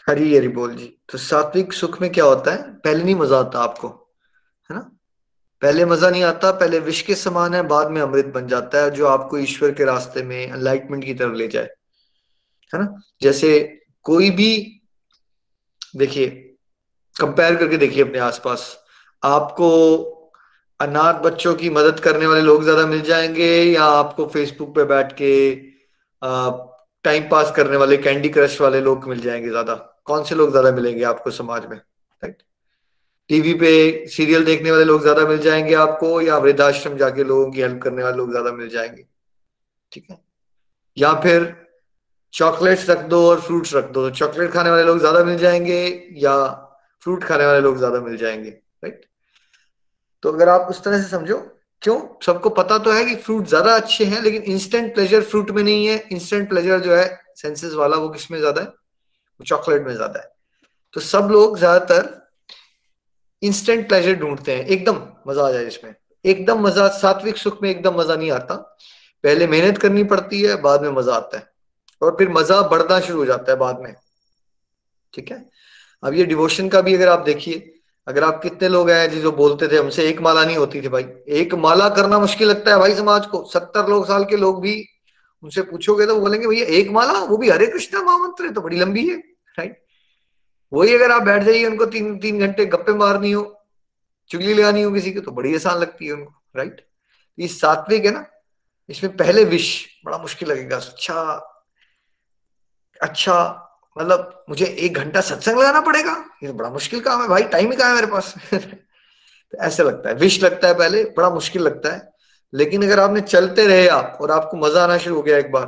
Hari 0.08 0.36
Hari 0.36 0.48
बोल 0.48 0.74
जी। 0.74 0.86
तो 1.12 1.18
सात्विक 1.18 1.72
सुख 1.72 2.00
में 2.02 2.10
क्या 2.12 2.24
होता 2.24 2.52
है? 2.52 2.62
पहले 2.74 3.04
नहीं 3.04 3.14
मज़ा 3.14 3.38
आता 3.38 3.58
आपको, 3.60 3.88
है 4.70 4.76
ना? 4.76 4.80
पहले 5.62 5.84
मज़ा 5.84 6.10
नहीं 6.10 6.22
आता, 6.24 6.50
पहले 6.52 6.78
विष 6.80 7.00
के 7.02 7.14
समान 7.14 7.54
है, 7.54 7.62
बाद 7.64 7.90
में 7.90 8.00
अमृत 8.02 8.26
बन 8.34 8.46
जाता 8.48 8.82
है, 8.82 8.90
जो 8.90 9.06
आपको 9.06 9.38
ईश्वर 9.38 9.72
के 9.72 9.84
रास्ते 9.84 10.22
में 10.22 10.36
एनलाइटमेंट 10.38 11.04
की 11.04 11.14
तरफ़ 11.14 11.34
ले 11.34 11.48
जाए, 11.48 11.68
है 12.72 12.80
ना? 12.80 13.02
जैसे 13.22 13.58
कोई 14.06 14.30
भी, 14.30 14.80
देखिए 15.96 16.26
कंपेयर 17.16 17.56
करके 17.56 17.76
देखिए 17.76 18.02
अपने 18.04 18.18
आसपास। 18.20 18.76
आपको 19.22 19.68
अनाथ 20.80 21.14
बच्चों 21.22 21.54
की 21.54 21.70
मदद 21.70 22.00
करने 22.00 22.26
वाले 22.26 22.42
लोग 22.42 22.62
ज़्यादा 22.62 22.86
मिल 22.86 23.00
जाएँगे, 23.02 23.52
या 23.64 23.84
आपको 23.84 24.26
फेसबुक 24.28 24.74
पे 24.74 24.84
बैठ 24.86 25.12
के 25.12 25.54
टाइम 27.04 27.28
पास 27.30 27.52
करने 27.56 27.76
वाले 27.76 27.96
कैंडी 27.98 28.28
क्रश 28.28 28.60
वाले 28.60 28.80
लोग 28.80 29.08
मिल 29.08 29.20
जाएँगे 29.20 29.50
ज़्यादा। 29.50 29.74
कौन 30.08 30.24
से 30.24 30.34
लोग 30.34 30.50
ज़्यादा 30.50 30.70
मिलेंगे 30.72 31.04
आपको 31.04 31.30
समाज 31.32 31.66
में? 31.66 31.76
राइट 31.76 32.42
टीवी 33.30 33.54
पे 33.54 34.06
सीरियल 34.08 34.44
देखने 34.44 34.70
वाले 34.70 34.84
लोग 34.84 35.02
ज़्यादा 35.02 35.26
मिल 35.26 35.38
जाएँगे 35.38 35.74
आपको, 35.76 36.20
या 36.20 36.36
वृद्धाश्रम 36.38 36.96
जाके 36.96 37.24
लोगों 37.24 37.50
की 37.50 37.60
हेल्प 37.60 37.82
करने 37.82 38.02
वाले 38.02 38.16
लोग 38.16 38.30
ज़्यादा 38.30 38.52
मिल 38.52 38.68
जाएँगे? 38.68 39.04
ठीक 39.92 40.06
है? 40.10 40.18
या 40.96 41.12
फिर 41.20 41.54
चॉकलेट्स 42.34 42.88
रख 42.90 43.02
दो 43.06 43.20
और 43.28 43.40
फ्रूट्स 43.40 43.74
रख 43.74 43.90
दो 43.90 44.08
चॉकलेट 44.12 44.50
खाने 44.52 44.70
वाले 44.70 44.84
लोग 44.84 44.98
ज़्यादा 44.98 45.24
मिल 45.24 45.36
जाएँगे, 45.38 46.10
या 46.16 46.46
फ्रूट 47.02 47.24
खाने 47.24 47.46
वाले 47.46 47.60
लोग 47.60 47.76
ज़्यादा 47.78 48.00
मिल 48.00 48.16
जाएँगे? 48.16 48.50
राइट 48.50 49.04
तो 50.22 50.32
अगर 50.32 50.48
आप 50.48 50.66
उस 50.70 50.82
तरह 50.84 51.02
से 51.02 51.08
समझो, 51.08 51.36
क्यों? 51.82 52.00
सबको 52.26 52.50
पता 52.50 52.78
तो 52.78 52.92
है 52.92 53.04
कि 53.04 53.14
फ्रूट 53.16 53.46
ज़्यादा 53.46 53.74
अच्छे 53.76 54.04
हैं, 54.04 54.20
लेकिन 54.22 54.42
इंस्टेंट 54.44 54.94
प्लेजर 54.94 55.22
फ्रूट 55.22 55.50
में 55.50 55.62
नहीं 55.62 55.86
है। 55.86 55.98
इंस्टेंट 56.12 56.48
प्लेजर 56.48 56.80
जो 56.80 56.94
है 56.94 57.06
सेंसेस 57.36 57.72
वाला 57.74 57.96
वो 57.96 58.08
किसमें 58.08 58.38
ज़्यादा 58.38 58.60
है? 58.60 58.72
चॉकलेट 59.44 59.86
में 59.86 59.94
ज़्यादा 59.94 60.20
है। 60.20 60.30
तो 60.94 61.00
सब 61.00 61.28
लोग 61.30 61.58
ज़्यादातर 61.58 62.16
इंस्टेंट 63.42 63.88
प्लेजर 63.88 64.14
ढूंढते 64.14 64.54
हैं। 64.56 64.64
एकदम 64.66 65.00
मज़ा 65.28 65.46
आ 65.46 65.50
जाए 65.50 65.66
इसमें। 65.66 65.94
एकदम 66.24 66.60
मज़ा, 66.60 66.88
सात्विक 66.90 67.36
सुख 67.36 67.62
में 67.62 67.70
एकदम 67.70 67.94
मज़ा 67.94 68.16
नहीं 68.16 68.30
आता। 68.30 68.54
पहले 69.24 69.46
मेहनत 69.46 69.78
करनी 69.78 70.04
पड़ती 70.04 70.42
है, 70.42 70.60
बाद 70.62 70.82
में 70.82 70.90
मज़ा 70.90 71.14
आता 71.14 71.38
है। 71.38 71.46
और 72.02 72.14
फिर 72.18 72.28
मज़ा 72.28 72.60
बढ़ना 72.68 73.00
शुरू 73.00 73.18
हो 73.18 73.24
जाता 73.26 73.52
है 73.52 73.58
बाद 73.58 73.80
में। 73.80 73.94
ठीक 75.14 75.30
है? 75.30 75.44
अब 76.02 76.14
ये 76.14 76.24
डिवोशन 76.24 76.68
का 76.68 76.80
भी 76.80 76.94
अगर 76.94 77.08
आप 77.08 77.20
देखिए, 77.20 77.74
अगर 78.06 78.24
आप 78.24 78.40
कितने 78.42 78.68
लोग 78.68 78.90
आए 78.90 79.06
हैं 79.06 79.20
जो 79.20 79.32
बोलते 79.32 79.68
थे, 79.68 79.76
हमसे 79.76 80.08
एक 80.08 80.20
माला 80.20 80.44
नहीं 80.44 80.56
होती 80.56 80.82
थी 80.82 80.88
भाई। 80.88 81.06
एक 81.40 81.54
माला 81.56 81.88
करना 81.88 82.18
मुश्किल 82.18 82.48
लगता 82.48 82.70
है 82.70 82.78
भाई 82.78 82.94
समाज 82.94 83.26
को। 83.26 83.44
सत्तर 83.44 83.88
लोग, 83.88 84.06
साल 84.06 84.24
के 84.24 84.36
लोग 84.36 84.60
भी 84.62 84.84
उनसे 85.42 85.62
पूछोगे 85.62 86.06
तो 86.06 86.14
वो 86.14 86.20
बोलेंगे, 86.20 86.46
भैया, 86.46 86.66
एक 86.66 86.90
माला? 86.90 87.18
वो 87.20 87.36
भी 87.36 87.48
हरे 87.50 87.66
कृष्णा 87.66 88.02
महामंत्र 88.02 88.44
है 88.44 88.52
तो 88.52 88.60
बड़ी 88.60 88.76
लंबी 88.76 89.08
है। 89.08 89.16
राइट 89.58 89.84
वही 90.72 90.94
अगर 90.94 91.10
आप 91.10 91.22
बैठ 91.22 91.42
जाइए, 91.42 91.64
उनको 91.64 91.86
तीन 91.86 92.18
तीन 92.18 92.40
घंटे 92.40 92.66
गप्पे 92.66 92.92
मारनी 92.94 93.30
हो, 93.32 93.42
चुगली 94.30 94.54
लगानी 94.54 94.82
हो 94.82 94.90
किसी 94.92 95.12
की 95.12 95.20
तो 95.20 95.30
बड़ी 95.32 95.54
आसान 95.54 95.78
लगती 95.78 96.06
है 96.06 96.12
उनको 96.12 96.32
राइट 96.56 96.86
ये 97.38 97.48
सात्विक 97.48 98.04
है 98.04 98.10
ना? 98.12 98.24
इसमें 98.88 99.16
पहले 99.16 99.44
विश 99.44 99.86
बड़ा 100.06 100.18
मुश्किल 100.18 100.48
लगेगा 100.48 100.76
अच्छा 100.76 101.22
अच्छा 103.00 103.34
मतलब 103.96 104.44
मुझे 104.48 104.64
एक 104.64 104.98
घंटा 104.98 105.20
सत्संग 105.20 105.58
लगाना 105.58 105.80
पड़ेगा? 105.80 106.12
ये 106.42 106.48
तो 106.48 106.54
बड़ा 106.54 106.70
मुश्किल 106.70 107.00
काम 107.00 107.22
है 107.22 107.28
भाई 107.28 107.42
टाइम 107.44 107.70
ही 107.70 107.76
कहा 107.76 107.88
है 107.88 107.94
मेरे 107.94 108.06
पास? 108.06 108.34
तो 108.54 109.58
ऐसे 109.58 109.82
लगता 109.82 110.08
है, 110.08 110.14
विश 110.14 110.42
लगता 110.42 110.68
है 110.68 110.74
पहले, 110.74 111.02
बड़ा 111.04 111.30
मुश्किल 111.30 111.62
लगता 111.62 111.94
है। 111.94 112.12
लेकिन 112.52 112.82
अगर 112.82 113.00
आपने 113.00 113.20
चलते 113.20 113.66
रहे 113.66 113.88
आप, 113.88 114.18
और 114.20 114.30
आपको 114.30 114.56
मज़ा 114.56 114.84
आना 114.84 114.98
शुरू 114.98 115.16
हो 115.16 115.22
गया 115.22 115.38
एक 115.38 115.50
बार, 115.52 115.66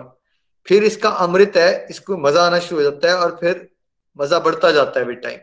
फिर 0.66 0.84
इसका 0.84 1.09
अमृत 1.09 1.57
है, 1.57 1.86
इसको 1.91 2.16
मज़ा 2.16 2.47
आना 2.47 2.59
शुरू 2.59 2.76
हो 2.76 2.91
जाता 2.91 3.09
है, 3.09 3.16
और 3.16 3.36
फिर 3.41 3.68
मज़ा 4.16 4.38
बढ़ता 4.38 4.70
जाता 4.72 5.00
है 5.00 5.06
विद 5.06 5.20
टाइम 5.22 5.38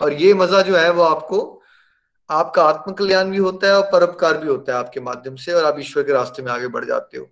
और 0.00 0.12
ये 0.12 0.32
मज़ा 0.34 0.62
जो 0.62 0.76
है 0.76 0.90
वो 0.90 1.02
आपको, 1.02 1.62
आपका 2.30 2.64
आत्म 2.64 2.92
कल्याण 2.92 3.30
भी 3.30 3.38
होता 3.38 3.66
है 3.66 3.74
और 3.74 3.88
परोपकार 3.92 4.36
भी 4.38 4.48
होता 4.48 4.72
है 4.72 4.78
आपके 4.78 5.00
माध्यम 5.00 5.36
से 5.36 5.52
और 5.52 5.64
आप 5.64 5.78
ईश्वर 5.80 6.02
के 6.02 6.12
रास्ते 6.12 6.42
में 6.42 6.50
आगे 6.52 6.68
बढ़ 6.68 6.84
जाते 6.84 7.18
हो। 7.18 7.28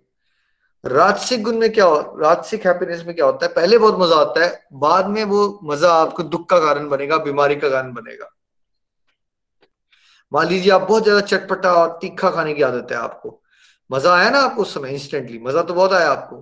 राजसिक 0.83 1.43
गुण 1.43 1.57
में 1.57 1.71
क्या 1.73 1.85
हो, 1.85 1.95
राजसिक 2.19 2.65
हैप्पीनेस 2.65 3.03
में 3.05 3.15
क्या 3.15 3.25
होता 3.25 3.45
है? 3.45 3.51
पहले 3.53 3.77
बहुत 3.77 3.99
मज़ा 3.99 4.15
आता 4.17 4.43
है, 4.43 4.67
बाद 4.73 5.07
में 5.07 5.23
वो 5.23 5.59
मज़ा 5.63 5.93
आपको 5.93 6.23
दुख 6.25 6.47
का 6.49 6.59
कारण 6.59 6.87
बनेगा, 6.89 7.17
बीमारी 7.19 7.55
का 7.55 7.69
कारण 7.69 7.93
बनेगा। 7.93 8.29
मान 10.31 10.47
लीजिए 10.47 10.71
आप 10.71 10.81
बहुत 10.81 11.03
ज़्यादा 11.03 11.21
चटपटा 11.21 11.73
और 11.73 11.97
तीखा 12.01 12.29
खाने 12.31 12.53
की 12.53 12.61
आदत 12.61 12.91
है 12.91 12.97
आपको। 12.97 13.39
मज़ा 13.89 14.15
आया 14.15 14.29
ना 14.29 14.39
आपको 14.39 14.61
उस 14.61 14.73
समय 14.73 14.93
इंस्टेंटली 14.93 15.39
मज़ा 15.39 15.61
तो 15.61 15.73
बहुत 15.73 15.93
आया 15.93 16.11
आपको। 16.11 16.37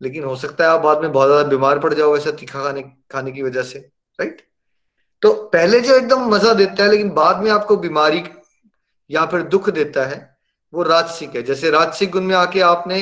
लेकिन 0.00 0.24
हो 0.24 0.34
सकता 0.36 0.64
है 0.64 0.70
आप 0.70 0.80
बाद 0.80 1.00
में 1.02 1.12
बहुत 1.12 1.28
ज़्यादा 1.28 1.48
बीमार 1.48 1.78
पड़ 1.78 1.92
जाओ 1.94 2.16
ऐसा 2.16 2.30
तीखा 2.32 2.62
खाने 2.62 2.82
खाने 3.12 3.32
की 3.32 3.42
वजह 3.42 3.62
से 3.64 3.78
राइट 4.18 4.42
तो 5.22 5.32
पहले 5.52 5.80
जो 5.80 5.94
एकदम 5.94 6.28
मज़ा 6.30 6.52
देता 6.54 6.82
है, 6.82 6.90
लेकिन 6.90 7.10
बाद 7.12 7.42
में 7.42 7.50
आपको 7.50 7.76
बीमारी 7.78 8.22
या 9.10 9.24
फिर 9.26 9.42
दुख 9.44 9.68
देता 9.70 10.04
है, 10.06 10.18
वो 10.72 10.82
राजसिक 10.84 11.34
है। 11.36 11.42
जैसे 11.42 11.70
राजसिक 11.70 12.10
गुण 12.10 12.22
में 12.22 12.34
आके 12.36 12.60
आपने 12.62 13.00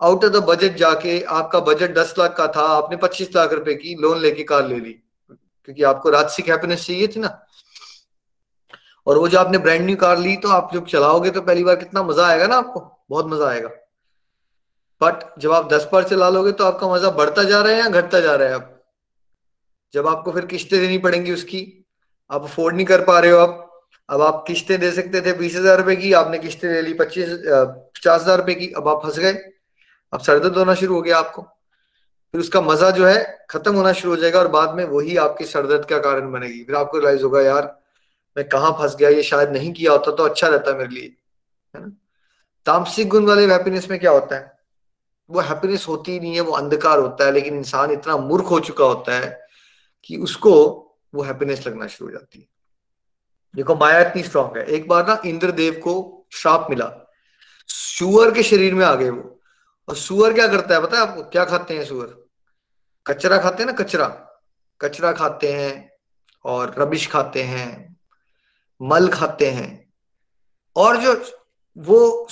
आउट 0.00 0.24
ऑफ़ 0.24 0.32
द 0.32 0.42
बजट 0.44 0.76
जाके 0.76 1.20
आपका 1.30 1.60
बजट 1.62 1.94
दस 1.94 2.14
लाख 2.18 2.36
का 2.36 2.46
था, 2.46 2.62
आपने 2.62 2.96
पच्चीस 2.98 3.34
लाख 3.36 3.52
रुपए 3.52 3.74
की 3.74 3.94
लोन 4.00 4.18
लेके 4.18 4.42
कार 4.44 4.66
ले 4.68 4.76
ली। 4.76 4.92
क्योंकि 5.32 5.82
आपको 5.84 6.10
राजसिक 6.10 6.48
हैप्पीनेस 6.48 6.86
चाहिए 6.86 7.08
थी 7.08 7.20
ना। 7.20 7.28
और 9.06 9.18
वो 9.18 9.28
जो 9.28 9.38
आपने 9.38 9.58
ब्रांड 9.58 9.84
न्यू 9.84 9.96
कार 9.96 10.18
ली 10.18 10.36
तो 10.36 10.48
आप 10.50 10.70
जब 10.74 10.86
चलाओगे 10.86 11.30
तो 11.30 11.42
पहली 11.42 11.64
बार 11.64 11.76
कितना 11.76 12.02
मज़ा 12.02 12.26
आएगा 12.26 12.46
ना 12.46 12.56
आपको? 12.56 12.80
बहुत 13.10 13.26
मज़ा 13.26 13.48
आएगा। 13.48 13.68
बट 15.00 15.24
जब 15.40 15.52
आप 15.52 15.72
दस 15.72 15.88
बार 15.92 16.04
चला 16.04 16.28
लोगे 16.30 16.52
तो 16.52 16.64
आपका 16.64 16.88
मज़ा 16.88 17.10
बढ़ता 17.12 17.42
जा 17.44 17.60
रहा 17.60 17.72
है 17.72 17.78
या 17.78 17.88
घटता 17.90 18.20
जा 18.20 18.34
रहा 18.34 18.48
है 18.48 18.54
आप 18.54 18.76
जब 19.94 20.06
आपको 20.08 20.32
फिर 20.32 20.46
किस्तें 20.46 20.78
देनी 20.80 20.98
पड़ेंगी 20.98 21.32
उसकी। 21.32 21.60
आप 22.30 22.42
अफोर्ड 22.44 22.76
नहीं 22.76 22.86
कर 22.86 23.04
पा 23.04 23.18
रहे 23.18 23.30
हो 23.30 23.38
आप 23.38 23.66
अब 24.08 24.20
आप 24.22 24.44
किस्तें 24.46 24.78
दे 24.80 24.90
सकते 24.92 25.20
थे 25.20 25.32
बीस 25.32 25.56
हज़ार 25.56 25.78
रुपए 25.78 25.96
की, 25.96 26.12
आपने 26.12 26.38
किस्तें 26.38 26.68
ले 26.68 26.82
ली 26.82 26.92
पच्चीस 26.94 27.28
पचास 27.46 28.20
हज़ार 28.22 28.38
रुपए 28.38 28.54
की। 28.54 28.68
अब 28.76 28.88
आप 28.88 29.02
फंस 29.04 29.18
गए। 29.18 29.32
अब 30.12 30.20
सरदर्द 30.20 30.56
होना 30.58 30.74
शुरू 30.74 30.94
हो 30.94 31.02
गया 31.02 31.18
आपको। 31.18 31.42
फिर 31.42 32.40
उसका 32.40 32.60
मज़ा 32.60 32.90
जो 32.90 33.06
है 33.06 33.46
खत्म 33.50 33.74
होना 33.74 33.92
शुरू 33.92 34.14
हो 34.14 34.20
जाएगा 34.20 34.38
और 34.38 34.48
बाद 34.48 34.74
में 34.74 34.84
वही 34.86 35.16
आपके 35.18 35.44
सरदर्द 35.46 35.84
का 35.84 35.98
कारण 36.00 36.30
बनेगी। 36.32 36.62
फिर 36.64 36.76
आपको 36.76 36.98
रिलाइज 36.98 37.22
होगा, 37.22 37.40
यार, 37.42 37.76
मैं 38.36 38.48
कहाँ 38.48 38.72
फंस 38.72 38.96
गया? 38.96 39.08
ये 39.08 39.22
शायद 39.22 39.50
नहीं 39.50 39.72
किया 39.72 39.92
होता 39.92 40.12
तो 40.12 40.24
अच्छा 40.24 40.48
रहता 40.48 40.74
मेरे 40.74 40.94
लिए। 40.94 41.12
है 41.74 41.82
ना? 41.82 41.90
तामसिक 42.66 43.08
गुण 43.08 43.26
वाले 43.26 43.46
हैप्पीनेस 43.46 43.90
में 43.90 43.98
क्या 44.00 44.10
होता 44.10 44.36
है? 44.36 44.59
वो 45.30 45.40
हैप्पीनेस 45.40 45.86
होती 45.88 46.20
नहीं 46.20 46.34
है, 46.34 46.40
वो 46.40 46.52
अंधकार 46.52 46.98
होता 46.98 47.24
है, 47.24 47.32
लेकिन 47.32 47.56
इंसान 47.56 47.90
इतना 47.90 48.16
मूर्ख 48.16 48.44
हो 48.44 48.60
चुका 48.60 48.84
होता 48.84 49.16
है 49.16 49.46
कि 50.04 50.16
उसको 50.16 50.86
वो 51.14 51.22
हैप्पीनेस 51.22 51.66
लगना 51.66 51.86
शुरू 51.86 52.10
हो 52.10 52.12
जाती 52.12 52.40
है। 52.40 52.48
देखो, 53.56 53.74
माया 53.74 54.00
इतनी 54.00 54.22
स्ट्रांग 54.22 54.56
है। 54.56 54.66
एक 54.66 54.88
बार 54.88 55.06
ना 55.06 55.22
इंद्रदेव 55.26 55.74
को 55.74 56.26
श्राप 56.32 56.66
मिला। 56.70 57.12
सुअर 57.66 58.34
के 58.34 58.42
शरीर 58.42 58.74
में 58.74 58.86
आ 58.86 58.94
गए 58.94 59.10
वो। 59.10 59.40
और 59.88 59.96
सुअर 59.96 60.32
क्या 60.32 60.48
करता 60.48 60.74
है 60.74 60.82
पता 60.82 60.96
है 60.96 61.02
आपको? 61.02 61.22
क्या 61.22 61.44
खाते 61.44 61.78
हैं 61.78 61.84
सुअर? 61.84 62.24
कचरा 63.06 63.38
खाते 63.38 63.62
हैं 63.62 63.66
ना? 63.66 63.72
कचरा। 63.72 64.26
कचरा 64.80 65.12
खाते 65.12 65.52
हैं 65.52 65.92
और 66.44 66.74
रबिश 66.78 67.08
खाते 67.08 67.42
हैं, 67.42 67.96
मल 68.82 69.08
खाते 69.08 69.50
हैं। 69.50 69.92
और 70.76 70.96
जो 70.96 71.24
वो 71.78 72.28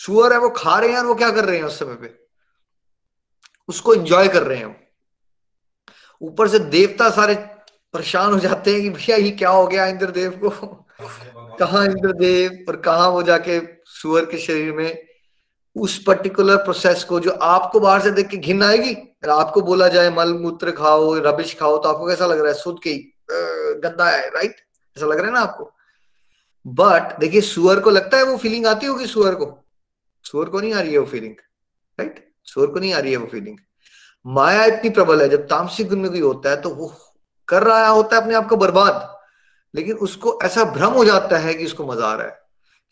सुअर 0.00 0.32
है 0.32 0.38
वो 0.38 0.48
खा 0.48 0.78
रहे 0.78 0.90
हैं 0.90 0.98
और 0.98 1.06
वो 1.06 1.14
क्या 1.14 1.30
कर 1.30 1.44
रहे 1.44 1.56
हैं 1.56 1.64
उस 1.64 1.78
समय 1.78 1.94
पे? 1.94 2.14
उसको 3.68 3.94
एंजॉय 3.94 4.28
कर 4.28 4.42
रहे 4.42 4.58
हैं 4.58 4.76
ऊपर 6.20 6.48
से 6.48 6.58
देवता 6.58 7.08
सारे 7.10 7.34
परेशान 7.94 8.32
हो 8.32 8.38
जाते 8.38 8.72
हैं 8.72 8.80
कि 8.82 8.90
भैया 8.90 9.16
ये 9.16 9.30
क्या 9.32 9.50
हो 9.50 9.66
गया 9.66 9.86
इंद्रदेव 9.86 10.30
को? 10.38 10.50
कहा 11.56 11.84
इंद्रदेव 11.84 12.64
और 12.68 12.76
कहा 12.76 13.08
वो 13.08 13.22
जाके 13.22 13.60
सुअर 13.92 14.24
के 14.24 14.38
शरीर 14.38 14.72
में? 14.72 15.06
उस 15.76 16.02
पर्टिकुलर 16.02 16.56
प्रोसेस 16.56 17.04
को 17.04 17.20
जो 17.20 17.30
आपको 17.30 17.80
बाहर 17.80 18.00
से 18.00 18.10
देख 18.10 18.28
के 18.28 18.36
घिन 18.36 18.62
आएगी 18.62 18.92
अगर 18.92 19.30
आपको 19.30 19.60
बोला 19.62 19.88
जाए 19.88 20.10
मल, 20.10 20.32
मूत्र 20.34 20.70
खाओ 20.70 21.14
रबिश 21.16 21.54
खाओ 21.60 21.78
तो 21.78 21.88
आपको 21.88 22.08
कैसा 22.08 22.26
लग 22.26 22.38
रहा 22.38 22.48
है? 22.48 22.58
शुद्ध 22.58 22.78
के 22.86 22.94
गंदा 23.80 24.08
है 24.08 24.28
राइट 24.28 24.60
ऐसा 24.96 25.06
लग 25.06 25.18
रहा 25.18 25.26
है 25.26 25.32
ना 25.32 25.40
आपको? 25.40 25.72
बट 26.66 27.18
देखिए 27.20 27.40
सुअर 27.40 27.80
को 27.80 27.90
लगता 27.90 28.16
है 28.16 28.24
वो 28.24 28.36
फीलिंग 28.36 28.66
आती 28.66 28.86
होगी 28.86 29.06
सुअर 29.06 29.34
को। 29.34 29.56
सुअर 30.24 30.48
को 30.48 30.60
नहीं 30.60 30.72
आ 30.74 30.80
रही 30.80 30.92
है 30.92 30.98
वो 30.98 31.06
फीलिंग 31.06 31.34
राइट 31.98 32.24
सुअर 32.46 32.66
को 32.66 32.78
नहीं 32.78 32.92
आ 32.94 32.98
रही 32.98 33.12
है 33.12 33.18
वो 33.18 33.26
फीलिंग 33.26 33.58
माया 34.24 34.64
इतनी 34.66 34.90
प्रबल 34.90 35.22
है, 35.22 35.28
जब 35.28 35.46
तामसिक 35.48 35.88
गुण 35.88 35.98
में 35.98 36.10
कोई 36.10 36.20
होता 36.20 36.50
है 36.50 36.60
तो 36.60 36.70
वो 36.70 36.92
कर 37.48 37.62
रहा 37.62 37.86
होता 37.88 38.16
है 38.16 38.22
अपने 38.22 38.34
आप 38.34 38.48
को 38.48 38.56
बर्बाद, 38.56 39.08
लेकिन 39.74 39.96
उसको 39.98 40.38
ऐसा 40.44 40.64
भ्रम 40.72 40.92
हो 40.92 41.04
जाता 41.04 41.38
है 41.38 41.54
कि 41.54 41.64
उसको 41.64 41.86
मज़ा 41.86 42.06
आ 42.06 42.14
रहा 42.14 42.26
है. 42.26 42.38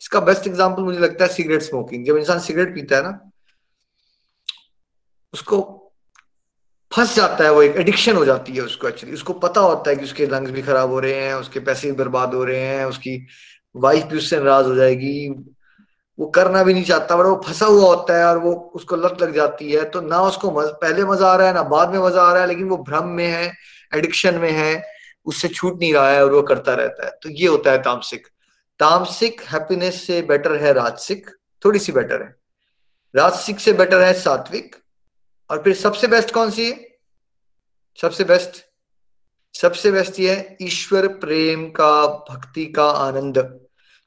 इसका 0.01 0.19
बेस्ट 0.21 0.47
एग्ज़ाम्पल 0.47 0.83
मुझे 0.83 0.99
लगता 0.99 1.25
है 1.25 1.33
सिगरेट 1.33 1.61
स्मोकिंग 1.61 2.05
जब 2.05 2.17
इंसान 2.17 2.39
सिगरेट 2.39 2.73
पीता 2.75 2.95
है 2.95 3.03
ना, 3.03 3.19
उसको 5.33 5.61
फंस 6.91 7.15
जाता 7.15 7.43
है, 7.43 7.51
वो 7.51 7.61
एक 7.61 7.75
एडिक्शन 7.77 8.15
हो 8.15 8.25
जाती 8.25 8.53
है 8.53 8.61
उसको 8.61 8.87
एक्चुअली 8.87 9.13
उसको 9.13 9.33
पता 9.39 9.61
होता 9.61 9.89
है 9.89 9.95
कि 9.95 10.03
उसके 10.03 10.25
लंग्स 10.27 10.51
भी 10.51 10.61
खराब 10.61 10.89
हो 10.89 10.99
रहे 10.99 11.15
हैं, 11.15 11.33
उसके 11.35 11.59
पैसे 11.61 11.91
भी 11.91 11.97
बर्बाद 11.97 12.33
हो 12.33 12.43
रहे 12.43 12.59
हैं, 12.59 12.85
उसकी 12.85 13.15
वाइफ 13.75 14.05
भी 14.05 14.17
उससे 14.17 14.37
नाराज़ 14.37 14.67
हो 14.67 14.75
जाएगी 14.75 15.29
वो 16.19 16.27
करना 16.27 16.63
भी 16.63 16.73
नहीं 16.73 16.83
चाहता 16.83 17.15
बट 17.15 17.25
वो 17.25 17.41
फंसा 17.45 17.65
हुआ 17.65 17.95
होता 17.95 18.17
है 18.17 18.25
और 18.25 18.37
वो 18.37 18.53
उसको 18.75 18.95
लत 18.95 19.21
लग 19.21 19.35
जाती 19.35 19.71
है 19.71 19.83
तो 19.89 20.01
ना 20.01 20.21
उसको 20.21 20.51
मज, 20.51 20.67
पहले 20.67 21.03
मज़ा 21.03 21.27
आ 21.27 21.35
रहा 21.35 21.47
है 21.47 21.53
ना 21.53 21.63
बाद 21.63 21.89
में 21.89 21.99
मज़ा 21.99 22.21
आ 22.21 22.31
रहा 22.33 22.41
है 22.41 22.47
लेकिन 22.47 22.69
वो 22.69 22.77
भ्रम 22.77 23.07
में 23.07 23.27
है 23.27 23.53
एडिक्शन 23.95 24.35
में 24.35 24.51
है 24.51 24.83
उससे 25.25 25.47
छूट 25.47 25.79
नहीं 25.79 25.93
रहा 25.93 26.09
है 26.09 26.23
और 26.23 26.33
वो 26.33 26.41
करता 26.41 26.73
रहता 26.73 27.05
है। 27.05 27.11
तो 27.23 27.29
ये 27.29 27.47
होता 27.47 27.71
है 27.71 27.81
तामसिक। 27.81 28.27
तामसिक 28.79 29.41
हैप्पीनेस 29.41 30.07
से 30.07 30.21
बेटर 30.21 30.55
है 30.55 30.73
राजसिक। 30.73 31.29
थोड़ी 31.65 31.79
सी 31.79 31.91
बेटर 31.91 32.21
है। 32.21 32.35
राजसिक 33.15 33.59
से 33.59 33.73
बेटर 33.73 34.01
है 34.01 34.13
सात्विक। 34.13 34.75
और 35.49 35.61
फिर 35.63 35.73
सबसे 35.75 36.07
बेस्ट 36.07 36.31
कौन 36.31 36.51
सी 36.51 36.69
है? 36.71 36.87
सबसे 38.01 38.23
बेस्ट 38.23 38.65
सबसे 39.55 39.91
बेस्ट 39.91 40.19
ये 40.19 40.35
है 40.35 40.57
ईश्वर 40.61 41.07
प्रेम 41.07 41.69
का 41.69 42.07
भक्ति 42.07 42.65
का 42.65 42.89
आनंद। 42.89 43.58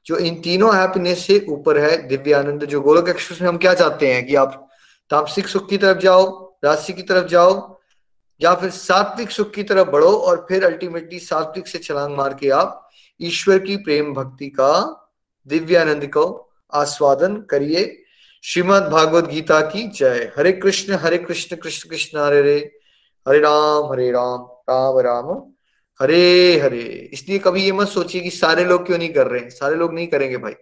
जो 0.05 0.17
इन 0.17 0.41
तीनों 0.41 0.75
हैप्पीनेस 0.75 1.27
से 1.27 1.45
ऊपर 1.49 1.77
है 1.77 2.07
दिव्य 2.07 2.33
आनंद 2.33 2.65
जो 2.65 2.81
गोलक 2.81 3.09
एक्सप्रेस 3.09 3.41
में 3.41 3.49
हम 3.49 3.57
क्या 3.57 3.73
चाहते 3.73 4.13
हैं 4.13 4.27
कि 4.27 4.35
आप 4.35 4.69
तामसिक 5.09 5.47
सुख 5.47 5.69
की 5.69 5.77
तरफ़ 5.77 5.97
जाओ, 5.97 6.55
राशि 6.63 6.93
की 6.93 7.01
तरफ़ 7.01 7.27
जाओ, 7.27 7.79
या 8.41 8.55
फिर 8.55 8.69
सात्विक 8.69 9.31
सुख 9.31 9.51
की 9.51 9.63
तरफ़ 9.63 9.87
बढ़ो 9.87 10.17
और 10.17 10.45
फिर 10.49 10.65
अल्टीमेटली 10.65 11.19
सात्विक 11.19 11.67
से 11.67 11.79
छलांग 11.79 12.15
मार 12.15 12.33
के 12.33 12.49
आप 12.49 12.89
ईश्वर 13.21 13.59
की 13.59 13.77
प्रेम 13.77 14.13
भक्ति 14.13 14.47
का 14.47 14.71
दिव्यानंद 15.47 16.05
को 16.05 16.51
आस्वादन 16.73 17.35
करिए। 17.37 18.03
श्रीमद 18.43 18.83
भागवत 18.83 19.25
गीता 19.25 19.61
की 19.61 19.87
जय। 19.87 20.31
हरे 20.37 20.51
कृष्ण 20.51 20.93
हरे 20.93 21.17
कृष्ण 21.17 21.55
कृष्ण 21.55 21.89
कृष्ण, 21.89 22.19
हरे 22.19 22.39
हरे। 22.39 22.71
हरे 23.27 23.39
राम 23.39 23.91
हरे 23.91 24.11
राम 24.11 24.47
राम 24.69 24.99
राम 24.99 25.29
राम। 25.29 25.52
हरे 26.01 26.59
हरे। 26.59 27.09
इसलिए 27.13 27.39
कभी 27.39 27.63
ये 27.63 27.71
मत 27.71 27.87
सोचिए 27.87 28.21
कि 28.21 28.31
सारे 28.31 28.65
लोग 28.65 28.85
क्यों 28.85 28.97
नहीं 28.97 29.13
कर 29.13 29.27
रहे 29.27 29.41
हैं? 29.41 29.49
सारे 29.49 29.75
लोग 29.75 29.93
नहीं 29.93 30.07
करेंगे 30.07 30.37
भाई। 30.37 30.53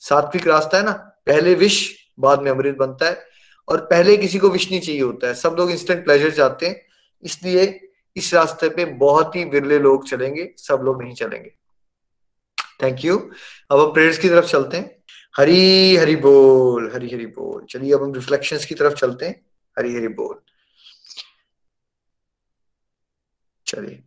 सात्विक 0.00 0.46
रास्ता 0.46 0.78
है 0.78 0.84
ना। 0.84 0.92
पहले 1.26 1.54
विश, 1.54 1.96
बाद 2.18 2.42
में 2.42 2.50
अमृत 2.50 2.76
बनता 2.76 3.06
है। 3.06 3.26
और 3.68 3.80
पहले 3.80 4.16
किसी 4.16 4.38
को 4.38 4.48
विश 4.48 4.70
नहीं 4.70 4.80
चाहिए 4.80 5.00
होता 5.00 5.26
है। 5.26 5.34
सब 5.34 5.56
लोग 5.58 5.70
इंस्टेंट 5.70 6.04
प्लेजर 6.04 6.30
चाहते 6.30 6.66
हैं। 6.66 6.86
इसलिए 7.22 7.88
इस 8.16 8.34
रास्ते 8.34 8.68
पे 8.68 8.84
बहुत 8.84 9.36
ही 9.36 9.44
विरले 9.44 9.78
लोग 9.78 10.08
चलेंगे। 10.08 10.54
सब 10.58 10.80
लोग 10.84 11.02
नहीं 11.02 11.14
चलेंगे। 11.14 11.52
थैंक 12.82 13.04
यू 13.04 13.30
अब 13.70 13.80
हम 13.80 13.92
प्रेयर्स 13.92 14.18
की 14.18 14.28
तरफ़ 14.28 14.46
चलते 14.46 14.76
हैं। 14.76 15.02
हरी 15.36 15.96
हरी 15.96 16.16
बोल, 16.16 16.90
हरी 16.94 17.10
हरी 17.14 17.26
बोल। 17.26 17.66
चलिए 17.70 17.94
अब 17.94 18.02
हम 18.02 18.14
रिफ्लेक्शन 18.14 18.58
की 18.68 18.74
तरफ़ 18.74 18.94
चलते 18.94 19.26
हैं। 19.26 19.46
हरी 19.78 19.94
हरी 19.94 20.08
बोल। 20.08 20.40
चलिए। 23.66 24.02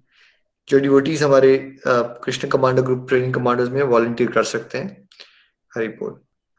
जो 0.68 0.80
डिवोटीज 0.80 1.24
हमारे 1.24 1.58
Krishna 1.88 2.48
commando 2.48 2.84
group 2.84 3.06
training 3.10 3.34
commandos 3.34 3.70
में 3.70 3.82
वॉलंटियर 3.84 4.32
कर 4.32 4.44
सकते 4.46 4.78
हैं। 4.78 5.08
हरी 5.72 5.88
बोल। 5.90 6.12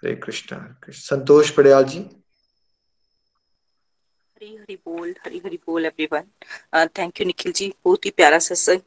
हरे 0.02 0.14
कृष्ण 0.16 0.56
संतोष 0.92 1.50
पड़ियाल 1.50 1.84
जी। 1.84 1.98
हरी 4.38 4.54
हरी 4.56 4.76
बोल, 4.76 5.14
हरी 5.24 5.42
हरी 5.44 5.56
बोल 5.66 5.86
everyone 5.86 6.86
thank 6.98 7.20
you 7.20 7.26
Nikhil 7.26 7.52
ji. 7.52 7.72
बहुत 7.84 8.06
ही 8.06 8.10
प्यारा 8.10 8.38
सत्संग, 8.40 8.80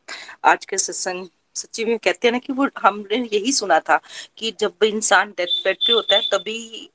आज 0.45 0.65
के 0.65 0.77
सत्संग। 0.77 1.27
सच्ची 1.55 1.85
में 1.85 1.97
कहते 1.99 2.27
हैं 2.27 2.31
ना 2.31 2.39
कि 2.39 2.53
वो 2.53 2.67
हमने 2.77 3.17
यही 3.33 3.51
सुना 3.51 3.79
था 3.79 3.99
कि 4.37 4.51
जब 4.59 4.83
इंसान 4.83 5.31
डेथ 5.37 5.63
बेड 5.65 5.77
पे 5.77 5.93
होता 5.93 6.15
है, 6.15 6.21
तभी 6.23 6.89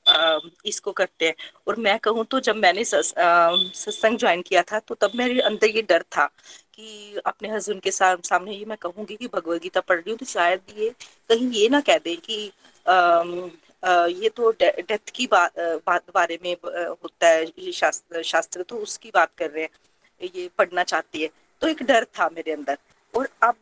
इसको 0.65 0.91
करते 0.91 1.25
हैं। 1.25 1.35
और 1.67 1.75
मैं 1.79 1.97
कहूँ 1.99 2.25
तो 2.25 2.39
जब 2.39 2.55
मैंने 2.57 2.83
सत्संग 2.85 4.17
ज्वाइन 4.17 4.41
किया 4.41 4.61
था 4.71 4.79
तो 4.79 4.95
तब 4.95 5.11
मेरे 5.15 5.39
अंदर 5.41 5.75
ये 5.75 5.81
डर 5.81 6.03
था 6.11 6.25
कि 6.73 7.21
अपने 7.25 7.49
हस्बैंड 7.49 7.81
के 7.81 7.91
साथ 7.91 8.17
सामने 8.25 8.53
ये 8.53 8.65
मैं 8.65 8.77
कहूँगी 8.81 9.15
कि 9.15 9.27
भगवत 9.27 9.61
गीता 9.61 9.81
पढ़ 9.81 9.97
रही 9.97 10.11
हूँ 10.11 10.17
तो 10.17 10.25
शायद 10.25 10.61
ये 10.77 10.89
कहीं 11.29 11.49
ये 11.51 11.69
ना 11.69 11.81
कह 11.81 11.97
दें 11.97 12.15
कि 12.19 12.51
आ, 12.85 14.05
ये 14.07 14.29
तो 14.29 14.51
डेथ 14.61 15.09
की 15.15 15.27
बात 15.27 15.59
बात 15.87 16.03
बारे 16.15 16.37
में 16.43 16.53
होता 16.63 17.27
है 17.27 17.43
ये 17.45 17.71
शास्त्र 17.71 18.21
शास्त्र 18.23 18.63
तो 18.69 18.75
उसकी 18.77 19.11
बात 19.15 19.31
कर 19.37 19.49
रहे 19.51 19.63
हैं 19.63 20.29
ये 20.35 20.49
पढ़ना 20.57 20.83
चाहती 20.83 21.21
है। 21.21 21.29
तो 21.61 21.67
एक 21.67 21.83
डर 21.83 22.03
था 22.19 22.29
मेरे 22.29 22.51
अंदर। 22.51 22.77
और 23.13 23.29
अब 23.43 23.55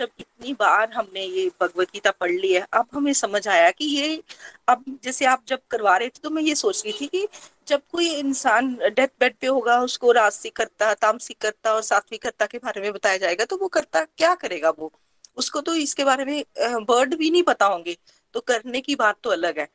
जब 0.00 0.08
इतनी 0.20 0.52
बार 0.52 0.92
हमने 0.92 1.24
ये 1.24 1.48
भगवत 1.60 1.88
गीता 1.92 2.10
पढ़ 2.10 2.30
ली 2.32 2.52
है, 2.52 2.66
अब 2.72 2.86
हमें 2.94 3.12
समझ 3.14 3.46
आया 3.48 3.70
कि 3.70 3.84
ये 3.86 4.22
अब 4.68 4.84
जैसे 5.04 5.24
आप 5.26 5.42
जब 5.48 5.60
करवा 5.70 5.96
रहे 5.96 6.08
थे 6.08 6.20
तो 6.22 6.30
मैं 6.30 6.42
ये 6.42 6.54
सोच 6.54 6.82
रही 6.86 6.92
थी 7.00 7.06
कि 7.06 7.26
जब 7.68 7.82
कोई 7.92 8.08
इंसान 8.10 8.74
डेथ 8.76 9.08
बेड 9.20 9.34
पे 9.40 9.46
होगा, 9.46 9.80
उसको 9.80 10.12
राजसी 10.12 10.50
करता, 10.50 10.92
तामसी 10.94 11.34
करता 11.40 11.72
और 11.74 11.82
सात्विक 11.82 12.22
करता 12.22 12.46
के 12.46 12.58
बारे 12.58 12.80
में 12.80 12.92
बताया 12.92 13.16
जाएगा 13.16 13.44
तो 13.44 13.56
वो 13.56 13.68
करता 13.68 14.04
क्या 14.04 14.34
करेगा 14.36 14.70
वो? 14.70 14.92
उसको 15.36 15.60
तो 15.60 15.74
इसके 15.76 16.04
बारे 16.04 16.24
में 16.24 16.42
वर्ड 16.90 17.14
भी 17.14 17.30
नहीं 17.30 17.42
पता 17.42 17.66
होंगे 17.66 17.96
तो 18.34 18.40
करने 18.42 18.80
की 18.80 18.94
बात 18.96 19.16
तो 19.22 19.30
अलग 19.30 19.58
है। 19.58 19.68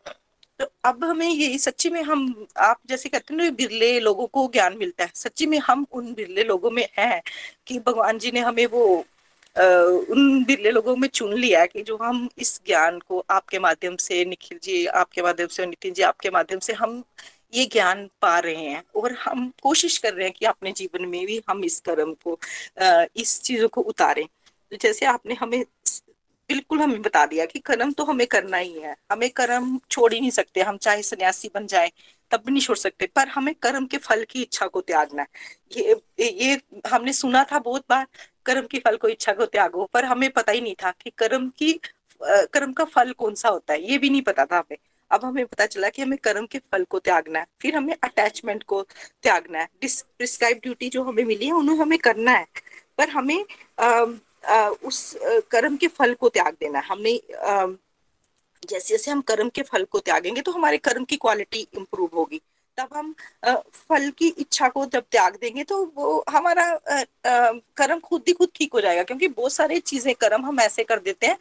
तो 0.60 0.66
अब 0.86 1.04
हमें 1.04 1.28
ये, 1.28 1.58
सच्ची 1.58 1.90
में 1.90 2.02
हम, 2.04 2.46
आप 2.58 2.80
जैसे 2.88 3.10
कहते 3.10 3.34
हैं 3.34 3.42
ना, 3.42 3.50
बिरले 3.52 4.00
लोगों 4.00 4.26
को 4.28 4.50
ज्ञान 4.54 4.78
मिलता 4.78 5.04
है, 5.04 5.12
सच्ची 5.16 5.46
में 5.46 5.58
हम 5.60 5.86
उन 5.92 6.14
बिरले 6.14 6.44
लोगों 6.44 6.72
में 6.72 6.88
हैं 6.98 7.22
कि 7.68 7.80
भगवान 7.80 8.20
जी 8.20 8.32
ने 8.32 8.40
हमें 8.40 8.66
वो 8.66 8.84
उन 9.56 10.44
बिरले 10.44 10.72
लोगों 10.72 10.96
में 10.96 11.08
चुन 11.08 11.34
लिया 11.34 11.66
कि 11.66 11.82
जो 11.82 11.98
हम 11.98 12.28
इस 12.38 12.60
ज्ञान 12.68 13.00
को 13.00 13.24
आपके 13.30 13.60
माध्यम 13.60 13.96
से, 13.96 14.24
निखिल 14.26 14.60
जी 14.64 14.86
आपके 14.86 15.22
माध्यम 15.22 15.48
से 15.48 15.66
नितिन 15.66 15.94
जी 15.94 16.02
आपके 16.04 16.30
माध्यम 16.30 16.60
से 16.60 16.74
हम 16.74 17.04
ये 17.54 17.66
ज्ञान 17.66 18.06
पा 18.22 18.38
रहे 18.40 18.56
हैं 18.56 18.84
और 18.96 19.14
हम 19.16 19.52
कोशिश 19.64 19.98
कर 19.98 20.14
रहे 20.14 20.26
हैं 20.26 20.34
कि 20.34 20.46
अपने 20.46 20.72
जीवन 20.72 21.06
में 21.06 21.26
भी 21.26 21.42
हम 21.50 21.64
इस 21.66 21.80
कर्म 21.80 22.14
को 22.24 22.38
इस 23.16 23.42
चीज़ों 23.42 23.68
को 23.68 23.82
उतारें। 23.82 24.26
तो 24.72 24.78
जैसे 24.78 25.06
आपने 25.06 25.34
हमें 25.34 25.64
बिल्कुल 26.50 26.80
हमें 26.82 27.02
बता 27.02 27.26
दिया 27.26 27.46
कि 27.46 27.60
कर्म 27.60 27.92
तो 27.92 28.04
हमें 28.04 28.26
करना 28.28 28.58
ही 28.58 28.80
है। 28.80 28.96
हमें 29.12 29.30
कर्म 29.30 29.80
छोड़ 29.92 30.14
ही 30.14 30.20
नहीं 30.20 30.32
सकते। 30.32 30.62
हम 30.62 30.78
चाहे 30.78 31.02
सन्यासी 31.04 31.50
बन 31.56 31.68
जाए, 31.68 31.92
तब 32.32 32.44
भी 32.46 32.52
नहीं 32.52 32.62
छोड़ 32.62 32.78
सकते, 32.78 33.08
पर 33.08 33.28
हमें 33.28 33.54
कर्म 33.56 33.86
के 33.86 33.98
फल 33.98 34.24
की 34.30 34.42
इच्छा 34.42 34.68
को 34.68 34.82
त्यागना 34.82 35.22
है। 35.22 35.28
ये 35.78 36.30
ये 36.32 36.60
हमने 36.92 37.14
सुना 37.14 37.44
था 37.52 37.60
बहुत 37.60 37.86
बार 37.90 38.06
कर्म 38.46 38.68
के 38.72 38.80
फल 38.80 38.98
को 38.98 39.08
इच्छा 39.08 39.34
को 39.34 39.46
त्यागो 39.46 39.90
पर 39.94 40.06
हमें 40.06 40.30
पता 40.30 40.52
ही 40.52 40.62
नहीं 40.62 40.76
था 40.84 40.92
कि 41.02 41.10
कर्म 41.18 41.50
की 41.58 41.74
कर्म 42.22 42.74
का 42.74 42.84
फल 42.86 43.12
कौन 43.14 43.36
सा 43.36 43.50
होता 43.50 43.74
है 43.74 43.92
ये 43.92 43.98
भी 43.98 44.10
नहीं 44.10 44.22
पता 44.22 44.46
था 44.46 44.58
हमें। 44.58 44.78
अब 45.12 45.26
हमें 45.26 45.46
पता 45.46 45.66
चला 45.66 45.90
कि 45.90 46.02
हमें 46.02 46.18
कर्म 46.24 46.46
के 46.46 46.58
फल 46.72 46.84
को 46.84 47.00
त्यागना 47.00 47.40
है 47.40 47.46
फिर 47.62 47.76
हमें 47.76 47.96
अटैचमेंट 48.04 48.64
को 48.64 48.82
त्यागना 49.24 49.60
है 49.60 49.68
प्रिस्क्राइब 49.82 50.60
ड्यूटी 50.64 50.90
जो 50.90 51.04
हमें 51.04 51.24
मिली 51.26 51.46
है 51.46 51.54
उन्हें 51.54 51.78
हमें 51.78 51.98
करना 52.00 52.32
है। 52.32 52.46
पर 52.98 53.10
हमें 53.10 53.46
आ, 53.80 54.06
आ, 54.46 54.70
उस 54.70 55.18
कर्म 55.52 55.78
के 55.78 55.88
फल 55.88 56.14
को 56.14 56.30
त्याग 56.30 56.54
देना 56.60 56.80
है। 56.80 56.86
हमने 56.86 57.18
आ, 57.38 57.66
जैसे 58.64 58.90
जैसे 58.90 59.12
हम 59.12 59.22
कर्म 59.22 59.50
के 59.50 59.62
फल 59.62 59.84
को 59.84 60.00
त्यागेंगे 60.00 60.42
तो 60.42 60.52
हमारे 60.52 60.78
कर्म 60.78 61.04
की 61.06 61.16
क्वालिटी 61.18 61.68
इंप्रूव 61.78 62.10
होगी। 62.16 62.42
तब 62.78 62.90
हम 62.94 63.14
फल 63.46 64.10
की 64.18 64.28
इच्छा 64.30 64.68
को 64.70 64.86
जब 64.86 65.04
त्याग 65.12 65.36
देंगे 65.42 65.64
तो 65.64 65.84
वो 65.96 66.24
हमारा 66.30 66.66
कर्म 67.26 68.00
खुद 68.00 68.24
ही 68.28 68.34
खुद 68.34 68.50
ठीक 68.56 68.74
हो 68.74 68.82
जाएगा 68.82 69.04
क्योंकि 69.04 69.28
बहुत 69.30 69.54
सारे 69.54 69.80
चीज़ें 69.82 70.14
कर्म 70.16 70.46
हम 70.46 70.60
ऐसे 70.60 70.84
कर 70.84 71.00
देते 71.00 71.28
हैं। 71.28 71.38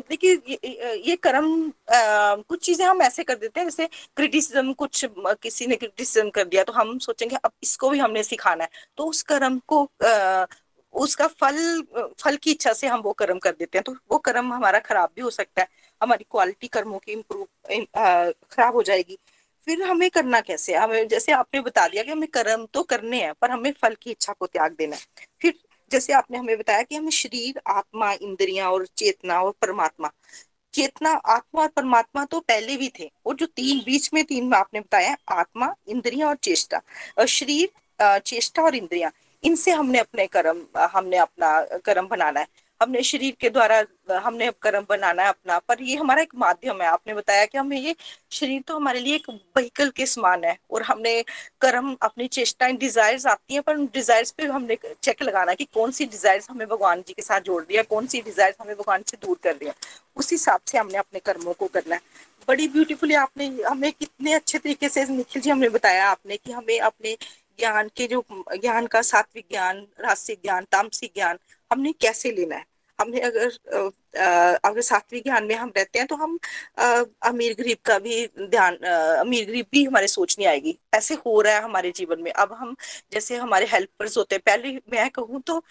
देखिए 0.00 0.32
ये, 0.48 0.58
ये 1.06 1.16
कर्म 1.18 1.72
कुछ 1.90 2.64
चीज़ें 2.64 2.84
हम 2.86 3.02
ऐसे 3.02 3.24
कर 3.24 3.34
देते 3.36 3.60
हैं 3.60 3.66
जैसे 3.68 3.88
क्रिटिसिज्म 4.16 4.72
कुछ 4.74 5.04
किसी 5.42 5.66
ने 5.66 5.76
क्रिटिसिज्म 5.76 6.30
कर 6.30 6.44
दिया 6.44 6.64
तो 6.64 6.72
हम 6.72 6.98
सोचेंगे 6.98 7.36
अब 7.36 7.52
इसको 7.62 7.90
भी 7.90 7.98
हमने 7.98 8.22
सिखाना 8.24 8.64
है। 8.64 8.70
तो 8.96 9.04
उस 9.04 9.22
कर्म 9.24 9.60
को 9.68 9.88
उसका 10.94 11.26
फल 11.30 11.82
फल 12.20 12.36
की 12.36 12.50
इच्छा 12.50 12.72
से 12.72 12.86
हम 12.86 13.00
वो 13.00 13.12
कर्म 13.12 13.38
कर 13.38 13.50
देते 13.50 13.78
हैं 13.78 13.82
तो 13.84 13.92
वो 14.10 14.18
कर्म 14.20 14.52
हमारा 14.52 14.78
खराब 14.80 15.10
भी 15.16 15.22
हो 15.22 15.30
सकता 15.30 15.62
है। 15.62 15.68
हमारी 16.00 16.24
क्वालिटी 16.30 16.68
कर्मों 16.68 16.98
की 16.98 17.12
इम्प्रूव 17.12 17.46
खराब 18.50 18.74
हो 18.74 18.82
जाएगी। 18.82 19.18
फिर 19.68 19.82
हमें 19.82 20.08
करना 20.10 20.40
कैसे 20.40 20.74
हमें, 20.74 21.08
जैसे 21.08 21.32
आपने 21.32 21.60
बता 21.60 21.86
दिया 21.88 22.02
कि 22.02 22.10
हमें 22.10 22.28
कर्म 22.28 22.64
तो 22.74 22.82
करने 22.82 23.20
हैं, 23.22 23.32
पर 23.40 23.50
हमें 23.50 23.72
फल 23.82 23.94
की 24.02 24.10
इच्छा 24.10 24.32
को 24.32 24.46
त्याग 24.46 24.74
देना 24.78 24.96
है। 24.96 25.26
फिर 25.40 25.54
जैसे 25.90 26.12
आपने 26.12 26.38
हमें 26.38 26.56
बताया 26.58 26.82
कि 26.82 26.96
हमें 26.96 27.10
शरीर, 27.10 27.60
आत्मा, 27.68 28.12
इंद्रिया 28.12 28.70
और 28.70 28.86
चेतना 28.96 29.40
और 29.42 29.52
परमात्मा। 29.62 30.10
चेतना, 30.74 31.10
आत्मा 31.10 31.62
और 31.62 31.68
परमात्मा 31.68 32.24
तो 32.24 32.40
पहले 32.40 32.76
भी 32.76 32.88
थे, 32.98 33.10
और 33.26 33.34
जो 33.36 33.46
तीन, 33.46 33.78
बीच 33.86 34.10
में 34.14 34.24
तीन 34.24 34.46
में 34.46 34.56
आपने 34.58 34.80
बताया 34.80 35.16
आत्मा, 35.30 35.74
इंद्रिया 35.88 36.28
और 36.28 36.36
चेष्टा। 36.38 36.80
शरीर 37.26 37.70
चेष्टा 38.00 38.62
और 38.62 38.74
इंद्रिया, 38.76 39.10
इनसे 39.42 39.70
हमने 39.70 39.98
अपने 39.98 40.26
कर्म, 40.26 40.64
हमने 40.92 41.16
अपना 41.16 41.60
कर्म 41.84 42.08
बनाना 42.08 42.40
है। 42.40 42.46
हमने 42.80 43.02
शरीर 43.02 43.36
के 43.40 43.50
द्वारा, 43.50 43.82
हमने 44.10 44.50
कर्म 44.62 44.84
बनाना 44.88 45.22
है 45.22 45.28
अपना, 45.28 45.58
पर 45.58 45.82
ये 45.82 45.96
हमारा 45.96 46.22
एक 46.22 46.34
माध्यम 46.36 46.82
है। 46.82 46.88
आपने 46.88 47.14
बताया 47.14 47.44
कि 47.46 47.58
हमें 47.58 47.76
ये 47.78 47.94
शरीर 48.30 48.62
तो 48.68 48.76
हमारे 48.76 49.00
लिए 49.00 49.14
एक 49.14 49.28
व्हीकल 49.30 49.90
के 49.90 50.06
समान 50.06 50.44
है, 50.44 50.56
और 50.70 50.82
हमने 50.82 51.22
कर्म, 51.60 51.96
अपनी 52.02 52.26
चेष्टाएँ 52.28 52.76
डिजायर्स 52.76 53.26
आती 53.26 53.54
हैं, 53.54 53.62
पर 53.62 53.76
उन 53.76 53.86
डिजायर्स 53.94 54.30
पे 54.30 54.46
हमने 54.46 54.78
चेक 55.02 55.22
लगाना 55.22 55.54
कि 55.54 55.64
कौन 55.64 55.90
सी 55.90 56.04
डिजायर्स 56.06 56.50
हमें 56.50 56.66
भगवान 56.68 57.02
जी 57.02 57.14
के 57.14 57.22
साथ 57.22 57.40
जोड़ 57.40 57.62
दिया, 57.62 57.82
कौन 57.84 58.06
सी 58.06 58.20
डिजायर्स 58.22 58.56
हमें 58.60 58.74
भगवान 58.76 59.02
से 59.06 59.16
दूर 59.22 59.38
कर 59.42 59.54
दिया। 59.54 59.74
उस 60.16 60.30
हिसाब 60.32 60.60
से 60.66 60.78
हमने 60.78 60.98
अपने 60.98 61.20
कर्मों 61.20 61.52
को 61.52 61.66
करना 61.66 61.94
है। 61.94 62.00
बड़ी 62.48 62.68
ब्यूटीफुली 62.68 63.14
आपने, 63.14 63.46
हमें 63.62 63.92
कितने 63.92 64.32
अच्छे 64.32 64.58
तरीके 64.58 64.88
से 64.88 65.04
निखिल 65.06 65.42
जी 65.42 65.50
हमने 65.50 65.68
बताया 65.68 66.08
आपने 66.10 66.36
कि 66.36 66.52
हमें 66.52 66.78
अपने 66.80 67.16
ज्ञान 67.58 67.88
के 67.96 68.06
जो, 68.06 68.24
ज्ञान 68.32 68.86
का 68.86 69.02
सात्विक 69.02 69.46
ज्ञान 69.50 69.86
रासिक 70.00 70.40
ज्ञान, 70.42 70.64
तामसिक 70.72 71.12
ज्ञान 71.14 71.38
हमने 71.70 71.92
कैसे 72.02 72.30
लेना 72.32 72.56
है? 72.56 72.64
हमने 72.98 73.20
अगर 73.20 73.48
अगर 74.64 74.80
सात्विक 74.82 75.22
ज्ञान 75.24 75.44
में 75.46 75.54
हम 75.54 75.72
रहते 75.76 75.98
हैं 75.98 76.06
तो 76.08 76.14
हम 76.16 76.38
आ, 76.78 77.02
अमीर 77.28 77.54
गरीब 77.58 77.78
का 77.84 77.98
भी 77.98 78.26
ध्यान 78.40 78.76
अमीर 79.20 79.46
गरीब 79.46 79.66
भी 79.72 79.84
हमारे 79.84 80.08
सोच 80.08 80.36
नहीं 80.38 80.48
आएगी। 80.48 80.78
ऐसे 80.94 81.14
हो 81.26 81.40
रहा 81.40 81.54
है 81.54 81.62
हमारे 81.62 81.90
जीवन 81.96 82.22
में। 82.22 82.30
अब 82.32 82.52
हम 82.52 82.74
जैसे 83.12 83.36
हमारे 83.36 83.66
हेल्पर्स 83.72 84.16
होते 84.18 84.34
हैं। 84.36 84.42
पहले 84.46 84.72
मैं 84.92 85.08
कहूँ 85.10 85.40
तो 85.46 85.62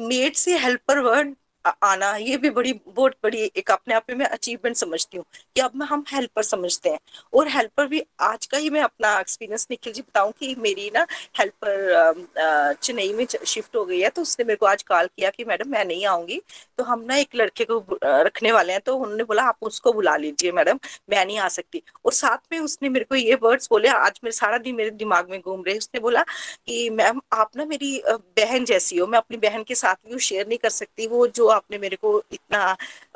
मेड 0.00 0.34
से 0.36 0.56
हेल्पर 0.58 0.98
वर्ड 1.00 1.34
आना, 1.66 2.14
ये 2.16 2.36
भी 2.36 2.50
बड़ी, 2.50 2.72
बहुत 2.86 3.14
बड़ी 3.24 3.50
एक 3.56 3.70
अपने 3.70 3.94
आप 3.94 4.10
में 4.10 4.24
अचीवमेंट 4.26 4.76
समझती 4.76 5.16
हूँ 5.16 5.24
कि 5.56 5.60
अब 5.60 5.72
मैं 5.76 5.86
हम 5.86 6.04
हेल्पर 6.12 6.42
समझते 6.44 6.90
हैं। 6.90 6.98
और 7.32 7.48
हेल्पर 7.48 7.86
भी 7.86 8.02
आज 8.20 8.46
का 8.46 8.58
ही 8.58 8.70
मैं 8.70 8.82
अपना 8.82 9.18
एक्सपीरियंस 9.20 9.66
निखिल 9.70 9.92
जी 9.92 10.02
बताऊँ 10.02 10.32
कि 10.40 10.54
मेरी 10.58 10.90
ना 10.94 11.06
हेल्पर 11.38 12.24
चेन्नई 12.82 13.12
में 13.12 13.24
शिफ्ट 13.26 13.76
हो 13.76 13.84
गई 13.84 14.00
है 14.00 14.08
तो 14.10 14.22
उसने 14.22 14.44
मेरे 14.44 14.56
को 14.56 14.66
आज 14.66 14.82
कॉल 14.84 15.06
किया 15.06 15.30
कि 15.30 15.44
मैडम 15.44 15.70
मैं 15.70 15.84
नहीं 15.84 16.06
आऊँगी 16.06 16.40
तो 16.78 16.84
हम 16.84 17.04
ना 17.08 17.16
एक 17.16 17.34
लड़के 17.36 17.64
को 17.64 17.98
रखने 18.04 18.52
वाले 18.52 18.72
हैं 18.72 18.80
तो 18.86 18.96
उन्होंने 18.96 19.24
बोला, 19.24 19.42
आप 19.42 19.56
उसको 19.62 19.92
बुला 19.92 20.16
लीजिए 20.16 20.52
मैडम, 20.52 20.78
मैं 21.10 21.24
नहीं 21.26 21.38
आ 21.38 21.48
सकती। 21.48 21.82
और 22.04 22.12
साथ 22.12 22.38
में 22.52 22.58
उसने 22.60 22.88
मेरे 22.88 23.04
को 23.04 23.14
ये 23.14 23.34
वर्ड्स 23.42 23.68
बोले, 23.70 23.88
आज 23.88 24.20
मेरे, 24.24 24.32
सारा 24.32 24.58
दिन 24.58 24.74
मेरे 24.74 24.90
दिमाग 24.92 25.30
में 25.30 25.40
घूम 25.40 25.62
रहे 25.66 25.76
उसने 25.78 26.00
बोला 26.00 26.22
कि, 26.22 26.88
मैम, 26.90 27.20
आप 27.32 27.56
ना 27.56 27.64
मेरी 27.64 28.00
बहन 28.08 28.64
जैसी 28.64 28.98
हो, 28.98 29.06
मैं 29.06 29.18
अपनी 29.18 29.36
बहन 29.38 29.62
के 29.62 29.74
साथ 29.74 29.94
भी 30.10 30.18
शेयर 30.20 30.46
नहीं 30.48 30.58
कर 30.58 30.70
सकती, 30.70 31.06
वो 31.06 31.26
जो 31.28 31.46
आपने 31.56 31.78
मेरे 31.78 31.96
को 31.96 32.22
इतना 32.32 32.58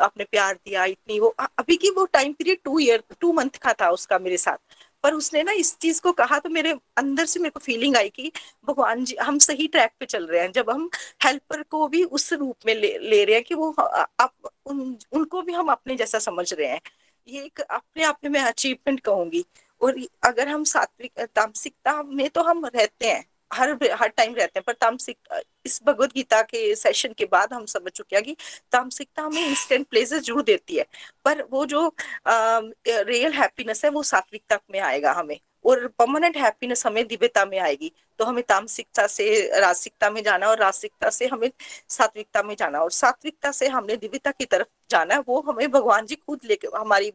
आपने 0.01 0.25
प्यार 0.25 0.55
दिया 0.55 0.85
इतनी 0.87 1.19
वो 1.21 1.35
अभी 1.59 1.77
की 1.77 1.91
वो 1.91 2.05
time 2.13 2.33
period 2.33 2.59
two 2.65 2.79
year 2.79 3.03
two 3.21 3.33
month 3.33 3.59
का 3.63 3.73
था 3.73 3.91
उसका 3.91 4.19
मेरे 4.19 4.37
साथ। 4.37 4.59
पर 5.03 5.15
उसने 5.15 5.43
ना 5.43 5.53
इस 5.53 5.77
चीज़ 5.79 6.01
को 6.03 6.13
कहा 6.13 6.39
तो 6.39 6.49
मेरे 6.51 6.73
अंदर 6.99 7.25
से 7.27 7.41
मेरे 7.41 7.51
को 7.51 7.61
फीलिंग 7.61 7.97
आई 7.97 8.09
कि 8.09 8.33
भगवान 8.69 9.05
जी 9.05 9.17
हम 9.21 9.39
सही 9.39 9.67
ट्रैक 9.69 9.93
पे 10.01 10.07
चल 10.07 10.27
रहे 10.27 10.41
हैं। 10.43 10.53
जब 10.53 10.71
हम 10.71 10.89
हेल्पर 11.25 11.63
को 11.63 11.87
भी 11.89 12.03
उस 12.05 12.33
रूप 12.33 12.57
में 12.67 12.75
ले, 12.75 12.99
ले 12.99 13.25
रहे 13.25 13.35
हैं 13.35 13.45
कि 13.45 13.55
वो 13.55 13.71
आप 13.73 14.33
उन, 14.67 14.99
उनको 15.13 15.43
भी 15.43 15.53
हम 15.53 15.69
अपने 15.73 15.97
जैसा 15.97 16.19
समझ 16.19 16.53
रहे 16.53 16.69
हैं। 16.69 16.81
ये 17.29 17.45
एक 17.45 17.61
अपने 17.61 18.05
आप 18.05 18.19
में 18.27 18.41
अचीवमेंट 18.41 19.01
कहूँगी। 19.01 19.45
और 19.81 19.97
अगर 20.25 20.49
हम 20.49 20.65
सात्विक 20.65 21.21
तामसिकता 21.21 22.03
में 22.03 22.29
तो 22.31 22.43
हम 22.43 22.65
रहते 22.67 23.11
हैं। 23.11 23.25
हर 23.53 23.77
हर 23.93 24.09
टाइम 24.09 24.35
रहते 24.35 24.59
हैं, 24.59 24.63
पर 24.67 24.73
तामसिक 24.75 25.43
इस 25.67 25.81
भगवत 25.87 26.13
गीता 26.15 26.41
के 26.45 26.75
सेशन 26.77 27.13
के 27.19 27.25
बाद 27.33 27.53
हम 27.53 27.65
समझ 27.67 27.93
चुके 27.93 28.17
हैं 28.17 28.25
कि 28.25 28.37
तामसिकता 28.73 29.23
हमें 29.23 29.47
इंस्टेंट 29.47 29.87
प्लेजेस 29.89 30.23
ज़रूर 30.23 30.43
देती 30.43 30.77
है, 30.77 30.87
पर 31.25 31.43
वो 31.51 31.65
जो 31.67 31.87
रियल 32.29 33.33
हैप्पीनेस 33.35 33.85
है 33.85 33.91
वो 33.91 34.03
सात्विकता 34.05 34.59
में 34.73 34.81
आएगा 34.81 35.13
हमें, 35.13 35.39
और 35.65 35.87
परमानेंट 35.99 36.37
हैप्पीनेस 36.37 36.87
हमें 36.87 37.07
दिव्यता 37.07 37.45
में 37.47 37.59
आएगी 37.61 37.93
तो 38.21 38.25
हमें 38.25 38.43
तामसिकता 38.49 39.07
से, 39.07 39.61
रासिकता 39.61 40.11
में 40.11 40.23
जाना 40.23 40.49
और 40.49 40.59
रासिकता 40.59 41.11
से 41.11 41.27
हमें 41.27 41.51
सात्विकता 41.89 42.43
में 42.43 42.55
जाना, 42.59 42.79
और 42.81 42.91
सात्विकता 42.93 43.51
से 43.53 43.69
हमने 43.69 43.97
दिव्यता 43.97 44.31
की 44.31 44.45
तरफ़ 44.47 44.67
जाना 44.91 45.15
है, 45.15 45.21
वो 45.21 45.41
हमें 45.43 45.71
भगवान 45.71 46.07
जी 46.07 46.15
खुद 46.17 46.41
लेके, 46.45 46.69
हमारी 46.77 47.13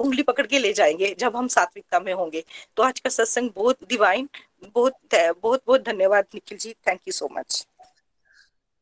उंगली 0.00 0.22
पकड़ 0.22 0.46
के 0.46 0.58
ले 0.58 0.72
जाएँगे 0.72 1.14
जब 1.18 1.36
हम 1.36 1.48
सात्विकता 1.48 2.00
में 2.00 2.12
होंगे 2.14 2.44
तो 2.76 2.82
आज 2.82 3.00
का 3.00 3.10
सत्संग 3.10 3.50
बहुत 3.56 3.78
डिवाइन 3.88 4.28
बहुत 4.64 5.14
बहुत 5.14 5.62
बहुत 5.66 5.84
धन्यवाद 5.86 6.24
Nikhil 6.34 6.58
ji. 6.58 6.72
Thank 6.88 7.00
you 7.08 7.12
so 7.12 7.28
much 7.32 7.66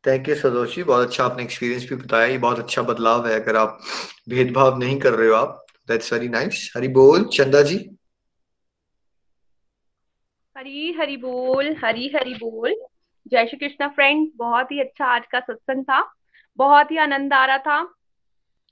thank 0.04 0.28
you 0.28 0.34
Santosh 0.34 0.74
ji 0.74 0.82
बहुत 0.84 1.06
अच्छा 1.06 1.24
आपने 1.24 1.42
एक्सपीरियंस 1.44 1.88
भी 1.88 1.96
बताया। 1.96 2.26
ये 2.26 2.38
बहुत 2.38 2.58
अच्छा 2.58 2.82
बदलाव 2.82 3.26
है। 3.28 3.40
अगर 3.40 3.56
आप 3.56 3.80
भेदभाव 4.28 4.78
नहीं 4.78 4.98
कर 5.00 5.12
रहे 5.12 5.28
हो 5.28 5.34
आप 5.34 5.64
दैट्स 5.88 6.12
वेरी 6.12 6.28
नाइस 6.28 6.72
हरी 6.76 6.88
बोल। 6.94 7.24
चंदा 7.34 7.62
जी? 7.62 7.76
हरी 10.56 10.92
हरी 10.92 11.16
बोल। 11.16 11.74
हरी 11.84 12.08
हरी 12.16 12.34
बोल। 12.34 12.74
जय 13.26 13.46
श्री 13.46 13.58
कृष्णा 13.58 13.88
फ्रेंड 13.88 14.30
बहुत 14.36 14.72
ही 14.72 14.80
अच्छा 14.80 15.04
आज 15.06 15.22
का 15.32 15.40
सत्संग 15.40 15.84
था। 15.84 16.00
बहुत 16.58 16.90
ही 16.90 16.96
आनंद 16.98 17.32
आ 17.32 17.44
रहा 17.46 17.58
था। 17.58 17.78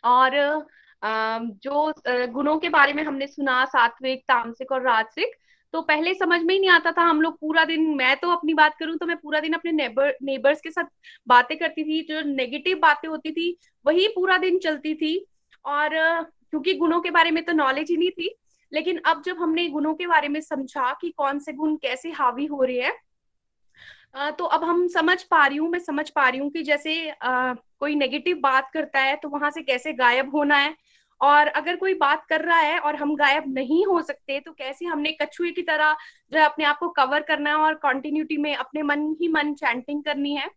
और 0.05 0.67
जो 1.03 1.93
गुणों 2.33 2.59
के 2.59 2.69
बारे 2.69 2.93
में 2.93 3.03
हमने 3.03 3.27
सुना 3.27 3.65
सात्विक 3.65 4.23
तामसिक 4.29 4.73
और 4.73 4.83
राजसिक 4.83 5.35
तो 5.75 5.81
पहले 5.83 6.13
समझ 6.15 6.41
में 6.43 6.55
ही 6.55 6.61
नहीं 6.61 6.71
आता 6.71 6.93
था 6.93 7.03
हम 7.03 7.21
लोग 7.21 7.39
पूरा 7.41 7.65
दिन 7.65 7.87
मैं 7.97 8.17
तो 8.17 8.31
अपनी 8.31 8.55
बात 8.55 8.77
करूँ 8.79 8.97
तो 8.97 9.07
मैं 9.07 9.17
पूरा 9.17 9.41
दिन 9.41 9.53
अपने 9.53 9.73
नेबर 9.73 10.17
नेबर्स 10.23 10.61
के 10.61 10.71
साथ 10.71 10.85
बातें 11.27 11.57
करती 11.59 11.85
थी 11.85 12.01
जो 12.03 12.21
नेगेटिव 12.27 12.79
बातें 12.79 13.09
होती 13.09 13.33
थी 13.33 13.57
वही 13.87 14.07
पूरा 14.09 14.37
दिन 14.39 14.59
चलती 14.59 14.95
थी। 14.95 15.27
और 15.65 15.91
क्योंकि 16.23 16.75
गुणों 16.75 17.01
के 17.01 17.11
बारे 17.11 17.31
में 17.31 17.45
तो 17.45 17.53
नॉलेज 17.53 17.91
ही 17.91 17.97
नहीं 17.97 18.11
थी 18.11 18.35
लेकिन 18.73 19.01
अब 19.07 19.23
जब 19.23 19.39
हमने 19.39 19.69
गुणों 19.69 19.95
के 19.95 20.07
बारे 20.07 20.29
में 20.29 20.41
समझा 20.41 20.93
कि 21.01 21.11
कौन 21.11 21.39
से 21.39 21.53
गुण 21.53 21.77
कैसे 21.77 22.11
हावी 22.11 22.47
हो 22.47 22.63
रहे 22.63 22.81
हैं 22.81 24.31
तो 24.33 24.45
अब 24.45 24.65
हम 24.65 24.87
समझ 24.89 25.23
पा 25.23 25.47
रही 25.47 25.59
हूँ 25.59 25.69
मैं 25.71 25.79
समझ 25.79 26.11
पा 26.11 26.29
रही 26.29 26.41
हूँ 26.41 26.51
कि 26.51 26.63
जैसे 26.63 27.11
आ, 27.11 27.55
कोई 27.55 27.95
नेगेटिव 27.95 28.37
बात 28.37 28.71
करता 28.75 29.01
है 29.01 29.17
तो 29.17 29.29
वहाँ 29.29 29.51
से 29.51 29.63
कैसे 29.63 29.93
गायब 29.93 30.37
होना 30.37 30.57
है 30.57 30.77
और 31.21 31.47
अगर 31.47 31.77
कोई 31.77 31.95
बात 31.95 32.27
कर 32.29 32.41
रहा 32.41 32.59
है 32.59 32.79
और 32.79 32.97
हम 32.97 33.15
गायब 33.17 33.45
नहीं 33.49 33.87
हो 33.87 34.03
सकते 34.03 34.41
तो 34.41 34.53
कैसे 34.53 34.87
हमने 34.87 35.13
कछुए 35.13 35.51
की 35.51 35.63
तरह 35.63 35.97
जो 36.33 36.39
है 36.39 36.45
अपने 36.45 36.65
आप 36.65 36.79
को 36.79 36.89
कवर 36.89 37.23
करना 37.23 37.51
है 37.51 37.57
और 37.57 37.75
कॉन्टिन्यूटी 37.75 38.37
में 38.37 38.55
अपने 38.57 38.83
मन 38.83 39.17
ही 39.21 39.29
मन 39.29 39.55
चैंटिंग 39.55 40.05
करनी 40.05 40.37
है? 40.37 40.51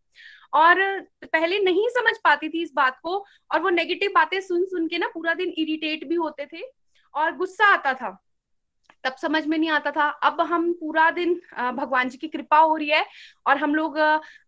और 0.54 1.00
पहले 1.24 1.60
नहीं 1.60 1.88
समझ 1.90 2.18
पाती 2.24 2.50
थी 2.50 2.62
इस 2.64 2.72
बात 2.76 3.00
को 3.04 3.26
और 3.54 3.60
वो 3.60 3.70
नेगेटिव 3.70 4.12
बातें 4.16 4.42
सुन 4.42 4.66
सुन 4.66 4.88
के 4.88 4.98
ना 4.98 5.08
पूरा 5.08 5.34
दिन 5.34 5.54
इरिटेट 5.58 6.08
भी 6.08 6.16
होते 6.16 6.46
थे 6.46 6.62
और 7.14 7.36
गुस्सा 7.36 7.66
आता 7.66 7.94
था। 7.94 8.27
तब 9.04 9.16
समझ 9.16 9.46
में 9.46 9.58
नहीं 9.58 9.70
आता 9.72 9.92
था। 9.92 10.08
अब 10.24 10.42
हम 10.44 10.72
पूरा 10.74 11.10
दिन 11.12 11.34
भगवान 11.74 12.10
जी 12.10 12.18
की 12.18 12.28
कृपा 12.28 12.58
हो 12.58 12.76
रही 12.76 12.90
है 12.90 13.06
और 13.46 13.58
हम 13.58 13.76
लोग 13.76 13.98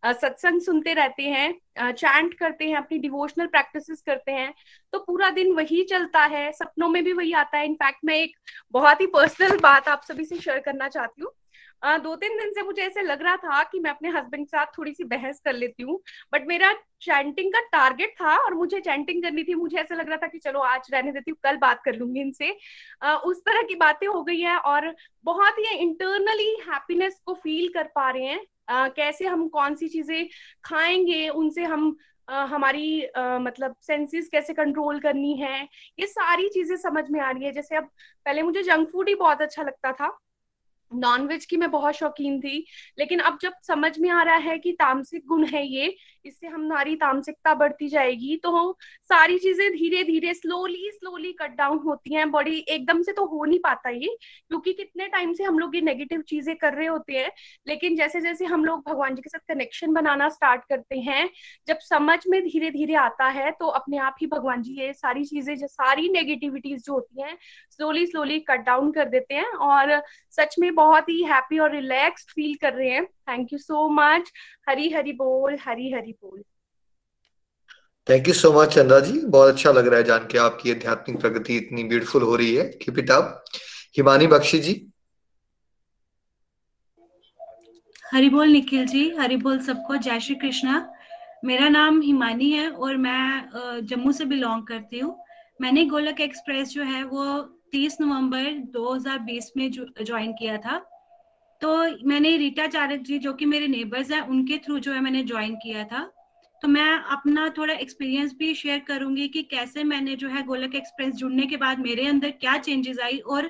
सत्संग 0.05 0.61
सुनते 0.61 0.93
रहते 0.93 1.23
हैं 1.25 1.91
चैंट 1.91 2.33
करते 2.33 2.65
हैं, 2.65 2.75
अपनी 2.77 2.97
डिवोशनल 2.99 3.47
प्रैक्टिसेस 3.47 4.01
करते 4.01 4.31
हैं 4.31 4.53
तो 4.93 4.99
पूरा 4.99 5.29
दिन 5.31 5.53
वही 5.55 5.83
चलता 5.83 6.23
है। 6.25 6.51
सपनों 6.53 6.89
में 6.89 7.03
भी 7.03 7.13
वही 7.13 7.33
आता 7.35 7.57
है। 7.57 7.65
इनफैक्ट 7.65 7.99
मैं 8.05 8.15
एक 8.15 8.35
बहुत 8.73 9.01
ही 9.01 9.05
पर्सनल 9.09 9.57
बात 9.59 9.87
आप 9.87 10.01
सभी 10.03 10.25
से 10.25 10.37
शेयर 10.37 10.59
करना 10.59 10.87
चाहती 10.89 11.21
हूँ। 11.21 11.31
दो 11.83 12.15
तीन 12.15 12.37
दिन 12.37 12.51
से 12.53 12.61
मुझे 12.61 12.81
ऐसे 12.81 13.01
लग 13.01 13.21
रहा 13.21 13.35
था 13.35 13.61
कि 13.63 13.79
मैं 13.79 13.91
अपने 13.91 14.09
हस्बैंड 14.09 14.45
के 14.45 14.49
साथ 14.49 14.65
थोड़ी 14.77 14.93
सी 14.93 15.03
बहस 15.03 15.39
कर 15.45 15.53
लेती 15.53 15.83
हूँ 15.83 15.99
बट 16.33 16.47
मेरा 16.47 16.73
चैंटिंग 17.01 17.51
का 17.53 17.59
टारगेट 17.71 18.13
था 18.21 18.35
और 18.37 18.53
मुझे 18.53 18.79
चैंटिंग 18.79 19.23
करनी 19.23 19.43
थी 19.43 19.55
मुझे 19.55 19.77
ऐसा 19.77 19.95
लग 19.95 20.09
रहा 20.09 20.17
था 20.17 20.27
कि 20.27 20.37
चलो 20.37 20.59
आज 20.59 20.87
रहने 20.93 21.11
देती 21.11 21.31
हूँ 21.31 21.37
कल 21.43 21.57
बात 21.57 21.81
कर 21.85 21.95
लूँगी 21.95 22.21
इनसे। 22.21 22.51
उस 23.25 23.41
तरह 23.41 23.61
की 23.61 23.75
बातें 23.75 24.07
हो 24.07 24.23
गई 24.23 24.39
है 24.39 24.57
और 24.57 24.93
बहुत 25.23 25.59
ही 25.59 25.77
इंटरनली 25.77 26.49
हैप्पीनेस 26.69 27.19
को 27.25 27.33
फील 27.33 27.67
कर 27.73 27.87
पा 27.95 28.09
रहे 28.09 28.25
हैं। 28.25 28.39
uh, 28.39 28.95
कैसे 28.95 29.25
हम 29.25 29.47
कौन 29.47 29.75
सी 29.75 29.87
चीज़ें 29.89 30.27
खाएँगे 30.65 31.27
उनसे 31.29 31.63
हम 31.63 31.95
Uh, 32.27 32.45
हमारी 32.47 33.01
uh, 33.19 33.39
मतलब 33.41 33.75
सेंसेस 33.81 34.27
कैसे 34.31 34.53
कंट्रोल 34.53 34.99
करनी 34.99 35.35
है 35.37 35.61
ये 35.99 36.07
सारी 36.07 36.47
चीज़ें 36.49 36.75
समझ 36.77 37.03
में 37.11 37.19
आ 37.19 37.29
रही 37.31 37.45
है। 37.45 37.51
जैसे 37.51 37.75
अब 37.75 37.83
पहले 38.25 38.41
मुझे 38.41 38.63
जंक 38.63 38.89
फ़ूड 38.89 39.07
ही 39.09 39.15
बहुत 39.15 39.41
अच्छा 39.41 39.63
लगता 39.63 39.91
था 39.91 40.07
नॉनवेज 40.91 41.45
की 41.45 41.57
मैं 41.57 41.69
बहुत 41.71 41.95
शौकीन 41.95 42.39
थी, 42.41 42.65
लेकिन 42.99 43.19
अब 43.19 43.37
जब 43.41 43.53
समझ 43.63 43.97
में 43.99 44.09
आ 44.09 44.21
रहा 44.23 44.35
है 44.35 44.57
कि 44.59 44.71
तामसिक 44.71 45.25
गुण 45.27 45.45
है 45.45 45.65
ये 45.67 45.95
इससे 46.25 46.47
हमारी 46.47 46.95
तामसिकता 46.97 47.53
बढ़ती 47.55 47.87
जाएगी। 47.89 48.35
तो 48.43 48.77
सारी 49.09 49.37
चीज़ें 49.39 49.69
धीरे 49.71 50.03
धीरे 50.03 50.33
स्लोली 50.33 50.89
स्लोली 50.93 51.31
कट 51.33 51.55
डाउन 51.57 51.79
होती 51.79 52.13
हैं। 52.13 52.29
बॉडी 52.31 52.57
एकदम 52.69 53.01
से 53.03 53.11
तो 53.11 53.25
हो 53.27 53.43
नहीं 53.45 53.59
पाता 53.59 53.89
ये, 53.89 54.15
क्योंकि 54.49 54.73
कितने 54.73 55.07
टाइम 55.07 55.33
से 55.33 55.43
हम 55.43 55.59
लोग 55.59 55.75
ये 55.75 55.81
नेगेटिव 55.81 56.21
चीज़ें 56.29 56.55
कर 56.57 56.73
रहे 56.73 56.87
होते 56.87 57.13
हैं। 57.13 57.31
लेकिन 57.67 57.95
जैसे 57.95 58.21
जैसे 58.21 58.45
हम 58.45 58.65
लोग 58.65 58.83
भगवान 58.87 59.15
जी 59.15 59.21
के 59.21 59.29
साथ 59.29 59.53
कनेक्शन 59.53 59.93
बनाना 59.93 60.29
स्टार्ट 60.29 60.61
करते 60.69 60.99
हैं, 60.99 61.29
जब 61.67 61.79
समझ 61.79 62.19
में 62.27 62.41
धीरे 62.43 62.71
धीरे 62.71 62.95
आता 62.97 63.27
है 63.29 63.51
तो 63.51 63.67
अपने 63.69 63.97
आप 63.99 64.15
ही 64.21 64.27
भगवान 64.27 64.61
जी 64.61 64.73
ये 64.79 64.93
सारी 64.93 65.23
चीज़ें 65.25 65.55
जो, 65.55 65.67
सारी 65.67 66.09
नेगेटिविटीज 66.09 66.85
जो 66.85 66.93
होती 66.93 67.21
हैं 67.21 67.37
स्लोली 67.71 68.05
स्लोली 68.07 68.39
कट 68.41 68.65
डाउन 68.65 68.91
कर 68.91 69.09
देते 69.09 69.35
हैं। 69.35 69.45
और 69.45 70.01
सच 70.33 70.55
में 70.59 70.73
बहुत 70.75 71.09
ही 71.09 71.21
हैप्पी 71.23 71.59
और 71.59 71.71
रिलैक्स्ड 71.71 72.29
फील 72.31 72.55
कर 72.61 72.73
रहे 72.73 72.89
हैं। 72.89 73.05
Thank 73.29 73.53
you 73.53 73.59
so 73.59 73.87
much 73.93 74.31
Hari 74.69 74.89
Hari 74.89 75.13
बोल 75.23 75.57
हरी 75.65 75.91
हरी 75.93 76.11
बोल 76.11 76.43
थैंक 78.07 78.27
यू 78.27 78.33
सो 78.33 78.51
मच 78.53 78.73
चंदा 78.75 78.99
जी 78.99 79.19
बहुत 79.25 79.53
अच्छा 79.53 79.71
लग 79.71 79.87
रहा 79.87 79.97
है 79.97 80.03
जान 80.03 80.27
के 80.31 80.37
आपकी 80.39 80.71
आध्यात्मिक 80.71 81.19
प्रगति 81.21 81.57
इतनी 81.57 81.83
ब्यूटीफुल 81.89 82.23
हो 82.23 82.35
रही 82.35 82.55
है। 82.55 82.63
Keep 82.83 82.99
it 82.99 83.11
up 83.11 83.43
Himani 83.97 84.27
Bakshi 84.27 84.59
ji. 84.59 84.73
Hari 88.13 88.29
बोल 88.29 88.47
निखिल 88.47 88.85
जी 88.87 89.09
हरी 89.15 89.37
बोल 89.37 89.59
सबको। 89.61 89.95
जय 89.97 90.19
श्री 90.19 90.35
कृष्णा। 90.35 90.73
मेरा 91.45 91.67
नाम 91.69 92.01
हिमानी 92.01 92.49
है 92.51 92.69
और 92.69 92.97
मैं 92.97 93.81
जम्मू 93.87 94.11
से 94.11 94.25
बिलोंग 94.25 94.65
करती 94.67 94.99
हूँ। 94.99 95.15
मैंने 95.61 95.85
गोलक 95.85 96.21
एक्सप्रेस 96.21 96.69
जो 96.69 96.83
है 96.83 97.03
वो 97.03 97.25
30 97.71 97.97
नवंबर 98.01 98.51
2020 98.73 99.51
में 99.57 99.69
ज्वाइन 99.71 100.33
किया 100.33 100.57
था। 100.57 100.77
तो 101.61 101.77
मैंने 102.07 102.35
रीटा 102.37 102.67
चारक 102.67 102.99
जी 102.99 103.17
जो 103.19 103.33
कि 103.33 103.45
मेरे 103.45 103.67
नेबर्स 103.67 104.11
हैं, 104.11 104.21
उनके 104.21 104.57
थ्रू 104.57 104.79
जो 104.79 104.93
है 104.93 104.99
मैंने 104.99 105.23
ज्वाइन 105.23 105.55
किया 105.55 105.83
था। 105.83 106.03
तो 106.61 106.67
मैं 106.67 106.91
अपना 107.11 107.47
थोड़ा 107.49 107.73
एक्सपीरियंस 107.73 108.33
भी 108.33 108.53
शेयर 108.55 108.79
करूँगी 108.79 109.27
कि 109.27 109.41
कैसे 109.43 109.83
मैंने 109.83 110.15
जो 110.15 110.29
है 110.29 110.43
गोलक 110.43 110.75
एक्सप्रेस 110.75 111.13
जुड़ने 111.15 111.45
के 111.45 111.57
बाद 111.57 111.79
मेरे 111.79 112.07
अंदर 112.07 112.31
क्या 112.31 112.57
चेंजेस 112.57 112.99
आई 112.99 113.17
और 113.17 113.49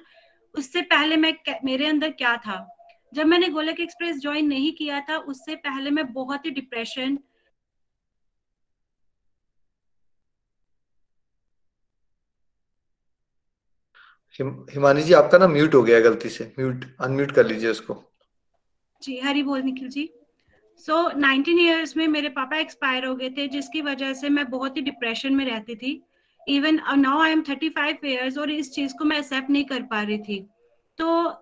उससे 0.55 0.81
पहले 0.81 1.17
मैं 1.17 1.33
मेरे 1.65 1.85
अंदर 1.85 2.09
क्या 2.09 2.35
था। 2.37 2.65
जब 3.13 3.25
मैंने 3.25 3.47
गोलक 3.47 3.79
एक्सप्रेस 3.79 4.19
ज्वाइन 4.19 4.47
नहीं 4.47 4.71
किया 4.71 4.99
था, 4.99 5.17
उससे 5.17 5.55
पहले 5.55 5.89
मैं 5.89 6.11
बहुत 6.13 6.45
ही 6.45 6.51
डिप्रेशन 6.51 7.17
हिमानी 14.43 15.01
जी, 15.01 15.13
आपका 15.13 15.37
ना 15.37 15.47
म्यूट 15.47 15.75
हो 15.75 15.83
गया 15.83 15.99
गलती 15.99 16.29
से। 16.29 16.53
म्यूट 16.59 16.85
अनम्यूट 17.01 17.31
कर 17.31 17.47
लीजिए 17.47 17.69
उसको। 17.69 18.03
जी, 19.01 19.19
हरी 19.19 19.43
बोल, 19.43 19.61
Nikhil 19.61 19.87
ji. 19.87 20.09
So 20.77 21.19
nineteen 21.19 21.59
years 21.59 21.97
में 21.97 22.07
मेरे 22.07 22.29
पापा 22.29 22.57
एक्सपायर 22.57 23.05
हो 23.05 23.15
गए 23.15 23.29
थे, 23.29 23.47
जिसकी 23.47 23.81
वजह 23.81 24.13
से 24.13 24.29
मैं 24.29 24.49
बहुत 24.49 24.77
ही 24.77 24.81
डिप्रेशन 24.81 25.33
में 25.33 25.45
रहती 25.45 25.75
थी। 25.75 26.01
Even 26.47 26.79
now 26.97 27.21
I 27.21 27.31
am 27.31 27.41
thirty 27.41 27.69
five 27.69 27.97
years 28.05 28.37
और 28.37 28.51
इस 28.51 28.71
चीज़ 28.71 28.93
को 28.93 29.05
मैं 29.05 29.17
एक्सेप्ट 29.17 29.49
नहीं 29.49 29.65
कर 29.65 29.81
पा 29.81 30.01
रही 30.01 30.17
थी। 30.17 30.49
तो 30.97 31.33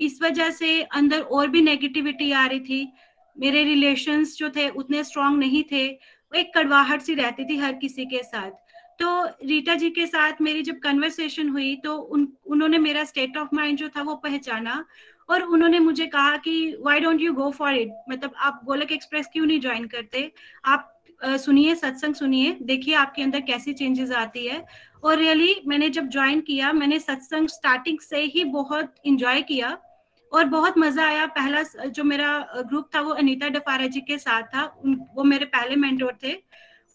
इस 0.00 0.22
वजह 0.22 0.50
से 0.50 0.82
अंदर 0.82 1.20
और 1.20 1.48
भी 1.48 1.60
नेगेटिविटी 1.60 2.32
आ 2.32 2.46
रही 2.46 2.60
थी। 2.60 2.92
मेरे 3.38 3.64
रिलेशंस 3.64 4.36
जो 4.36 4.50
थे 4.50 4.68
उतने 4.68 5.04
स्ट्रांग 5.04 5.38
नहीं 5.38 5.64
थे। 5.72 5.86
एक 6.36 6.52
कड़वाहट 6.54 7.00
सी 7.00 7.14
रहती 7.14 7.44
थी 7.44 7.56
हर 7.56 7.72
किसी 7.72 8.04
के 8.04 8.22
साथ। 8.22 8.50
तो 9.00 9.24
रीटा 9.46 9.74
जी 9.74 9.90
के 9.90 10.06
साथ 10.06 10.40
मेरी 10.40 10.62
जब 10.62 10.78
कन्वर्सेशन 10.78 11.48
हुई 11.48 11.74
तो 11.76 11.96
उन, 11.96 12.28
उन्होंने 12.46 12.78
मेरा 12.78 13.04
स्टेट 13.04 13.36
ऑफ़ 13.36 13.54
माइंड 13.54 13.78
जो 13.78 13.88
था 13.88 14.02
वो 14.02 14.14
पहचाना 14.14 14.84
और 15.28 15.42
उन्होंने 15.42 15.78
मुझे 15.78 16.06
कहा 16.06 16.36
कि 16.36 16.54
why 16.80 17.00
don't 17.00 17.20
you 17.20 17.32
go 17.32 17.50
for 17.50 17.74
it 17.74 17.92
मतलब 18.10 18.34
आप 18.38 18.60
गोलक 18.64 18.92
एक्सप्रेस 18.92 19.28
क्यों 19.32 19.46
नहीं 19.46 19.60
ज्वाइन 19.60 19.86
करते? 19.86 20.30
आप 20.64 20.88
सुनिए, 21.20 21.74
सत्संग 21.74 22.14
सुनिए, 22.14 22.56
देखिए 22.62 22.94
आपके 22.94 23.22
अंदर 23.22 23.40
कैसी 23.40 23.72
चेंजेस 23.72 24.10
आती 24.12 24.46
है। 24.46 24.64
और 25.04 25.16
रियली 25.18 25.54
मैंने 25.66 25.88
जब 25.90 26.08
ज्वाइन 26.08 26.40
किया, 26.40 26.72
मैंने 26.72 26.98
सत्संग 26.98 27.48
स्टार्टिंग 27.48 27.98
से 28.00 28.20
ही 28.24 28.44
बहुत 28.44 28.94
इंजॉय 29.04 29.42
किया 29.42 29.76
और 30.32 30.44
बहुत 30.44 30.78
मज़ा 30.78 31.06
आया। 31.06 31.26
पहला 31.28 31.62
जो 31.86 32.04
मेरा 32.04 32.38
ग्रुप 32.68 32.88
था 32.94 33.00
वो 33.00 33.10
अनीता 33.12 33.48
डफारा 33.48 33.86
जी 33.86 34.00
के 34.00 34.18
साथ 34.18 34.42
था। 34.54 34.64
वो 35.14 35.24
मेरे 35.24 35.44
पहले 35.46 35.76
मेंटोर 35.76 36.18
थे। 36.24 36.32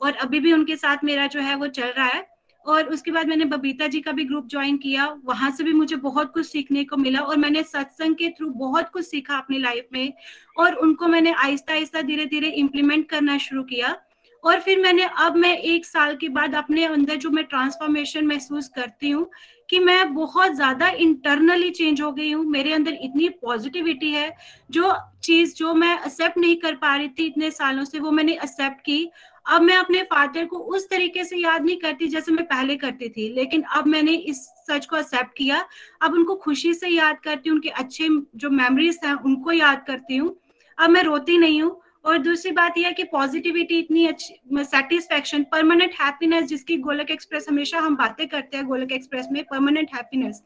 और 0.02 0.14
अभी 0.14 0.40
भी 0.40 0.54
उनके 0.54 0.76
साथ 0.76 1.04
मेरा 1.04 1.28
जो 1.28 1.40
है 1.40 1.56
वो 1.56 1.68
चल 1.70 1.88
रहा 1.88 2.08
है। 2.08 2.26
और 2.66 2.88
उसके 2.90 3.12
बाद 3.12 3.28
मैंने 3.28 3.46
बबीता 3.46 3.88
जी 3.88 4.00
का 4.02 4.12
भी 4.12 4.24
ग्रुप 4.24 4.48
ज्वाइन 4.48 4.78
किया। 4.78 5.06
वहाँ 5.26 5.52
से 5.52 5.64
भी 5.64 5.74
मुझे 5.74 5.96
बहुत 5.98 6.34
कुछ 6.34 6.46
सीखने 6.46 6.84
को 6.84 6.98
मिला 6.98 7.20
और 7.20 7.38
मैंने 7.38 7.62
सत्संग 7.64 8.16
के 8.16 8.30
थ्रू 8.30 8.50
बहुत 8.50 8.90
कुछ 8.90 9.06
सीखा 9.06 9.38
अपनी 9.38 9.60
लाइफ 9.60 9.88
में। 9.94 10.14
और 10.58 10.74
उनको 10.76 11.08
मैंने 11.08 11.32
आहिस्ता 11.34 11.74
आहिस्ता 11.74 12.02
धीरे 12.02 12.26
धीरे 12.26 12.50
इम्प्लीमेंट 12.50 13.10
करना 13.10 13.38
शुरू 13.38 13.64
किया। 13.64 13.96
और 14.44 14.60
फिर 14.60 14.80
मैंने 14.80 15.04
अब 15.18 15.36
मैं 15.36 15.58
एक 15.58 15.86
साल 15.86 16.16
के 16.16 16.28
बाद 16.30 16.56
अपने 16.56 16.84
अंदर 16.86 17.16
जो 17.16 17.30
मैं 17.30 17.44
ट्रांसफॉर्मेशन 17.44 18.26
महसूस 18.28 18.68
करती 18.68 19.10
हूँ 19.10 19.30
कि 19.70 19.80
मैं 19.80 20.14
बहुत 20.14 20.52
ज़्यादा 20.52 20.90
इंटरनली 20.90 21.70
चेंज 21.70 22.02
हो 22.02 22.12
गई 22.12 22.32
हूँ। 22.32 22.46
मेरे 22.46 22.74
अंदर 22.74 22.94
इतनी 22.94 23.30
पॉजिटिविटी 23.42 24.12
है। 24.12 24.32
जो 24.72 24.94
चीज़ 25.24 25.56
जो 25.56 25.74
मैं 25.74 25.94
एक्सेप्ट 25.96 26.38
नहीं 26.38 26.56
कर 26.56 26.76
पा 26.76 26.96
रही 26.96 27.10
थी 27.10 27.26
इतने 27.26 27.52
सालों 27.52 27.84
से 27.86 28.00
वो 28.00 28.12
मैंने 28.12 28.34
एक्सेप्ट 28.34 28.82
की। 28.82 29.10
अब 29.48 29.62
मैं 29.62 29.76
अपने 29.78 30.02
फादर 30.04 30.46
को 30.46 30.58
उस 30.58 30.90
तरीके 30.90 31.24
से 31.24 31.38
याद 31.38 31.66
नहीं 31.66 31.78
करती 31.80 32.08
जैसे 32.08 32.32
मैं 32.32 32.46
पहले 32.46 32.76
करती 32.76 33.10
थी, 33.10 33.28
लेकिन 33.30 33.62
अब 33.76 33.88
मैंने 33.88 34.14
इस 34.14 34.46
सच 34.70 34.86
को 34.86 34.98
एक्सेप्ट 34.98 35.38
किया। 35.38 35.64
अब 36.02 36.14
उनको 36.14 36.36
खुशी 36.36 36.74
से 36.74 36.88
याद 36.88 37.20
करती 37.20 37.50
हूँ, 37.50 37.56
उनके 37.56 37.70
अच्छे 37.72 38.08
जो 38.36 38.50
मेमोरीज 38.52 39.00
हैं, 39.06 39.14
उनको 39.16 39.52
याद 39.52 39.84
करती 39.88 40.18
हूँ। 40.18 40.36
अब 40.78 40.90
मैं 40.90 41.04
रोती 41.04 41.38
नहीं 41.38 41.62
हूँ 41.62 41.80
और 42.06 42.18
दूसरी 42.18 42.52
बात 42.52 42.78
यह 42.78 42.88
है 42.88 42.94
कि 42.94 43.04
पॉजिटिविटी 43.04 43.78
इतनी 43.80 44.06
अच्छी 44.08 44.64
सेटिस्फेक्शन 44.66 45.44
परमानेंट 45.52 45.94
हैप्पीनेस 46.02 46.46
जिसकी 46.46 46.78
गोलक 46.80 47.12
एक्सप्रेस 47.12 47.46
हमेशा 47.50 47.80
हम 47.80 47.96
बातें 47.96 48.28
करते 48.28 48.58
हैं 48.58 48.66
गोलक 48.66 48.92
एक्सप्रेस 48.92 49.28
में 49.32 49.44
परमानेंट 49.44 49.96
हैप्पीनेस 49.96 50.42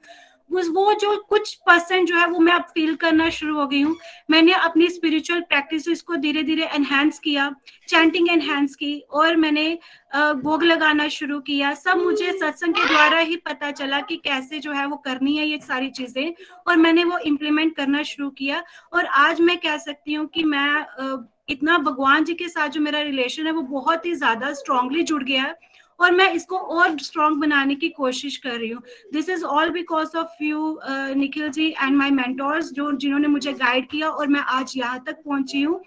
वो 0.51 0.93
जो 0.93 1.15
कुछ 1.29 1.53
परसेंट 1.67 2.07
जो 2.07 2.17
है 2.17 2.25
वो 2.27 2.39
मैं 2.39 2.53
अब 2.53 2.61
फील 2.73 2.95
करना 2.95 3.29
शुरू 3.29 3.55
हो 3.55 3.65
गई 3.67 3.81
हूँ। 3.81 3.95
मैंने 4.31 4.53
अपनी 4.53 4.87
स्पिरिचुअल 4.89 5.41
प्रैक्टिस 5.41 6.01
को 6.01 6.15
धीरे 6.17 6.43
धीरे 6.43 6.65
एनहेंस 6.65 7.19
किया 7.19 7.49
चैंटिंग 7.89 8.29
एनहेंस 8.31 8.75
की 8.75 8.93
और 9.11 9.35
मैंने 9.35 9.67
भोग 10.15 10.63
लगाना 10.63 11.07
शुरू 11.09 11.39
किया। 11.41 11.73
सब 11.75 11.97
मुझे 11.97 12.31
सत्संग 12.33 12.73
के 12.73 12.87
द्वारा 12.87 13.19
ही 13.19 13.35
पता 13.39 13.71
चला 13.71 13.99
कि 14.01 14.15
कैसे 14.25 14.59
जो 14.59 14.71
है 14.73 14.85
वो 14.85 14.95
करनी 14.97 15.35
है 15.37 15.47
ये 15.47 15.59
सारी 15.59 15.89
चीज़ें 15.91 16.33
और 16.67 16.77
मैंने 16.77 17.03
वो 17.03 17.17
इम्प्लीमेंट 17.19 17.75
करना 17.75 18.03
शुरू 18.03 18.29
किया। 18.31 18.63
और 18.93 19.05
आज 19.05 19.41
मैं 19.41 19.57
कह 19.57 19.77
सकती 19.79 20.13
हूँ 20.13 20.27
कि 20.27 20.43
मैं 20.45 20.85
इतना 21.49 21.77
भगवान 21.79 22.23
जी 22.23 22.33
के 22.33 22.47
साथ 22.49 22.69
जो 22.69 22.81
मेरा 22.81 22.99
रिलेशन 23.01 23.47
है 23.47 23.51
वो 23.53 23.61
बहुत 23.61 24.05
ही 24.05 24.13
ज़्यादा 24.15 24.51
स्ट्रांगली 24.53 25.03
जुड़ 25.03 25.23
गया 25.23 25.43
है। 25.43 25.55
और 26.01 26.11
मैं 26.11 26.31
इसको 26.33 26.57
और 26.57 26.97
स्ट्रॉन्ग 26.99 27.39
बनाने 27.41 27.75
की 27.75 27.89
कोशिश 27.89 28.37
कर 28.37 28.57
रही 28.59 28.69
हूँ। 28.69 28.81
This 29.13 29.29
is 29.29 29.43
all 29.45 29.69
because 29.69 30.17
of 30.17 30.43
you 30.43 30.79
Nikhil 31.15 31.49
ji 31.49 31.67
and 31.71 31.97
my 31.97 32.11
mentors 32.11 32.71
जो 32.73 32.91
जिन्होंने 32.93 33.27
मुझे 33.27 33.53
गाइड 33.53 33.89
किया 33.89 34.09
और 34.09 34.27
मैं 34.27 34.39
आज 34.39 34.73
यहाँ 34.77 35.03
तक 35.07 35.21
पहुँची 35.25 35.61
हूँ। 35.61 35.81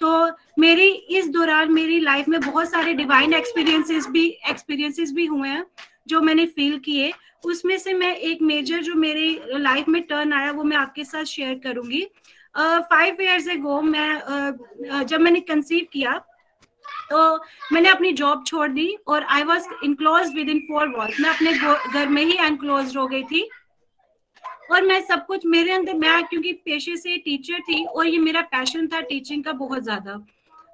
तो 0.00 0.10
मेरी 0.58 0.88
इस 1.18 1.28
दौरान 1.28 1.72
मेरी 1.72 1.98
लाइफ 2.00 2.28
में 2.28 2.40
बहुत 2.40 2.70
सारे 2.70 2.92
डिवाइन 2.94 3.34
एक्सपीरियंसेस 3.34 4.06
भी 4.10 4.26
एक्सपीरियंसेस 4.50 5.12
भी 5.12 5.26
हुए 5.26 5.48
हैं 5.48 5.64
जो 6.08 6.20
मैंने 6.20 6.46
फील 6.46 6.78
किए। 6.78 7.12
उसमें 7.44 7.76
से 7.78 7.92
मैं 7.94 8.14
एक 8.16 8.42
मेजर 8.42 8.82
जो 8.82 8.94
मेरी 8.94 9.40
लाइफ 9.52 9.88
में 9.88 10.02
टर्न 10.02 10.32
आया 10.32 10.50
वो 10.52 10.64
मैं 10.64 10.76
आपके 10.76 11.04
साथ 11.04 11.24
शेयर 11.24 11.60
करूँगी। 11.64 12.04
फाइव 12.54 13.22
ईयर्स 13.22 13.48
एगो 13.48 13.80
मैं 13.82 14.08
uh, 14.14 15.02
जब 15.02 15.20
मैंने 15.20 15.40
कंसीव 15.40 15.86
किया 15.92 16.20
मैंने 17.12 17.88
अपनी 17.88 18.12
जॉब 18.12 18.44
छोड़ 18.46 18.68
दी 18.68 18.88
और 19.08 19.24
I 19.28 19.42
was 19.42 19.66
enclose 19.84 20.34
with 20.34 20.48
in 20.48 20.58
four 20.68 20.88
walls 20.88 21.20
मैं 21.20 21.30
अपने 21.30 21.52
घर 21.92 22.08
में 22.08 22.24
ही 22.24 22.36
एनक्लोज 22.40 22.96
हो 22.96 23.06
गई 23.06 23.22
थी। 23.24 23.48
और 24.72 24.82
मैं 24.82 25.00
सब 25.02 25.24
कुछ 25.26 25.46
मेरे 25.46 25.72
अंदर, 25.72 25.94
मैं, 25.94 26.22
क्योंकि 26.24 26.52
पेशे 26.54 26.96
से 26.96 27.16
टीचर 27.18 27.60
थी 27.60 27.84
और 27.84 28.06
ये 28.06 28.18
मेरा 28.18 28.40
पैशन 28.50 28.86
था 28.88 29.00
टीचिंग 29.02 29.44
का 29.44 29.52
बहुत 29.54 29.82
ज़्यादा। 29.82 30.14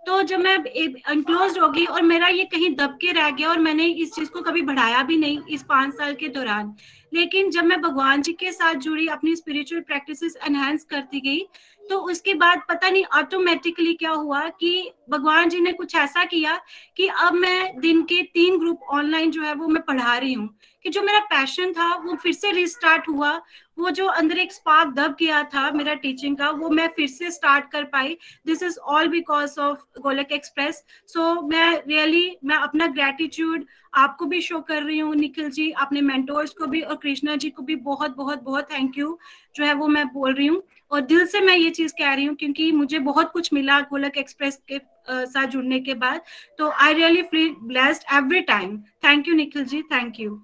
तो 0.07 0.21
जब 0.23 0.41
मैं 0.41 0.57
अनक्लोज 1.03 1.59
हो 1.59 1.69
गई 1.69 1.85
और 1.85 2.03
मेरा 2.03 2.29
ये 2.29 2.45
कहीं 2.45 2.71
दब 2.77 2.99
के 3.01 3.13
रह 3.13 3.31
गया 3.31 3.49
और 3.51 3.59
मैंने 3.59 3.85
इस 3.85 4.13
चीज़ 4.15 4.31
को 4.31 4.41
कभी 4.41 4.63
बढ़ाया 4.63 5.03
भी 5.03 5.17
नहीं 5.17 5.39
इस 5.51 5.63
पाँच 5.63 5.95
साल 5.95 6.15
के 6.15 6.29
दौरान। 6.29 6.75
लेकिन 7.13 7.51
जब 7.51 7.65
मैं 7.65 7.81
भगवान 7.83 8.23
जी 8.23 8.33
के 8.33 8.53
साथ 8.53 8.75
जुड़ी, 8.77 9.07
अपनी 9.07 9.35
स्पिरिचुअल 9.37 9.81
प्रैक्टिसेस 9.83 10.37
एनहेंस 10.47 10.85
करती 10.85 11.21
गई 11.21 11.47
तो 11.91 11.99
उसके 12.11 12.35
बाद 12.35 12.63
पता 12.69 12.91
नहीं 12.91 13.05
ऑटोमेटिकली 13.19 13.95
क्या 13.95 14.11
हुआ 14.13 14.49
कि 14.61 14.91
भगवान 15.11 15.49
जी 15.49 15.61
ने 15.61 15.73
कुछ 15.73 15.95
ऐसा 15.95 16.25
किया 16.25 16.61
कि 16.97 17.07
अब 17.09 17.35
मैं 17.35 17.81
दिन 17.81 18.03
के 18.03 18.23
तीन 18.35 18.59
ग्रुप 18.59 18.81
ऑनलाइन 18.93 19.31
जो 19.31 19.43
है 19.43 19.55
वो 19.55 19.69
मैं 19.69 19.83
पढ़ा 19.83 20.17
रही 20.19 20.33
हूँ 20.33 20.49
कि 20.85 20.91
जो 20.91 21.03
मेरा 21.03 21.21
पैशन 21.21 21.73
था 21.73 21.95
वो 21.97 22.15
फिर 22.15 22.33
से 22.33 22.51
रिस्टार्ट 22.53 23.09
हुआ। 23.09 23.31
वो 23.79 23.91
जो 23.91 24.07
अंदर 24.07 24.39
एक 24.39 24.53
स्पार्क 24.53 24.93
दब 24.95 25.17
गया 25.21 25.43
था 25.55 25.71
मेरा 25.71 25.95
टीचिंग 25.95 26.37
का 26.37 26.51
वो 26.51 26.69
मैं 26.71 26.87
फिर 26.97 27.09
से 27.09 27.31
स्टार्ट 27.31 27.71
कर 27.73 27.85
पाई। 27.85 28.17
This 28.47 28.63
is 28.63 28.79
all 28.79 29.09
because 29.09 29.59
of 29.61 29.79
Golok 30.01 30.33
Express 30.33 30.83
so 31.09 31.41
मैं 31.43 31.71
रियली 31.79 32.21
really, 32.21 32.45
मैं 32.45 32.57
अपना 32.57 32.87
ग्रेटिट्यूड 32.87 33.65
आपको 33.95 34.27
भी 34.27 34.41
शो 34.41 34.61
कर 34.61 34.83
रही 34.83 34.99
हूँ 34.99 35.15
निखिल 35.17 35.51
जी 35.51 35.71
अपने 35.81 36.01
मेंटोर्स 36.01 36.51
को 36.53 36.67
भी 36.67 36.81
और 36.81 36.97
कृष्णा 36.97 37.37
जी 37.37 37.51
को 37.51 37.63
भी 37.63 37.75
बहुत 37.85 38.17
बहुत 38.17 38.43
बहुत 38.43 38.71
थैंक 38.73 38.99
यू 38.99 39.19
जो 39.57 39.65
है 39.65 39.75
वो 39.75 39.89
मैं 39.89 40.07
बोल 40.09 40.35
रही 40.35 40.47
हूँ। 40.47 40.63
और 40.91 41.01
दिल 41.03 41.27
से 41.27 41.41
मैं 41.41 41.57
ये 41.57 41.71
चीज़ 41.71 41.93
कह 41.93 42.15
रही 42.15 42.25
हूँ 42.25 42.35
क्योंकि 42.37 42.71
मुझे 42.73 42.99
बहुत 43.01 43.31
कुछ 43.33 43.53
मिला 43.53 43.81
गोलक 43.83 44.17
एक्सप्रेस 44.19 44.59
के 44.73 44.81
साथ 45.11 45.47
जुड़ने 45.47 45.81
के 45.81 45.95
बाद। 45.95 46.21
तो 46.59 46.71
I 46.71 46.95
really 46.95 47.23
feel 47.23 47.55
blessed 47.63 48.03
every 48.15 48.41
time 48.43 48.77
thank 49.05 49.29
you 49.29 49.35
Nikhil 49.35 49.65
ji 49.65 49.83
thank 49.93 50.21
you 50.21 50.41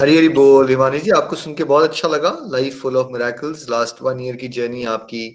Hari 0.00 0.16
Hari 0.16 0.28
बोल, 0.28 0.68
हिमानी 0.68 0.98
जी, 0.98 1.10
आपको 1.10 1.36
सुन 1.36 1.54
के 1.54 1.64
बहुत 1.64 1.88
अच्छा 1.88 2.08
लगा। 2.08 2.36
Life 2.52 2.80
full 2.82 2.96
of 2.96 3.12
miracles 3.12 3.68
last 3.70 4.02
one 4.02 4.20
year 4.20 4.36
की 4.36 4.48
जर्नी 4.48 4.84
आपकी 4.84 5.28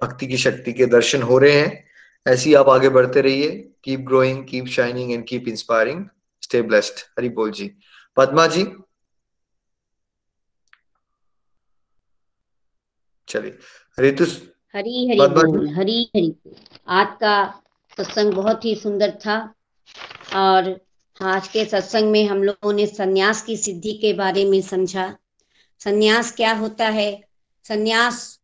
भक्ति 0.00 0.26
की 0.26 0.36
शक्ति 0.36 0.72
के 0.72 0.86
दर्शन 0.86 1.22
हो 1.22 1.38
रहे 1.38 1.52
हैं। 1.52 1.84
ऐसे 2.26 2.48
ही 2.48 2.54
आप 2.54 2.68
आगे 2.68 2.88
बढ़ते 2.88 3.20
रहिए। 3.20 3.50
Keep 3.84 4.00
growing 4.00 4.44
keep 4.44 4.66
shining 4.66 5.12
and 5.12 5.24
keep 5.28 5.48
inspiring 5.48 6.04
stay 6.42 6.62
blessed 6.62 7.00
Hari 7.18 7.28
बोल 7.28 7.50
जी। 7.50 7.70
पद्मा 8.16 8.46
जी 8.46 8.62
चलिए। 13.28 13.58
रितु 13.98 14.24
हरी 14.74 15.08
हरी 15.08 15.20
बोल 15.20 15.68
हरी 15.68 16.10
हरी। 16.16 16.34
आज 16.88 17.06
का 17.20 17.62
सत्संग 17.96 18.32
बहुत 18.32 18.64
ही 18.64 18.74
सुंदर 18.74 19.10
था 19.10 19.54
और 20.34 20.86
आज 21.22 21.48
के 21.48 21.64
सत्संग 21.64 22.10
में 22.10 22.26
हम 22.26 22.42
लोगों 22.42 22.72
ने 22.72 22.86
सन्यास 22.86 23.42
की 23.42 23.56
सिद्धि 23.56 23.92
के 23.92 24.12
बारे 24.12 24.44
में 24.44 24.60
समझा। 24.60 25.16
सन्यास 25.78 26.32
क्या 26.32 26.52
होता 26.52 26.88
है? 26.88 27.24
सन्यास 27.68 28.40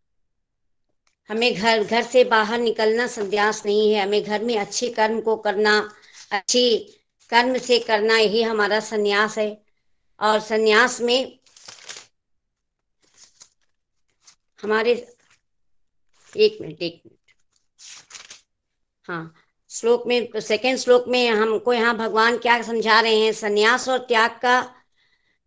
हमें 1.29 1.55
घर 1.55 1.85
घर 1.85 2.03
से 2.03 2.25
बाहर 2.25 2.59
निकलना 2.59 3.07
सन्यास 3.07 3.67
नहीं 3.67 3.93
है। 3.93 4.03
हमें 4.03 4.23
घर 4.23 4.45
में 4.45 4.59
अच्छे 4.59 4.89
कर्म 4.89 5.21
को 5.21 5.37
करना 5.37 5.91
अच्छे 6.33 6.79
कर्म 7.31 7.59
से 7.59 7.79
करना 7.79 8.19
यही 8.19 8.43
हमारा 8.43 8.81
सन्यास 8.81 9.39
है। 9.39 9.63
और 10.21 10.41
सन्यास 10.41 11.01
में 11.01 11.39
हमारे 14.63 14.93
एक 16.37 16.59
मिनट 16.61 16.83
एक 16.83 17.03
मिनट। 17.07 17.33
हाँ 19.05 19.35
श्लोक 19.71 20.07
में 20.07 20.31
तो 20.31 20.41
सेकेंड 20.41 20.79
श्लोक 20.79 21.05
में 21.09 21.31
हमको 21.31 21.73
यहाँ 21.73 21.97
भगवान 21.97 22.39
क्या 22.39 22.61
समझा 22.63 23.01
रहे 23.01 23.19
हैं? 23.21 23.33
संन्यास 23.33 23.89
और 23.89 23.99
त्याग 23.99 24.31
का 24.31 24.75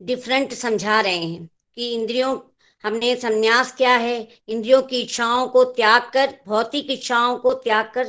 डिफरेंट 0.01 0.53
समझा 0.53 0.99
रहे 1.01 1.17
हैं 1.17 1.49
कि 1.75 1.93
इंद्रियों, 1.93 2.37
हमने 2.83 3.15
संन्यास 3.15 3.75
क्या 3.75 3.95
है, 3.97 4.27
इंद्रियों 4.47 4.81
की 4.81 5.01
इच्छाओं 5.01 5.47
को 5.47 5.63
त्याग 5.63 6.09
कर, 6.13 6.35
भौतिक 6.47 6.91
इच्छाओं 6.91 7.37
को 7.37 7.53
त्याग 7.53 7.91
कर, 7.93 8.07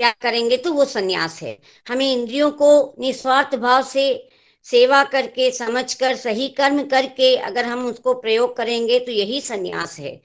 त्याग 0.00 0.14
करेंगे 0.20 0.56
तो 0.56 0.72
वो 0.72 0.84
संन्यास 0.84 1.42
है। 1.42 1.58
हमें 1.88 2.12
इंद्रियों 2.12 2.50
को 2.50 2.94
निस्वार्थ 2.98 3.54
भाव 3.54 3.82
से 3.82 4.28
सेवा 4.66 5.02
करके, 5.04 5.50
समझकर, 5.50 6.14
सही 6.16 6.48
कर्म 6.48 6.82
करके 6.86 7.34
अगर 7.38 7.64
हम 7.64 7.86
उसको 7.86 8.14
प्रयोग 8.14 8.56
करेंगे 8.56 8.98
तो 9.00 9.12
यही 9.12 9.40
संन्यास 9.40 9.98
है। 9.98 10.20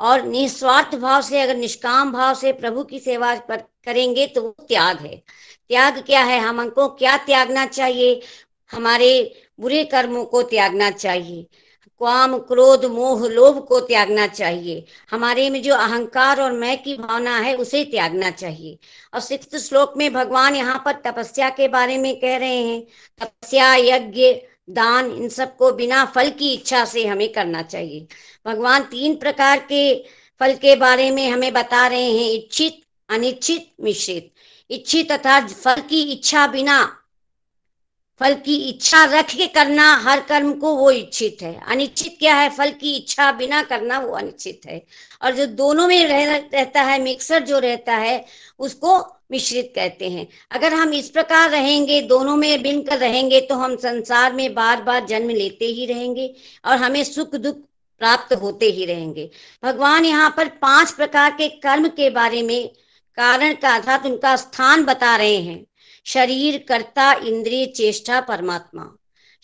और 0.00 0.22
निस्वार्थ 0.22 0.94
भाव 0.94 1.22
से, 1.22 1.40
अगर 1.40 1.56
निष्काम 1.56 2.12
भाव 2.12 2.34
से 2.34 2.52
प्रभु 2.52 2.84
की 2.84 2.98
सेवा 3.00 3.34
करेंगे 3.50 4.26
तो 4.26 4.42
वो 4.42 4.54
त्याग 4.68 4.98
है। 4.98 5.16
त्याग 5.68 6.02
क्या 6.02 6.22
है? 6.24 6.38
हम 6.40 6.60
हमको 6.60 6.88
क्या 6.88 7.16
त्यागना 7.16 7.66
चाहिए? 7.66 8.20
हमारे 8.70 9.10
बुरे 9.60 9.84
कर्मों 9.84 10.24
को 10.24 10.42
त्यागना 10.42 10.90
चाहिए। 10.90 11.46
काम 12.00 12.38
क्रोध, 12.38 12.84
मोह, 12.84 13.28
लोभ 13.28 13.66
को 13.66 13.80
त्यागना 13.80 14.26
चाहिए। 14.26 14.84
हमारे 15.10 15.50
में 15.50 15.62
जो 15.62 15.74
अहंकार 15.74 16.40
और 16.40 16.52
मैं 16.52 16.82
की 16.82 16.96
भावना 16.96 17.38
है, 17.38 17.54
उसे 17.54 17.84
त्यागना 17.84 18.30
चाहिए। 18.30 18.78
और 19.14 19.20
सिक्स 19.20 19.68
श्लोक 19.68 19.94
में 19.96 20.12
भगवान 20.12 20.56
यहाँ 20.56 20.82
पर 20.84 20.92
तपस्या 20.92 21.50
के 21.50 21.68
बारे 21.68 21.98
में 21.98 22.20
कह 22.20 22.36
रहे 22.36 22.56
हैं। 22.56 22.86
तपस्या, 23.20 23.74
यज्ञ, 23.74 24.34
दान, 24.70 25.10
इन 25.10 25.28
सबको 25.28 25.72
बिना 25.72 26.04
फल 26.04 26.30
की 26.30 26.54
इच्छा 26.54 26.84
से 26.84 27.06
हमें 27.06 27.32
करना 27.32 27.62
चाहिए। 27.62 28.06
भगवान 28.46 28.82
तीन 28.82 29.16
प्रकार 29.16 29.58
के 29.58 30.04
फल 30.40 30.54
के 30.54 30.76
बारे 30.76 31.10
में 31.10 31.30
हमें 31.30 31.52
बता 31.52 31.86
रहे 31.86 32.18
हैं। 32.18 32.30
इच्छित, 32.30 32.82
अनिच्छित, 33.08 33.72
मिश्रित। 33.80 34.32
इच्छित 34.70 35.12
तथा 35.12 35.46
फल 35.46 35.80
की 35.80 36.12
इच्छा 36.12 36.46
बिना 36.46 37.00
फल 38.20 38.34
की 38.36 38.54
इच्छा 38.68 39.04
रख 39.04 39.30
के 39.30 39.46
करना 39.46 39.84
हर 40.02 40.20
कर्म 40.20 40.52
को 40.54 40.74
वो 40.76 40.90
इच्छित 40.90 41.38
है। 41.42 41.54
अनिश्चित 41.68 42.16
क्या 42.18 42.34
है? 42.34 42.48
फल 42.50 42.70
की 42.70 42.94
इच्छा 42.96 43.30
बिना 43.32 43.62
करना 43.62 43.98
वो 43.98 44.12
अनिश्चित 44.12 44.60
है। 44.66 44.82
और 45.22 45.34
जो 45.34 45.46
दोनों 45.46 45.86
में 45.88 46.06
रह, 46.06 46.36
रहता 46.36 46.82
है 46.82 47.00
मिक्सर 47.02 47.42
जो 47.44 47.58
रहता 47.58 47.96
है 47.96 48.24
उसको 48.58 48.98
मिश्रित 49.30 49.72
कहते 49.76 50.08
हैं। 50.10 50.26
अगर 50.50 50.74
हम 50.74 50.92
इस 50.94 51.08
प्रकार 51.10 51.50
रहेंगे 51.50 52.00
दोनों 52.02 52.36
में 52.36 52.62
बिन 52.62 52.82
कर 52.82 52.98
रहेंगे 52.98 53.40
तो 53.40 53.54
हम 53.54 53.76
संसार 53.76 54.32
में 54.32 54.54
बार 54.54 54.82
बार 54.82 55.06
जन्म 55.06 55.30
लेते 55.30 55.66
ही 55.66 55.86
रहेंगे 55.86 56.32
और 56.64 56.76
हमें 56.76 57.02
सुख 57.04 57.34
दुख 57.36 57.56
प्राप्त 58.00 58.32
होते 58.34 58.66
ही 58.66 58.84
रहेंगे। 58.84 59.30
भगवान 59.62 60.04
यहाँ 60.04 60.34
पर 60.36 60.48
पाँच 60.62 60.90
प्रकार 60.92 61.30
के 61.30 61.48
कर्म 61.58 61.88
के 61.88 62.10
बारे 62.10 62.42
में 62.42 62.68
कारण 63.18 63.54
का 63.54 63.74
अर्थात 63.74 64.06
उनका 64.06 64.34
स्थान 64.36 64.84
बता 64.84 65.14
रहे 65.16 65.36
हैं। 65.36 65.64
शरीर 66.06 66.64
कर्ता 66.68 67.12
इंद्रिय 67.12 67.66
चेष्टा 67.66 68.20
परमात्मा। 68.20 68.90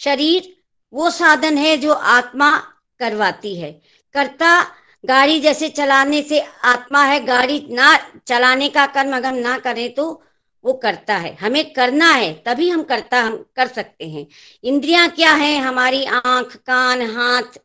शरीर 0.00 0.56
वो 0.92 1.11
साधन 1.11 1.58
है 1.58 1.76
जो 1.76 1.92
आत्मा 1.92 2.50
करवाती 3.00 3.54
है। 3.61 3.72
कर्ता 4.14 4.61
गाड़ी 5.04 5.40
जैसे 5.40 5.68
चलाने 5.68 6.22
से 6.22 6.40
आत्मा 6.64 7.04
है, 7.04 7.24
गाड़ी 7.24 7.66
ना 7.70 7.96
चलाने 8.26 8.68
का 8.68 8.86
कर्म 8.86 9.16
अगर 9.16 9.32
ना 9.32 9.58
करें 9.58 9.94
तो 9.94 10.22
वो 10.64 10.72
करता 10.72 11.16
है। 11.16 11.34
हमें 11.34 11.72
करना 11.72 12.11
है, 12.12 12.32
तभी 12.46 12.68
हम 12.70 12.82
करता 12.82 13.20
हम 13.20 13.36
कर 13.56 13.66
सकते 13.66 14.08
हैं। 14.08 14.26
इंद्रियाँ 14.64 15.08
क्या 15.08 15.32
है? 15.32 15.56
हमारी 15.58 16.04
आँख, 16.04 16.56
कान, 16.56 17.02
हाथ 17.02 17.58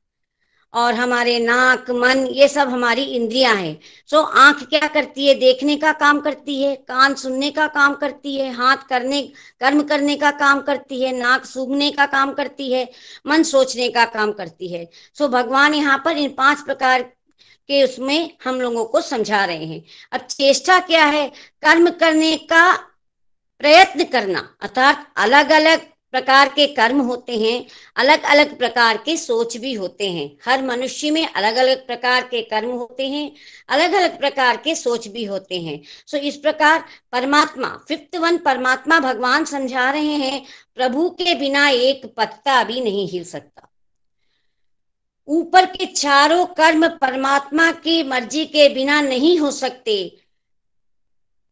और 0.76 0.94
हमारे 0.94 1.40
नाक, 1.40 1.90
मन, 1.92 2.26
ये 2.28 2.48
सब 2.48 2.70
हमारी 2.70 3.04
इंद्रियाँ 3.04 3.54
हैं। 3.56 3.80
सो 4.08 4.22
आँख 4.22 4.64
क्या 4.64 4.88
करती 4.88 5.28
है? 5.28 5.34
देखने 5.34 5.76
का 5.76 5.92
काम 5.94 6.20
करती 6.20 6.62
है, 6.64 6.76
कान 6.76 7.14
सुनने 7.14 7.52
का 7.52 7.68
काम 7.68 7.96
करती 7.96 8.36
है, 8.36 8.52
हाथ 8.54 8.78
करने, 8.90 9.22
कर्म 9.60 9.82
करने 9.84 10.16
का 10.16 10.32
काम 10.32 10.62
करती 10.62 11.02
है, 11.02 11.12
नाक 11.18 11.46
सूंघने 11.46 11.92
का 11.92 12.06
काम 12.06 12.34
करती 12.34 12.72
है, 12.74 12.90
मन 13.28 13.44
सोचने 13.44 13.90
का 13.90 14.06
काम 14.06 14.32
करती 14.32 14.74
है। 14.74 14.90
सो 15.18 15.28
भगवान 15.28 15.74
यहाँ 15.74 16.02
पर 16.06 16.18
इन 16.18 16.30
पाँच 16.30 16.62
प्रकार 16.62 17.02
के 17.70 17.84
उसमें 17.84 18.32
हम 18.44 18.62
लोगों 18.62 18.86
को 18.86 19.02
समझा 19.02 19.46
रहे 19.46 19.66
हैं। 19.66 19.84
अब 20.12 20.22
चेष्टा 20.22 20.80
क्या 20.80 21.06
है? 21.06 21.28
कर्म 21.64 21.90
करने 21.90 22.36
का 22.38 22.72
प्रयत्न 23.62 24.04
करना, 24.04 24.40
अर्थात 24.62 25.08
अलग 25.18 25.52
अलग 25.52 25.95
प्रकार 26.14 26.50
के 26.50 26.66
कर्म 26.68 27.00
होते 27.02 27.38
हैं 27.38 27.66
अलग 27.96 28.24
अलग 28.24 28.58
प्रकार 28.58 28.98
के 28.98 29.16
सोच 29.18 29.56
भी 29.58 29.74
होते 29.74 30.10
हैं। 30.12 30.30
हर 30.46 30.64
मनुष्य 30.64 31.12
में 31.12 31.28
अलग 31.28 31.56
अलग 31.56 31.86
प्रकार 31.88 32.22
के 32.22 32.42
कर्म 32.42 32.70
होते 32.70 33.08
हैं 33.08 33.32
अलग 33.70 33.94
अलग 33.94 34.18
प्रकार 34.20 34.58
के 34.58 34.76
सोच 34.76 35.08
भी 35.08 35.24
होते 35.26 35.62
हैं। 35.62 35.82
सो 36.08 36.18
इस 36.18 36.38
प्रकार 36.38 36.84
परमात्मा 37.12 37.70
फिफ्थ 37.88 38.16
वन 38.16 38.38
परमात्मा 38.38 39.00
भगवान 39.00 39.46
समझा 39.46 39.90
रहे 39.92 40.16
हैं, 40.16 40.44
प्रभु 40.76 41.10
के 41.10 41.36
बिना 41.36 41.68
एक 41.70 42.14
पत्ता 42.18 42.64
भी 42.64 42.82
नहीं 42.82 43.08
हिल 43.08 43.24
सकता। 43.24 43.70
ऊपर 45.28 45.66
के 45.66 45.86
चारों 45.86 46.46
कर्म 46.46 46.88
परमात्मा 46.88 47.72
की 47.72 48.04
मर्ज़ी 48.04 48.46
के 48.46 48.68
बिना 48.70 49.02
नहीं 49.02 49.38
हो 49.40 49.52
सकते। 49.52 49.96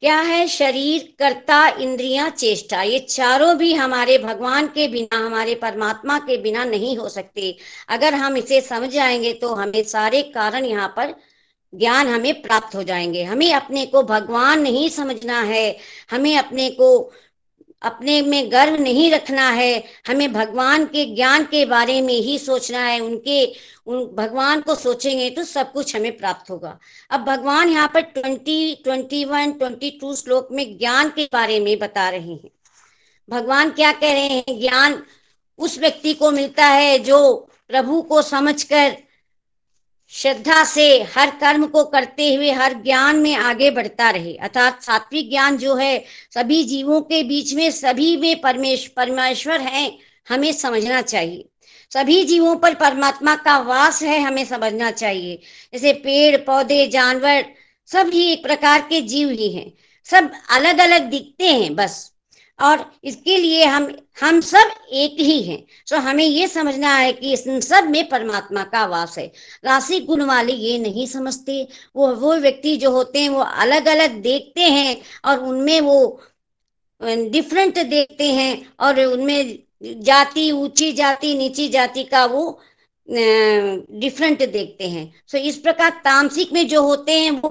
क्या 0.04 0.20
है 0.22 0.48
शरीर, 0.48 1.04
कर्ता, 1.20 1.68
इंद्रिया, 1.68 2.30
चेष्टा? 2.30 2.82
ये 2.84 3.00
चारों 3.00 3.58
भी 3.58 3.74
हमारे 3.74 4.18
भगवान 4.18 4.68
के 4.68 4.88
बिना, 4.88 5.18
हमारे 5.18 5.56
परमात्मा 5.56 6.18
के 6.20 6.38
बिना 6.38 6.64
नहीं 6.66 6.98
हो 6.98 7.10
सकते। 7.10 7.58
अगर 7.90 8.14
हम 8.14 8.38
इसे 8.38 8.62
समझ 8.62 8.90
जाएँगे 8.90 9.34
तो 9.34 9.54
हमें 9.56 9.84
सारे 9.84 10.22
कारण 10.24 10.66
यहाँ 10.66 10.88
पर 10.98 11.16
ज्ञान 11.74 12.08
हमें 12.08 12.42
प्राप्त 12.42 12.76
हो 12.76 12.84
जाएँगे। 12.84 13.24
हमें 13.24 13.54
अपने 13.54 13.86
को 13.86 14.04
भगवान 14.04 14.62
नहीं 14.62 14.90
समझना 14.90 15.42
है। 15.42 15.78
हमें 16.12 16.38
अपने 16.38 16.70
को 16.70 16.90
अपने 17.84 18.22
में 18.22 18.52
गर्व 18.52 18.82
नहीं 18.82 19.12
रखना 19.12 19.50
है। 19.50 19.84
हमें 20.08 20.34
भगवान 20.34 20.86
के 20.86 21.06
ज्ञान 21.16 21.44
के 21.44 21.66
बारे 21.66 22.02
में 22.02 22.14
ही 22.14 22.38
सोचना 22.40 22.80
है। 22.80 23.00
उनके, 23.00 23.46
उन 23.88 24.06
भगवान 24.16 24.62
को 24.62 24.76
सोचेंगे 24.76 25.30
तो 25.30 25.44
सब 25.44 25.72
कुछ 25.72 25.96
हमें 25.96 26.18
प्राप्त 26.18 26.50
होगा। 26.52 26.78
अब 27.10 27.24
भगवान 27.24 27.70
यहाँ 27.70 27.92
पर 27.94 28.02
twenty 28.02 28.76
twenty 28.76 29.26
one, 29.26 29.52
twenty 29.52 29.92
two 29.92 30.16
श्लोक 30.16 30.48
में 30.52 30.78
ज्ञान 30.78 31.10
के 31.10 31.30
बारे 31.34 31.60
में 31.60 31.78
बता 31.80 32.10
रहे 32.10 32.34
हैं। 32.34 32.50
भगवान 33.30 33.70
क्या 33.70 33.92
कह 33.92 34.14
रहे 34.14 34.28
हैं? 34.28 34.60
ज्ञान 34.60 35.04
उस 35.58 35.80
व्यक्ति 35.80 36.14
को 36.14 36.32
मिलता 36.32 36.66
है 36.66 37.00
जो 37.00 37.50
प्रभु 37.68 38.02
को 38.02 38.22
समझकर 38.22 38.98
श्रद्धा 40.14 40.64
से 40.64 41.04
हर 41.16 41.30
कर्म 41.30 41.66
को 41.66 41.84
करते 41.84 42.36
हुए 42.36 42.52
हर 42.52 42.74
ज्ञान 42.74 43.16
में 43.16 43.36
आगे 43.36 43.72
बढ़ता 43.72 44.10
रहे। 44.10 44.36
अर्थात 44.36 44.84
सात्विक 44.84 45.30
ज्ञान 45.30 45.58
जो 45.58 45.76
है, 45.76 46.06
सभी 46.34 46.64
जीवों 46.64 47.02
के 47.02 47.24
बीच 47.24 47.54
में 47.54 47.72
सभी 47.72 48.18
में 48.18 48.42
परमेश, 48.42 48.88
परमेश्वर 48.88 49.62
हैं, 49.62 50.00
हमें 50.30 50.54
समझना 50.54 51.02
चाहिए। 51.02 51.50
सभी 51.94 52.24
जीवों 52.24 52.56
पर 52.56 52.74
परमात्मा 52.74 53.36
का 53.36 53.58
वास 53.60 54.04
है, 54.04 54.20
हमें 54.20 54.46
समझना 54.46 54.92
चाहिए। 54.92 55.40
जैसे 55.74 55.94
पेड़, 55.94 56.38
पौधे, 56.38 56.88
जानवर, 56.88 57.46
सब 57.88 58.10
ही 58.14 58.32
एक 58.32 58.44
प्रकार 58.44 58.82
के 58.82 59.02
जीव 59.02 59.30
ही 59.30 59.54
हैं। 59.54 59.74
सब 60.04 60.32
अलग 60.50 60.78
अलग 60.80 61.02
दिखते 61.02 61.48
हैं, 61.48 61.76
बस। 61.76 62.13
और 62.60 62.86
इसके 63.04 63.38
लिए 63.38 63.64
हम 63.66 63.88
हम 64.22 64.40
सब 64.42 64.72
एक 64.92 65.20
ही 65.20 65.42
हैं। 65.44 65.58
तो 65.90 65.98
हमें 65.98 66.24
ये 66.26 66.48
समझना 66.48 66.96
है 66.96 67.14
कि 67.14 67.34
इस 67.34 67.44
सब 67.68 67.88
में 67.90 68.08
परमात्मा 68.10 68.64
का 68.64 68.86
वास 68.86 69.18
है। 69.18 69.26
राशि 69.66 70.00
गुण 70.00 70.22
वाले 70.24 70.54
ये 70.54 70.78
नहीं 70.80 71.08
समझते। 71.08 71.68
वो 71.96 72.14
वो 72.16 72.36
व्यक्ति 72.36 72.76
जो 72.78 72.92
होते 72.92 73.20
हैं, 73.20 73.30
वो 73.30 73.42
अलग 73.42 73.88
अलग 73.88 74.22
देखते 74.22 74.62
हैं 74.62 75.02
और 75.26 75.40
उनमें 75.40 75.80
वो 75.82 76.22
डिफरेंट 77.02 77.80
देखते 77.80 78.32
हैं 78.32 78.74
और 78.80 79.00
उनमें 79.00 79.60
जाति, 79.84 80.52
ऊँची 80.52 80.92
जाति, 80.94 81.36
नीची 81.36 81.68
जाति 81.70 82.04
का 82.04 82.26
वो 82.26 82.60
डिफरेंट 83.10 84.52
देखते 84.52 84.88
हैं। 84.88 85.14
सो 85.28 85.38
so, 85.38 85.44
इस 85.44 85.58
प्रकार 85.58 85.90
तामसिक 85.90 86.54
में 86.54 86.68
जो 86.68 86.82
होते 86.82 87.12
हैं 87.12 87.32
वो 87.32 87.50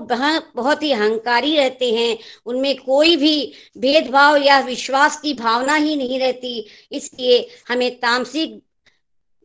बहुत 0.57 0.83
ही 0.83 0.93
अहंकारी 0.93 1.57
रहते 1.57 1.93
हैं। 1.93 2.19
उनमें 2.47 2.77
कोई 2.77 3.17
भी 3.17 3.53
भेदभाव 3.79 4.37
या 4.37 4.61
विश्वास 4.61 5.21
की 5.21 5.35
भावना 5.35 5.75
ही 5.75 5.97
नहीं 5.97 6.19
रहती। 6.21 6.67
इसलिए 6.93 7.49
हमें 7.69 7.91
तामसिक 7.97 8.61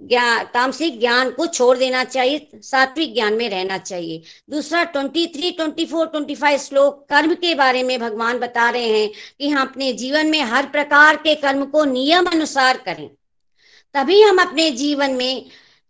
ज्ञान 0.01 0.43
तामसिक 0.43 0.99
ज्ञान 0.99 1.29
को 1.31 1.45
छोड़ 1.47 1.77
देना 1.77 2.03
चाहिए 2.03 2.47
सात्विक 2.55 3.13
ज्ञान 3.13 3.33
में 3.33 3.49
रहना 3.49 3.77
चाहिए। 3.77 4.21
दूसरा 4.49 4.83
twenty 4.83 5.25
three 5.27 5.51
twenty 5.51 5.85
four 5.85 6.07
twenty 6.07 6.35
five 6.35 6.57
श्लोक 6.57 7.05
कर्म 7.09 7.33
के 7.33 7.55
बारे 7.55 7.83
में 7.83 7.99
भगवान 7.99 8.37
बता 8.37 8.69
रहे 8.69 8.99
हैं 8.99 9.09
कि 9.09 9.49
हम 9.49 9.61
अपने 9.61 9.93
जीवन 9.93 10.27
में 10.27 10.41
हर 10.41 10.65
प्रकार 10.65 11.15
के 11.15 11.35
कर्म 11.35 11.65
को 11.65 11.85
नियम 11.85 12.25
अनुसार 12.25 12.77
करें। 12.77 13.09
तभी 13.93 14.21
हम 14.21 14.37
अपने 14.37 14.71
जीवन 14.71 15.11
में 15.11 15.45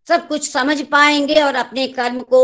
सब 0.08 0.28
कुछ 0.28 0.50
समझ 0.52 0.82
पाएँगे 0.82 1.42
और 1.42 1.56
अपने 1.56 1.88
कर्म 1.88 2.20
को 2.24 2.42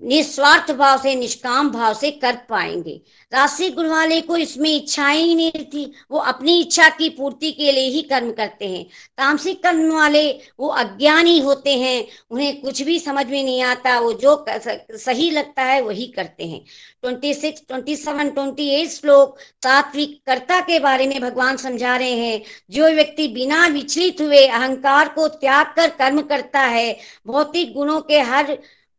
निस्वार्थ 0.00 0.70
भाव 0.72 0.98
से, 1.02 1.14
निष्काम 1.14 1.70
भाव 1.70 1.94
से 1.94 2.10
कर 2.10 2.36
पाएँगे। 2.48 3.00
राशि 3.32 3.68
गुण 3.70 3.86
वाले 3.86 4.20
को 4.20 4.36
इसमें 4.36 4.70
इच्छाएँ 4.70 5.22
ही 5.22 5.34
नहीं 5.34 5.64
थी 5.64 5.84
वो 6.10 6.18
अपनी 6.18 6.58
इच्छा 6.60 6.88
की 6.88 7.08
पूर्ति 7.08 7.50
के 7.52 7.72
लिए 7.72 7.88
ही 7.88 8.02
कर्म 8.02 8.32
करते 8.32 8.68
हैं। 8.68 8.84
तामसिक 9.18 9.62
कर्म 9.62 9.92
वाले 9.92 10.22
वो 10.60 10.68
अज्ञानी 10.68 11.38
होते 11.38 11.76
हैं। 11.78 12.06
उन्हें 12.30 12.60
कुछ 12.60 12.82
भी 12.82 12.98
समझ 12.98 13.26
में 13.26 13.42
नहीं 13.44 13.62
आता। 13.62 13.98
वो 14.00 14.12
जो 14.12 14.44
सही 14.48 15.30
लगता 15.30 15.62
है 15.62 15.80
वही 15.82 16.06
करते 16.06 16.46
हैं। 16.46 16.60
Twenty 17.02 17.34
six 17.34 17.62
twenty 17.68 17.96
seven 17.96 18.30
twenty 18.30 18.68
eight 18.70 18.88
श्लोक 18.88 19.38
सात्विक 19.62 20.20
कर्ता 20.26 20.60
के 20.60 20.78
बारे 20.80 21.06
में 21.06 21.20
भगवान 21.20 21.56
समझा 21.56 21.96
रहे 21.96 22.16
हैं। 22.18 22.42
जो 22.70 22.90
व्यक्ति 22.90 23.28
बिना 23.28 23.66
विचलित 23.66 24.20
हुए 24.20 24.46
अहंकार 24.46 25.08
को 25.08 25.28
त्याग 25.28 25.74
कर 25.76 25.88
कर्म 25.88 26.22
करता 26.22 26.60
है, 26.60 26.96
भौतिक 27.26 27.72
गुणों 27.74 28.00
के 28.00 28.20
हर 28.20 28.58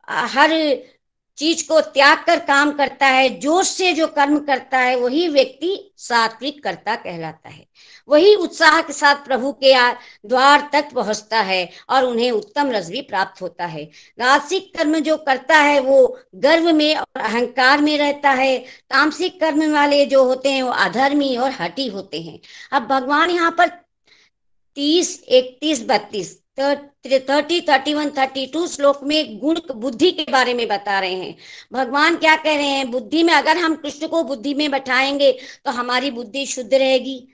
हर 0.09 0.77
चीज़ 1.37 1.67
को 1.67 1.81
त्याग 1.81 2.23
कर 2.25 2.39
काम 2.39 2.71
करता 2.71 3.07
है, 3.07 3.29
जोश 3.29 3.67
से 3.67 3.93
जो 3.93 4.07
कर्म 4.07 4.39
करता 4.39 4.77
है, 4.77 4.95
वही 4.95 5.27
व्यक्ति 5.27 5.93
सात्विक 5.97 6.63
कर्ता 6.63 6.95
कहलाता 6.95 7.49
है। 7.49 7.67
वही 8.09 8.35
उत्साह 8.35 8.81
के 8.81 8.93
साथ 8.93 9.15
प्रभु 9.15 9.51
के 9.63 9.93
द्वार 10.27 10.69
तक 10.73 10.89
पहुँचता 10.95 11.41
है 11.41 11.69
और 11.89 12.03
उन्हें 12.03 12.31
उत्तम 12.31 12.71
रस 12.71 12.89
भी 12.89 13.01
प्राप्त 13.01 13.41
होता 13.41 13.65
है। 13.65 13.83
रासिक 14.19 14.77
कर्म 14.77 14.99
जो 14.99 15.17
करता 15.17 15.57
है, 15.57 15.79
वो 15.79 16.19
गर्व 16.35 16.73
में 16.73 16.95
और 16.95 17.21
अहंकार 17.21 17.81
में 17.81 17.97
रहता 17.97 18.29
है। 18.29 18.59
तामसिक 18.59 19.39
कर्म 19.39 19.73
वाले 19.73 20.05
जो 20.05 20.23
होते 20.23 20.51
हैं, 20.51 20.63
वो 20.63 20.71
अधर्मी 20.71 21.37
और 21.37 21.51
हटी 21.51 21.87
होते 21.87 22.21
हैं। 22.21 22.39
अब 22.71 22.87
भगवान 22.87 23.29
यहाँ 23.29 23.51
पर 23.51 23.67
तीस, 24.75 25.23
इकतीस, 25.27 25.85
बत्तीस 25.87 26.42
thirty 26.57 27.59
thirty 27.61 27.93
one 27.93 28.09
thirty 28.09 28.45
two 28.47 28.65
श्लोक 28.67 29.03
में 29.03 29.39
गुण 29.39 29.59
बुद्धि 29.75 30.11
के 30.11 30.31
बारे 30.31 30.53
में 30.53 30.67
बता 30.67 30.99
रहे 30.99 31.13
हैं। 31.13 31.35
भगवान 31.73 32.15
क्या 32.15 32.35
कह 32.35 32.55
रहे 32.55 32.67
हैं? 32.67 32.89
बुद्धि 32.91 33.23
में 33.23 33.33
अगर 33.33 33.57
हम 33.57 33.75
कृष्ण 33.75 34.07
को 34.07 34.23
बुद्धि 34.23 34.53
में 34.53 34.69
बैठाएँगे 34.71 35.31
तो 35.65 35.71
हमारी 35.71 36.11
बुद्धि 36.11 36.45
शुद्ध 36.45 36.73
रहेगी। 36.73 37.27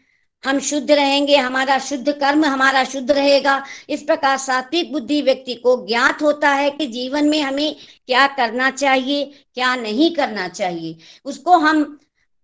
हम 0.44 0.60
शुद्ध 0.60 0.91
रहेंगे, 0.91 1.36
हमारा 1.36 1.78
शुद्ध 1.80 2.12
कर्म, 2.12 2.46
हमारा 2.46 2.84
शुद्ध 2.84 3.12
रहेगा। 3.12 3.64
इस 3.90 4.04
प्रकार 4.04 4.38
सात्विक 4.38 4.91
बुद्धि 4.91 5.22
व्यक्ति 5.22 5.56
को 5.56 5.76
ज्ञात 5.88 6.22
होता 6.22 6.50
है 6.50 6.70
कि 6.70 6.86
जीवन 6.88 7.30
में 7.30 7.41
हमें 7.41 7.76
क्या 8.08 8.28
करना 8.28 8.70
चाहिए, 8.72 9.26
क्या 9.54 9.76
नहीं 9.76 10.14
करना 10.16 10.48
चाहिए। 10.48 10.96
उसको 11.26 11.58
हम 11.58 12.00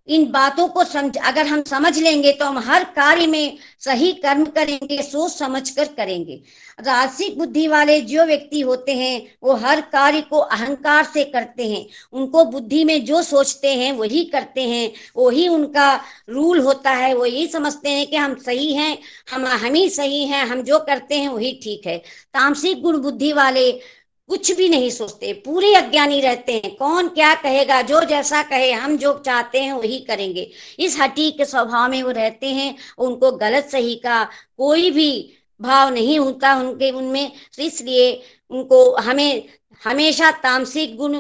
इन 0.08 0.26
बातों 0.32 0.68
को 0.68 0.84
समझ, 0.84 1.18
अगर 1.18 1.48
हम 1.48 1.62
समझ 1.64 1.98
लेंगे 1.98 2.32
तो 2.32 2.46
हम 2.46 2.58
हर 2.60 2.84
कार्य 2.84 3.28
में 3.28 3.58
सही 3.80 4.12
कर्म 4.14 4.46
करेंगे, 4.46 5.02
सोच 5.02 5.32
समझ 5.32 5.70
कर 5.70 5.86
करेंगे। 5.86 6.42
राजसिक 6.80 7.38
बुद्धि 7.38 7.68
वाले 7.68 8.00
जो 8.02 8.26
व्यक्ति 8.26 8.62
होते 8.62 8.94
हैं, 8.94 9.36
वो 9.44 9.54
हर 9.56 9.82
कार्य 9.82 10.22
को 10.22 10.38
अहंकार 10.38 11.04
से 11.04 11.24
करते 11.24 11.68
हैं। 11.70 11.86
उनको 12.14 12.46
बुद्धि 12.46 12.84
में 12.84 13.06
जो 13.06 13.22
सोचते 13.22 13.74
हैं, 13.74 13.92
वही 13.92 14.24
करते 14.26 14.62
हैं। 14.62 14.92
वही 15.18 15.48
उनका 15.48 15.96
रूल 16.30 16.60
होता 16.60 16.92
है। 16.92 17.14
वो 17.14 17.26
यही 17.26 17.48
समझते 17.48 17.90
हैं 17.90 18.08
कि 18.08 18.16
हम 18.16 18.36
सही 18.36 18.74
हैं, 18.74 18.98
हम 19.32 19.46
हम 19.46 19.74
ही 19.74 19.90
सही 19.90 20.26
हैं, 20.26 20.46
हम 20.46 20.62
जो 20.62 20.80
करते 20.80 21.16
हैं, 21.16 21.30
वही 21.30 21.60
ठीक 21.64 21.88
है। 21.88 21.98
तामसिक 22.34 22.82
गुण 22.82 22.98
बुद्धि 22.98 23.32
वाले 23.34 23.72
कुछ 24.30 24.52
भी 24.52 24.70
नहीं 24.70 24.90
सोचते, 24.90 25.34
पूरे 25.34 25.74
अज्ञानी 25.76 26.22
रहते 26.22 26.54
हैं। 26.54 26.76
कौन 26.76 27.08
क्या 27.08 27.34
कहेगा? 27.36 27.82
जो 27.82 28.04
जैसा 28.04 28.42
कहे, 28.42 28.72
हम 28.72 28.98
जो 28.98 29.14
चाहते 29.26 29.62
हैं, 29.62 29.74
वही 29.74 30.00
करेंगे। 30.00 30.50
इस 30.80 31.00
हटी 31.00 31.32
के 31.32 31.46
स्वभाव 31.46 31.92
में 31.92 32.04
वो 32.04 32.12
रहते 32.12 32.48
हैं, 32.48 32.76
उनको 32.98 33.32
गलत 33.32 33.66
सही 33.66 33.96
का 33.96 34.24
कोई 34.58 34.92
भी 34.92 35.34
भाव 35.62 35.94
नहीं 35.94 36.20
होता 36.20 36.56
उनके 36.56 36.92
उनमें। 36.92 37.32
तो 37.58 37.64
इसलिए 37.64 38.22
उनको 38.50 38.96
हमें, 38.96 39.44
हमेशा 39.84 40.32
तामसिक 40.32 40.96
गुण 40.98 41.18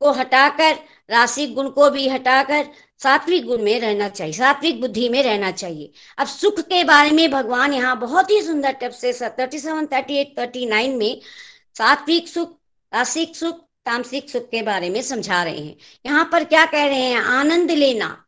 को 0.00 0.12
हटाकर, 0.12 0.74
रासिक 1.10 1.54
गुण 1.54 1.68
को 1.68 1.90
भी 1.90 2.08
हटाकर, 2.08 2.66
सात्विक 2.98 3.44
गुण 3.44 3.62
में 3.62 3.80
रहना 3.80 4.08
चाहिए, 4.08 4.32
सात्विक 4.32 4.80
बुद्धि 4.80 5.08
में 5.08 5.22
रहना 5.22 5.50
चाहिए। 5.50 5.90
अब 6.18 6.26
सुख 6.26 6.60
के 6.60 6.84
बारे 6.84 7.10
में 7.10 7.30
भगवान 7.30 7.72
यहाँ 7.72 7.98
बहुत 8.00 8.30
ही 8.30 8.42
सुंदर 8.42 8.72
टप 8.72 8.90
से 8.90 9.12
thirty 9.12 9.58
seven 9.58 9.86
thirty 9.86 10.16
eight 10.16 10.38
thirty 10.38 10.66
nine 10.66 10.96
में 10.96 11.20
सात्विक 11.78 12.28
सुख 12.28 12.58
रासिक 12.94 13.36
सुख, 13.36 13.56
तामसिक 13.86 14.30
सुख 14.30 14.42
के 14.42 14.62
बारे 14.62 14.90
में 14.90 15.02
समझा 15.02 15.44
रहे 15.44 15.58
हैं। 15.58 15.76
यहाँ 16.06 16.28
पर 16.32 16.44
क्या 16.44 16.66
कह 16.66 16.86
रहे 16.86 17.00
हैं? 17.00 17.16
आनंद 17.16 17.70
लेना, 17.70 18.24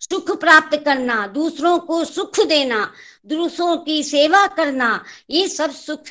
सुख 0.00 0.40
प्राप्त 0.40 0.76
करना, 0.84 1.26
दूसरों 1.26 1.78
को 1.78 2.04
सुख 2.04 2.40
देना, 2.40 2.92
दूसरों 3.26 3.76
की 3.76 4.02
सेवा 4.02 4.46
करना, 4.46 5.04
ये 5.30 5.48
सब 5.48 5.70
सुख, 5.70 6.04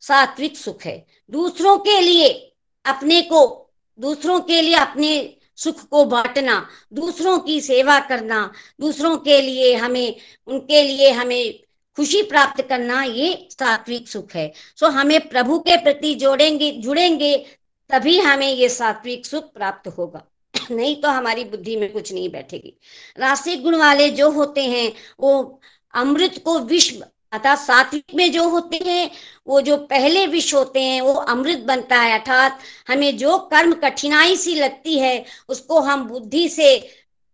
सात्विक 0.00 0.56
सुख 0.56 0.82
है। 0.82 1.06
दूसरों 1.30 1.78
के 1.78 2.00
लिए 2.00 2.56
अपने 2.84 3.22
को, 3.22 3.70
दूसरों 3.98 4.40
के 4.40 4.62
लिए 4.62 4.74
अपने 4.74 5.36
सुख 5.56 5.88
को 5.88 6.04
बांटना, 6.04 6.68
दूसरों 6.92 7.38
की 7.38 7.60
सेवा 7.60 8.00
करना, 8.00 8.52
दूसरों 8.80 9.16
के 9.16 9.40
लिए 9.40 9.74
हमें, 9.74 10.16
उनके 10.46 10.82
लिए 10.82 11.10
हमें 11.10 11.63
खुशी 11.96 12.22
प्राप्त 12.22 12.62
करना 12.62 13.02
ये 13.02 13.48
सात्विक 13.50 14.08
सुख 14.08 14.34
है। 14.34 14.52
सो 14.80 14.86
हमें 14.86 15.28
प्रभु 15.28 15.58
के 15.58 15.76
प्रति 15.76 16.14
जोड़ेंगे, 16.14 16.70
जुड़ेंगे, 16.70 17.46
तभी 17.90 18.18
हमें 18.18 18.52
ये 18.52 18.68
सात्विक 18.68 19.26
सुख 19.26 19.54
प्राप्त 19.54 19.88
होगा। 19.88 20.24
नहीं 20.70 20.96
तो 21.02 21.08
हमारी 21.08 21.44
बुद्धि 21.44 21.76
में 21.76 21.92
कुछ 21.92 22.12
नहीं 22.12 22.28
बैठेगी। 22.28 22.78
रासिक 23.18 23.62
गुण 23.62 23.74
वाले 23.76 24.10
जो 24.10 24.30
होते 24.30 24.64
हैं, 24.64 24.92
वो 25.20 25.60
अमृत 25.94 26.42
को 26.44 26.58
विश्व 26.58 27.06
अर्थात 27.32 27.58
सात्विक 27.58 28.04
में 28.14 28.32
जो 28.32 28.48
होते 28.48 28.76
हैं, 28.76 29.10
वो 29.46 29.60
जो 29.60 29.76
पहले 29.76 30.26
विष 30.26 30.54
होते 30.54 30.80
हैं, 30.80 31.00
वो 31.00 31.14
अमृत 31.14 31.58
बनता 31.58 31.96
है। 31.96 32.18
अर्थात 32.18 32.60
हमें 32.88 33.16
जो 33.16 33.38
कर्म 33.38 33.72
कठिनाई 33.74 34.36
सी 34.36 34.54
लगती 34.54 34.98
है, 34.98 35.24
उसको 35.48 35.80
हम 35.80 36.04
बुद्धि 36.08 36.48
से 36.48 36.88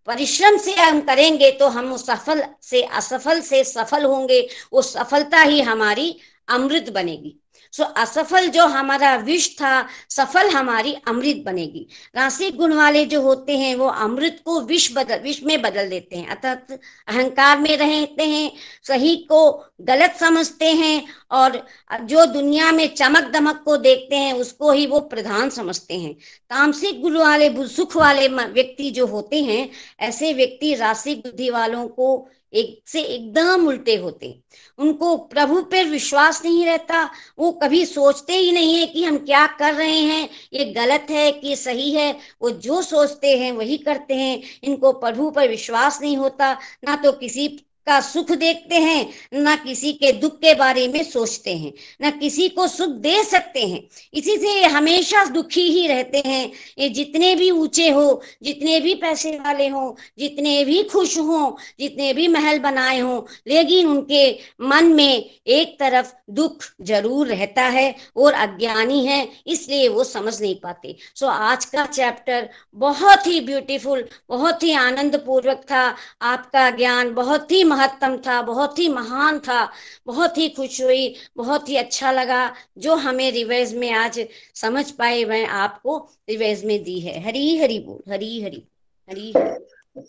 परिश्रम 0.07 0.57
से 0.57 0.75
हम 0.75 1.01
करेंगे 1.01 1.51
तो 1.51 1.69
हम 1.69 1.93
उस 1.93 2.07
सफल 2.07 2.43
से, 2.63 2.83
असफल 2.83 3.41
से 3.41 3.65
सफल 3.65 4.05
होंगे। 4.05 4.41
वो 4.73 4.83
सफलता 4.83 5.41
ही 5.41 5.61
हमारी 5.61 6.17
अमृत 6.49 6.91
बनेगी। 6.91 7.37
सो 7.73 7.85
असफल 7.85 8.47
जो 8.49 8.67
हमारा 8.67 9.15
विष 9.17 9.49
था, 9.57 9.87
सफल 10.11 10.49
हमारी 10.51 10.95
अमृत 11.09 11.43
बनेगी। 11.47 11.87
राशि 12.17 12.51
गुण 12.51 12.73
वाले 12.73 13.05
जो 13.07 13.21
होते 13.23 13.57
हैं, 13.59 13.75
वो 13.75 13.87
अमृत 13.87 14.41
को 14.45 14.61
विष 14.61 14.89
बदल, 14.93 15.21
विष 15.21 15.43
में 15.43 15.61
बदल 15.63 15.89
देते 15.89 16.17
हैं। 16.17 16.27
अर्थात 16.29 16.73
अहंकार 17.09 17.59
में 17.59 17.77
रहते 17.77 18.25
हैं, 18.25 18.53
सही 18.85 19.17
को 19.31 19.51
गलत 19.81 20.17
समझते 20.21 20.73
हैं 20.73 21.03
और 21.31 21.67
जो 22.03 22.27
दुनिया 22.27 22.73
में 22.73 22.87
चमक 22.95 23.31
दमक 23.33 23.63
को 23.65 23.77
देखते 23.77 24.17
हैं, 24.17 24.33
उसको 24.33 24.73
ही 24.73 24.87
वो 24.87 25.01
प्रधान 25.01 25.51
समझते 25.51 25.95
हैं। 25.95 26.15
तामसिक 26.51 27.01
गुण 27.01 27.17
वाले 27.17 27.69
सुख 27.69 27.97
वाले 27.97 28.29
व्यक्ति 28.29 28.91
जो 28.91 29.07
होते 29.07 29.43
हैं, 29.43 29.69
ऐसे 30.01 30.33
व्यक्ति 30.33 30.75
राशि 30.75 31.15
बुद्धि 31.17 31.51
वालों 31.51 31.87
को 31.89 32.29
एक, 32.55 32.83
से 32.89 33.03
एकदम 33.03 33.67
उल्टे 33.67 33.97
होते। 33.97 34.41
उनको 34.79 35.17
प्रभु 35.17 35.63
पर 35.63 35.85
विश्वास 35.85 36.45
नहीं 36.45 36.67
रहता। 36.67 37.11
वो 37.39 37.53
कभी 37.53 37.87
सोचते 37.87 38.33
ही 38.33 38.53
नहीं 38.53 38.75
है 38.75 38.87
कि 38.87 39.05
हम 39.05 39.19
क्या 39.19 39.47
कर 39.47 39.75
रहे 39.75 40.01
हैं। 40.01 40.29
ये 40.53 40.65
गलत 40.65 41.07
है 41.11 41.33
कि 41.33 41.57
सही 41.57 41.91
है। 41.95 42.13
वो 42.43 42.51
जो 42.51 42.83
सोचते 42.83 43.39
हैं 43.39 43.53
वही 43.53 43.79
करते 43.79 44.15
हैं। 44.15 44.43
इनको 44.63 44.93
प्रभु 44.93 45.31
पर 45.31 45.49
विश्वास 45.49 46.01
नहीं 46.03 46.17
होता। 46.17 46.53
ना 46.85 46.97
तो 46.97 47.13
किसी 47.13 47.49
का 47.87 48.01
सुख 48.01 48.31
देखते 48.33 48.75
हैं, 48.75 49.09
ना 49.35 49.55
किसी 49.57 49.93
के 49.93 50.13
दुख 50.13 50.37
के 50.37 50.55
बारे 50.55 50.87
में 50.89 51.03
सोचते 51.05 51.57
हैं, 51.57 51.73
ना 52.01 52.11
किसी 52.11 52.49
को 52.49 52.67
सुख 52.69 52.91
दे 53.01 53.23
सकते 53.25 53.61
हैं। 53.61 53.81
इसी 54.15 54.37
से 54.37 54.63
हमेशा 54.65 55.25
दुखी 55.25 55.63
ही 55.63 55.87
रहते 55.87 56.23
हैं। 56.27 56.51
ये 56.79 56.89
जितने 56.89 57.35
भी 57.35 57.51
ऊँचे 57.51 57.89
हो, 57.89 58.23
जितने 58.43 58.79
भी 58.81 58.95
पैसे 58.95 59.31
वाले 59.37 59.69
हो, 59.69 59.97
जितने 60.19 60.65
भी 60.65 60.83
खुश 60.85 61.19
हो, 61.19 61.57
जितने 61.81 62.13
भी 62.13 62.29
महल 62.29 62.59
बनाए 62.59 62.99
हो, 63.01 63.27
लेकिन 63.47 63.87
उनके 63.87 64.31
मन 64.63 64.93
में 64.93 65.31
एक 65.49 65.79
तरफ़ 65.81 66.13
दुख 66.31 66.65
ज़रूर 66.83 67.27
रहता 67.27 67.63
है 67.63 67.95
और 68.17 68.33
अज्ञानी 68.33 69.05
है, 69.07 69.29
इसलिए 69.47 69.89
वो 69.89 70.05
समझ 70.05 70.41
नहीं 70.41 70.55
पाते। 70.55 70.97
सो 71.15 71.27
आज 71.27 71.65
का 71.65 71.87
चैप्टर 71.87 72.49
बहुत 72.75 73.27
ही 73.27 73.41
ब्यूटीफुल 73.41 74.05
बहुत 74.29 74.63
ही 74.63 74.73
आनंद 74.75 75.17
पूर्वक 75.17 75.65
था। 75.71 75.83
आपका 76.23 76.69
ज्ञान 76.71 77.13
बहुत 77.15 77.53
ही 77.53 77.63
महत्तम 77.81 78.17
था 78.27 78.41
बहुत 78.43 78.79
ही 78.79 78.89
महान 78.89 79.39
था 79.41 79.61
बहुत 80.07 80.39
ही 80.39 80.49
खुश 80.49 80.81
हुई 80.83 81.15
बहुत 81.37 81.69
ही 81.69 81.77
अच्छा 81.77 82.11
लगा। 82.13 82.41
जो 82.79 82.95
हमें 82.97 83.31
रिवाइज 83.33 83.75
में 83.77 83.91
आज 83.95 84.21
समझ 84.55 84.91
पाए 84.93 85.25
वह 85.25 85.51
आपको 85.57 85.97
रिवाइज 86.29 86.65
में 86.65 86.83
दी 86.85 86.99
है। 87.01 87.21
हरी 87.25 87.57
हरी 87.59 87.79
बोल 87.81 88.13
Hari 88.13 88.43
Hari 88.43 88.63
Hari 89.09 89.33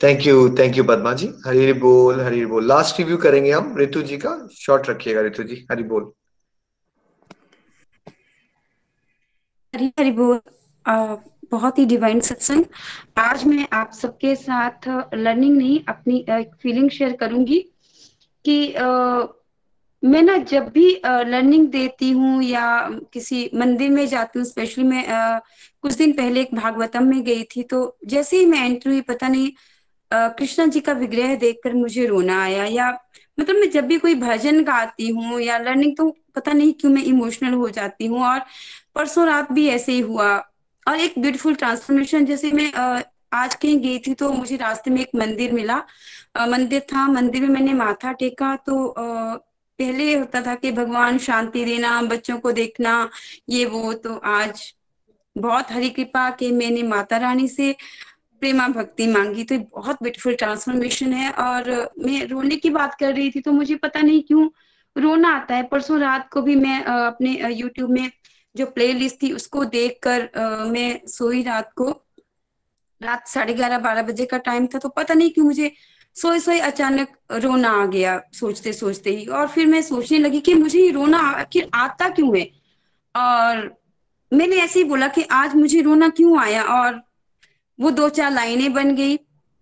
thank 0.04 0.26
you 0.28 0.50
thank 0.60 0.78
you 0.78 0.84
Padma 0.84 1.14
ji. 1.14 1.28
Hari 1.46 1.64
Hari 1.64 1.74
बोल 1.80 2.22
हरी 2.22 2.46
बोल। 2.46 2.68
लास्ट 2.68 3.00
रिव्यू 3.00 3.18
करेंगे 3.18 3.52
हम 3.52 3.78
ऋतु 3.78 4.02
जी 4.04 4.18
का। 4.18 4.36
शॉर्ट 4.58 4.90
रखिएगा 4.90 5.22
ऋतु 5.22 5.44
जी। 5.44 5.66
हरी 5.72 5.84
बोल। 5.84 6.12
हरी 9.74 9.92
हरी 10.00 10.12
बोल। 10.12 10.40
बहुत 11.52 11.80
ही 11.80 11.86
डिवाइन 11.86 12.20
सत्संग 12.20 12.64
आज 13.18 13.46
मैं 13.46 13.68
आप 13.74 13.92
सबके 13.92 14.36
साथ 14.36 14.88
लर्निंग 15.14 15.58
नहीं 15.58 15.80
अपनी 15.90 16.26
एक 16.30 16.52
फीलिंग 16.62 16.90
शेयर 16.90 17.14
करूँगी 17.14 17.60
कि 18.46 18.74
आ, 18.74 18.88
मैं 20.04 20.22
ना 20.22 20.38
जब 20.38 20.68
भी 20.70 21.02
लर्निंग 21.06 21.68
देती 21.68 22.12
हूँ 22.12 22.44
या 22.44 22.90
किसी 23.14 23.50
मंदिर 23.56 23.90
में 23.90 24.08
जाती 24.08 24.40
हूँ 24.40 24.46
स्पेशली 24.46 24.84
मैं 24.84 25.08
आ, 25.08 25.40
कुछ 25.82 25.94
दिन 25.94 26.12
पहले 26.12 26.42
एक 26.42 26.56
भागवतम 26.56 27.04
में 27.04 27.24
गई 27.24 27.44
थी 27.44 27.64
तो 27.64 27.98
जैसे 28.06 28.38
ही 28.38 28.46
मैं 28.46 28.66
एंट्री 28.66 28.92
हुई 28.92 29.02
पता 29.02 29.28
नहीं 29.28 29.52
कृष्णा 30.14 30.66
जी 30.66 30.80
का 30.80 30.94
विग्रह 30.94 31.36
देखकर 31.36 31.74
मुझे 31.74 32.06
रोना 32.06 32.44
आया 32.44 32.66
या 32.66 32.90
मतलब 33.40 33.56
मैं 33.56 33.70
जब 33.72 33.86
भी 33.86 33.98
कोई 34.00 34.16
भजन 34.16 34.64
गाती 34.64 35.10
हूँ 35.10 35.40
या 35.42 35.58
लर्निंग 35.58 35.98
तो 35.98 36.10
पता 36.36 36.52
नहीं 36.54 36.74
क्यों 36.74 36.92
मैं 36.92 37.04
इमोशनल 37.04 37.54
हो 37.54 37.70
जाती 37.70 38.06
हूँ 38.06 38.24
और 38.24 38.40
परसों 38.96 39.26
रात 39.28 39.52
भी 39.52 39.68
ऐसे 39.68 39.92
ही 39.92 40.00
हुआ। 40.00 40.51
और 40.88 41.00
एक 41.00 41.14
ब्यूटीफुल 41.20 41.56
ट्रांसफॉर्मेशन 41.56 42.26
जैसे 42.26 42.52
मैं 42.52 42.72
आज 43.34 43.56
कहीं 43.56 43.80
गई 43.80 44.00
थी 44.00 44.14
तो 44.14 44.32
मुझे 44.34 44.56
रास्ते 44.58 44.92
में 44.92 45.02
एक 45.02 45.10
मंदिर 45.16 45.52
मिला। 45.52 45.78
मंदिर 46.40 46.80
था, 46.94 47.08
मंदिर 47.08 47.42
में 47.42 47.50
मैंने 47.50 47.74
माथा 47.74 48.12
टेका 48.14 48.56
तो 48.66 48.96
पहले 48.98 50.14
होता 50.14 50.42
था 50.42 50.56
कि 50.56 50.72
भगवान 50.72 51.18
शांति 51.18 51.64
देना, 51.66 52.02
बच्चों 52.02 52.38
को 52.40 52.52
देखना, 52.52 53.10
ये 53.50 53.66
वो 53.66 53.94
तो 53.96 54.16
आज 54.16 54.74
बहुत 55.36 55.72
हरी 55.72 55.90
कृपा 55.90 56.30
के 56.30 56.52
मैंने 56.52 56.84
माता 56.84 57.18
रानी 57.18 57.48
से 57.48 57.76
प्रेमा 58.42 58.68
भक्ति 58.68 59.08
मांगी। 59.08 59.44
तो 59.44 59.58
बहुत 59.76 60.04
ब्यूटीफुल 60.04 60.36
ट्रांसफॉर्मेशन 60.36 61.14
है 61.14 61.32
और 61.32 61.70
मैं 62.00 62.26
रोने 62.28 62.56
की 62.56 62.70
बात 62.70 62.96
कर 63.00 63.14
रही 63.14 63.32
थी 63.32 63.42
तो 63.42 63.52
मुझे 63.52 63.76
पता 63.78 64.02
नहीं 64.02 64.22
क्यों 64.24 64.48
रोना 64.96 65.30
आता 65.36 65.56
है। 65.56 65.64
परसों 65.64 66.00
रात 66.00 66.30
को 66.30 66.42
भी 66.42 66.56
मैं 66.56 66.84
अपने 66.84 67.38
यूट्यूब 67.52 67.92
में 67.92 68.10
जो 68.56 68.66
प्लेलिस्ट 68.66 69.22
थी, 69.24 69.32
उसको 69.34 69.64
देखकर 69.66 70.30
मैं 70.72 71.02
सोई 71.08 71.44
रात 71.44 71.72
को। 71.76 71.90
रात 73.02 73.28
साढ़े 73.28 73.54
ग्यारह, 73.54 73.80
बारह 73.80 74.02
बजे 74.04 74.26
का 74.26 74.38
टाइम 74.40 74.68
था 74.68 74.80
तो 74.80 74.90
पता 74.90 75.14
नहीं 75.14 75.30
क्यों 75.30 75.46
मुझे 75.46 75.72
सोए 76.16 76.40
सोए 76.40 76.60
अचानक 76.60 77.18
रोना 77.34 77.70
आ 77.74 77.86
गया 77.86 78.20
सोचते 78.34 78.74
सोचते 78.74 79.10
ही। 79.10 79.26
और 79.26 79.48
फिर 79.48 79.68
मैं 79.68 79.82
सोचने 79.82 80.18
लगी 80.18 80.40
कि 80.42 80.54
मुझे 80.54 80.90
रोना, 80.92 81.20
आखिर 81.20 81.70
आता 81.74 82.10
क्यों 82.10 82.38
है? 82.38 82.44
और 83.16 83.80
मैंने 84.32 84.56
ऐसे 84.56 84.80
ही 84.80 84.86
बोला 84.86 85.08
कि 85.08 85.24
आज 85.32 85.56
मुझे 85.56 85.82
रोना 85.82 86.10
क्यों 86.10 86.40
आया? 86.40 86.64
और 86.64 87.02
वो 87.80 87.92
दो 87.92 88.10
चार 88.10 88.32
लाइनें 88.32 88.74
बन 88.74 88.96
गई 88.96 89.18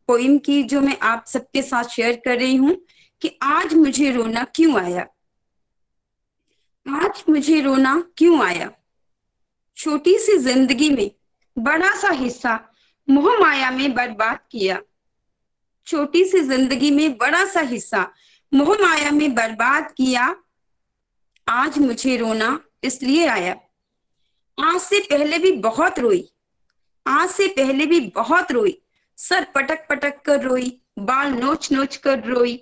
पोइम 0.09 0.37
की, 0.37 0.61
जो 0.63 0.81
मैं 0.81 0.97
आप 0.99 1.25
सबके 1.27 1.61
साथ 1.61 1.83
शेयर 1.89 2.21
कर 2.25 2.37
रही 2.37 2.55
हूँ, 2.55 2.75
कि 3.21 3.37
आज 3.43 3.73
मुझे 3.73 4.11
रोना 4.11 4.43
क्यों 4.55 4.79
आया? 4.79 5.05
आज 6.85 7.23
मुझे 7.29 7.61
रोना 7.61 8.01
क्यों 8.17 8.41
आया? 8.43 8.69
छोटी 9.79 10.17
सी 10.19 10.37
ज़िंदगी 10.37 10.89
में 10.89 11.11
बड़ा 11.57 11.95
सा 11.95 12.09
हिस्सा 12.11 12.59
मोह 13.07 13.37
माया 13.39 13.69
में 13.71 13.93
बर्बाद 13.93 14.39
किया। 14.51 14.81
छोटी 15.87 16.23
सी 16.25 16.39
ज़िंदगी 16.39 16.89
में 16.91 17.17
बड़ा 17.17 17.45
सा 17.45 17.61
हिस्सा 17.61 18.01
मोह 18.51 18.75
माया 18.81 19.11
में 19.11 19.35
बर्बाद 19.35 19.91
किया। 19.91 20.35
आज 21.47 21.77
मुझे 21.77 22.15
रोना 22.17 22.59
इसलिए 22.83 23.27
आया। 23.27 23.55
आज 24.57 24.79
से 24.81 24.99
पहले 24.99 25.37
भी 25.37 25.51
बहुत 25.51 25.99
रोई। 25.99 26.23
आज 27.05 27.29
से 27.29 27.47
पहले 27.47 27.85
भी 27.85 27.99
बहुत 28.15 28.51
रोई। 28.51 28.77
सर 29.17 29.43
पटक 29.55 29.87
पटक 29.89 30.21
कर 30.21 30.43
रोई, 30.43 30.81
बाल 30.99 31.31
नोच 31.33 31.71
नोच 31.71 31.95
कर 31.97 32.23
रोई, 32.25 32.55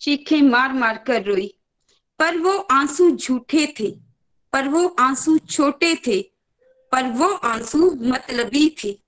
चीखे 0.00 0.40
मार 0.42 0.72
मार 0.72 1.04
कर 1.06 1.22
रोई। 1.24 1.54
पर 2.18 2.38
वो 2.38 2.56
आँसू 2.70 3.10
झूठे 3.10 3.66
थे, 3.80 3.90
पर 4.52 4.68
वो 4.68 4.86
आँसू 5.00 5.38
छोटे 5.38 5.94
थे। 6.06 6.37
पर 6.92 7.02
वो 7.02 7.28
आँसू 7.28 7.90
मतलबी 8.00 8.68
थी। 8.70 9.02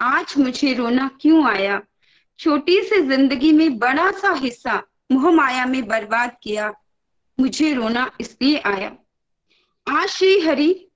आज 0.00 0.34
मुझे 0.38 0.74
रोना 0.74 1.10
क्यों 1.20 1.46
आया? 1.46 1.80
छोटी 2.38 2.82
सी 2.82 3.00
ज़िंदगी 3.02 3.52
में 3.52 3.78
बड़ा 3.78 4.10
सा 4.10 4.32
हिस्सा 4.32 4.82
मोह 5.12 5.30
माया 5.30 5.66
में 5.66 5.86
बर्बाद 5.88 6.36
किया। 6.42 6.72
मुझे 7.40 7.72
रोना 7.74 8.10
इसलिए 8.20 8.58
आया। 8.58 8.96
आज 9.88 10.08
श्री 10.08 10.40
हरि 10.40 10.86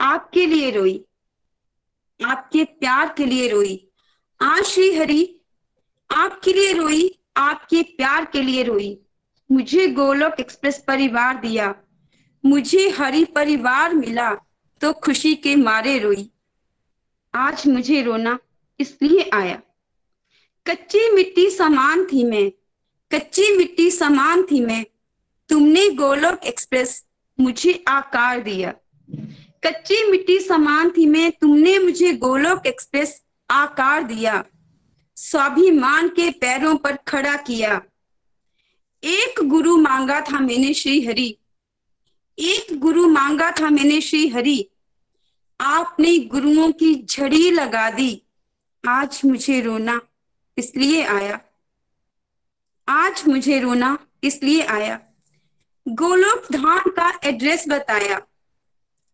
आपके 0.00 0.46
लिए 0.46 0.70
रोई। 0.70 1.04
आपके 2.24 2.64
प्यार 2.64 3.14
के 3.16 3.26
लिए 3.26 3.48
रोई। 3.48 3.88
आज 4.40 4.62
श्री 4.64 4.94
हरि 4.94 5.40
आपके 6.10 6.52
लिए 6.52 6.72
रोई, 6.72 7.18
आपके 7.36 7.82
प्यार 7.82 8.24
के 8.24 8.42
लिए 8.42 8.62
रोई। 8.62 9.00
मुझे 9.52 9.86
गोलोक 9.86 10.40
एक्सप्रेस 10.40 10.84
परिवार 10.86 11.36
दिया। 11.36 11.74
मुझे 12.46 12.88
हरि 12.88 13.24
परिवार 13.24 13.94
मिला। 13.94 14.36
तो 14.82 14.92
खुशी 14.92 15.34
के 15.34 15.56
मारे 15.56 15.98
रोई। 15.98 16.30
आज 17.34 17.66
मुझे 17.66 18.02
रोना 18.02 18.38
इसलिए 18.80 19.30
आया। 19.32 19.60
कच्ची 20.66 21.10
मिट्टी 21.10 21.50
समान 21.50 22.04
थी 22.04 22.24
मैं, 22.24 22.52
कच्ची 23.12 23.56
मिट्टी 23.56 23.90
समान 23.90 24.42
थी 24.42 24.60
मैं। 24.60 24.86
तुमने 25.48 25.90
गोलोक 25.90 26.44
एक्सप्रेस 26.44 27.06
मुझे 27.40 27.84
आकार 27.88 28.40
दिया। 28.40 28.74
कच्ची 29.64 30.10
मिट्टी 30.10 30.38
समान 30.38 30.90
थी 30.90 31.06
मैं, 31.06 31.32
तुमने 31.32 31.78
मुझे 31.78 32.12
गोलोक 32.12 32.66
एक्सप्रेस 32.66 33.22
आकार 33.50 34.02
दिया। 34.02 34.44
स्वाभिमान 35.16 36.08
के 36.08 36.30
पैरों 36.30 36.76
पर 36.76 36.96
खड़ा 36.96 37.36
किया। 37.36 37.82
एक 39.04 39.34
गुरु 39.42 39.76
मांगा 39.76 40.20
था 40.20 40.40
मैंने 40.40 40.74
श्री 40.74 41.06
हरि 41.06 41.38
एक 42.42 42.78
गुरु 42.78 43.08
मांगा 43.08 43.50
था 43.50 43.70
मैंने 43.70 44.00
श्री 44.00 44.28
हरि। 44.28 44.68
आपने 45.60 46.18
गुरुओं 46.18 46.72
की 46.72 47.06
झड़ी 47.10 47.50
लगा 47.50 47.90
दी। 47.90 48.22
आज 48.88 49.20
मुझे 49.24 49.60
रोना 49.60 50.00
इसलिए 50.58 51.04
आया। 51.04 51.40
आज 52.88 53.22
मुझे 53.28 53.60
रोना 53.60 53.98
इसलिए 54.24 54.62
आया। 54.62 55.00
गोलोक 55.88 56.52
धाम 56.52 56.78
का 56.78 57.18
एड्रेस 57.24 57.64
बताया। 57.68 58.22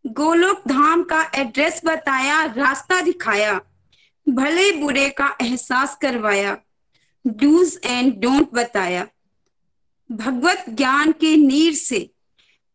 गोलोक 0.07 0.63
धाम 0.69 1.03
का 1.03 1.31
एड्रेस 1.35 1.81
बताया, 1.85 2.45
रास्ता 2.45 3.01
दिखाया। 3.01 3.61
भले 4.29 4.73
बुरे 4.73 5.11
का 5.11 5.37
एहसास 5.43 5.99
करवाया। 6.03 6.59
डूज 7.27 7.81
एंड 7.85 8.15
डोंट 8.15 8.51
बताया। 8.53 9.09
भगवत 10.13 10.65
ज्ञान 10.69 11.13
के 11.13 11.37
नीर 11.37 11.75
से 11.75 12.11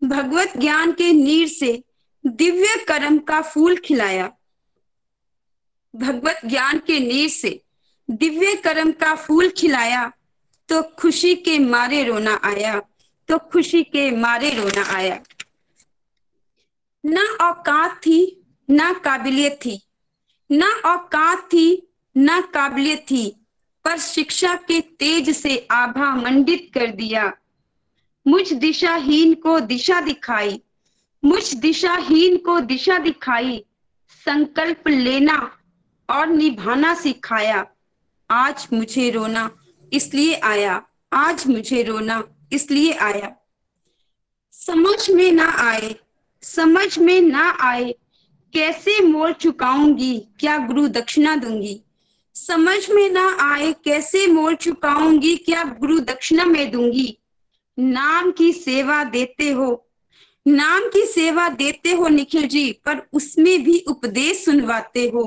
भगवत 0.03 0.53
ज्ञान 0.57 0.91
के 0.91 1.11
नीर 1.13 1.47
से 1.47 1.84
दिव्य 2.25 2.75
कर्म 2.88 3.17
का 3.19 3.41
फूल 3.41 3.77
खिलाया। 3.77 4.31
भगवत 5.93 6.41
ज्ञान 6.45 6.80
के 6.80 6.99
नीर 6.99 7.30
से 7.30 7.59
दिव्य 8.09 8.53
कर्म 8.55 8.91
का 8.91 9.15
फूल 9.15 9.49
खिलाया 9.49 10.11
तो 10.69 10.81
खुशी 10.99 11.35
के 11.35 11.57
मारे 11.59 12.03
रोना 12.03 12.39
आया 12.43 12.80
तो 13.30 13.38
खुशी 13.51 13.84
के 13.84 14.09
मारे 14.11 14.49
रोना 14.49 14.84
आया। 14.95 15.19
ना 17.03 17.21
औकात 17.41 17.97
थी, 17.97 18.45
ना 18.69 18.91
काबिलियत 18.93 19.59
थी। 19.65 19.80
ना 20.49 20.67
औकात 20.85 21.45
थी, 21.45 21.88
ना 22.15 22.39
काबिलियत 22.53 23.05
थी, 23.11 23.25
पर 23.85 23.97
शिक्षा 23.97 24.55
के 24.55 24.80
तेज 24.81 25.30
से 25.38 25.57
आभा 25.71 26.13
मंडित 26.15 26.69
कर 26.73 26.88
दिया। 26.88 27.31
मुझ 28.28 28.54
दिशाहीन 28.54 29.34
को 29.34 29.60
दिशा 29.60 30.02
दिखाई, 30.02 30.62
मुझ 31.26 31.54
दिशाहीन 31.54 32.38
को 32.38 32.60
दिशा 32.60 32.98
दिखाई, 32.98 33.66
संकल्प 34.26 34.88
लेना 34.88 35.58
और 36.10 36.28
निभाना 36.28 36.94
सिखाया। 36.94 37.66
आज 38.32 38.68
मुझे 38.74 39.10
रोना 39.10 39.52
इसलिए 39.94 40.36
आया, 40.36 40.86
आज 41.14 41.48
मुझे 41.48 41.84
रोना 41.84 42.24
इसलिए 42.52 42.94
आया। 42.94 43.36
समझ 44.52 45.10
में 45.10 45.32
ना 45.32 45.50
आए, 45.50 45.95
समझ 46.41 47.00
में 47.00 47.22
ना 47.22 47.58
आए, 47.62 47.95
कैसे 48.54 49.02
मोल 49.02 49.34
चुकाऊँगी, 49.34 50.28
क्या 50.40 50.58
गुरु 50.58 50.88
दक्षिणा 50.88 51.36
दूँगी। 51.36 51.82
समझ 52.36 52.90
में 52.91 53.10
ना 53.10 53.38
आए, 53.40 53.74
कैसे 53.74 54.28
मोल 54.28 54.56
चुकाऊँगी, 54.56 55.36
क्या 55.36 55.64
गुरु 55.64 56.00
दक्षिणा 56.00 56.45
में 56.45 56.72
दूँगी। 56.72 57.18
नाम 57.78 58.32
की 58.32 58.52
सेवा 58.54 59.04
देते 59.04 59.50
हो। 59.52 59.86
नाम 60.45 60.88
की 60.90 61.06
सेवा 61.06 61.48
देते 61.52 61.91
हो 61.91 62.08
निखिल 62.08 62.48
जी, 62.48 62.72
पर 62.86 63.02
उसमें 63.14 63.64
भी 63.64 63.78
उपदेश 63.88 64.44
सुनवाते 64.45 65.08
हो, 65.10 65.26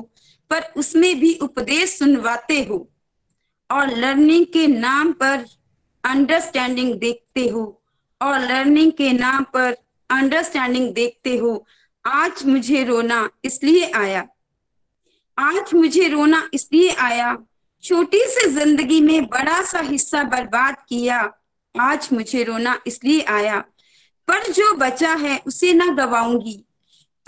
पर 0.50 0.72
उसमें 0.76 1.18
भी 1.20 1.32
उपदेश 1.34 1.98
सुनवाते 1.98 2.62
हो 2.62 2.88
और 3.70 3.96
लर्निंग 3.96 4.44
के 4.46 4.66
नाम 4.66 5.12
पर 5.12 5.44
अंडरस्टैंडिंग 6.04 6.92
देखते 6.94 7.46
हो 7.48 7.64
और 8.20 8.38
लर्निंग 8.40 8.92
के 8.92 9.12
नाम 9.12 9.44
पर 9.44 9.76
अंडरस्टैंडिंग 10.10 10.92
देखते 10.94 11.36
हो। 11.36 11.66
आज 12.04 12.44
मुझे 12.46 12.84
रोना 12.84 13.28
इसलिए 13.44 13.90
आया। 13.92 14.26
आज 15.38 15.74
मुझे 15.74 16.08
रोना 16.08 16.48
इसलिए 16.54 16.90
आया, 16.90 17.36
छोटी 17.84 18.20
सी 18.26 18.48
ज़िंदगी 18.50 19.00
में 19.00 19.26
बड़ा 19.26 19.60
सा 19.62 19.80
हिस्सा 19.80 20.22
बर्बाद 20.24 20.76
किया 20.88 21.22
आज 21.80 22.08
मुझे 22.12 22.44
रोना 22.44 22.80
इसलिए 22.86 23.22
आया। 23.22 23.64
पर 24.28 24.52
जो 24.52 24.76
बचा 24.76 25.12
है, 25.12 25.42
उसे 25.46 25.72
ना 25.72 25.86
गवाऊँगी। 25.86 26.64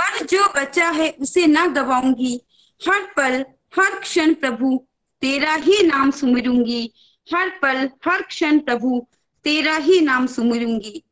पर 0.00 0.26
जो 0.26 0.44
बचा 0.56 0.90
है, 0.90 1.16
उसे 1.20 1.46
ना 1.46 1.66
गवाऊँगी। 1.66 2.40
हर 2.88 3.00
पल, 3.16 3.44
हर 3.78 3.98
क्षण 3.98 4.34
प्रभु, 4.34 4.86
तेरा 5.20 5.54
ही 5.54 5.82
नाम 5.82 6.10
सुमरूँगी। 6.10 6.92
हर 7.34 7.48
पल, 7.62 7.90
हर 8.06 8.22
क्षण 8.22 8.58
प्रभु, 8.58 9.06
तेरा 9.44 9.76
ही 9.76 10.00
नाम 10.00 10.26
सुमिरूँगी। 10.26 11.02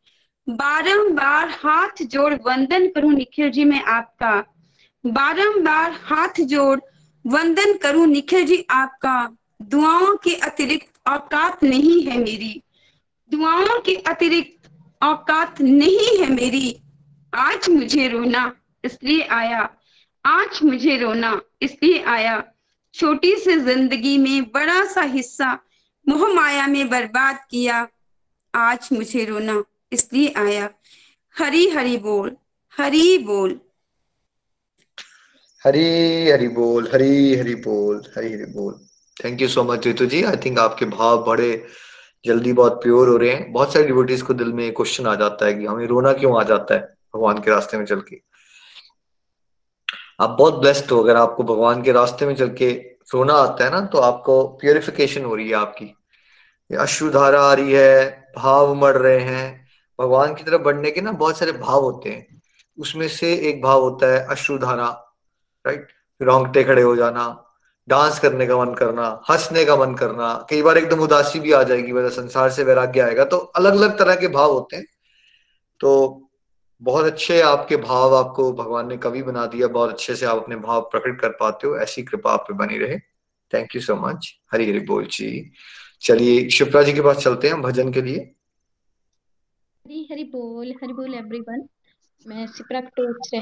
बारंबार 0.48 1.48
हाथ 1.48 2.02
जोड़ 2.02 2.34
वंदन 2.34 2.88
करूँ 2.88 3.12
निखिल 3.12 3.50
जी 3.50 3.64
मैं 3.64 3.82
आपका। 3.82 4.44
बारंबार 5.06 5.92
हाथ 5.92 6.40
जोड़ 6.40 6.80
वंदन 7.26 7.76
करूँ 7.76 8.06
निखिल 8.06 8.46
जी 8.46 8.66
आपका। 8.70 9.36
दुआओं 9.62 10.16
के 10.16 10.34
अतिरिक्त 10.34 11.08
औकात 11.08 11.64
नहीं 11.64 12.02
है 12.02 12.18
मेरी। 12.18 12.62
दुआओं 13.30 13.80
के 13.80 13.94
अतिरिक्त 14.06 14.70
औकात 15.02 15.60
नहीं 15.60 16.18
है 16.18 16.28
मेरी। 16.30 16.76
आज 17.32 17.68
मुझे 17.68 18.08
रोना 18.08 18.52
इसलिए 18.84 19.22
आया। 19.32 19.68
आज 20.24 20.60
मुझे 20.62 20.96
रोना 20.98 21.40
इसलिए 21.62 22.02
आया। 22.04 22.42
छोटी 22.94 23.34
सी 23.36 23.56
ज़िंदगी 23.56 24.16
में 24.18 24.44
बड़ा 24.52 24.84
सा 24.84 25.02
हिस्सा 25.14 25.52
मोह 26.06 26.26
माया 26.34 26.66
में 26.66 26.88
बर्बाद 26.88 27.38
किया। 27.50 27.86
आज 28.54 28.88
मुझे 28.92 29.24
रोना 29.24 29.62
इसलिए 29.92 30.32
आया। 30.36 30.68
हरी 31.36 31.68
हरी 31.70 31.96
बोल 31.96 32.36
हरी 32.78 33.18
बोल। 33.18 33.60
हरी 35.62 36.30
हरी 36.30 36.48
बोल, 36.48 36.88
हरी 36.92 37.34
हरी 37.34 37.54
बोल, 37.54 38.02
हरी 38.16 38.32
हरी 38.32 38.44
बोल। 38.52 38.74
Thank 39.16 39.40
you 39.42 39.48
so 39.48 39.64
much 39.64 39.86
Ritu 39.86 40.06
ji 40.06 40.22
I 40.22 40.36
think 40.36 40.58
आपके 40.58 40.84
भाव 40.86 41.24
बड़े 41.24 41.50
जल्दी 42.24 42.52
बहुत 42.52 42.82
प्योर 42.82 43.08
हो 43.08 43.16
रहे 43.16 43.30
हैं। 43.30 43.52
बहुत 43.52 43.72
सारे 43.72 43.86
डिवोटीज 43.86 44.22
को 44.22 44.34
दिल 44.34 44.52
में 44.52 44.72
क्वेश्चन 44.74 45.06
आ 45.06 45.14
जाता 45.14 45.46
है 45.46 45.54
कि 45.54 45.66
हमें 45.66 45.86
रोना 45.86 46.12
क्यों 46.12 46.40
आ 46.40 46.42
जाता 46.42 46.74
है 46.74 46.80
भगवान 47.14 47.38
के 47.38 47.50
रास्ते 47.50 47.78
में 47.78 47.84
चल 47.84 48.00
के? 48.00 48.20
आप 50.20 50.30
बहुत 50.30 50.54
ब्लेस्ड 50.54 50.90
हो। 50.90 51.02
अगर 51.02 51.16
आपको 51.16 51.42
भगवान 51.42 51.82
के 51.82 51.92
रास्ते 51.92 52.26
में 52.26 52.34
चल 52.34 52.48
के 52.48 52.70
रोना 53.14 53.34
आता 53.34 53.64
है 53.64 53.70
ना 53.70 53.80
तो 53.80 53.98
आपको 53.98 54.42
प्योरिफिकेशन 54.48 55.24
हो 55.24 55.34
रही 55.34 55.48
है 55.48 55.54
आपकी। 55.54 55.94
अश्रुधारा 56.70 57.40
आ 57.40 57.52
रही 57.54 57.72
है, 57.72 58.32
भाव 58.36 58.74
मर 58.74 58.94
रहे 58.94 59.18
हैं। 59.18 59.66
भगवान 59.98 60.34
की 60.34 60.44
तरफ़ 60.44 60.62
बढ़ने 60.62 60.90
के 60.90 61.00
ना 61.00 61.12
बहुत 61.12 61.38
सारे 61.38 61.52
भाव 61.52 61.80
होते 61.80 62.10
हैं। 62.10 62.42
उसमें 62.78 63.08
से 63.08 63.34
एक 63.48 63.62
भाव 63.62 63.80
होता 63.80 64.06
है 64.06 64.26
अश्रुधारा 64.26 64.88
राइट 65.66 65.88
रोंगटे 66.22 66.64
खड़े 66.64 66.82
हो 66.82 66.96
जाना। 66.96 67.45
डांस 67.88 68.18
करने 68.18 68.46
का 68.46 68.56
मन 68.58 68.72
करना, 68.74 69.08
हंसने 69.30 69.64
का 69.64 69.76
मन 69.76 69.94
करना, 69.94 70.46
कई 70.50 70.62
बार 70.62 70.78
एकदम 70.78 71.00
उदासी 71.00 71.40
भी 71.40 71.52
आ 71.52 71.62
जाएगी 71.62 71.92
वजह 71.92 72.08
संसार 72.12 72.50
से 72.50 72.64
वैराग्य 72.64 73.00
आएगा 73.00 73.24
तो 73.24 73.36
अलग 73.36 73.72
अलग 73.72 73.98
तरह 73.98 74.16
के 74.16 74.28
भाव 74.28 74.52
होते 74.52 74.76
हैं। 74.76 74.84
तो 75.80 76.22
बहुत 76.82 77.04
अच्छे 77.04 77.40
आपके 77.40 77.76
भाव 77.78 78.14
आपको 78.16 78.52
भगवान 78.52 78.88
ने 78.88 78.96
कवि 78.96 79.22
बना 79.22 79.46
दिया, 79.46 79.68
बहुत 79.68 79.90
अच्छे 79.90 80.14
से 80.16 80.26
आप 80.26 80.36
अपने 80.36 80.56
भाव 80.56 80.80
प्रकट 80.92 81.20
कर 81.20 81.28
पाते 81.40 81.66
हो, 81.66 81.76
ऐसी 81.78 82.02
कृपा 82.02 82.32
आप 82.32 82.44
पे 82.48 82.54
बनी 82.56 82.78
रहे। 82.78 82.98
Thank 83.52 83.74
you 83.76 83.82
so 83.82 83.94
much 83.96 84.32
Hari 84.52 84.68
Hari 84.70 84.80
बोल 84.86 85.06
जी 85.06 85.50
चलिए 86.02 86.48
शिप्रा 86.50 86.82
जी 86.82 86.92
के 86.92 87.00
पास 87.00 87.16
चलते 87.16 87.48
हैं 87.48 87.60
भजन 87.62 87.92
के 87.92 88.02
लिए। 88.02 88.18
हरी 89.84 90.06
हरी 90.10 90.24
बोल 90.24 90.74
हरी 90.82 90.92
बोल 90.92 91.14
एवरीवन 91.14 91.66
मैं 92.26 92.46
शिप्रा 92.46 92.80
से 93.28 93.38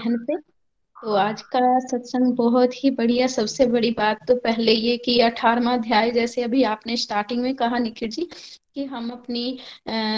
तो 1.05 1.15
आज 1.15 1.41
का 1.43 1.59
सत्संग 1.81 2.33
बहुत 2.37 2.73
ही 2.85 2.91
बढ़िया, 2.91 3.27
सबसे 3.27 3.67
बड़ी 3.67 3.91
बात 3.91 4.19
तो 4.29 4.35
पहले 4.37 4.73
ये 4.73 4.97
कि 4.97 5.19
अठारवा 5.21 5.73
अध्याय 5.75 6.11
जैसे 6.11 6.43
अभी 6.43 6.63
आपने 6.65 6.97
स्टार्टिंग 6.97 7.43
में 7.43 7.55
कहा 7.57 7.79
निखिल 7.79 8.09
जी, 8.11 8.29
कि 8.75 8.85
हम 8.85 9.11
अपनी 9.11 9.47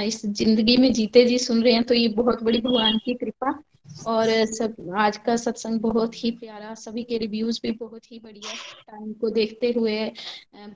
इस 0.06 0.22
ज़िंदगी 0.26 0.76
में 0.76 0.92
जीते 0.92 1.24
जी 1.24 1.38
सुन 1.38 1.62
रहे 1.62 1.72
हैं 1.72 1.84
तो 1.84 1.94
ये 1.94 2.08
बहुत 2.16 2.42
बड़ी 2.42 2.60
भगवान 2.60 2.98
की 2.98 3.14
कृपा। 3.14 3.52
और 3.98 4.28
सब, 4.46 4.74
आज 4.96 5.16
का 5.16 5.36
सत्संग 5.36 5.80
बहुत 5.80 6.24
ही 6.24 6.30
प्यारा, 6.30 6.74
सभी 6.74 7.02
के 7.04 7.18
रिव्यूज़ 7.18 7.60
भी 7.62 7.70
बहुत 7.72 8.10
ही 8.12 8.18
बढ़िया 8.18 8.54
टाइम 8.54 9.12
को 9.12 9.30
देखते 9.30 9.70
हुए 9.72 9.98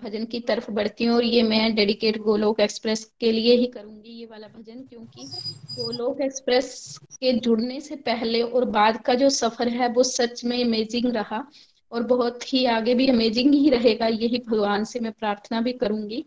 भजन 0.02 0.24
की 0.24 0.40
तरफ़ 0.40 0.70
बढ़ती 0.70 1.04
हूँ 1.04 1.16
और 1.16 1.24
ये 1.24 1.42
मैं 1.42 1.74
डेडिकेट 1.74 2.18
गोलोक 2.18 2.60
एक्सप्रेस 2.60 3.04
के 3.20 3.32
लिए 3.32 3.54
ही 3.56 3.66
करूँगी 3.66 4.10
ये 4.10 4.26
वाला 4.26 4.48
भजन, 4.48 4.82
क्योंकि 4.84 5.30
गोलोक 5.72 6.20
एक्सप्रेस 6.20 6.98
के 7.12 7.32
जुड़ने 7.38 7.80
से 7.80 7.96
पहले 7.96 8.42
और 8.42 8.64
बाद 8.70 9.00
का 9.02 9.14
जो 9.14 9.28
सफ़र 9.30 9.68
है, 9.68 9.88
वो 9.88 10.02
सच 10.02 10.44
में 10.44 10.62
अमेजिंग 10.64 11.06
रहा। 11.06 11.44
और 11.92 12.02
बहुत 12.02 12.52
ही 12.52 12.64
आगे 12.66 12.94
भी 12.94 13.06
अमेजिंग 13.08 13.54
ही 13.54 13.70
रहेगा, 13.70 14.06
यही 14.06 14.38
भगवान 14.48 14.84
से 14.84 15.00
मैं 15.00 15.12
प्रार्थना 15.12 15.60
भी 15.60 15.72
करूँगी। 15.72 16.24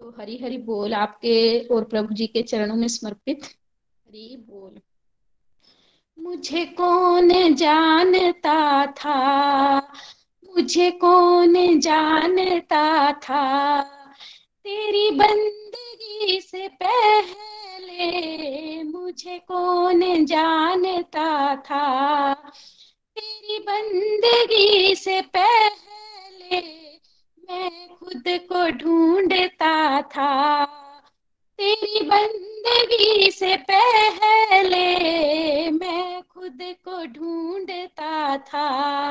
तो 0.00 0.10
हरी 0.18 0.36
हरी 0.38 0.58
बोल 0.58 0.94
आपके 0.94 1.58
और 1.66 1.84
प्रभु 1.84 2.14
जी 2.14 2.26
के 2.26 2.42
चरणों 2.42 2.76
में 2.76 2.88
समर्पित। 2.88 3.44
हरी 3.44 4.36
बोल। 4.40 4.80
मुझे 6.18 6.64
कौन 6.64 7.54
जानता 7.54 8.86
था? 8.86 9.92
मुझे 10.44 10.90
कौन 10.90 11.80
जानता 11.80 13.12
था? 13.12 13.82
तेरी 14.64 15.10
बंदगी 15.10 16.40
से 16.40 16.68
पहले 16.68 18.82
मुझे 18.82 19.38
कौन 19.38 20.26
जानता 20.26 21.56
था? 21.56 22.34
तेरी 23.16 23.58
बंदगी 23.58 24.94
से 24.94 25.20
पहले 25.20 26.60
मैं 27.50 27.88
खुद 27.88 28.22
को 28.28 28.70
ढूंढता 28.70 30.02
था। 30.02 30.81
तेरी 31.62 32.00
बंदगी 32.00 33.30
से 33.30 33.56
पहले 33.56 34.84
मैं 35.70 36.22
खुद 36.22 36.58
को 36.62 37.06
ढूंढता 37.06 38.36
था। 38.36 39.10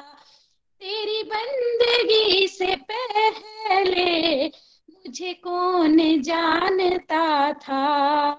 तेरी 0.80 1.24
बंदगी 1.24 2.48
से 2.48 2.76
पहले 2.76 4.46
मुझे 4.90 5.34
कौन 5.34 6.22
जानता 6.22 7.54
था? 7.54 8.36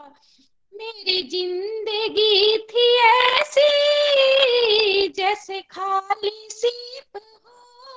मेरी 0.74 1.22
ज़िंदगी 1.22 2.59
थी 2.59 2.97
ऐसी 3.06 3.70
जैसे 5.09 5.60
खाली 5.60 6.48
सीप 6.51 7.20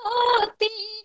होती। 0.06 1.04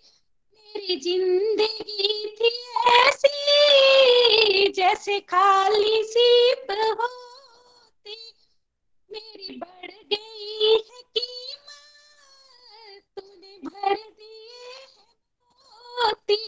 मेरी 0.74 0.96
ज़िंदगी 0.96 2.26
थी 2.36 2.50
ऐसी, 2.90 4.68
जैसे 4.76 5.18
खाली 5.20 6.02
सीप 6.04 6.70
होती 6.70 8.16
मेरी 9.10 9.56
बढ़ 9.58 9.90
गई 10.12 10.70
है 10.70 11.00
कीमत, 11.16 13.02
तूने 13.16 13.58
भर 13.64 13.94
दिए 13.94 14.86
मोती। 15.98 16.40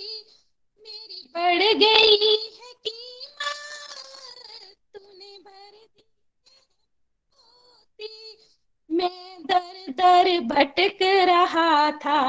मेरी 0.81 1.21
बढ़ 1.35 1.63
गई 1.83 2.37
है 2.57 2.73
कीमत, 2.87 3.51
तूने 4.95 5.33
भर 5.39 5.73
दी 5.73 6.07
मोती। 7.35 8.13
मैं 8.91 9.43
दर 9.43 9.93
दर 9.93 10.27
भटक 10.55 10.99
रहा 11.29 11.91
था 11.99 12.21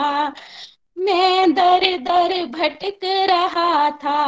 मैं 0.97 1.53
दर 1.53 1.83
दर 1.97 2.45
भटक 2.45 2.99
रहा 3.29 3.89
था। 3.91 4.21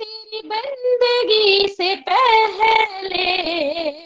तेरी 0.00 0.40
बंदगी 0.48 1.68
से 1.68 1.94
पहले 2.08 3.26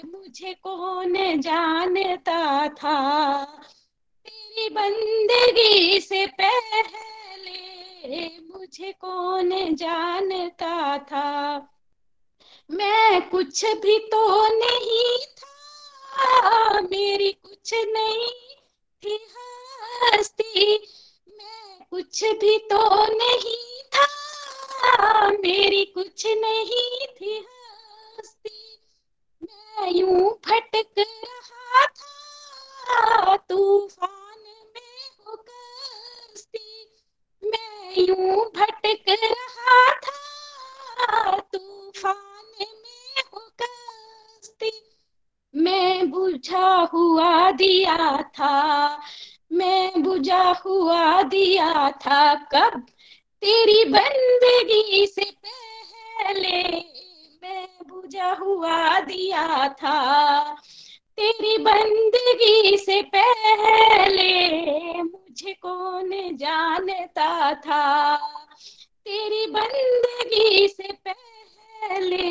मुझे 0.02 0.52
कौन 0.55 1.40
जानता 1.40 2.68
था? 2.68 3.44
तेरी 4.27 4.68
बंदगी 4.68 6.01
से 6.01 6.27
पहले 6.40 8.28
मुझे 8.48 8.93
कौन 8.93 9.74
जानता 9.74 10.98
था? 10.98 11.31
मैं 12.70 13.28
कुछ 13.28 13.64
भी 13.82 13.98
तो 13.98 14.47
नहीं 14.48 15.16
था, 15.36 16.81
मेरी 16.81 17.32
कुछ 17.32 17.74
नहीं 17.74 18.28
थी 19.02 19.18
हस्ती। 20.12 20.77
कुछ 21.92 22.22
भी 22.40 22.56
तो 22.70 22.78
नहीं 23.06 23.82
था, 23.94 25.28
मेरी 25.42 25.84
कुछ 25.84 26.26
नहीं 26.26 27.06
थी 27.16 27.36
हस्ती। 27.38 28.78
मैं 29.42 29.90
यूँ 29.90 30.30
भटक 30.46 30.98
रहा 30.98 31.86
था, 31.86 33.36
तूफ़ान 33.48 34.42
में 34.74 35.08
हो 35.20 35.36
कस्ती 35.36 36.68
मैं 37.42 37.94
यूँ 37.98 38.44
भटक 38.56 39.04
रहा 39.10 39.90
था, 40.00 41.38
तूफ़ान 41.52 42.54
में 42.58 43.22
हो 43.34 43.48
कस्ती 43.62 44.72
मैं 45.54 46.10
बुझा 46.10 46.68
हुआ 46.92 47.50
दिया 47.50 48.22
था 48.22 48.56
बुझा 50.16 50.62
हुआ 50.66 51.22
दिया 51.22 51.90
था 51.90 52.34
कब? 52.34 52.86
तेरी 53.40 53.84
बंदगी 53.84 55.06
से 55.06 55.22
पहले 55.22 56.62
मैं 57.43 57.68
बुझा 57.88 58.32
हुआ 58.34 59.01
दिया 59.01 59.68
था। 59.68 60.55
तेरी 61.16 61.59
बंदगी 61.59 62.78
से 62.78 63.02
पहले 63.02 64.52
मुझे 65.02 65.52
कौन 65.52 66.36
जानता 66.36 67.55
था? 67.55 68.16
तेरी 69.05 69.47
बंदगी 69.47 70.68
से 70.68 70.93
पहले 71.09 72.24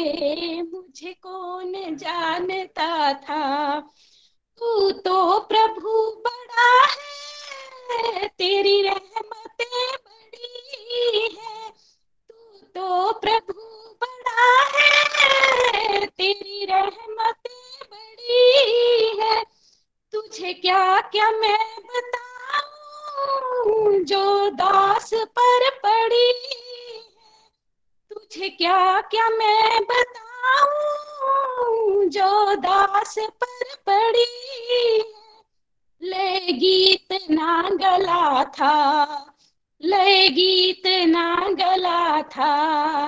मुझे 0.61 1.13
कौन 1.13 1.73
जानता 1.95 3.13
था? 3.13 3.79
तू 4.57 4.91
तो 4.91 5.39
प्रभु 5.39 6.23
बड़ा 6.27 6.85
है। 6.85 7.14
तेरी 8.27 8.81
रहमतें 8.81 9.91
बड़ी 9.91 11.37
है। 11.41 11.73
तू 12.31 12.59
तो 12.59 13.19
प्रभु 13.19 13.97
बड़ा 14.01 14.63
है। 14.63 16.05
तेरी 16.05 16.65
रहमतें 16.65 17.79
बड़ी 17.91 19.21
है। 19.21 19.45
तुझे 20.11 20.53
क्या 20.53 21.01
क्या 21.01 21.31
मैं 21.31 21.83
बताऊँ? 21.83 23.99
जो 23.99 24.49
दास 24.49 25.13
पर 25.13 25.69
पड़ी 25.69 26.27
है। 26.27 27.01
तुझे 28.09 28.49
क्या 28.49 29.01
क्या 29.01 29.29
मैं 29.29 29.83
बताऊँ? 29.83 32.05
जो 32.05 32.55
दास 32.55 33.15
पर 33.19 33.75
पड़ी 33.85 34.21
ले 34.21 35.24
लय 36.03 36.39
गीत 36.51 37.19
ना 37.31 37.69
गला 37.69 38.43
था 38.43 38.75
लय 39.81 40.29
गीत 40.29 40.87
ना 40.87 41.35
गला 41.49 42.21
था। 42.21 43.07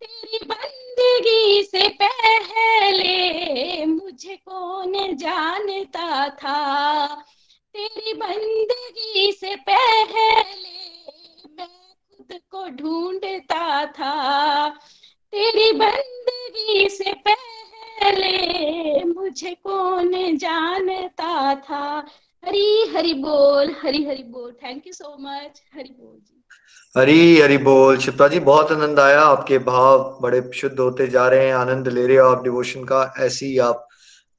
तेरी 0.00 0.38
बंदगी 0.44 1.62
से 1.62 1.88
पहले 1.88 3.86
मुझे 3.86 4.36
कौन 4.36 5.16
जानता 5.16 6.28
था? 6.28 7.06
तेरी 7.74 8.12
बंदगी 8.12 9.32
से 9.32 9.56
पहले 9.56 10.44
मैं 11.56 11.94
खुद 12.16 12.40
को 12.50 12.68
ढूंढता 12.68 13.86
था। 13.86 14.68
तेरी 15.32 15.72
बंदगी 15.72 16.88
से 16.88 17.12
पहले 18.00 19.04
मुझे 19.04 19.56
कौन 19.64 20.36
जानता 20.36 21.54
था? 21.54 22.04
हरी 22.46 22.92
हरी 22.96 23.14
बोल, 23.14 23.74
हरी 23.82 24.04
हरी 24.04 24.22
बोल। 24.22 24.52
Thank 24.52 24.86
you 24.86 24.92
so 24.92 25.16
much 25.20 25.62
Hari 25.74 25.96
बोल 26.00 26.16
जी। 26.16 26.44
हरी 26.98 27.40
हरी 27.40 27.58
बोल। 27.58 27.98
शिप्रा 27.98 28.28
जी, 28.28 28.40
बहुत 28.40 28.72
आनंद 28.72 29.00
आया। 29.00 29.20
आपके 29.20 29.58
भाव 29.58 30.18
बड़े 30.22 30.50
शुद्ध 30.54 30.80
होते 30.80 31.06
जा 31.06 31.28
रहे 31.28 31.46
हैं। 31.46 31.54
आनंद 31.54 31.88
ले 31.88 32.06
रहे 32.06 32.16
हो 32.16 32.28
आप 32.28 32.42
डिवोशन 32.42 32.84
का। 32.84 33.14
ऐसे 33.18 33.46
ही 33.46 33.58
आप 33.58 33.88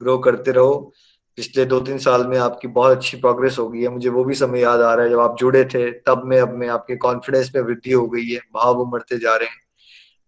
ग्रो 0.01 0.17
करते 0.17 0.51
रहो। 0.51 0.93
पिछले 1.35 1.65
दो 1.65 1.79
तीन 1.79 1.97
साल 1.97 2.27
में 2.27 2.37
आपकी 2.37 2.67
बहुत 2.67 2.97
अच्छी 2.97 3.17
प्रोग्रेस 3.17 3.55
हो 3.59 3.69
गई 3.69 3.81
है। 3.81 3.87
मुझे 3.87 4.09
वो 4.09 4.23
भी 4.23 4.33
समय 4.33 4.61
याद 4.61 4.81
आ 4.81 4.93
रहा 4.93 5.05
है। 5.05 5.11
जब 5.11 5.19
आप 5.19 5.37
जुड़े 5.39 5.65
थे, 5.65 5.91
तब 5.91 6.21
में 6.25 6.41
अब 6.41 6.53
में 6.53 6.67
आपके 6.67 6.95
कॉन्फिडेंस 6.95 7.51
में 7.55 7.61
वृद्धि 7.63 7.91
हो 7.91 8.07
गई 8.07 8.25
है। 8.25 8.39
भाव 8.39 8.79
उमड़ते 8.79 9.17
जा 9.17 9.35
रहे 9.35 9.47
हैं। 9.47 9.63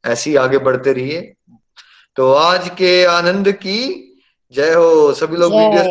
ऐसे 0.05 0.29
ही 0.29 0.35
आगे 0.35 0.57
बढ़ते 0.57 0.93
रहिए। 0.93 1.33
तो 2.17 2.31
आज 2.31 2.67
के 2.69 2.89
आनंद 3.05 3.51
की 3.51 3.79
जय 4.53 4.73
हो। 4.73 5.13
सभी 5.13 5.37
लोग 5.37 5.53
वीडियो 5.55 5.83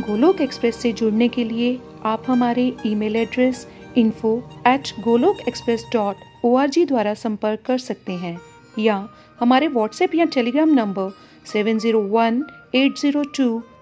गोलोक 0.00 0.40
एक्सप्रेस 0.40 0.76
से 0.76 0.92
जुड़ने 0.92 1.28
के 1.28 1.44
लिए 1.44 1.78
आप 2.04 2.24
हमारे 2.26 2.72
email 2.86 3.16
address 3.16 3.66
info 3.96 4.32
at 4.66 4.92
Golok 5.00 5.48
Express 5.48 5.84
dot 5.92 6.16
O 6.44 6.56
द्वारा 6.78 7.14
संपर्क 7.14 7.60
कर 7.66 7.78
सकते 7.80 8.12
हैं 8.12 8.38
या 8.78 8.96
हमारे 9.40 9.68
व्हाट्सएप 9.68 10.14
या 10.14 10.24
Telegram 10.34 10.74
number 10.74 11.12
seven 11.52 11.78
zero 11.78 12.02
one 12.08 12.44
eight 12.74 12.98
zero 12.98 13.22
two 13.36 13.62